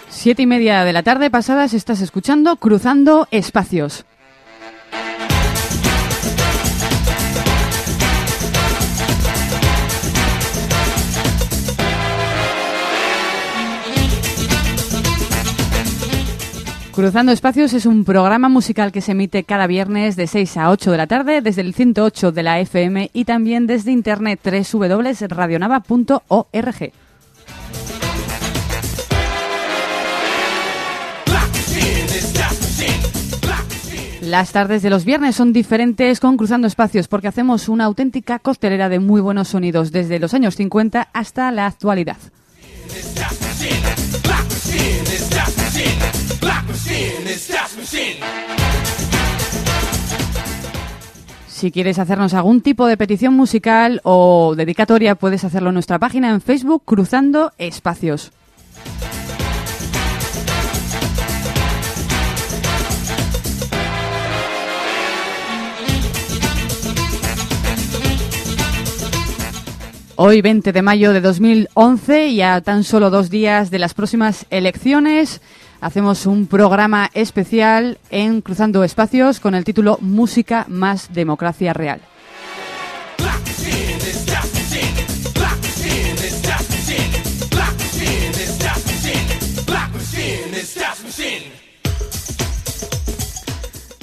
Siete 0.09 0.43
y 0.43 0.45
media 0.45 0.85
de 0.85 0.93
la 0.93 1.03
tarde 1.03 1.29
pasadas 1.29 1.73
estás 1.73 1.99
escuchando 1.99 2.55
Cruzando 2.55 3.27
Espacios. 3.31 4.05
Cruzando 16.93 17.31
Espacios 17.31 17.73
es 17.73 17.85
un 17.85 18.03
programa 18.03 18.49
musical 18.49 18.91
que 18.91 18.99
se 18.99 19.13
emite 19.13 19.45
cada 19.45 19.65
viernes 19.65 20.17
de 20.17 20.27
6 20.27 20.57
a 20.57 20.71
8 20.71 20.91
de 20.91 20.97
la 20.97 21.07
tarde 21.07 21.39
desde 21.39 21.61
el 21.61 21.73
108 21.73 22.33
de 22.33 22.43
la 22.43 22.59
FM 22.59 23.11
y 23.13 23.23
también 23.23 23.65
desde 23.65 23.93
internet 23.93 24.41
www.radionava.org. 24.43 26.91
Las 34.21 34.51
tardes 34.51 34.81
de 34.81 34.89
los 34.89 35.05
viernes 35.05 35.37
son 35.37 35.53
diferentes 35.53 36.19
con 36.19 36.35
Cruzando 36.35 36.67
Espacios 36.67 37.07
porque 37.07 37.29
hacemos 37.29 37.69
una 37.69 37.85
auténtica 37.85 38.39
costelera 38.39 38.89
de 38.89 38.99
muy 38.99 39.21
buenos 39.21 39.47
sonidos 39.47 39.93
desde 39.93 40.19
los 40.19 40.33
años 40.33 40.57
50 40.57 41.07
hasta 41.13 41.51
la 41.51 41.67
actualidad. 41.67 42.17
Si 51.47 51.71
quieres 51.71 51.99
hacernos 51.99 52.33
algún 52.33 52.61
tipo 52.61 52.87
de 52.87 52.97
petición 52.97 53.35
musical 53.35 54.01
o 54.03 54.55
dedicatoria, 54.55 55.13
puedes 55.13 55.43
hacerlo 55.43 55.69
en 55.69 55.75
nuestra 55.75 55.99
página 55.99 56.31
en 56.31 56.41
Facebook 56.41 56.81
Cruzando 56.85 57.51
Espacios. 57.59 58.31
Hoy, 70.15 70.41
20 70.41 70.71
de 70.71 70.81
mayo 70.81 71.13
de 71.13 71.21
2011, 71.21 72.27
y 72.27 72.41
a 72.41 72.61
tan 72.61 72.83
solo 72.83 73.09
dos 73.09 73.29
días 73.29 73.71
de 73.71 73.79
las 73.79 73.93
próximas 73.93 74.45
elecciones, 74.49 75.41
hacemos 75.81 76.25
un 76.25 76.47
programa 76.47 77.09
especial 77.13 77.97
en 78.11 78.41
Cruzando 78.41 78.83
Espacios 78.83 79.39
con 79.39 79.55
el 79.55 79.65
título 79.65 79.97
Música 79.99 80.65
más 80.69 81.13
democracia 81.13 81.73
real. 81.73 81.99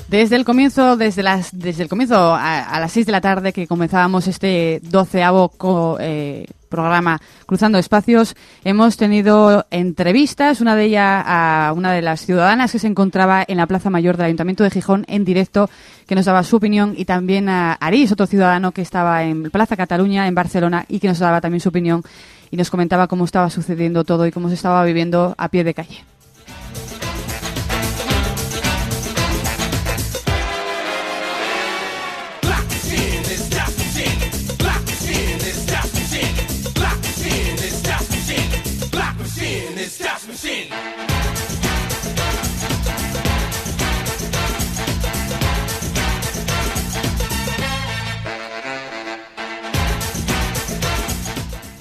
Desde 0.09 0.37
el 0.37 0.47
comienzo, 0.47 0.97
desde 0.97 1.23
las, 1.23 1.51
desde 1.53 1.83
el 1.83 1.91
comienzo 1.91 2.35
a, 2.35 2.81
las 2.81 2.93
6 2.93 3.05
de 3.05 3.13
la 3.13 3.21
tarde 3.21 3.53
que 3.53 3.67
comenzábamos 3.67 4.27
este 4.27 4.81
doceavo 4.83 5.53
eh, 6.01 6.47
programa 6.71 7.21
Cruzando 7.45 7.77
Espacios, 7.77 8.35
hemos 8.65 8.97
tenido 8.97 9.67
entrevistas, 9.71 10.63
una 10.63 10.77
de 10.77 10.85
ellas 10.85 11.23
a 11.27 11.75
una 11.77 11.93
de 11.93 12.01
las 12.01 12.25
ciudadanas 12.25 12.73
que 12.73 12.79
se 12.79 12.87
encontraba 12.87 13.45
en 13.47 13.59
la 13.59 13.67
Plaza 13.67 13.91
Mayor 13.91 14.17
del 14.17 14.27
Ayuntamiento 14.27 14.65
de 14.65 14.71
Gijón 14.71 15.05
en 15.09 15.27
directo, 15.27 15.69
que 16.07 16.15
nos 16.15 16.25
daba 16.25 16.43
su 16.43 16.57
opinión, 16.57 16.95
y 16.97 17.05
también 17.05 17.51
a 17.51 17.75
Arís, 17.75 18.11
otro 18.11 18.27
ciudadano 18.27 18.73
que 18.73 18.81
estaba 18.81 19.25
en 19.25 19.51
Plaza 19.51 19.77
Cataluña, 19.77 20.27
en 20.27 20.35
Barcelona, 20.35 20.87
y 20.89 21.01
que 21.01 21.09
nos 21.09 21.19
daba 21.19 21.43
también 21.43 21.61
su 21.61 21.69
opinión 21.69 22.03
y 22.51 22.57
nos 22.57 22.71
comentaba 22.71 23.09
cómo 23.09 23.27
estaba 23.27 23.51
sucediendo 23.51 24.05
todo 24.05 24.27
y 24.27 24.33
cómo 24.33 24.49
se 24.49 24.55
estaba 24.55 24.83
viviendo 24.85 25.35
a 25.37 25.51
pie 25.51 25.65
de 25.65 25.75
calle. 25.75 26.03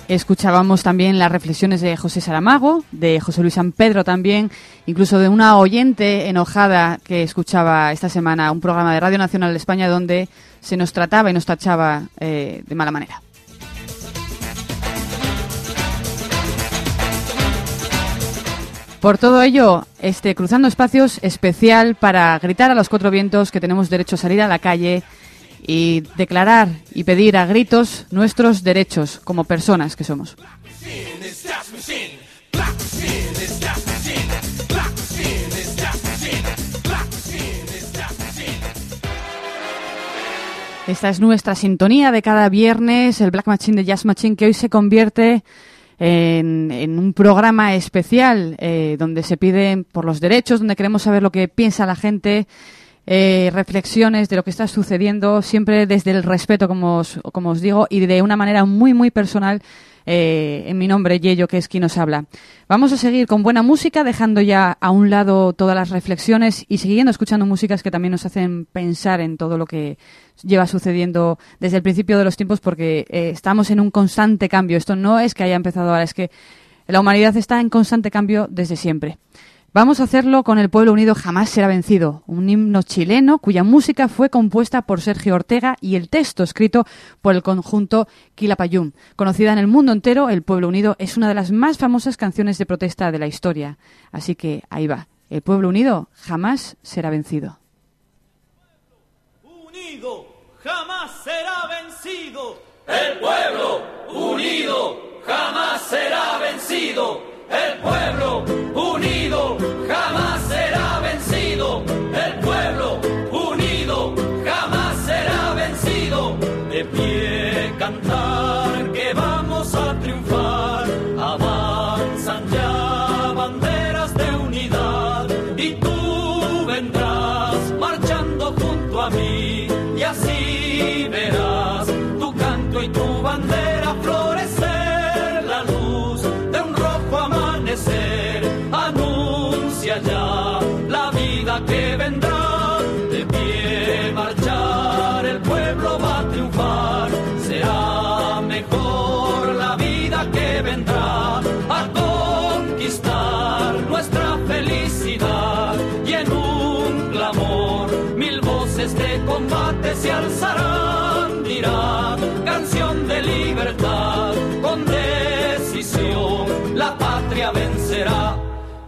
Escuchábamos 0.07 0.83
también 0.83 1.19
las 1.19 1.29
reflexiones 1.29 1.81
de 1.81 1.97
José 1.97 2.21
Saramago, 2.21 2.85
de 2.91 3.19
José 3.19 3.41
Luis 3.41 3.55
San 3.55 3.73
Pedro 3.73 4.05
también, 4.05 4.49
incluso 4.85 5.19
de 5.19 5.27
una 5.27 5.57
oyente 5.57 6.29
enojada 6.29 6.97
que 7.03 7.23
escuchaba 7.23 7.91
esta 7.91 8.07
semana 8.07 8.53
un 8.53 8.61
programa 8.61 8.93
de 8.93 9.01
Radio 9.01 9.17
Nacional 9.17 9.51
de 9.51 9.57
España 9.57 9.89
donde 9.89 10.29
se 10.61 10.77
nos 10.77 10.93
trataba 10.93 11.29
y 11.29 11.33
nos 11.33 11.45
tachaba 11.45 12.03
eh, 12.21 12.63
de 12.65 12.75
mala 12.75 12.91
manera. 12.91 13.21
Por 19.01 19.17
todo 19.17 19.41
ello, 19.41 19.85
este 20.01 20.35
Cruzando 20.35 20.69
Espacios 20.69 21.19
especial 21.21 21.95
para 21.95 22.39
gritar 22.39 22.71
a 22.71 22.75
los 22.75 22.87
cuatro 22.87 23.11
vientos 23.11 23.51
que 23.51 23.59
tenemos 23.59 23.89
derecho 23.89 24.15
a 24.15 24.19
salir 24.19 24.41
a 24.41 24.47
la 24.47 24.59
calle 24.59 25.03
y 25.65 26.03
declarar 26.15 26.69
y 26.93 27.03
pedir 27.03 27.37
a 27.37 27.45
gritos 27.45 28.05
nuestros 28.11 28.63
derechos 28.63 29.19
como 29.23 29.43
personas 29.43 29.95
que 29.95 30.03
somos. 30.03 30.35
Esta 40.87 41.09
es 41.09 41.19
nuestra 41.19 41.53
sintonía 41.53 42.13
de 42.13 42.21
cada 42.21 42.47
viernes, 42.47 43.19
el 43.19 43.29
Black 43.29 43.47
Machine 43.47 43.75
de 43.75 43.83
Jazz 43.83 44.05
Machine, 44.05 44.37
que 44.37 44.45
hoy 44.45 44.53
se 44.53 44.69
convierte 44.69 45.43
en, 45.99 46.71
en 46.71 46.97
un 46.97 47.11
programa 47.11 47.75
especial 47.75 48.55
eh, 48.59 48.95
donde 48.97 49.23
se 49.23 49.35
piden 49.35 49.83
por 49.83 50.05
los 50.05 50.21
derechos, 50.21 50.59
donde 50.59 50.77
queremos 50.77 51.01
saber 51.01 51.23
lo 51.23 51.31
que 51.31 51.49
piensa 51.49 51.85
la 51.85 51.95
gente, 51.95 52.47
eh, 53.07 53.49
reflexiones 53.53 54.29
de 54.29 54.35
lo 54.35 54.43
que 54.43 54.51
está 54.51 54.67
sucediendo, 54.67 55.41
siempre 55.41 55.87
desde 55.87 56.11
el 56.11 56.23
respeto, 56.23 56.67
como 56.67 56.97
os, 56.99 57.61
digo, 57.61 57.87
y 57.89 58.05
de 58.05 58.21
una 58.21 58.35
manera 58.35 58.65
muy, 58.65 58.93
muy 58.93 59.09
personal. 59.09 59.61
eh, 60.09 60.63
en 60.67 60.77
mi 60.77 60.87
nombre, 60.87 61.19
Yello, 61.19 61.49
que 61.49 61.57
es 61.57 61.67
quien 61.67 61.81
nos 61.81 61.97
habla. 61.97 62.25
Vamos 62.69 62.93
a 62.93 62.97
seguir 62.97 63.27
con 63.27 63.43
buena 63.43 63.61
música, 63.61 64.05
dejando 64.05 64.39
ya 64.39 64.77
a 64.79 64.89
un 64.89 65.09
lado 65.09 65.51
todas 65.51 65.75
las 65.75 65.89
reflexiones 65.89 66.65
y 66.69 66.77
siguiendo 66.77 67.11
escuchando 67.11 67.45
músicas 67.45 67.83
que 67.83 67.91
también 67.91 68.13
nos 68.13 68.25
hacen 68.25 68.65
pensar 68.65 69.19
en 69.19 69.35
todo 69.35 69.57
lo 69.57 69.65
que 69.65 69.97
lleva 70.43 70.65
sucediendo 70.65 71.37
desde 71.59 71.77
el 71.77 71.83
principio 71.83 72.17
de 72.17 72.23
los 72.23 72.37
tiempos, 72.37 72.61
porque 72.61 73.05
eh, 73.09 73.31
estamos 73.33 73.69
en 73.69 73.81
un 73.81 73.91
constante 73.91 74.47
cambio. 74.47 74.77
Esto 74.77 74.95
no 74.95 75.19
es 75.19 75.33
que 75.33 75.43
haya 75.43 75.55
empezado 75.55 75.89
ahora, 75.89 76.03
es 76.03 76.13
que 76.13 76.31
la 76.87 77.01
humanidad 77.01 77.35
está 77.35 77.59
en 77.59 77.69
constante 77.69 78.09
cambio 78.09 78.47
desde 78.49 78.77
siempre. 78.77 79.17
Vamos 79.73 79.99
a 79.99 80.03
hacerlo 80.03 80.43
con 80.43 80.57
El 80.59 80.69
Pueblo 80.69 80.93
Unido 80.93 81.13
Jamás 81.13 81.49
Será 81.49 81.67
Vencido, 81.67 82.23
un 82.25 82.49
himno 82.49 82.81
chileno 82.83 83.37
cuya 83.39 83.63
música 83.63 84.07
fue 84.07 84.29
compuesta 84.29 84.83
por 84.83 85.01
Sergio 85.01 85.35
Ortega 85.35 85.75
y 85.81 85.95
el 85.95 86.09
texto 86.09 86.41
escrito 86.43 86.85
por 87.21 87.35
el 87.35 87.43
conjunto 87.43 88.07
Quilapayún. 88.35 88.95
Conocida 89.15 89.51
en 89.51 89.59
el 89.59 89.67
mundo 89.67 89.91
entero, 89.91 90.29
El 90.29 90.41
Pueblo 90.41 90.69
Unido 90.69 90.95
es 90.99 91.17
una 91.17 91.27
de 91.27 91.35
las 91.35 91.51
más 91.51 91.77
famosas 91.77 92.17
canciones 92.17 92.57
de 92.57 92.65
protesta 92.65 93.11
de 93.11 93.19
la 93.19 93.27
historia. 93.27 93.77
Así 94.11 94.35
que 94.35 94.63
ahí 94.69 94.87
va. 94.87 95.07
El 95.29 95.41
Pueblo 95.41 95.69
Unido 95.69 96.09
jamás 96.13 96.77
será 96.81 97.09
vencido. 97.09 97.59
Unido 99.43 100.25
jamás 100.63 101.11
será 101.23 101.67
vencido. 101.67 102.59
El 102.87 103.19
pueblo 103.19 103.81
unido 104.09 105.21
jamás 105.25 105.81
será 105.81 106.37
vencido. 106.39 107.21
El 107.49 107.81
pueblo 107.81 108.26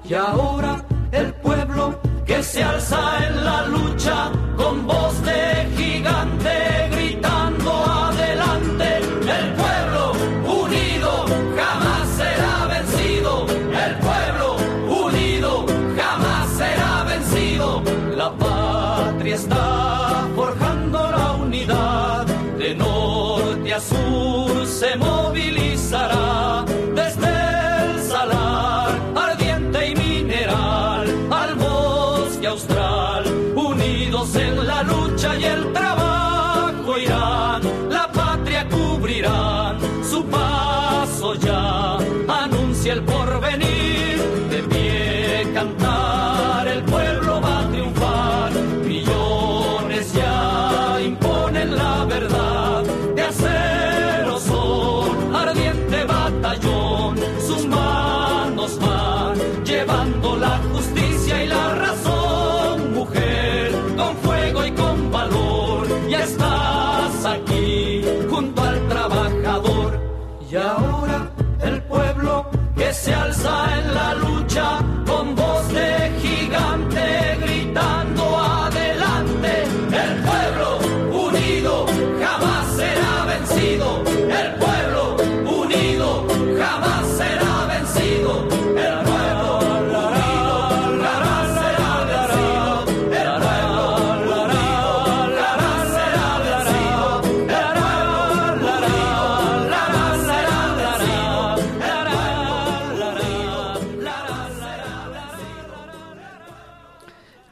y 0.09 0.13
ahora 0.15 0.83
el 1.11 1.31
pueblo 1.35 1.99
que 2.25 2.41
se 2.41 2.63
alza 2.63 3.27
en 3.27 3.45
la 3.45 3.67
lucha 3.67 4.31
con 4.57 4.87
voz 4.87 5.23
de 5.23 5.78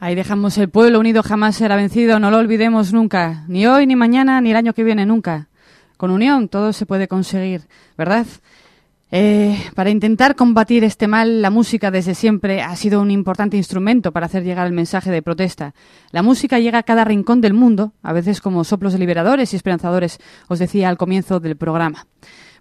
Ahí 0.08 0.14
dejamos 0.14 0.56
el 0.56 0.70
pueblo 0.70 1.00
unido 1.00 1.22
jamás 1.22 1.56
será 1.56 1.76
vencido, 1.76 2.18
no 2.18 2.30
lo 2.30 2.38
olvidemos 2.38 2.94
nunca, 2.94 3.44
ni 3.46 3.66
hoy, 3.66 3.86
ni 3.86 3.94
mañana, 3.94 4.40
ni 4.40 4.52
el 4.52 4.56
año 4.56 4.72
que 4.72 4.82
viene, 4.82 5.04
nunca. 5.04 5.48
Con 5.98 6.10
unión 6.10 6.48
todo 6.48 6.72
se 6.72 6.86
puede 6.86 7.08
conseguir, 7.08 7.68
¿verdad? 7.98 8.24
Eh, 9.10 9.62
para 9.74 9.90
intentar 9.90 10.34
combatir 10.34 10.82
este 10.82 11.08
mal, 11.08 11.42
la 11.42 11.50
música 11.50 11.90
desde 11.90 12.14
siempre 12.14 12.62
ha 12.62 12.74
sido 12.74 13.02
un 13.02 13.10
importante 13.10 13.58
instrumento 13.58 14.10
para 14.10 14.24
hacer 14.24 14.44
llegar 14.44 14.66
el 14.66 14.72
mensaje 14.72 15.10
de 15.10 15.20
protesta. 15.20 15.74
La 16.10 16.22
música 16.22 16.58
llega 16.58 16.78
a 16.78 16.84
cada 16.84 17.04
rincón 17.04 17.42
del 17.42 17.52
mundo, 17.52 17.92
a 18.02 18.14
veces 18.14 18.40
como 18.40 18.64
soplos 18.64 18.98
liberadores 18.98 19.52
y 19.52 19.56
esperanzadores, 19.56 20.20
os 20.48 20.58
decía 20.58 20.88
al 20.88 20.96
comienzo 20.96 21.38
del 21.38 21.58
programa. 21.58 22.06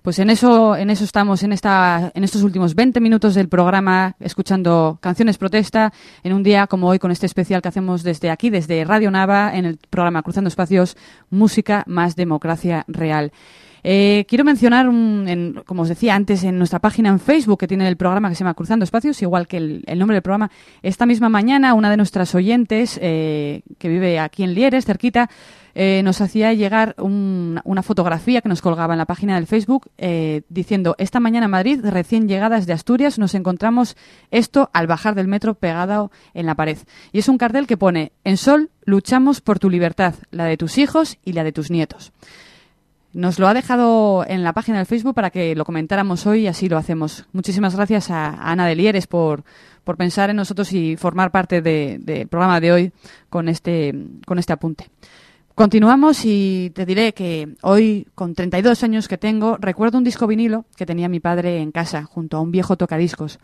Pues 0.08 0.20
en 0.20 0.30
eso, 0.30 0.78
en 0.78 0.90
eso 0.90 1.04
estamos, 1.04 1.44
en, 1.44 1.52
esta, 1.52 2.14
en 2.16 2.24
estos 2.24 2.42
últimos 2.42 2.76
20 2.76 3.02
minutos 3.02 3.36
del 3.36 3.50
programa, 3.50 4.16
escuchando 4.22 5.00
canciones 5.02 5.38
protesta, 5.38 5.92
en 6.24 6.32
un 6.32 6.44
día 6.44 6.66
como 6.68 6.88
hoy, 6.88 6.98
con 6.98 7.12
este 7.12 7.26
especial 7.26 7.62
que 7.62 7.68
hacemos 7.68 8.04
desde 8.04 8.30
aquí, 8.30 8.50
desde 8.50 8.86
Radio 8.86 9.12
Nava, 9.12 9.54
en 9.54 9.66
el 9.66 9.78
programa 9.90 10.24
Cruzando 10.24 10.48
Espacios, 10.48 10.96
Música 11.30 11.84
más 11.88 12.16
Democracia 12.16 12.86
Real. 12.88 13.34
Eh, 13.84 14.26
quiero 14.30 14.46
mencionar, 14.46 14.88
un- 14.88 15.26
en- 15.28 15.62
como 15.66 15.82
os 15.82 15.90
decía 15.90 16.16
antes, 16.16 16.44
en 16.46 16.58
nuestra 16.58 16.80
página 16.80 17.10
en 17.10 17.20
Facebook 17.20 17.60
que 17.60 17.68
tiene 17.68 17.86
el 17.88 17.98
programa 17.98 18.30
que 18.30 18.36
se 18.36 18.40
llama 18.46 18.54
Cruzando 18.54 18.84
Espacios, 18.86 19.22
igual 19.22 19.46
que 19.46 19.58
el, 19.58 19.84
nombre 20.00 20.16
del 20.16 20.24
programa, 20.24 20.50
esta 20.84 21.06
misma 21.06 21.28
mañana 21.28 21.74
una 21.74 21.90
de 21.90 21.98
nuestras 21.98 22.34
oyentes 22.34 22.98
eh, 23.02 23.62
que 23.78 23.90
vive 23.90 24.20
aquí 24.20 24.44
en 24.44 24.54
Lieres, 24.54 24.86
cerquita, 24.86 25.30
eh, 25.80 26.02
nos 26.04 26.22
hacía 26.22 26.54
llegar 26.54 26.96
un- 26.98 27.62
una 27.64 27.84
fotografía 27.84 28.42
que 28.42 28.50
nos 28.50 28.64
colgaba 28.64 28.96
en 28.96 28.98
la 28.98 29.06
página 29.06 29.36
del 29.36 29.46
Facebook 29.46 29.92
eh, 30.00 30.42
diciendo, 30.50 30.96
esta 30.98 31.20
mañana 31.20 31.46
en 31.46 31.52
Madrid, 31.52 31.80
recién 31.84 32.28
llegadas 32.28 32.66
de 32.66 32.74
Asturias, 32.74 33.20
nos 33.20 33.36
encontramos 33.36 33.96
esto 34.32 34.72
al 34.74 34.88
bajar 34.88 35.14
del 35.14 35.28
metro 35.28 35.54
pegado 35.54 36.10
en 36.34 36.48
la 36.48 36.56
pared. 36.56 36.80
Y 37.12 37.20
es 37.20 37.30
un 37.30 37.38
cartel 37.38 37.68
que 37.68 37.78
pone, 37.78 38.12
en 38.24 38.38
sol, 38.38 38.72
luchamos 38.86 39.40
por 39.42 39.60
tu 39.60 39.70
libertad, 39.70 40.16
la 40.32 40.46
de 40.46 40.58
tus 40.58 40.80
hijos 40.80 41.20
y 41.24 41.34
la 41.34 41.44
de 41.44 41.52
tus 41.52 41.70
nietos. 41.70 42.12
Nos 43.14 43.38
lo 43.40 43.48
ha 43.48 43.54
dejado 43.54 44.26
en 44.28 44.44
la 44.44 44.54
página 44.54 44.78
del 44.78 44.86
Facebook 44.88 45.14
para 45.16 45.30
que 45.30 45.56
lo 45.56 45.64
comentáramos 45.64 46.26
hoy 46.26 46.42
y 46.42 46.48
así 46.48 46.70
lo 46.70 46.78
hacemos. 46.78 47.26
Muchísimas 47.34 47.76
gracias 47.76 48.10
a, 48.12 48.30
Ana 48.52 48.66
de 48.68 48.76
Lieres 48.76 49.06
por, 49.08 49.44
por 49.84 49.96
pensar 49.96 50.30
en 50.30 50.36
nosotros 50.38 50.74
y 50.74 50.98
formar 50.98 51.32
parte 51.32 51.62
de- 51.62 51.98
del 52.02 52.28
programa 52.28 52.60
de 52.60 52.72
hoy 52.72 52.92
con 53.30 53.48
este, 53.48 53.94
con 54.26 54.40
este 54.40 54.54
apunte. 54.54 54.90
Continuamos 55.58 56.24
y 56.24 56.70
te 56.76 56.86
diré 56.86 57.16
que 57.16 57.56
hoy, 57.64 58.06
con 58.14 58.36
32 58.36 58.84
años 58.84 59.08
que 59.08 59.18
tengo, 59.18 59.58
recuerdo 59.58 59.98
un 59.98 60.04
disco 60.04 60.28
vinilo 60.28 60.66
que 60.76 60.86
tenía 60.86 61.10
mi 61.10 61.20
padre 61.20 61.64
en 61.64 61.72
casa, 61.72 62.04
junto 62.04 62.38
a 62.38 62.42
un 62.42 62.52
viejo 62.52 62.78
tocadiscos. 62.78 63.40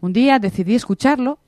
Un 0.00 0.14
día 0.14 0.38
decidí 0.38 0.74
escucharlo 0.74 1.38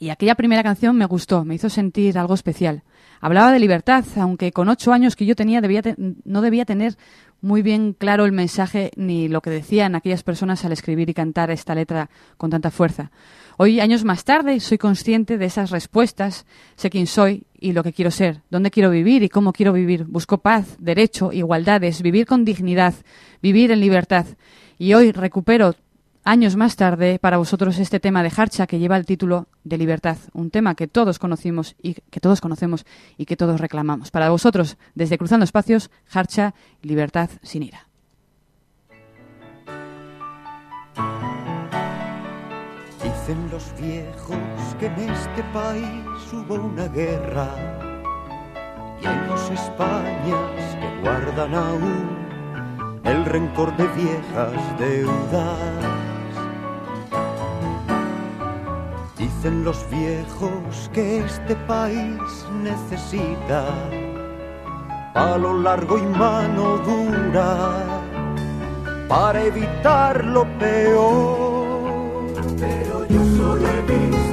y 0.00 0.08
aquella 0.08 0.34
primera 0.34 0.64
canción 0.64 0.96
me 0.96 1.06
gustó, 1.06 1.44
me 1.44 1.54
hizo 1.54 1.70
sentir 1.70 2.18
algo 2.18 2.34
especial. 2.34 2.82
Hablaba 3.20 3.52
de 3.52 3.60
libertad, 3.60 4.04
aunque 4.16 4.50
con 4.50 4.68
ocho 4.68 4.92
años 4.92 5.14
que 5.14 5.24
yo 5.24 5.36
tenía 5.36 5.60
debía 5.60 5.82
no 6.24 6.40
debía 6.40 6.64
tener 6.64 6.96
muy 7.40 7.62
bien 7.62 7.92
claro 7.92 8.24
el 8.24 8.32
mensaje 8.32 8.90
ni 8.96 9.28
lo 9.28 9.40
que 9.40 9.50
decían 9.50 9.94
aquellas 9.94 10.24
personas 10.24 10.64
al 10.64 10.72
escribir 10.72 11.10
y 11.10 11.14
cantar 11.14 11.52
esta 11.52 11.76
letra 11.76 12.10
con 12.38 12.50
tanta 12.50 12.72
fuerza. 12.72 13.12
Hoy, 13.60 13.80
años 13.80 14.04
más 14.04 14.22
tarde, 14.22 14.60
soy 14.60 14.78
consciente 14.78 15.36
de 15.36 15.46
esas 15.46 15.72
respuestas, 15.72 16.46
sé 16.76 16.90
quién 16.90 17.08
soy 17.08 17.42
y 17.58 17.72
lo 17.72 17.82
que 17.82 17.92
quiero 17.92 18.12
ser, 18.12 18.42
dónde 18.50 18.70
quiero 18.70 18.88
vivir 18.88 19.24
y 19.24 19.28
cómo 19.28 19.52
quiero 19.52 19.72
vivir. 19.72 20.04
Busco 20.04 20.38
paz, 20.38 20.76
derecho, 20.78 21.32
igualdades, 21.32 22.00
vivir 22.00 22.24
con 22.24 22.44
dignidad, 22.44 22.94
vivir 23.42 23.72
en 23.72 23.80
libertad. 23.80 24.26
Y 24.78 24.94
hoy 24.94 25.10
recupero 25.10 25.74
años 26.22 26.54
más 26.54 26.76
tarde 26.76 27.18
para 27.18 27.38
vosotros 27.38 27.80
este 27.80 27.98
tema 27.98 28.22
de 28.22 28.30
Harcha 28.36 28.68
que 28.68 28.78
lleva 28.78 28.96
el 28.96 29.06
título 29.06 29.48
de 29.64 29.76
libertad, 29.76 30.18
un 30.34 30.50
tema 30.50 30.76
que 30.76 30.86
todos 30.86 31.18
conocimos 31.18 31.74
y 31.82 31.94
que 31.94 32.20
todos 32.20 32.40
conocemos 32.40 32.86
y 33.16 33.24
que 33.24 33.36
todos 33.36 33.60
reclamamos. 33.60 34.12
Para 34.12 34.30
vosotros, 34.30 34.76
desde 34.94 35.18
Cruzando 35.18 35.42
Espacios, 35.42 35.90
Harcha, 36.12 36.54
libertad 36.80 37.28
sin 37.42 37.64
ira. 37.64 37.87
Dicen 43.28 43.50
los 43.50 43.74
viejos 43.78 44.74
que 44.80 44.86
en 44.86 45.10
este 45.10 45.42
país 45.52 46.32
hubo 46.32 46.54
una 46.54 46.88
guerra 46.88 47.46
y 49.02 49.06
hay 49.06 49.26
dos 49.28 49.50
Españas 49.50 50.76
que 50.80 51.00
guardan 51.02 51.54
aún 51.54 52.08
el 53.04 53.26
rencor 53.26 53.76
de 53.76 53.86
viejas 53.88 54.78
deudas. 54.78 55.58
Dicen 59.18 59.62
los 59.62 59.86
viejos 59.90 60.90
que 60.94 61.18
este 61.18 61.54
país 61.66 62.46
necesita 62.62 63.62
palo 65.12 65.52
largo 65.60 65.98
y 65.98 66.02
mano 66.16 66.78
dura 66.78 67.74
para 69.06 69.44
evitar 69.44 70.24
lo 70.24 70.46
peor. 70.58 71.67
Pero 72.60 73.06
yo 73.06 73.24
solo 73.36 73.68
he 73.68 73.82
visto 73.82 74.27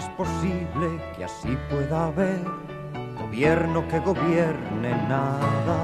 es 0.00 0.08
posible 0.16 0.88
que 1.14 1.24
así 1.24 1.58
pueda 1.68 2.06
haber 2.06 2.42
gobierno 3.18 3.86
que 3.88 3.98
gobierne 3.98 4.92
nada. 5.08 5.78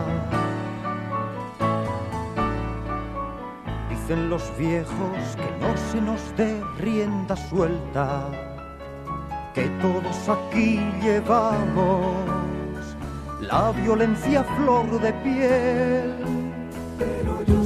Dicen 3.91 4.31
los 4.31 4.45
viejos 4.57 5.19
que 5.37 5.51
no 5.61 5.77
se 5.91 6.01
nos 6.01 6.21
dé 6.35 6.63
rienda 6.79 7.37
suelta, 7.37 8.31
que 9.55 9.65
todos 9.85 10.19
aquí 10.37 10.81
llevamos 11.03 12.17
la 13.41 13.71
violencia 13.73 14.45
flor 14.57 14.99
de 14.99 15.13
piel. 15.25 16.15
Pero 16.99 17.43
yo 17.45 17.66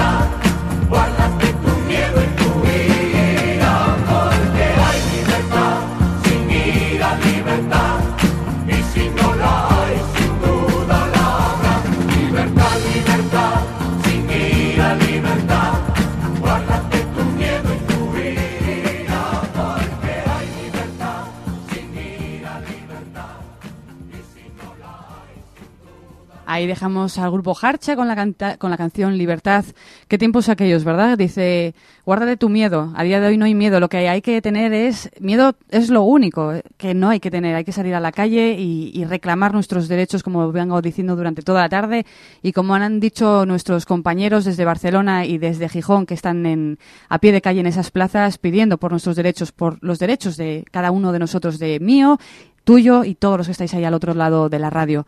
Ahí 26.53 26.67
dejamos 26.67 27.17
al 27.17 27.31
grupo 27.31 27.55
Harcha 27.59 27.95
con 27.95 28.09
la, 28.09 28.15
canta- 28.15 28.57
con 28.57 28.71
la 28.71 28.77
canción 28.77 29.17
Libertad. 29.17 29.63
Qué 30.09 30.17
tiempos 30.17 30.49
aquellos, 30.49 30.83
¿verdad? 30.83 31.17
Dice, 31.17 31.73
guárdate 32.05 32.35
tu 32.35 32.49
miedo. 32.49 32.91
A 32.93 33.03
día 33.03 33.21
de 33.21 33.27
hoy 33.27 33.37
no 33.37 33.45
hay 33.45 33.55
miedo. 33.55 33.79
Lo 33.79 33.87
que 33.87 34.09
hay 34.09 34.21
que 34.21 34.41
tener 34.41 34.73
es, 34.73 35.09
miedo 35.21 35.55
es 35.69 35.89
lo 35.89 36.01
único 36.01 36.53
que 36.75 36.93
no 36.93 37.07
hay 37.09 37.21
que 37.21 37.31
tener. 37.31 37.55
Hay 37.55 37.63
que 37.63 37.71
salir 37.71 37.95
a 37.95 38.01
la 38.01 38.11
calle 38.11 38.57
y, 38.59 38.91
y 38.93 39.05
reclamar 39.05 39.53
nuestros 39.53 39.87
derechos, 39.87 40.23
como 40.23 40.51
vengo 40.51 40.81
diciendo 40.81 41.15
durante 41.15 41.41
toda 41.41 41.61
la 41.61 41.69
tarde. 41.69 42.05
Y 42.41 42.51
como 42.51 42.75
han 42.75 42.99
dicho 42.99 43.45
nuestros 43.45 43.85
compañeros 43.85 44.43
desde 44.43 44.65
Barcelona 44.65 45.25
y 45.25 45.37
desde 45.37 45.69
Gijón, 45.69 46.05
que 46.05 46.15
están 46.15 46.45
en, 46.45 46.79
a 47.07 47.17
pie 47.19 47.31
de 47.31 47.39
calle 47.41 47.61
en 47.61 47.67
esas 47.67 47.91
plazas 47.91 48.37
pidiendo 48.37 48.77
por 48.77 48.91
nuestros 48.91 49.15
derechos, 49.15 49.53
por 49.53 49.77
los 49.81 49.99
derechos 49.99 50.35
de 50.35 50.65
cada 50.69 50.91
uno 50.91 51.13
de 51.13 51.19
nosotros, 51.19 51.59
de 51.59 51.79
mío, 51.79 52.19
tuyo 52.65 53.05
y 53.05 53.15
todos 53.15 53.37
los 53.37 53.47
que 53.47 53.53
estáis 53.53 53.73
ahí 53.73 53.85
al 53.85 53.93
otro 53.93 54.13
lado 54.13 54.49
de 54.49 54.59
la 54.59 54.69
radio. 54.69 55.07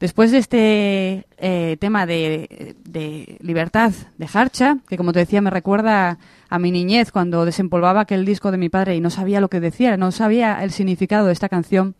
Después 0.00 0.30
de 0.30 0.38
este 0.38 1.26
eh, 1.38 1.76
tema 1.80 2.06
de, 2.06 2.76
de 2.84 3.36
libertad 3.40 3.92
de 4.16 4.28
Harcha, 4.32 4.78
que 4.88 4.96
como 4.96 5.12
te 5.12 5.18
decía 5.18 5.40
me 5.40 5.50
recuerda 5.50 6.18
a 6.48 6.58
mi 6.60 6.70
niñez 6.70 7.10
cuando 7.10 7.44
desempolvaba 7.44 8.02
aquel 8.02 8.24
disco 8.24 8.52
de 8.52 8.58
mi 8.58 8.68
padre 8.68 8.94
y 8.94 9.00
no 9.00 9.10
sabía 9.10 9.40
lo 9.40 9.48
que 9.48 9.58
decía, 9.58 9.96
no 9.96 10.12
sabía 10.12 10.62
el 10.62 10.70
significado 10.70 11.26
de 11.26 11.32
esta 11.32 11.48
canción, 11.48 11.96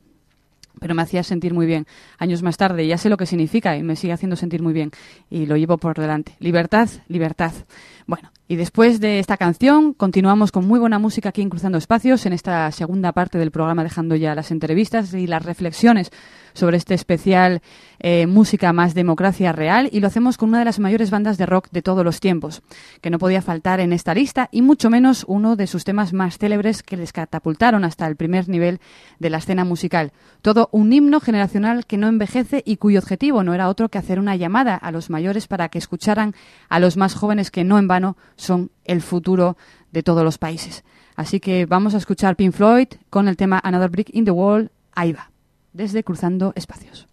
pero 0.78 0.94
me 0.94 1.02
hacía 1.02 1.22
sentir 1.22 1.54
muy 1.54 1.66
bien. 1.66 1.86
Años 2.18 2.42
más 2.42 2.56
tarde 2.56 2.86
ya 2.86 2.98
sé 2.98 3.08
lo 3.08 3.16
que 3.16 3.26
significa 3.26 3.76
y 3.76 3.82
me 3.82 3.96
sigue 3.96 4.12
haciendo 4.12 4.36
sentir 4.36 4.62
muy 4.62 4.72
bien 4.72 4.90
y 5.30 5.46
lo 5.46 5.56
llevo 5.56 5.78
por 5.78 5.98
delante. 5.98 6.36
Libertad, 6.38 6.88
libertad. 7.08 7.52
Bueno, 8.06 8.30
y 8.46 8.56
después 8.56 9.00
de 9.00 9.18
esta 9.18 9.36
canción 9.36 9.92
continuamos 9.92 10.52
con 10.52 10.66
muy 10.66 10.78
buena 10.78 10.98
música 10.98 11.30
aquí 11.30 11.42
en 11.42 11.50
Cruzando 11.50 11.78
Espacios 11.78 12.24
en 12.26 12.32
esta 12.32 12.70
segunda 12.72 13.12
parte 13.12 13.38
del 13.38 13.50
programa 13.50 13.82
dejando 13.82 14.14
ya 14.16 14.34
las 14.34 14.50
entrevistas 14.50 15.12
y 15.14 15.26
las 15.26 15.44
reflexiones 15.44 16.10
sobre 16.58 16.76
este 16.76 16.94
especial 16.94 17.62
eh, 18.00 18.26
Música 18.26 18.72
más 18.72 18.94
Democracia 18.94 19.52
Real 19.52 19.88
y 19.90 20.00
lo 20.00 20.08
hacemos 20.08 20.36
con 20.36 20.50
una 20.50 20.58
de 20.58 20.64
las 20.64 20.78
mayores 20.78 21.10
bandas 21.10 21.38
de 21.38 21.46
rock 21.46 21.68
de 21.70 21.82
todos 21.82 22.04
los 22.04 22.20
tiempos, 22.20 22.62
que 23.00 23.10
no 23.10 23.18
podía 23.18 23.40
faltar 23.42 23.80
en 23.80 23.92
esta 23.92 24.14
lista 24.14 24.48
y 24.52 24.62
mucho 24.62 24.90
menos 24.90 25.24
uno 25.26 25.56
de 25.56 25.66
sus 25.66 25.84
temas 25.84 26.12
más 26.12 26.38
célebres 26.38 26.82
que 26.82 26.96
les 26.96 27.12
catapultaron 27.12 27.84
hasta 27.84 28.06
el 28.06 28.16
primer 28.16 28.48
nivel 28.48 28.80
de 29.18 29.30
la 29.30 29.38
escena 29.38 29.64
musical. 29.64 30.12
Todo 30.42 30.68
un 30.72 30.92
himno 30.92 31.20
generacional 31.20 31.86
que 31.86 31.96
no 31.96 32.08
envejece 32.08 32.62
y 32.66 32.76
cuyo 32.76 32.98
objetivo 32.98 33.42
no 33.42 33.54
era 33.54 33.68
otro 33.68 33.88
que 33.88 33.98
hacer 33.98 34.18
una 34.18 34.36
llamada 34.36 34.74
a 34.74 34.90
los 34.90 35.10
mayores 35.10 35.46
para 35.46 35.68
que 35.68 35.78
escucharan 35.78 36.34
a 36.68 36.80
los 36.80 36.96
más 36.96 37.14
jóvenes 37.14 37.50
que 37.50 37.64
no 37.64 37.78
en 37.78 37.88
vano 37.88 38.16
son 38.36 38.70
el 38.84 39.02
futuro 39.02 39.56
de 39.92 40.02
todos 40.02 40.24
los 40.24 40.38
países. 40.38 40.84
Así 41.16 41.40
que 41.40 41.66
vamos 41.66 41.94
a 41.94 41.98
escuchar 41.98 42.36
Pink 42.36 42.52
Floyd 42.52 42.88
con 43.10 43.28
el 43.28 43.36
tema 43.36 43.60
Another 43.62 43.90
Brick 43.90 44.10
in 44.12 44.24
the 44.24 44.30
Wall. 44.30 44.70
Ahí 44.94 45.12
va, 45.12 45.30
desde 45.72 46.04
Cruzando 46.04 46.52
Espacios. 46.56 47.08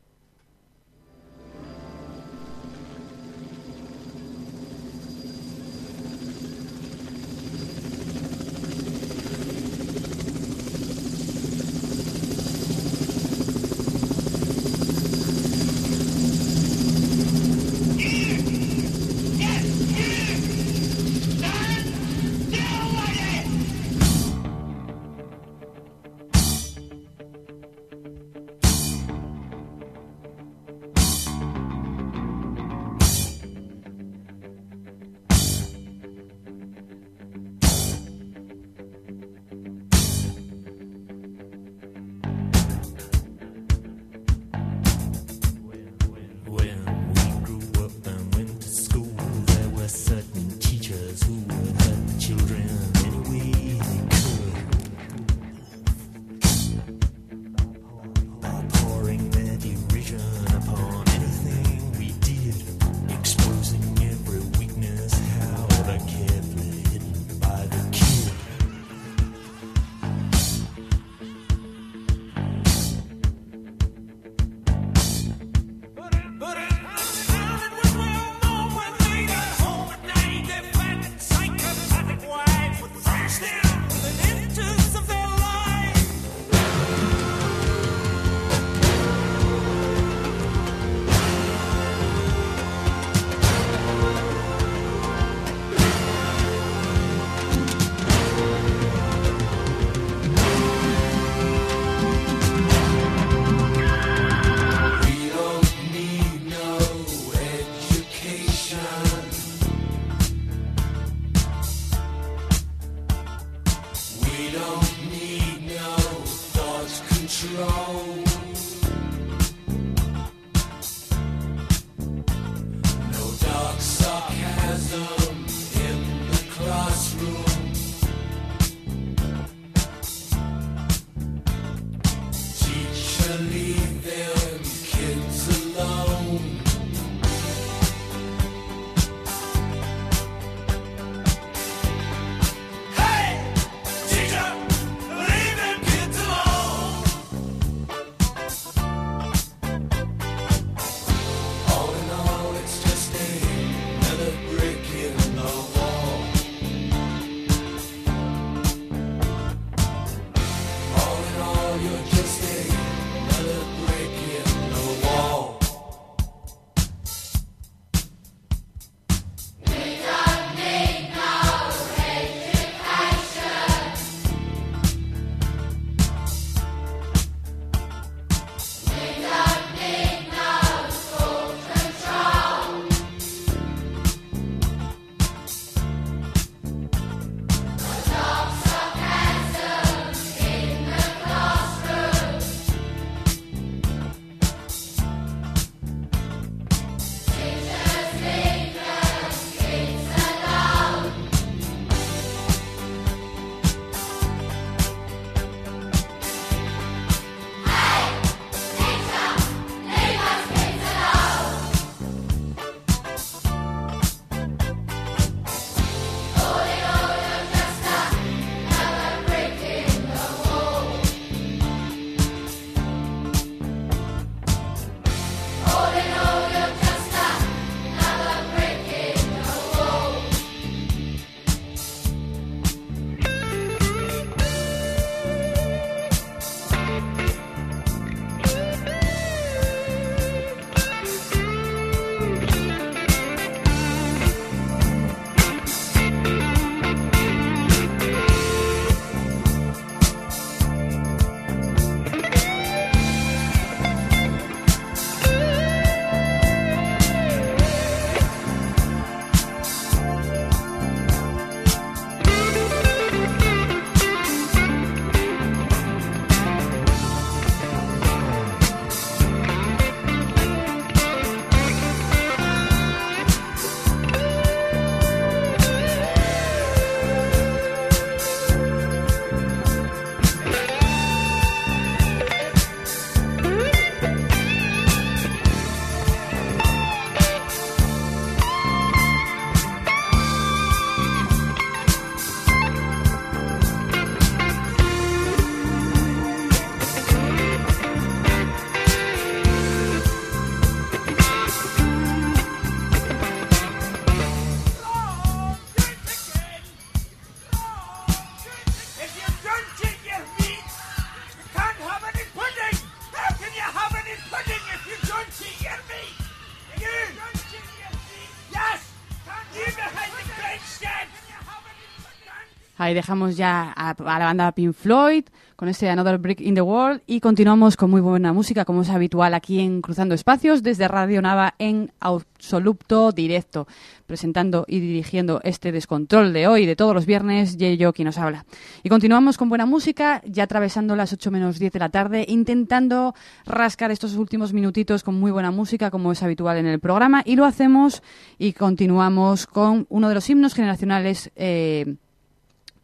Ahí 322.85 322.93
dejamos 322.93 323.35
ya 323.35 323.73
a, 323.75 323.95
la 323.97 324.25
banda 324.25 324.51
Pink 324.51 324.73
Floyd 324.73 325.23
con 325.55 325.69
este 325.69 325.89
Another 325.89 326.19
Brick 326.19 326.39
in 326.39 326.53
the 326.53 326.61
World 326.61 327.01
y 327.07 327.19
continuamos 327.19 327.77
con 327.77 327.89
muy 327.89 327.99
buena 327.99 328.31
música 328.31 328.63
como 328.63 328.83
es 328.83 328.91
habitual 328.91 329.33
aquí 329.33 329.59
en 329.59 329.81
Cruzando 329.81 330.13
Espacios 330.13 330.61
desde 330.61 330.87
Radio 330.87 331.19
Nava 331.19 331.55
en 331.57 331.91
absoluto 331.99 333.11
directo, 333.11 333.67
presentando 334.05 334.65
y 334.67 334.81
dirigiendo 334.81 335.41
este 335.43 335.71
descontrol 335.71 336.31
de 336.31 336.47
hoy, 336.47 336.67
de 336.67 336.75
todos 336.75 336.93
los 336.93 337.07
viernes, 337.07 337.57
y 337.59 337.77
yo 337.77 337.91
quien 337.91 338.05
nos 338.05 338.19
habla. 338.19 338.45
Y 338.83 338.89
continuamos 338.89 339.35
con 339.39 339.49
buena 339.49 339.65
música, 339.65 340.21
ya 340.23 340.43
atravesando 340.43 340.95
las 340.95 341.11
8 341.11 341.31
menos 341.31 341.57
10 341.57 341.73
de 341.73 341.79
la 341.79 341.89
tarde, 341.89 342.23
intentando 342.27 343.15
rascar 343.47 343.89
estos 343.89 344.13
últimos 344.13 344.53
minutitos 344.53 345.01
con 345.01 345.19
muy 345.19 345.31
buena 345.31 345.49
música 345.49 345.89
como 345.89 346.11
es 346.11 346.21
habitual 346.21 346.57
en 346.57 346.67
el 346.67 346.79
programa 346.79 347.23
y 347.25 347.35
lo 347.35 347.45
hacemos 347.45 348.03
y 348.37 348.53
continuamos 348.53 349.47
con 349.47 349.87
uno 349.89 350.07
de 350.07 350.13
los 350.13 350.29
himnos 350.29 350.53
generacionales 350.53 351.31
eh, 351.35 351.95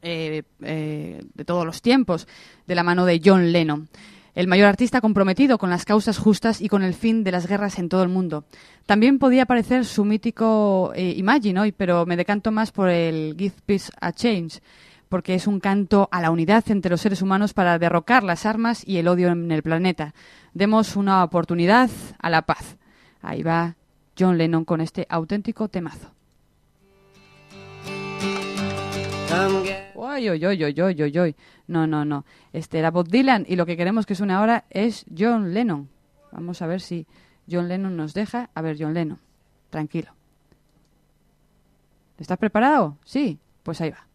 eh, 0.02 0.44
eh, 0.61 1.22
de 1.34 1.45
todos 1.45 1.65
los 1.65 1.82
tiempos, 1.82 2.28
de 2.68 2.76
la 2.76 2.84
mano 2.84 3.06
de 3.06 3.22
John 3.23 3.52
Lennon, 3.52 3.90
el 4.34 4.48
mayor 4.48 4.68
artista 4.68 5.02
comprometido 5.02 5.57
con 5.57 5.69
las 5.69 5.86
causas 5.86 6.18
justas 6.18 6.61
y 6.61 6.69
con 6.69 6.84
el 6.84 6.94
fin 6.94 7.23
de 7.23 7.32
las 7.32 7.48
guerras 7.48 7.80
en 7.80 7.90
todo 7.90 8.03
el 8.03 8.10
mundo. 8.10 8.45
También 8.86 9.19
podía 9.19 9.44
aparecer 9.44 9.86
su 9.86 10.06
mítico 10.06 10.91
eh, 10.95 11.14
Imagine 11.18 11.60
hoy, 11.60 11.72
pero 11.72 12.06
me 12.06 12.18
decanto 12.18 12.52
más 12.52 12.72
por 12.72 12.90
el 12.90 13.36
Give 13.38 13.56
Peace 13.65 13.91
a 13.99 14.11
Change, 14.11 14.61
porque 15.10 15.36
es 15.36 15.48
un 15.48 15.60
canto 15.60 16.07
a 16.11 16.22
la 16.22 16.32
unidad 16.32 16.64
entre 16.69 16.91
los 16.91 17.02
seres 17.02 17.22
humanos 17.22 17.53
para 17.53 17.78
derrocar 17.78 18.23
las 18.23 18.45
armas 18.45 18.88
y 18.88 18.98
el 18.98 19.07
odio 19.10 19.30
en 19.30 19.52
el 19.52 19.64
planeta. 19.64 20.14
Demos 20.53 20.95
una 20.95 21.23
oportunidad 21.23 21.90
a 22.19 22.30
la 22.30 22.44
paz. 22.44 22.78
Ahí 23.22 23.44
va 23.44 23.76
John 24.18 24.38
Lennon 24.38 24.64
con 24.64 24.80
este 24.80 25.06
auténtico 25.10 25.68
temazo. 25.68 26.14
Uy, 30.03 30.32
uy, 30.32 30.44
uy, 30.44 30.64
uy, 30.64 31.03
uy, 31.03 31.19
uy. 31.19 31.36
No, 31.68 31.86
no, 31.86 32.03
no. 32.06 32.26
Este 32.53 32.80
era 32.80 32.90
Bob 32.90 33.07
Dylan 33.07 33.45
y 33.48 33.56
lo 33.56 33.68
que 33.68 33.78
queremos 33.78 34.07
que 34.07 34.15
suene 34.15 34.34
ahora 34.34 34.65
es 34.72 35.06
John 35.15 35.53
Lennon. 35.53 35.90
Vamos 36.32 36.64
a 36.64 36.65
ver 36.65 36.82
si 36.82 37.06
John 37.48 37.68
Lennon 37.68 37.95
nos 37.95 38.15
deja. 38.15 38.49
A 38.56 38.64
ver, 38.64 38.78
John 38.80 38.95
Lennon, 38.95 39.19
tranquilo. 39.69 40.11
¿Estás 42.18 42.40
preparado? 42.40 42.98
Sí, 43.06 43.38
pues 43.61 43.80
ahí 43.80 43.91
va. 43.91 44.07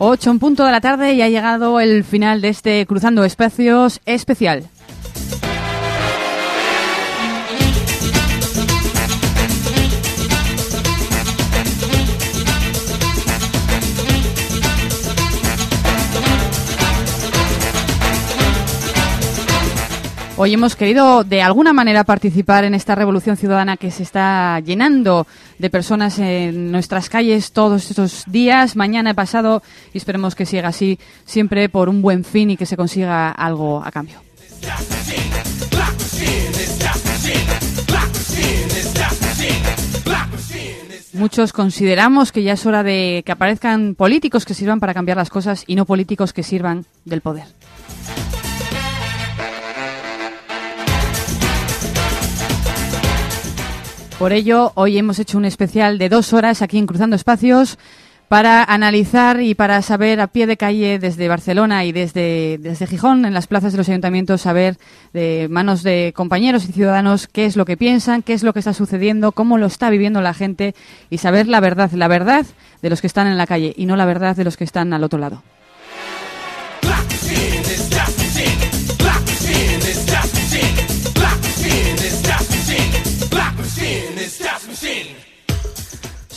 Ocho 0.00 0.30
en 0.30 0.38
punto 0.38 0.64
de 0.64 0.72
la 0.72 0.80
tarde 0.80 1.12
y 1.12 1.20
ha 1.20 1.28
llegado 1.28 1.80
el 1.80 2.02
final 2.02 2.40
de 2.40 2.48
este 2.48 2.86
Cruzando 2.86 3.24
Espacios 3.24 4.00
especial. 4.06 4.64
Hoy 20.40 20.54
hemos 20.54 20.76
querido 20.76 21.24
de 21.24 21.42
alguna 21.42 21.72
manera 21.72 22.04
participar 22.04 22.62
en 22.62 22.72
esta 22.72 22.94
revolución 22.94 23.36
ciudadana 23.36 23.76
que 23.76 23.90
se 23.90 24.04
está 24.04 24.60
llenando 24.60 25.26
de 25.58 25.68
personas 25.68 26.16
en 26.20 26.70
nuestras 26.70 27.08
calles 27.08 27.50
todos 27.50 27.90
estos 27.90 28.22
días, 28.28 28.76
mañana 28.76 29.10
y 29.10 29.14
pasado, 29.14 29.64
y 29.92 29.98
esperemos 29.98 30.36
que 30.36 30.46
siga 30.46 30.68
así 30.68 31.00
siempre 31.24 31.68
por 31.68 31.88
un 31.88 32.02
buen 32.02 32.22
fin 32.22 32.50
y 32.50 32.56
que 32.56 32.66
se 32.66 32.76
consiga 32.76 33.32
algo 33.32 33.82
a 33.84 33.90
cambio. 33.90 34.20
Muchos 41.14 41.52
consideramos 41.52 42.30
que 42.30 42.44
ya 42.44 42.52
es 42.52 42.64
hora 42.64 42.84
de 42.84 43.24
que 43.26 43.32
aparezcan 43.32 43.96
políticos 43.96 44.44
que 44.44 44.54
sirvan 44.54 44.78
para 44.78 44.94
cambiar 44.94 45.16
las 45.16 45.30
cosas 45.30 45.64
y 45.66 45.74
no 45.74 45.84
políticos 45.84 46.32
que 46.32 46.44
sirvan 46.44 46.84
del 47.04 47.22
poder. 47.22 47.46
Por 54.18 54.32
ello, 54.32 54.72
hoy 54.74 54.98
hemos 54.98 55.20
hecho 55.20 55.38
un 55.38 55.44
especial 55.44 55.96
de 55.96 56.08
dos 56.08 56.32
horas 56.32 56.60
aquí 56.60 56.76
en 56.76 56.88
Cruzando 56.88 57.14
Espacios 57.14 57.78
para 58.26 58.64
analizar 58.64 59.40
y 59.40 59.54
para 59.54 59.80
saber 59.80 60.20
a 60.20 60.26
pie 60.26 60.48
de 60.48 60.56
calle 60.56 60.98
desde 60.98 61.28
Barcelona 61.28 61.84
y 61.84 61.92
desde, 61.92 62.58
desde 62.58 62.88
Gijón, 62.88 63.24
en 63.26 63.32
las 63.32 63.46
plazas 63.46 63.70
de 63.70 63.78
los 63.78 63.88
ayuntamientos, 63.88 64.40
saber 64.40 64.76
de 65.12 65.46
manos 65.48 65.84
de 65.84 66.12
compañeros 66.16 66.68
y 66.68 66.72
ciudadanos 66.72 67.28
qué 67.28 67.46
es 67.46 67.56
lo 67.56 67.64
que 67.64 67.76
piensan, 67.76 68.22
qué 68.22 68.32
es 68.32 68.42
lo 68.42 68.52
que 68.52 68.58
está 68.58 68.72
sucediendo, 68.72 69.30
cómo 69.30 69.56
lo 69.56 69.66
está 69.66 69.88
viviendo 69.88 70.20
la 70.20 70.34
gente 70.34 70.74
y 71.10 71.18
saber 71.18 71.46
la 71.46 71.60
verdad, 71.60 71.92
la 71.92 72.08
verdad 72.08 72.44
de 72.82 72.90
los 72.90 73.00
que 73.00 73.06
están 73.06 73.28
en 73.28 73.38
la 73.38 73.46
calle 73.46 73.72
y 73.76 73.86
no 73.86 73.94
la 73.94 74.04
verdad 74.04 74.34
de 74.34 74.42
los 74.42 74.56
que 74.56 74.64
están 74.64 74.92
al 74.92 75.04
otro 75.04 75.20
lado. 75.20 75.44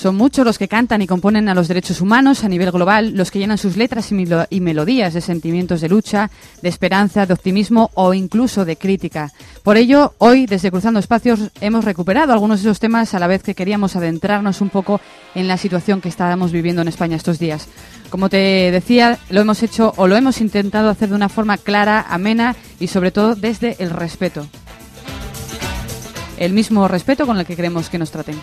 Son 0.01 0.15
muchos 0.15 0.43
los 0.43 0.57
que 0.57 0.67
cantan 0.67 1.03
y 1.03 1.05
componen 1.05 1.47
a 1.47 1.53
los 1.53 1.67
derechos 1.67 2.01
humanos 2.01 2.43
a 2.43 2.49
nivel 2.49 2.71
global, 2.71 3.13
los 3.15 3.29
que 3.29 3.37
llenan 3.37 3.59
sus 3.59 3.77
letras 3.77 4.11
y, 4.11 4.15
melo- 4.15 4.47
y 4.49 4.59
melodías 4.59 5.13
de 5.13 5.21
sentimientos 5.21 5.79
de 5.79 5.89
lucha, 5.89 6.31
de 6.63 6.69
esperanza, 6.69 7.27
de 7.27 7.35
optimismo 7.35 7.91
o 7.93 8.15
incluso 8.15 8.65
de 8.65 8.77
crítica. 8.77 9.31
Por 9.61 9.77
ello, 9.77 10.15
hoy, 10.17 10.47
desde 10.47 10.71
Cruzando 10.71 10.99
Espacios, 10.99 11.51
hemos 11.61 11.85
recuperado 11.85 12.33
algunos 12.33 12.63
de 12.63 12.67
esos 12.69 12.79
temas 12.79 13.13
a 13.13 13.19
la 13.19 13.27
vez 13.27 13.43
que 13.43 13.53
queríamos 13.53 13.95
adentrarnos 13.95 14.61
un 14.61 14.71
poco 14.71 14.99
en 15.35 15.47
la 15.47 15.57
situación 15.57 16.01
que 16.01 16.09
estábamos 16.09 16.51
viviendo 16.51 16.81
en 16.81 16.87
España 16.87 17.15
estos 17.15 17.37
días. 17.37 17.67
Como 18.09 18.27
te 18.27 18.71
decía, 18.71 19.19
lo 19.29 19.41
hemos 19.41 19.61
hecho 19.61 19.93
o 19.97 20.07
lo 20.07 20.15
hemos 20.15 20.41
intentado 20.41 20.89
hacer 20.89 21.09
de 21.09 21.15
una 21.15 21.29
forma 21.29 21.59
clara, 21.59 22.07
amena 22.09 22.55
y 22.79 22.87
sobre 22.87 23.11
todo 23.11 23.35
desde 23.35 23.75
el 23.77 23.91
respeto. 23.91 24.47
El 26.39 26.53
mismo 26.53 26.87
respeto 26.87 27.27
con 27.27 27.37
el 27.37 27.45
que 27.45 27.55
queremos 27.55 27.87
que 27.91 27.99
nos 27.99 28.09
traten. 28.09 28.41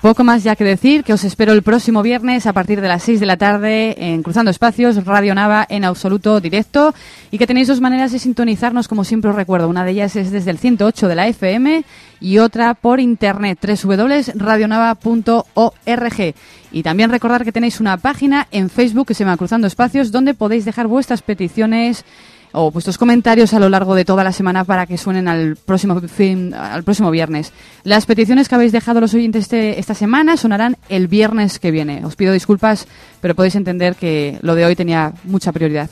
Poco 0.00 0.24
más 0.24 0.42
ya 0.42 0.56
que 0.56 0.64
decir, 0.64 1.04
que 1.04 1.12
os 1.12 1.24
espero 1.24 1.52
el 1.52 1.62
próximo 1.62 2.02
viernes 2.02 2.46
a 2.46 2.54
partir 2.54 2.80
de 2.80 2.88
las 2.88 3.02
6 3.02 3.20
de 3.20 3.26
la 3.26 3.36
tarde 3.36 3.94
en 3.98 4.22
Cruzando 4.22 4.50
Espacios, 4.50 5.04
Radio 5.04 5.34
Nava 5.34 5.66
en 5.68 5.84
absoluto 5.84 6.40
directo 6.40 6.94
y 7.30 7.36
que 7.36 7.46
tenéis 7.46 7.68
dos 7.68 7.82
maneras 7.82 8.10
de 8.10 8.18
sintonizarnos 8.18 8.88
como 8.88 9.04
siempre 9.04 9.28
os 9.28 9.36
recuerdo. 9.36 9.68
Una 9.68 9.84
de 9.84 9.90
ellas 9.90 10.16
es 10.16 10.30
desde 10.30 10.52
el 10.52 10.58
108 10.58 11.06
de 11.06 11.14
la 11.14 11.28
FM 11.28 11.84
y 12.18 12.38
otra 12.38 12.72
por 12.72 12.98
internet 12.98 13.58
www.radionava.org. 13.60 16.34
Y 16.72 16.82
también 16.82 17.10
recordar 17.10 17.44
que 17.44 17.52
tenéis 17.52 17.78
una 17.78 17.98
página 17.98 18.48
en 18.52 18.70
Facebook 18.70 19.08
que 19.08 19.14
se 19.14 19.24
llama 19.24 19.36
Cruzando 19.36 19.66
Espacios 19.66 20.10
donde 20.10 20.32
podéis 20.32 20.64
dejar 20.64 20.86
vuestras 20.86 21.20
peticiones 21.20 22.06
o 22.52 22.70
vuestros 22.70 22.98
comentarios 22.98 23.54
a 23.54 23.58
lo 23.60 23.68
largo 23.68 23.94
de 23.94 24.04
toda 24.04 24.24
la 24.24 24.32
semana 24.32 24.64
para 24.64 24.86
que 24.86 24.98
suenen 24.98 25.28
al 25.28 25.56
próximo 25.56 26.00
fin, 26.00 26.52
al 26.54 26.82
próximo 26.82 27.10
viernes. 27.10 27.52
Las 27.84 28.06
peticiones 28.06 28.48
que 28.48 28.54
habéis 28.54 28.72
dejado 28.72 29.00
los 29.00 29.14
oyentes 29.14 29.42
este- 29.44 29.78
esta 29.78 29.94
semana 29.94 30.36
sonarán 30.36 30.76
el 30.88 31.08
viernes 31.08 31.58
que 31.58 31.70
viene. 31.70 32.04
Os 32.04 32.16
pido 32.16 32.32
disculpas, 32.32 32.86
pero 33.20 33.34
podéis 33.34 33.54
entender 33.56 33.94
que 33.94 34.38
lo 34.42 34.54
de 34.54 34.64
hoy 34.64 34.76
tenía 34.76 35.12
mucha 35.24 35.52
prioridad. 35.52 35.90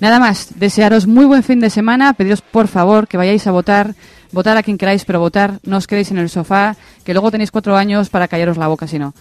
Nada 0.00 0.18
más, 0.18 0.48
desearos 0.56 1.06
muy 1.06 1.26
buen 1.26 1.42
fin 1.42 1.60
de 1.60 1.68
semana, 1.68 2.14
pediros 2.14 2.40
por 2.40 2.68
favor 2.68 3.06
que 3.06 3.18
vayáis 3.18 3.46
a 3.46 3.50
votar, 3.50 3.94
votar 4.32 4.56
a 4.56 4.62
quien 4.62 4.78
queráis, 4.78 5.04
pero 5.04 5.20
votar, 5.20 5.60
no 5.62 5.76
os 5.76 5.86
quedéis 5.86 6.10
en 6.10 6.16
el 6.18 6.30
sofá, 6.30 6.74
que 7.04 7.12
luego 7.12 7.30
tenéis 7.30 7.50
cuatro 7.50 7.76
años 7.76 8.08
para 8.08 8.26
callaros 8.26 8.56
la 8.56 8.68
boca 8.68 8.86
si 8.86 8.98
no. 8.98 9.12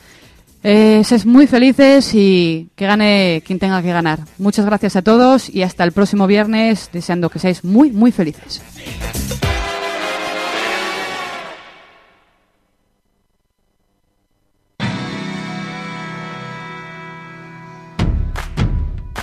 Eh, 0.64 1.04
muy 1.26 1.48
felices 1.48 2.14
y 2.14 2.70
que 2.76 2.86
gane 2.86 3.42
quien 3.46 3.60
tenga 3.60 3.82
que 3.82 3.92
ganar. 3.94 4.20
Muchas 4.38 4.66
gracias 4.66 4.96
a 4.96 5.02
todos 5.02 5.50
y 5.50 5.64
hasta 5.64 5.84
el 5.84 5.92
próximo 5.94 6.28
viernes, 6.28 6.90
deseando 6.92 7.30
que 7.30 7.40
seáis 7.40 7.64
muy, 7.64 7.92
muy 7.92 8.12
felices. 8.12 8.62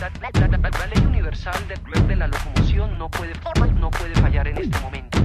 La, 0.01 0.87
ley 0.95 1.07
universal 1.07 1.55
del- 1.69 2.09
de 2.09 2.17
la 2.17 2.27
locomoción 2.29 2.99
no 2.99 3.11
puede, 3.11 3.33
no 3.81 3.91
puede 3.91 4.15
fallar 4.15 4.47
en 4.49 4.59
este 4.59 4.79
momento. 4.81 5.16